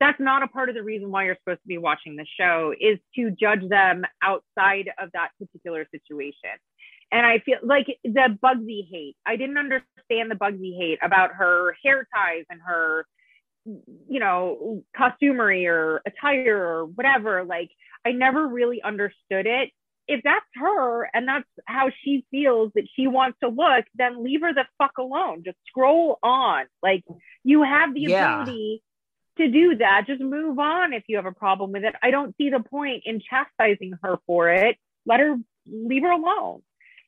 that's 0.00 0.18
not 0.18 0.42
a 0.42 0.48
part 0.48 0.70
of 0.70 0.74
the 0.74 0.82
reason 0.82 1.10
why 1.10 1.26
you're 1.26 1.36
supposed 1.44 1.60
to 1.60 1.68
be 1.68 1.76
watching 1.76 2.16
the 2.16 2.24
show 2.38 2.72
is 2.80 2.98
to 3.16 3.30
judge 3.30 3.68
them 3.68 4.06
outside 4.22 4.90
of 4.98 5.10
that 5.12 5.32
particular 5.38 5.86
situation. 5.90 6.56
And 7.12 7.26
I 7.26 7.40
feel 7.40 7.58
like 7.62 7.86
the 8.04 8.38
Bugsy 8.42 8.88
hate, 8.88 9.16
I 9.26 9.36
didn't 9.36 9.58
understand 9.58 10.30
the 10.30 10.36
Bugsy 10.36 10.76
hate 10.76 11.00
about 11.02 11.34
her 11.34 11.76
hair 11.84 12.06
ties 12.14 12.44
and 12.48 12.60
her, 12.64 13.04
you 13.64 14.20
know, 14.20 14.84
costumery 14.96 15.66
or 15.66 16.02
attire 16.06 16.56
or 16.56 16.84
whatever. 16.86 17.44
Like, 17.44 17.70
I 18.06 18.12
never 18.12 18.46
really 18.46 18.80
understood 18.80 19.46
it. 19.46 19.70
If 20.06 20.22
that's 20.24 20.46
her 20.54 21.08
and 21.12 21.26
that's 21.28 21.48
how 21.66 21.90
she 22.02 22.24
feels 22.30 22.72
that 22.74 22.88
she 22.94 23.06
wants 23.06 23.38
to 23.42 23.48
look, 23.48 23.84
then 23.94 24.24
leave 24.24 24.40
her 24.42 24.54
the 24.54 24.66
fuck 24.78 24.98
alone. 24.98 25.42
Just 25.44 25.58
scroll 25.66 26.18
on. 26.22 26.66
Like, 26.82 27.04
you 27.44 27.62
have 27.62 27.94
the 27.94 28.02
yeah. 28.02 28.42
ability 28.42 28.82
to 29.38 29.48
do 29.48 29.76
that. 29.76 30.04
Just 30.06 30.20
move 30.20 30.58
on 30.58 30.92
if 30.92 31.04
you 31.08 31.16
have 31.16 31.26
a 31.26 31.32
problem 31.32 31.72
with 31.72 31.84
it. 31.84 31.94
I 32.02 32.10
don't 32.10 32.36
see 32.36 32.50
the 32.50 32.60
point 32.60 33.02
in 33.04 33.20
chastising 33.20 33.94
her 34.02 34.18
for 34.26 34.50
it. 34.50 34.76
Let 35.06 35.20
her 35.20 35.36
leave 35.66 36.02
her 36.02 36.10
alone. 36.10 36.62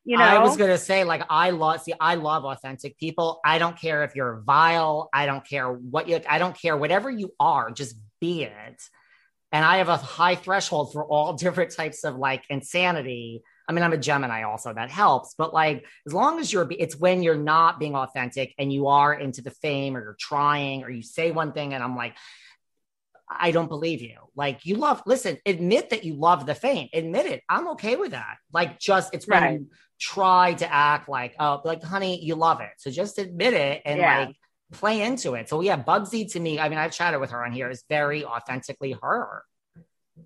You 0.04 0.18
know? 0.18 0.24
I 0.24 0.38
was 0.38 0.56
gonna 0.56 0.78
say, 0.78 1.04
like, 1.04 1.22
I 1.30 1.50
love 1.50 1.82
see, 1.82 1.94
I 1.98 2.16
love 2.16 2.44
authentic 2.44 2.98
people. 2.98 3.40
I 3.44 3.58
don't 3.58 3.78
care 3.78 4.02
if 4.02 4.16
you're 4.16 4.42
vile, 4.44 5.08
I 5.12 5.26
don't 5.26 5.46
care 5.46 5.70
what 5.72 6.08
you 6.08 6.20
I 6.28 6.38
don't 6.38 6.58
care 6.58 6.76
whatever 6.76 7.10
you 7.10 7.32
are, 7.38 7.70
just 7.70 7.96
be 8.20 8.42
it. 8.42 8.82
And 9.52 9.64
I 9.64 9.76
have 9.76 9.88
a 9.88 9.96
high 9.96 10.34
threshold 10.34 10.92
for 10.92 11.04
all 11.04 11.32
different 11.44 11.72
types 11.72 12.04
of 12.04 12.16
like 12.16 12.44
insanity. 12.50 13.42
I 13.68 13.72
mean, 13.72 13.84
I'm 13.84 13.92
a 13.92 13.98
Gemini 13.98 14.42
also, 14.42 14.74
that 14.74 14.90
helps. 14.90 15.34
But 15.38 15.54
like, 15.54 15.86
as 16.06 16.12
long 16.12 16.40
as 16.40 16.52
you're, 16.52 16.68
it's 16.78 16.96
when 16.96 17.22
you're 17.22 17.36
not 17.36 17.78
being 17.78 17.94
authentic 17.94 18.54
and 18.58 18.72
you 18.72 18.88
are 18.88 19.14
into 19.14 19.40
the 19.40 19.52
fame 19.52 19.96
or 19.96 20.02
you're 20.02 20.16
trying 20.18 20.82
or 20.82 20.90
you 20.90 21.02
say 21.02 21.30
one 21.30 21.52
thing 21.52 21.72
and 21.72 21.82
I'm 21.82 21.96
like, 21.96 22.16
I 23.30 23.50
don't 23.50 23.68
believe 23.68 24.02
you. 24.02 24.18
Like 24.34 24.66
you 24.66 24.76
love, 24.76 25.02
listen, 25.06 25.38
admit 25.46 25.90
that 25.90 26.04
you 26.04 26.14
love 26.14 26.44
the 26.44 26.54
fame. 26.54 26.88
Admit 26.92 27.26
it. 27.26 27.42
I'm 27.48 27.68
okay 27.68 27.96
with 27.96 28.10
that. 28.10 28.36
Like 28.52 28.78
just 28.78 29.14
it's 29.14 29.26
when 29.26 29.52
you 29.52 29.66
try 30.02 30.52
to 30.54 30.72
act 30.72 31.08
like, 31.08 31.34
oh, 31.38 31.60
like 31.64 31.82
honey, 31.82 32.22
you 32.22 32.34
love 32.34 32.60
it. 32.60 32.70
So 32.78 32.90
just 32.90 33.18
admit 33.18 33.54
it 33.54 33.82
and 33.84 34.00
yeah. 34.00 34.18
like 34.18 34.36
play 34.72 35.02
into 35.02 35.34
it. 35.34 35.48
So 35.48 35.60
yeah, 35.60 35.80
Bugsy 35.80 36.30
to 36.32 36.40
me, 36.40 36.58
I 36.58 36.68
mean, 36.68 36.78
I've 36.78 36.92
chatted 36.92 37.20
with 37.20 37.30
her 37.30 37.44
on 37.44 37.52
here, 37.52 37.70
is 37.70 37.84
very 37.88 38.24
authentically 38.24 38.96
her. 39.00 39.44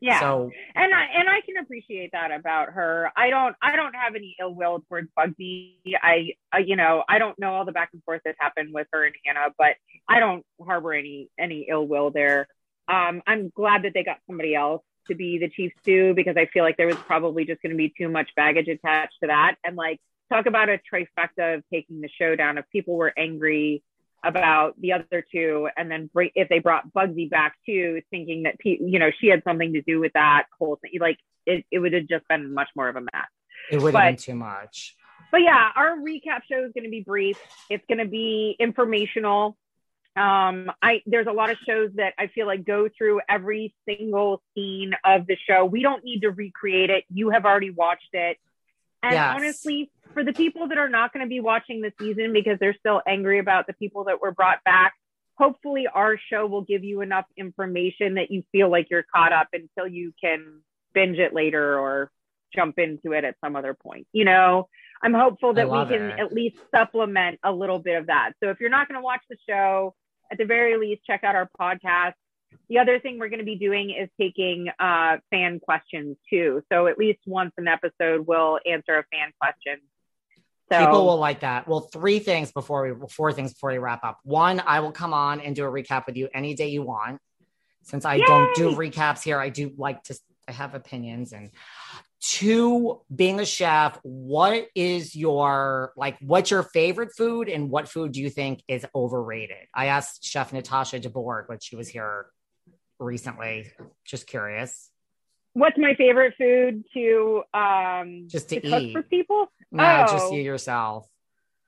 Yeah. 0.01 0.21
So 0.21 0.51
and 0.75 0.95
I 0.95 1.05
and 1.15 1.29
I 1.29 1.41
can 1.43 1.59
appreciate 1.63 2.11
that 2.13 2.31
about 2.33 2.71
her. 2.71 3.11
I 3.17 3.31
don't 3.31 3.55
I 3.63 3.77
don't 3.77 3.95
have 3.95 4.15
any 4.15 4.35
ill 4.41 4.55
will 4.55 4.83
towards 4.89 5.09
Bugsy. 5.17 5.75
I, 6.03 6.33
I 6.51 6.59
you 6.59 6.77
know 6.77 7.05
I 7.09 7.19
don't 7.19 7.39
know 7.39 7.55
all 7.55 7.65
the 7.65 7.73
back 7.73 7.91
and 7.93 8.03
forth 8.03 8.23
that 8.25 8.35
happened 8.39 8.73
with 8.73 8.89
her 8.93 9.05
and 9.05 9.15
Hannah, 9.25 9.53
but 9.59 9.77
I 10.09 10.21
don't 10.21 10.45
harbor 10.65 10.93
any 10.93 11.29
any 11.39 11.69
ill 11.71 11.87
will 11.87 12.11
there. 12.11 12.49
Um, 12.89 13.23
I'm 13.27 13.53
glad 13.55 13.83
that 13.83 13.93
they 13.95 14.05
got 14.05 14.19
somebody 14.27 14.55
else 14.55 14.83
to 15.09 15.15
be 15.15 15.39
the 15.39 15.49
chief 15.49 15.73
stew 15.81 16.15
because 16.15 16.37
I 16.37 16.47
feel 16.47 16.65
like 16.65 16.77
there 16.77 16.87
was 16.87 16.97
probably 16.97 17.45
just 17.45 17.63
going 17.63 17.71
to 17.71 17.77
be 17.77 17.93
too 17.97 18.09
much 18.09 18.31
baggage 18.37 18.69
attached 18.69 19.15
to 19.23 19.29
that. 19.29 19.57
And 19.65 19.77
like 19.77 20.01
talk 20.31 20.47
about 20.47 20.69
a 20.69 20.81
trifecta 20.93 21.57
of 21.57 21.65
taking 21.73 22.01
the 22.01 22.09
show 22.09 22.37
down. 22.37 22.59
If 22.59 22.65
people 22.71 22.97
were 22.97 23.13
angry 23.17 23.83
about 24.25 24.81
the 24.81 24.93
other 24.93 25.25
two, 25.31 25.69
and 25.77 25.91
then 25.91 26.11
if 26.15 26.49
they 26.49 26.59
brought 26.59 26.93
Bugsy 26.93 27.31
back 27.31 27.57
too, 27.65 28.03
thinking 28.11 28.45
that 28.45 28.57
you 28.65 28.99
know 28.99 29.11
she 29.19 29.29
had 29.29 29.43
something 29.45 29.73
to 29.75 29.83
do 29.83 30.01
with 30.01 30.13
that 30.15 30.47
whole 30.59 30.77
thing, 30.77 30.93
like 31.01 31.19
it, 31.47 31.65
it 31.71 31.79
would 31.79 31.93
have 31.93 32.09
just 32.09 32.27
been 32.29 32.53
much 32.53 32.69
more 32.75 32.89
of 32.89 32.97
a 32.97 33.01
mess. 33.01 33.29
It 33.71 33.81
would 33.81 33.95
have 33.95 34.05
been 34.05 34.17
too 34.17 34.35
much. 34.35 34.97
But 35.31 35.43
yeah, 35.43 35.71
our 35.75 35.97
recap 35.97 36.43
show 36.51 36.65
is 36.65 36.73
going 36.73 36.85
to 36.85 36.91
be 36.91 37.01
brief. 37.01 37.39
It's 37.69 37.85
going 37.89 37.99
to 37.99 38.07
be 38.07 38.57
informational. 38.59 39.57
Um, 40.17 40.73
I 40.81 41.03
there's 41.05 41.27
a 41.27 41.33
lot 41.33 41.51
of 41.51 41.59
shows 41.67 41.91
that 41.97 42.15
I 42.19 42.29
feel 42.29 42.47
like 42.47 42.65
go 42.65 42.89
through 42.97 43.21
every 43.29 43.75
single 43.87 44.43
scene 44.55 44.93
of 45.05 45.27
the 45.27 45.37
show. 45.49 45.65
We 45.65 45.83
don't 45.83 46.05
need 46.05 46.21
to 46.21 46.31
recreate 46.31 46.91
it. 46.91 47.05
You 47.13 47.31
have 47.31 47.45
already 47.45 47.71
watched 47.71 48.15
it. 48.15 48.39
And 49.03 49.13
yes. 49.13 49.35
honestly, 49.37 49.91
for 50.15 50.25
the 50.25 50.33
people 50.33 50.69
that 50.69 50.79
are 50.79 50.89
not 50.89 51.13
going 51.13 51.25
to 51.25 51.29
be 51.29 51.41
watching 51.41 51.83
the 51.83 51.93
season 52.01 52.33
because 52.33 52.59
they're 52.59 52.77
still 52.79 53.03
angry 53.07 53.39
about 53.39 53.67
the 53.67 53.75
people 53.75 54.05
that 54.05 54.21
were 54.21 54.33
brought 54.33 54.65
back, 54.65 54.95
hopefully 55.37 55.87
our 55.93 56.19
show 56.31 56.47
will 56.47 56.63
give 56.63 56.83
you 56.83 57.03
enough 57.03 57.27
information 57.37 58.15
that 58.15 58.31
you 58.31 58.43
feel 58.53 58.71
like 58.71 58.89
you're 58.91 59.05
caught 59.15 59.33
up 59.33 59.49
until 59.53 59.87
you 59.87 60.13
can 60.21 60.63
binge 60.95 61.19
it 61.19 61.35
later 61.35 61.79
or 61.79 62.11
jump 62.55 62.79
into 62.79 63.13
it 63.13 63.25
at 63.25 63.37
some 63.45 63.55
other 63.55 63.75
point. 63.75 64.07
You 64.13 64.25
know, 64.25 64.69
I'm 65.03 65.15
hopeful 65.15 65.55
that 65.55 65.71
we 65.71 65.85
can 65.85 66.11
it. 66.11 66.21
at 66.21 66.33
least 66.33 66.57
supplement 66.75 67.39
a 67.45 67.53
little 67.53 67.79
bit 67.79 67.99
of 67.99 68.07
that. 68.07 68.33
So 68.43 68.49
if 68.49 68.61
you're 68.61 68.71
not 68.71 68.89
going 68.89 68.99
to 68.99 69.05
watch 69.05 69.21
the 69.29 69.37
show, 69.49 69.95
at 70.31 70.39
the 70.39 70.45
very 70.45 70.77
least, 70.77 71.03
check 71.07 71.25
out 71.25 71.35
our 71.35 71.49
podcast. 71.59 72.15
The 72.69 72.79
other 72.79 72.99
thing 72.99 73.19
we're 73.19 73.29
going 73.29 73.41
to 73.41 73.45
be 73.45 73.57
doing 73.57 73.91
is 73.91 74.09
taking 74.21 74.69
uh, 74.79 75.19
fan 75.31 75.61
questions 75.61 76.17
too. 76.29 76.63
So 76.73 76.87
at 76.87 76.99
least 76.99 77.21
once 77.27 77.53
an 77.59 77.69
episode, 77.69 78.27
we'll 78.27 78.59
answer 78.67 78.99
a 78.99 79.05
fan 79.13 79.33
question 79.41 79.81
so, 80.71 80.81
People 80.81 81.07
will 81.07 81.19
like 81.19 81.41
that. 81.41 81.69
Well, 81.69 81.81
three 81.81 82.19
things 82.19 82.51
before 82.51 82.93
we, 82.93 83.07
four 83.09 83.33
things 83.33 83.53
before 83.53 83.71
we 83.71 83.79
wrap 83.79 84.03
up. 84.03 84.19
One, 84.25 84.61
I 84.67 84.81
will 84.81 84.91
come 84.91 85.15
on 85.15 85.41
and 85.41 85.55
do 85.55 85.65
a 85.65 85.71
recap 85.71 86.07
with 86.07 86.17
you 86.17 86.29
any 86.35 86.55
day 86.55 86.69
you 86.69 86.83
want. 86.83 87.21
Since 87.83 88.05
I 88.05 88.17
Yay! 88.17 88.25
don't 88.27 88.55
do 88.57 88.73
recaps 88.73 89.23
here, 89.23 89.39
I 89.39 89.49
do 89.49 89.73
like 89.77 90.03
to 90.05 90.19
I 90.49 90.53
have 90.53 90.75
opinions. 90.75 91.33
And 91.33 91.51
two, 92.31 93.01
being 93.15 93.41
a 93.41 93.47
chef, 93.47 93.99
what 94.03 94.69
is 94.75 95.15
your 95.15 95.93
like? 95.97 96.17
What's 96.21 96.51
your 96.51 96.63
favorite 96.63 97.13
food, 97.17 97.49
and 97.49 97.71
what 97.71 97.89
food 97.89 98.13
do 98.13 98.21
you 98.21 98.31
think 98.31 98.63
is 98.69 98.87
overrated? 98.95 99.69
I 99.75 99.87
asked 99.87 100.25
Chef 100.25 100.53
Natasha 100.53 101.01
DeBourg 101.01 101.49
when 101.49 101.59
she 101.61 101.77
was 101.77 101.89
here 101.89 102.27
recently. 102.99 103.71
Just 104.05 104.27
curious 104.27 104.91
what's 105.57 105.79
my 105.79 105.95
favorite 105.95 106.35
food 106.37 106.85
to 106.93 107.43
um 107.55 108.27
just 108.29 108.51
to, 108.51 108.61
to 108.61 108.79
eat 108.79 108.93
for 108.93 109.03
people? 109.03 109.51
No, 109.73 110.07
oh. 110.07 110.13
just 110.13 110.33
you 110.33 110.43
yourself. 110.43 111.09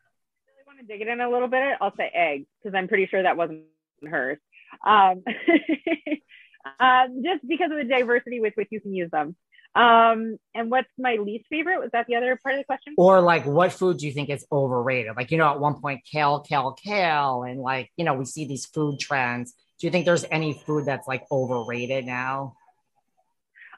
I 0.01 0.51
really 0.53 0.65
want 0.67 0.79
to 0.81 0.87
dig 0.87 1.01
it 1.01 1.09
in 1.09 1.21
a 1.21 1.31
little 1.31 1.49
bit. 1.49 1.79
I'll 1.81 1.97
say 1.97 2.11
eggs 2.15 2.47
because 2.63 2.77
I'm 2.77 2.87
pretty 2.87 3.07
sure 3.07 3.23
that 3.23 3.37
wasn't 3.37 3.65
hers. 4.07 4.39
Um, 4.87 5.25
um, 6.81 7.23
just 7.25 7.49
because 7.49 7.71
of 7.71 7.79
the 7.79 7.85
diversity 7.89 8.41
with 8.41 8.53
which 8.57 8.69
you 8.71 8.81
can 8.81 8.95
use 8.95 9.11
them. 9.11 9.35
Um, 9.75 10.39
and 10.55 10.71
what's 10.71 10.89
my 10.99 11.17
least 11.17 11.47
favorite? 11.49 11.79
Was 11.81 11.91
that 11.93 12.07
the 12.07 12.17
other 12.17 12.39
part 12.43 12.55
of 12.55 12.61
the 12.61 12.65
question? 12.65 12.95
Or 12.97 13.21
like, 13.21 13.47
what 13.47 13.73
food 13.73 13.99
do 13.99 14.07
you 14.07 14.13
think 14.13 14.29
is 14.31 14.45
overrated? 14.51 15.13
Like, 15.17 15.31
you 15.31 15.39
know, 15.39 15.49
at 15.49 15.61
one 15.61 15.81
point, 15.81 16.03
kale, 16.11 16.41
kale, 16.41 16.73
kale, 16.73 17.45
and 17.45 17.61
like, 17.61 17.91
you 17.97 18.05
know, 18.05 18.15
we 18.15 18.25
see 18.25 18.47
these 18.47 18.67
food 18.67 18.99
trends. 18.99 19.55
Do 19.79 19.87
you 19.87 19.91
think 19.91 20.05
there's 20.05 20.25
any 20.31 20.55
food 20.55 20.87
that's 20.87 21.07
like 21.07 21.25
overrated 21.31 22.05
now? 22.05 22.57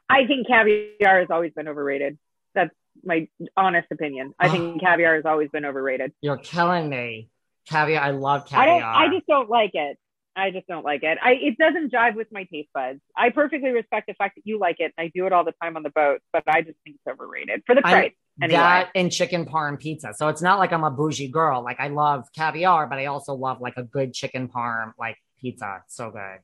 I 0.09 0.25
think 0.25 0.47
caviar 0.47 1.19
has 1.19 1.29
always 1.29 1.53
been 1.53 1.67
overrated. 1.67 2.17
That's 2.55 2.73
my 3.03 3.27
honest 3.55 3.87
opinion. 3.91 4.33
I 4.39 4.49
think 4.49 4.81
caviar 4.83 5.15
has 5.15 5.25
always 5.25 5.49
been 5.49 5.65
overrated. 5.65 6.13
You're 6.21 6.37
killing 6.37 6.89
me. 6.89 7.29
Caviar, 7.69 8.01
I 8.01 8.11
love 8.11 8.47
caviar. 8.47 8.81
I, 8.81 9.05
I 9.05 9.13
just 9.13 9.27
don't 9.27 9.49
like 9.49 9.71
it. 9.73 9.97
I 10.35 10.51
just 10.51 10.67
don't 10.67 10.85
like 10.85 11.03
it. 11.03 11.17
I 11.21 11.33
it 11.33 11.57
doesn't 11.57 11.91
jive 11.91 12.15
with 12.15 12.27
my 12.31 12.45
taste 12.45 12.69
buds. 12.73 12.99
I 13.15 13.29
perfectly 13.29 13.71
respect 13.71 14.07
the 14.07 14.13
fact 14.13 14.35
that 14.35 14.43
you 14.45 14.59
like 14.59 14.77
it, 14.79 14.93
and 14.97 15.05
I 15.05 15.11
do 15.13 15.25
it 15.25 15.33
all 15.33 15.43
the 15.43 15.53
time 15.61 15.75
on 15.75 15.83
the 15.83 15.89
boat. 15.89 16.21
But 16.31 16.43
I 16.47 16.61
just 16.61 16.77
think 16.83 16.97
it's 16.97 17.13
overrated 17.13 17.63
for 17.65 17.75
the 17.75 17.81
price. 17.81 18.13
I, 18.41 18.45
anyway. 18.45 18.57
That 18.57 18.89
and 18.95 19.11
chicken 19.11 19.45
parm 19.45 19.79
pizza. 19.79 20.13
So 20.15 20.29
it's 20.29 20.41
not 20.41 20.59
like 20.59 20.71
I'm 20.71 20.83
a 20.83 20.91
bougie 20.91 21.27
girl. 21.27 21.63
Like 21.63 21.79
I 21.79 21.89
love 21.89 22.27
caviar, 22.35 22.87
but 22.87 22.97
I 22.97 23.07
also 23.07 23.33
love 23.33 23.59
like 23.59 23.75
a 23.77 23.83
good 23.83 24.13
chicken 24.13 24.47
parm 24.47 24.93
like 24.97 25.17
pizza. 25.39 25.83
So 25.87 26.11
good. 26.11 26.39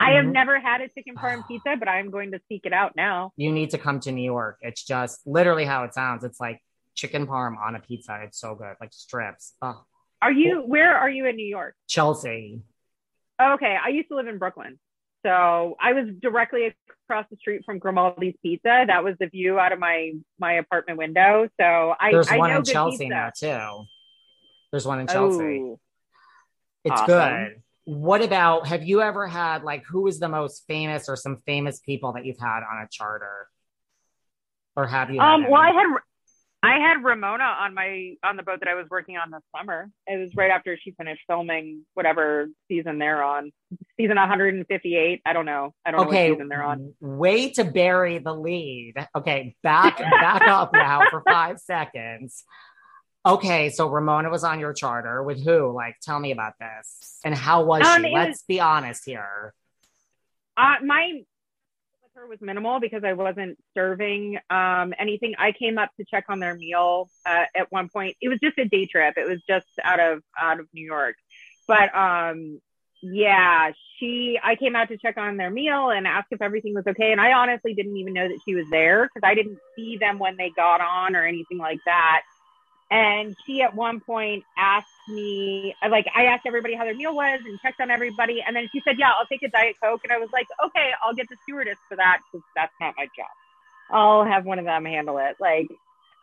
I 0.00 0.12
have 0.12 0.24
mm-hmm. 0.24 0.32
never 0.32 0.58
had 0.60 0.80
a 0.80 0.88
chicken 0.88 1.14
parm 1.14 1.46
pizza, 1.48 1.76
but 1.78 1.88
I'm 1.88 2.10
going 2.10 2.32
to 2.32 2.40
seek 2.48 2.66
it 2.66 2.72
out 2.72 2.92
now. 2.96 3.32
You 3.36 3.52
need 3.52 3.70
to 3.70 3.78
come 3.78 4.00
to 4.00 4.12
New 4.12 4.24
York. 4.24 4.58
It's 4.60 4.84
just 4.84 5.20
literally 5.26 5.64
how 5.64 5.84
it 5.84 5.94
sounds. 5.94 6.24
It's 6.24 6.40
like 6.40 6.60
chicken 6.94 7.26
parm 7.26 7.56
on 7.58 7.76
a 7.76 7.80
pizza. 7.80 8.20
It's 8.24 8.38
so 8.38 8.54
good, 8.54 8.74
like 8.80 8.92
strips. 8.92 9.54
Oh. 9.62 9.82
Are 10.20 10.32
you? 10.32 10.60
Where 10.60 10.96
are 10.96 11.10
you 11.10 11.26
in 11.26 11.36
New 11.36 11.46
York? 11.46 11.74
Chelsea. 11.88 12.62
Okay, 13.54 13.76
I 13.82 13.88
used 13.88 14.08
to 14.08 14.16
live 14.16 14.26
in 14.26 14.38
Brooklyn, 14.38 14.78
so 15.24 15.76
I 15.80 15.92
was 15.92 16.08
directly 16.20 16.74
across 17.06 17.26
the 17.30 17.36
street 17.36 17.62
from 17.64 17.78
Grimaldi's 17.78 18.34
Pizza. 18.42 18.84
That 18.86 19.04
was 19.04 19.14
the 19.18 19.26
view 19.26 19.58
out 19.58 19.72
of 19.72 19.78
my 19.78 20.12
my 20.38 20.54
apartment 20.54 20.98
window. 20.98 21.48
So 21.60 21.94
I 21.98 22.12
there's 22.12 22.28
I 22.28 22.38
one 22.38 22.50
in 22.50 22.64
Chelsea 22.64 22.98
pizza. 22.98 23.08
now 23.08 23.30
too. 23.36 23.84
There's 24.70 24.86
one 24.86 25.00
in 25.00 25.06
Chelsea. 25.06 25.42
Oh, 25.42 25.80
it's 26.84 27.00
awesome. 27.00 27.06
good 27.06 27.62
what 27.84 28.22
about 28.22 28.66
have 28.66 28.84
you 28.84 29.00
ever 29.00 29.26
had 29.26 29.64
like 29.64 29.84
who 29.84 30.06
is 30.06 30.20
the 30.20 30.28
most 30.28 30.64
famous 30.68 31.08
or 31.08 31.16
some 31.16 31.38
famous 31.46 31.80
people 31.80 32.12
that 32.12 32.24
you've 32.24 32.38
had 32.38 32.58
on 32.58 32.82
a 32.82 32.88
charter 32.90 33.48
or 34.76 34.86
have 34.86 35.10
you 35.10 35.20
um 35.20 35.44
well 35.50 35.60
i 35.60 35.70
had 35.70 35.86
i 36.62 36.78
had 36.78 37.02
ramona 37.02 37.44
on 37.44 37.74
my 37.74 38.14
on 38.22 38.36
the 38.36 38.42
boat 38.42 38.60
that 38.60 38.68
i 38.68 38.74
was 38.74 38.86
working 38.90 39.16
on 39.16 39.30
this 39.30 39.42
summer 39.56 39.90
it 40.06 40.18
was 40.18 40.30
right 40.36 40.50
after 40.50 40.76
she 40.76 40.92
finished 40.92 41.22
filming 41.26 41.82
whatever 41.94 42.46
season 42.68 42.98
they're 42.98 43.22
on 43.22 43.50
season 43.96 44.16
158 44.16 45.22
i 45.24 45.32
don't 45.32 45.46
know 45.46 45.74
i 45.84 45.90
don't 45.90 46.06
okay, 46.06 46.28
know 46.28 46.30
what 46.30 46.36
season 46.36 46.48
they're 46.48 46.64
on 46.64 46.94
way 47.00 47.50
to 47.50 47.64
bury 47.64 48.18
the 48.18 48.34
lead 48.34 48.94
okay 49.16 49.54
back 49.62 49.98
back 49.98 50.42
up 50.42 50.72
now 50.72 51.02
for 51.10 51.22
five 51.26 51.58
seconds 51.60 52.44
Okay, 53.24 53.70
so 53.70 53.88
Ramona 53.88 54.30
was 54.30 54.42
on 54.42 54.58
your 54.58 54.72
charter 54.72 55.22
with 55.22 55.44
who? 55.44 55.72
Like, 55.72 55.94
tell 56.02 56.18
me 56.18 56.32
about 56.32 56.54
this. 56.58 57.20
And 57.24 57.34
how 57.34 57.64
was 57.64 57.86
um, 57.86 58.02
she? 58.02 58.10
Let's 58.12 58.30
was, 58.30 58.44
be 58.48 58.58
honest 58.58 59.04
here. 59.06 59.54
Uh, 60.56 60.74
my 60.84 61.22
her 62.22 62.28
was 62.28 62.40
minimal 62.40 62.80
because 62.80 63.02
I 63.04 63.12
wasn't 63.14 63.58
serving 63.74 64.38
um, 64.48 64.94
anything. 64.98 65.34
I 65.38 65.52
came 65.52 65.78
up 65.78 65.90
to 65.98 66.04
check 66.04 66.24
on 66.28 66.38
their 66.38 66.54
meal 66.54 67.10
uh, 67.26 67.44
at 67.54 67.70
one 67.70 67.88
point. 67.88 68.16
It 68.20 68.28
was 68.28 68.38
just 68.42 68.58
a 68.58 68.64
day 68.64 68.86
trip. 68.86 69.14
It 69.16 69.28
was 69.28 69.40
just 69.48 69.66
out 69.82 70.00
of 70.00 70.22
out 70.40 70.60
of 70.60 70.66
New 70.72 70.84
York, 70.84 71.16
but 71.66 71.94
um, 71.94 72.60
yeah, 73.02 73.72
she. 73.98 74.38
I 74.42 74.54
came 74.54 74.76
out 74.76 74.88
to 74.88 74.96
check 74.96 75.16
on 75.18 75.36
their 75.36 75.50
meal 75.50 75.90
and 75.90 76.06
ask 76.06 76.28
if 76.30 76.40
everything 76.40 76.74
was 76.74 76.86
okay. 76.86 77.10
And 77.10 77.20
I 77.20 77.32
honestly 77.32 77.74
didn't 77.74 77.96
even 77.96 78.12
know 78.12 78.28
that 78.28 78.38
she 78.46 78.54
was 78.54 78.66
there 78.70 79.08
because 79.08 79.28
I 79.28 79.34
didn't 79.34 79.58
see 79.74 79.96
them 79.96 80.18
when 80.18 80.36
they 80.36 80.50
got 80.50 80.80
on 80.80 81.16
or 81.16 81.24
anything 81.24 81.58
like 81.58 81.80
that. 81.86 82.22
And 82.92 83.34
she 83.46 83.62
at 83.62 83.74
one 83.74 84.00
point 84.00 84.44
asked 84.54 84.86
me, 85.08 85.74
like, 85.88 86.04
I 86.14 86.26
asked 86.26 86.42
everybody 86.44 86.74
how 86.74 86.84
their 86.84 86.94
meal 86.94 87.14
was 87.14 87.40
and 87.42 87.58
checked 87.60 87.80
on 87.80 87.90
everybody. 87.90 88.44
And 88.46 88.54
then 88.54 88.68
she 88.70 88.82
said, 88.84 88.98
Yeah, 88.98 89.12
I'll 89.18 89.24
take 89.24 89.42
a 89.42 89.48
Diet 89.48 89.76
Coke. 89.82 90.02
And 90.04 90.12
I 90.12 90.18
was 90.18 90.28
like, 90.30 90.46
Okay, 90.62 90.90
I'll 91.02 91.14
get 91.14 91.26
the 91.30 91.36
stewardess 91.44 91.78
for 91.88 91.96
that 91.96 92.18
because 92.30 92.44
that's 92.54 92.74
not 92.82 92.92
my 92.98 93.06
job. 93.06 93.30
I'll 93.90 94.26
have 94.26 94.44
one 94.44 94.58
of 94.58 94.66
them 94.66 94.84
handle 94.84 95.16
it. 95.16 95.36
Like, 95.40 95.68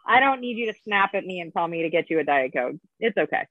I 0.05 0.19
don't 0.19 0.41
need 0.41 0.57
you 0.57 0.71
to 0.71 0.79
snap 0.83 1.15
at 1.15 1.25
me 1.25 1.39
and 1.39 1.51
tell 1.51 1.67
me 1.67 1.81
to 1.81 1.89
get 1.89 2.07
you 2.11 2.19
a 2.19 2.23
Diet 2.23 2.53
Coke. 2.53 2.75
It's 2.99 3.17
okay. 3.17 3.47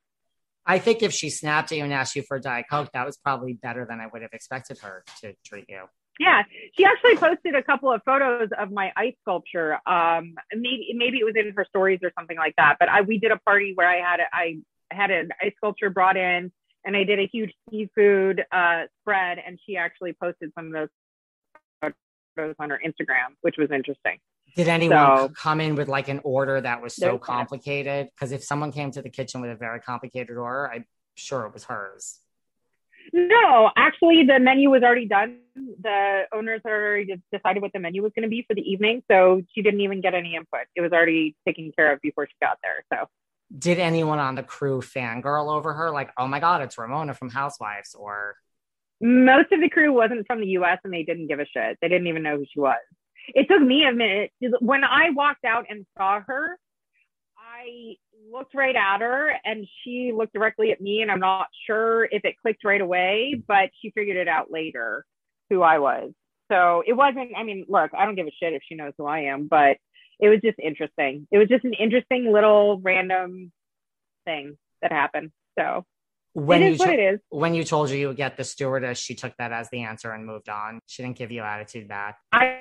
I 0.64 0.78
think 0.78 1.02
if 1.02 1.12
she 1.12 1.28
snapped 1.28 1.72
at 1.72 1.78
you 1.78 1.84
and 1.84 1.92
asked 1.92 2.14
you 2.14 2.22
for 2.22 2.36
a 2.36 2.40
Diet 2.40 2.66
Coke, 2.70 2.90
that 2.92 3.04
was 3.04 3.16
probably 3.16 3.54
better 3.54 3.84
than 3.84 3.98
I 3.98 4.06
would 4.06 4.22
have 4.22 4.32
expected 4.32 4.78
her 4.82 5.02
to 5.22 5.34
treat 5.44 5.64
you. 5.68 5.86
Yeah, 6.18 6.42
she 6.76 6.84
actually 6.84 7.16
posted 7.16 7.54
a 7.54 7.62
couple 7.62 7.92
of 7.92 8.02
photos 8.04 8.48
of 8.58 8.72
my 8.72 8.92
ice 8.96 9.14
sculpture. 9.22 9.78
Um, 9.86 10.34
maybe 10.52 10.88
maybe 10.94 11.18
it 11.18 11.24
was 11.24 11.34
in 11.36 11.52
her 11.54 11.64
stories 11.68 12.00
or 12.02 12.10
something 12.18 12.36
like 12.36 12.54
that. 12.56 12.76
But 12.80 12.88
I 12.88 13.02
we 13.02 13.18
did 13.18 13.30
a 13.30 13.38
party 13.38 13.72
where 13.74 13.88
I 13.88 13.98
had 13.98 14.20
a, 14.20 14.24
I 14.32 14.58
had 14.90 15.10
an 15.10 15.30
ice 15.40 15.52
sculpture 15.56 15.90
brought 15.90 16.16
in, 16.16 16.50
and 16.84 16.96
I 16.96 17.04
did 17.04 17.20
a 17.20 17.28
huge 17.32 17.52
seafood 17.70 18.44
uh, 18.50 18.84
spread, 19.00 19.38
and 19.44 19.58
she 19.64 19.76
actually 19.76 20.12
posted 20.12 20.50
some 20.56 20.66
of 20.66 20.72
those 20.72 21.92
photos 22.36 22.56
on 22.58 22.70
her 22.70 22.80
Instagram, 22.84 23.34
which 23.42 23.56
was 23.56 23.70
interesting. 23.70 24.18
Did 24.56 24.68
anyone 24.68 25.18
so, 25.18 25.28
come 25.28 25.60
in 25.60 25.76
with 25.76 25.88
like 25.88 26.08
an 26.08 26.20
order 26.24 26.60
that 26.60 26.82
was 26.82 26.96
so 26.96 27.18
complicated? 27.18 28.08
Because 28.14 28.32
if 28.32 28.42
someone 28.42 28.72
came 28.72 28.90
to 28.92 29.02
the 29.02 29.10
kitchen 29.10 29.40
with 29.40 29.50
a 29.50 29.56
very 29.56 29.80
complicated 29.80 30.36
order, 30.36 30.70
I'm 30.72 30.84
sure 31.14 31.46
it 31.46 31.52
was 31.52 31.64
hers. 31.64 32.18
No, 33.12 33.70
actually, 33.76 34.24
the 34.24 34.38
menu 34.38 34.70
was 34.70 34.82
already 34.82 35.06
done. 35.06 35.38
The 35.54 36.24
owners 36.32 36.60
already 36.64 37.20
decided 37.32 37.62
what 37.62 37.72
the 37.72 37.78
menu 37.78 38.02
was 38.02 38.12
going 38.14 38.24
to 38.24 38.28
be 38.28 38.44
for 38.46 38.54
the 38.54 38.62
evening, 38.62 39.02
so 39.10 39.42
she 39.54 39.62
didn't 39.62 39.80
even 39.80 40.00
get 40.00 40.14
any 40.14 40.34
input. 40.34 40.66
It 40.74 40.80
was 40.80 40.92
already 40.92 41.34
taken 41.46 41.72
care 41.74 41.92
of 41.92 42.00
before 42.00 42.26
she 42.26 42.34
got 42.40 42.58
there. 42.62 42.84
So, 42.92 43.06
did 43.56 43.78
anyone 43.78 44.18
on 44.18 44.34
the 44.34 44.42
crew 44.42 44.80
fangirl 44.80 45.50
over 45.50 45.72
her? 45.72 45.90
Like, 45.90 46.10
oh 46.18 46.26
my 46.26 46.40
god, 46.40 46.62
it's 46.62 46.76
Ramona 46.76 47.14
from 47.14 47.30
Housewives, 47.30 47.94
or 47.94 48.36
most 49.00 49.52
of 49.52 49.60
the 49.60 49.70
crew 49.70 49.92
wasn't 49.92 50.26
from 50.26 50.40
the 50.40 50.48
U.S. 50.48 50.78
and 50.84 50.92
they 50.92 51.02
didn't 51.02 51.28
give 51.28 51.40
a 51.40 51.46
shit. 51.46 51.78
They 51.80 51.88
didn't 51.88 52.08
even 52.08 52.22
know 52.22 52.36
who 52.36 52.44
she 52.52 52.60
was. 52.60 52.76
It 53.28 53.48
took 53.48 53.62
me 53.62 53.84
a 53.84 53.92
minute 53.92 54.32
when 54.60 54.84
I 54.84 55.10
walked 55.10 55.44
out 55.44 55.66
and 55.70 55.86
saw 55.96 56.20
her. 56.20 56.58
I 57.58 57.96
looked 58.32 58.54
right 58.54 58.76
at 58.76 59.00
her 59.00 59.32
and 59.44 59.66
she 59.82 60.12
looked 60.14 60.32
directly 60.32 60.70
at 60.70 60.80
me 60.80 61.02
and 61.02 61.10
I'm 61.10 61.20
not 61.20 61.46
sure 61.66 62.04
if 62.04 62.24
it 62.24 62.36
clicked 62.40 62.64
right 62.64 62.80
away, 62.80 63.42
but 63.46 63.70
she 63.80 63.90
figured 63.90 64.16
it 64.16 64.28
out 64.28 64.50
later 64.50 65.04
who 65.50 65.62
I 65.62 65.78
was. 65.78 66.12
So 66.50 66.82
it 66.86 66.92
wasn't, 66.92 67.32
I 67.36 67.42
mean, 67.42 67.66
look, 67.68 67.90
I 67.96 68.04
don't 68.04 68.14
give 68.14 68.26
a 68.26 68.34
shit 68.40 68.52
if 68.52 68.62
she 68.68 68.74
knows 68.74 68.92
who 68.96 69.06
I 69.06 69.20
am, 69.20 69.48
but 69.48 69.76
it 70.20 70.28
was 70.28 70.40
just 70.42 70.58
interesting. 70.62 71.26
It 71.30 71.38
was 71.38 71.48
just 71.48 71.64
an 71.64 71.74
interesting 71.74 72.32
little 72.32 72.80
random 72.80 73.52
thing 74.24 74.56
that 74.80 74.92
happened. 74.92 75.32
So 75.58 75.84
when 76.34 76.62
it 76.62 76.74
is 76.74 76.78
what 76.78 76.90
it 76.90 77.00
is. 77.00 77.20
When 77.30 77.54
you 77.54 77.64
told 77.64 77.90
you 77.90 77.96
you 77.96 78.08
would 78.08 78.16
get 78.16 78.36
the 78.36 78.44
stewardess, 78.44 78.98
she 78.98 79.14
took 79.14 79.36
that 79.38 79.52
as 79.52 79.68
the 79.70 79.82
answer 79.82 80.12
and 80.12 80.24
moved 80.24 80.48
on. 80.48 80.80
She 80.86 81.02
didn't 81.02 81.16
give 81.16 81.32
you 81.32 81.42
attitude 81.42 81.88
back. 81.88 82.18
I 82.32 82.60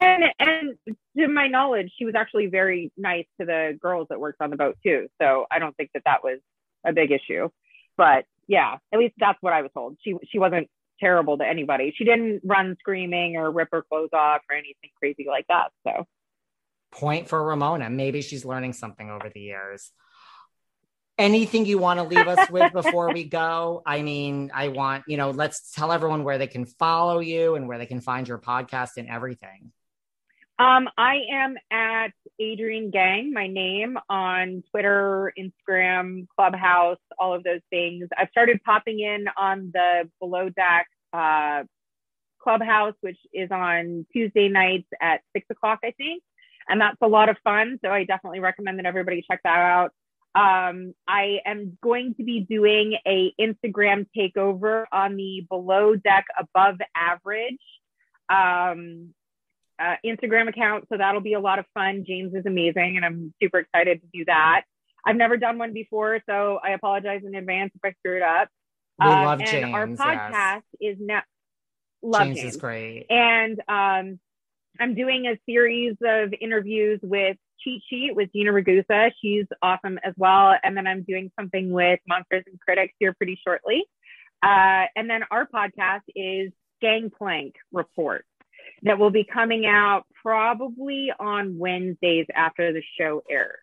and 0.00 0.24
and 0.38 0.78
to 1.16 1.28
my 1.28 1.48
knowledge, 1.48 1.92
she 1.98 2.04
was 2.04 2.14
actually 2.14 2.46
very 2.46 2.92
nice 2.96 3.26
to 3.40 3.46
the 3.46 3.78
girls 3.80 4.08
that 4.10 4.20
worked 4.20 4.40
on 4.40 4.50
the 4.50 4.56
boat 4.56 4.76
too. 4.84 5.08
So 5.20 5.46
I 5.50 5.58
don't 5.58 5.76
think 5.76 5.90
that 5.94 6.02
that 6.04 6.24
was 6.24 6.38
a 6.86 6.92
big 6.92 7.10
issue. 7.10 7.48
But 7.96 8.24
yeah, 8.46 8.76
at 8.92 8.98
least 8.98 9.14
that's 9.18 9.38
what 9.40 9.52
I 9.52 9.62
was 9.62 9.70
told. 9.74 9.98
She 10.02 10.14
she 10.30 10.38
wasn't 10.38 10.68
terrible 11.00 11.38
to 11.38 11.44
anybody. 11.46 11.92
She 11.96 12.04
didn't 12.04 12.42
run 12.44 12.76
screaming 12.78 13.36
or 13.36 13.50
rip 13.50 13.68
her 13.72 13.82
clothes 13.82 14.10
off 14.12 14.42
or 14.48 14.56
anything 14.56 14.90
crazy 14.98 15.26
like 15.28 15.46
that. 15.48 15.70
So 15.86 16.06
point 16.92 17.28
for 17.28 17.42
Ramona. 17.42 17.90
Maybe 17.90 18.22
she's 18.22 18.44
learning 18.44 18.74
something 18.74 19.10
over 19.10 19.30
the 19.32 19.40
years. 19.40 19.92
Anything 21.22 21.66
you 21.66 21.78
want 21.78 22.00
to 22.00 22.02
leave 22.02 22.26
us 22.26 22.50
with 22.50 22.72
before 22.72 23.12
we 23.12 23.22
go? 23.22 23.80
I 23.86 24.02
mean, 24.02 24.50
I 24.52 24.68
want, 24.68 25.04
you 25.06 25.16
know, 25.16 25.30
let's 25.30 25.70
tell 25.70 25.92
everyone 25.92 26.24
where 26.24 26.36
they 26.36 26.48
can 26.48 26.66
follow 26.66 27.20
you 27.20 27.54
and 27.54 27.68
where 27.68 27.78
they 27.78 27.86
can 27.86 28.00
find 28.00 28.26
your 28.26 28.38
podcast 28.38 28.96
and 28.96 29.08
everything. 29.08 29.70
Um, 30.58 30.88
I 30.98 31.20
am 31.32 31.54
at 31.70 32.08
Adrienne 32.40 32.90
Gang, 32.90 33.32
my 33.32 33.46
name 33.46 33.98
on 34.10 34.64
Twitter, 34.72 35.32
Instagram, 35.38 36.26
Clubhouse, 36.34 36.98
all 37.20 37.34
of 37.34 37.44
those 37.44 37.60
things. 37.70 38.08
I've 38.18 38.30
started 38.30 38.60
popping 38.64 38.98
in 38.98 39.26
on 39.36 39.70
the 39.72 40.10
Below 40.18 40.48
Deck 40.48 40.88
uh, 41.12 41.62
Clubhouse, 42.42 42.94
which 43.00 43.18
is 43.32 43.52
on 43.52 44.06
Tuesday 44.12 44.48
nights 44.48 44.88
at 45.00 45.20
six 45.32 45.46
o'clock, 45.50 45.78
I 45.84 45.92
think. 45.92 46.24
And 46.68 46.80
that's 46.80 46.98
a 47.00 47.06
lot 47.06 47.28
of 47.28 47.36
fun. 47.44 47.78
So 47.84 47.90
I 47.92 48.02
definitely 48.02 48.40
recommend 48.40 48.80
that 48.80 48.86
everybody 48.86 49.24
check 49.28 49.40
that 49.44 49.58
out. 49.58 49.92
Um, 50.34 50.94
I 51.06 51.40
am 51.44 51.76
going 51.82 52.14
to 52.14 52.24
be 52.24 52.40
doing 52.40 52.96
a 53.06 53.34
Instagram 53.38 54.06
takeover 54.16 54.84
on 54.90 55.16
the 55.16 55.46
Below 55.48 55.94
Deck 55.96 56.24
Above 56.38 56.76
Average 56.96 57.58
um, 58.30 59.10
uh, 59.78 59.96
Instagram 60.04 60.48
account. 60.48 60.86
So 60.90 60.96
that'll 60.96 61.20
be 61.20 61.34
a 61.34 61.40
lot 61.40 61.58
of 61.58 61.66
fun. 61.74 62.04
James 62.06 62.34
is 62.34 62.46
amazing, 62.46 62.96
and 62.96 63.04
I'm 63.04 63.34
super 63.42 63.58
excited 63.58 64.00
to 64.00 64.06
do 64.12 64.24
that. 64.26 64.62
I've 65.04 65.16
never 65.16 65.36
done 65.36 65.58
one 65.58 65.72
before, 65.72 66.20
so 66.26 66.60
I 66.62 66.70
apologize 66.70 67.22
in 67.26 67.34
advance 67.34 67.72
if 67.74 67.80
I 67.84 67.92
screw 67.98 68.16
it 68.16 68.22
up. 68.22 68.48
We 69.00 69.06
um, 69.08 69.24
love 69.24 69.38
James. 69.40 69.64
And 69.64 69.74
our 69.74 69.86
podcast 69.88 70.62
yes. 70.80 70.94
is 70.94 70.98
now. 71.00 71.22
Love 72.02 72.22
James, 72.22 72.38
James 72.38 72.54
is 72.54 72.60
great. 72.60 73.06
And 73.10 73.60
um, 73.68 74.20
I'm 74.80 74.94
doing 74.94 75.26
a 75.26 75.38
series 75.46 75.96
of 76.02 76.32
interviews 76.40 77.00
with 77.02 77.36
Cheat 77.60 77.82
Sheet 77.88 78.16
with 78.16 78.32
Gina 78.32 78.52
Ragusa. 78.52 79.12
She's 79.20 79.46
awesome 79.60 79.98
as 80.02 80.14
well. 80.16 80.54
And 80.62 80.76
then 80.76 80.86
I'm 80.86 81.02
doing 81.02 81.30
something 81.38 81.70
with 81.70 82.00
Monsters 82.08 82.44
and 82.46 82.58
Critics 82.60 82.94
here 82.98 83.12
pretty 83.12 83.38
shortly. 83.44 83.84
Uh, 84.42 84.86
and 84.96 85.08
then 85.08 85.22
our 85.30 85.46
podcast 85.46 86.02
is 86.16 86.52
Gangplank 86.80 87.54
Report 87.72 88.24
that 88.82 88.98
will 88.98 89.10
be 89.10 89.24
coming 89.24 89.66
out 89.66 90.04
probably 90.22 91.12
on 91.18 91.58
Wednesdays 91.58 92.26
after 92.34 92.72
the 92.72 92.82
show 92.98 93.22
airs. 93.30 93.58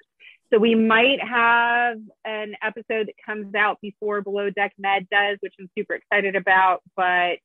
So 0.52 0.57
we 0.57 0.73
might 0.73 1.22
have 1.22 1.98
an 2.26 2.56
episode 2.64 3.07
that 3.07 3.15
comes 3.23 3.53
out 3.53 3.80
before 3.81 4.22
Below 4.22 4.49
Deck 4.49 4.73
Med 4.80 5.07
does, 5.10 5.38
which 5.41 5.53
I'm 5.60 5.69
super 5.77 5.94
excited 5.94 6.36
about. 6.36 6.81
But 6.95 7.38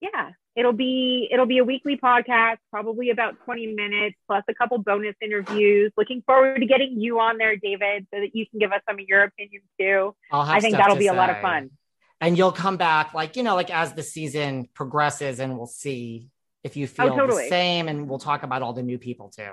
yeah, 0.00 0.30
it'll 0.56 0.72
be 0.72 1.28
it'll 1.30 1.46
be 1.46 1.58
a 1.58 1.64
weekly 1.64 1.96
podcast, 1.96 2.56
probably 2.70 3.10
about 3.10 3.36
20 3.44 3.74
minutes, 3.74 4.16
plus 4.26 4.42
a 4.48 4.54
couple 4.54 4.78
bonus 4.78 5.14
interviews. 5.20 5.92
Looking 5.96 6.22
forward 6.22 6.58
to 6.58 6.66
getting 6.66 7.00
you 7.00 7.20
on 7.20 7.36
there, 7.38 7.56
David, 7.56 8.06
so 8.12 8.20
that 8.20 8.34
you 8.34 8.46
can 8.46 8.58
give 8.58 8.72
us 8.72 8.80
some 8.88 8.98
of 8.98 9.06
your 9.06 9.22
opinions 9.22 9.64
too. 9.78 10.16
I 10.32 10.60
think 10.60 10.76
that'll 10.76 10.96
be 10.96 11.04
say. 11.04 11.08
a 11.08 11.14
lot 11.14 11.30
of 11.30 11.40
fun. 11.40 11.70
And 12.20 12.38
you'll 12.38 12.52
come 12.52 12.78
back, 12.78 13.12
like 13.12 13.36
you 13.36 13.42
know, 13.42 13.54
like 13.54 13.70
as 13.70 13.92
the 13.92 14.02
season 14.02 14.68
progresses, 14.72 15.38
and 15.38 15.56
we'll 15.56 15.66
see 15.66 16.30
if 16.64 16.76
you 16.76 16.86
feel 16.86 17.12
oh, 17.12 17.16
totally. 17.16 17.44
the 17.44 17.50
same, 17.50 17.88
and 17.88 18.08
we'll 18.08 18.18
talk 18.18 18.42
about 18.42 18.62
all 18.62 18.72
the 18.72 18.82
new 18.82 18.98
people 18.98 19.28
too. 19.28 19.52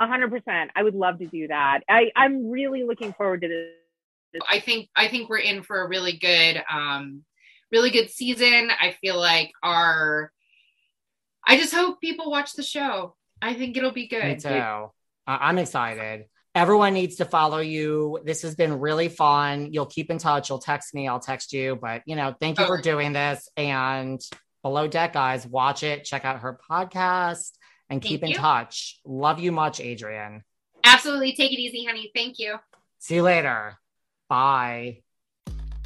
A 0.00 0.06
hundred 0.06 0.30
percent. 0.30 0.70
I 0.74 0.82
would 0.82 0.94
love 0.94 1.18
to 1.18 1.26
do 1.26 1.48
that. 1.48 1.80
I, 1.88 2.10
I'm 2.16 2.50
really 2.50 2.82
looking 2.82 3.12
forward 3.12 3.42
to 3.42 3.48
this. 3.48 4.42
I 4.50 4.60
think 4.60 4.88
I 4.96 5.08
think 5.08 5.28
we're 5.28 5.38
in 5.38 5.62
for 5.62 5.82
a 5.82 5.88
really 5.88 6.16
good 6.16 6.62
um 6.72 7.22
really 7.72 7.90
good 7.90 8.10
season. 8.10 8.70
I 8.70 8.94
feel 9.00 9.18
like 9.18 9.50
our 9.62 10.30
I 11.46 11.56
just 11.56 11.74
hope 11.74 12.00
people 12.00 12.30
watch 12.30 12.52
the 12.52 12.62
show. 12.62 13.16
I 13.40 13.54
think 13.54 13.76
it'll 13.76 13.90
be 13.90 14.06
good. 14.06 14.24
Me 14.24 14.36
too. 14.36 14.90
I'm 15.26 15.58
excited. 15.58 16.26
Everyone 16.54 16.92
needs 16.92 17.16
to 17.16 17.24
follow 17.24 17.58
you. 17.58 18.20
This 18.24 18.42
has 18.42 18.54
been 18.54 18.78
really 18.78 19.08
fun. 19.08 19.72
You'll 19.72 19.86
keep 19.86 20.10
in 20.10 20.18
touch. 20.18 20.50
You'll 20.50 20.58
text 20.58 20.94
me. 20.94 21.08
I'll 21.08 21.18
text 21.18 21.52
you. 21.52 21.78
But 21.80 22.02
you 22.06 22.14
know, 22.14 22.34
thank 22.38 22.60
you 22.60 22.66
for 22.66 22.80
doing 22.80 23.12
this. 23.12 23.48
And 23.56 24.20
Below 24.62 24.86
Deck, 24.86 25.14
guys, 25.14 25.46
watch 25.46 25.82
it. 25.82 26.04
Check 26.04 26.24
out 26.24 26.40
her 26.40 26.60
podcast 26.70 27.52
and 27.90 28.00
Thank 28.00 28.04
keep 28.04 28.22
in 28.22 28.34
touch. 28.34 29.00
Love 29.04 29.40
you 29.40 29.50
much, 29.50 29.80
Adrienne. 29.80 30.44
Absolutely. 30.84 31.32
Take 31.32 31.52
it 31.52 31.58
easy, 31.58 31.84
honey. 31.84 32.10
Thank 32.14 32.38
you. 32.38 32.56
See 32.98 33.16
you 33.16 33.22
later. 33.22 33.78
Bye. 34.28 35.02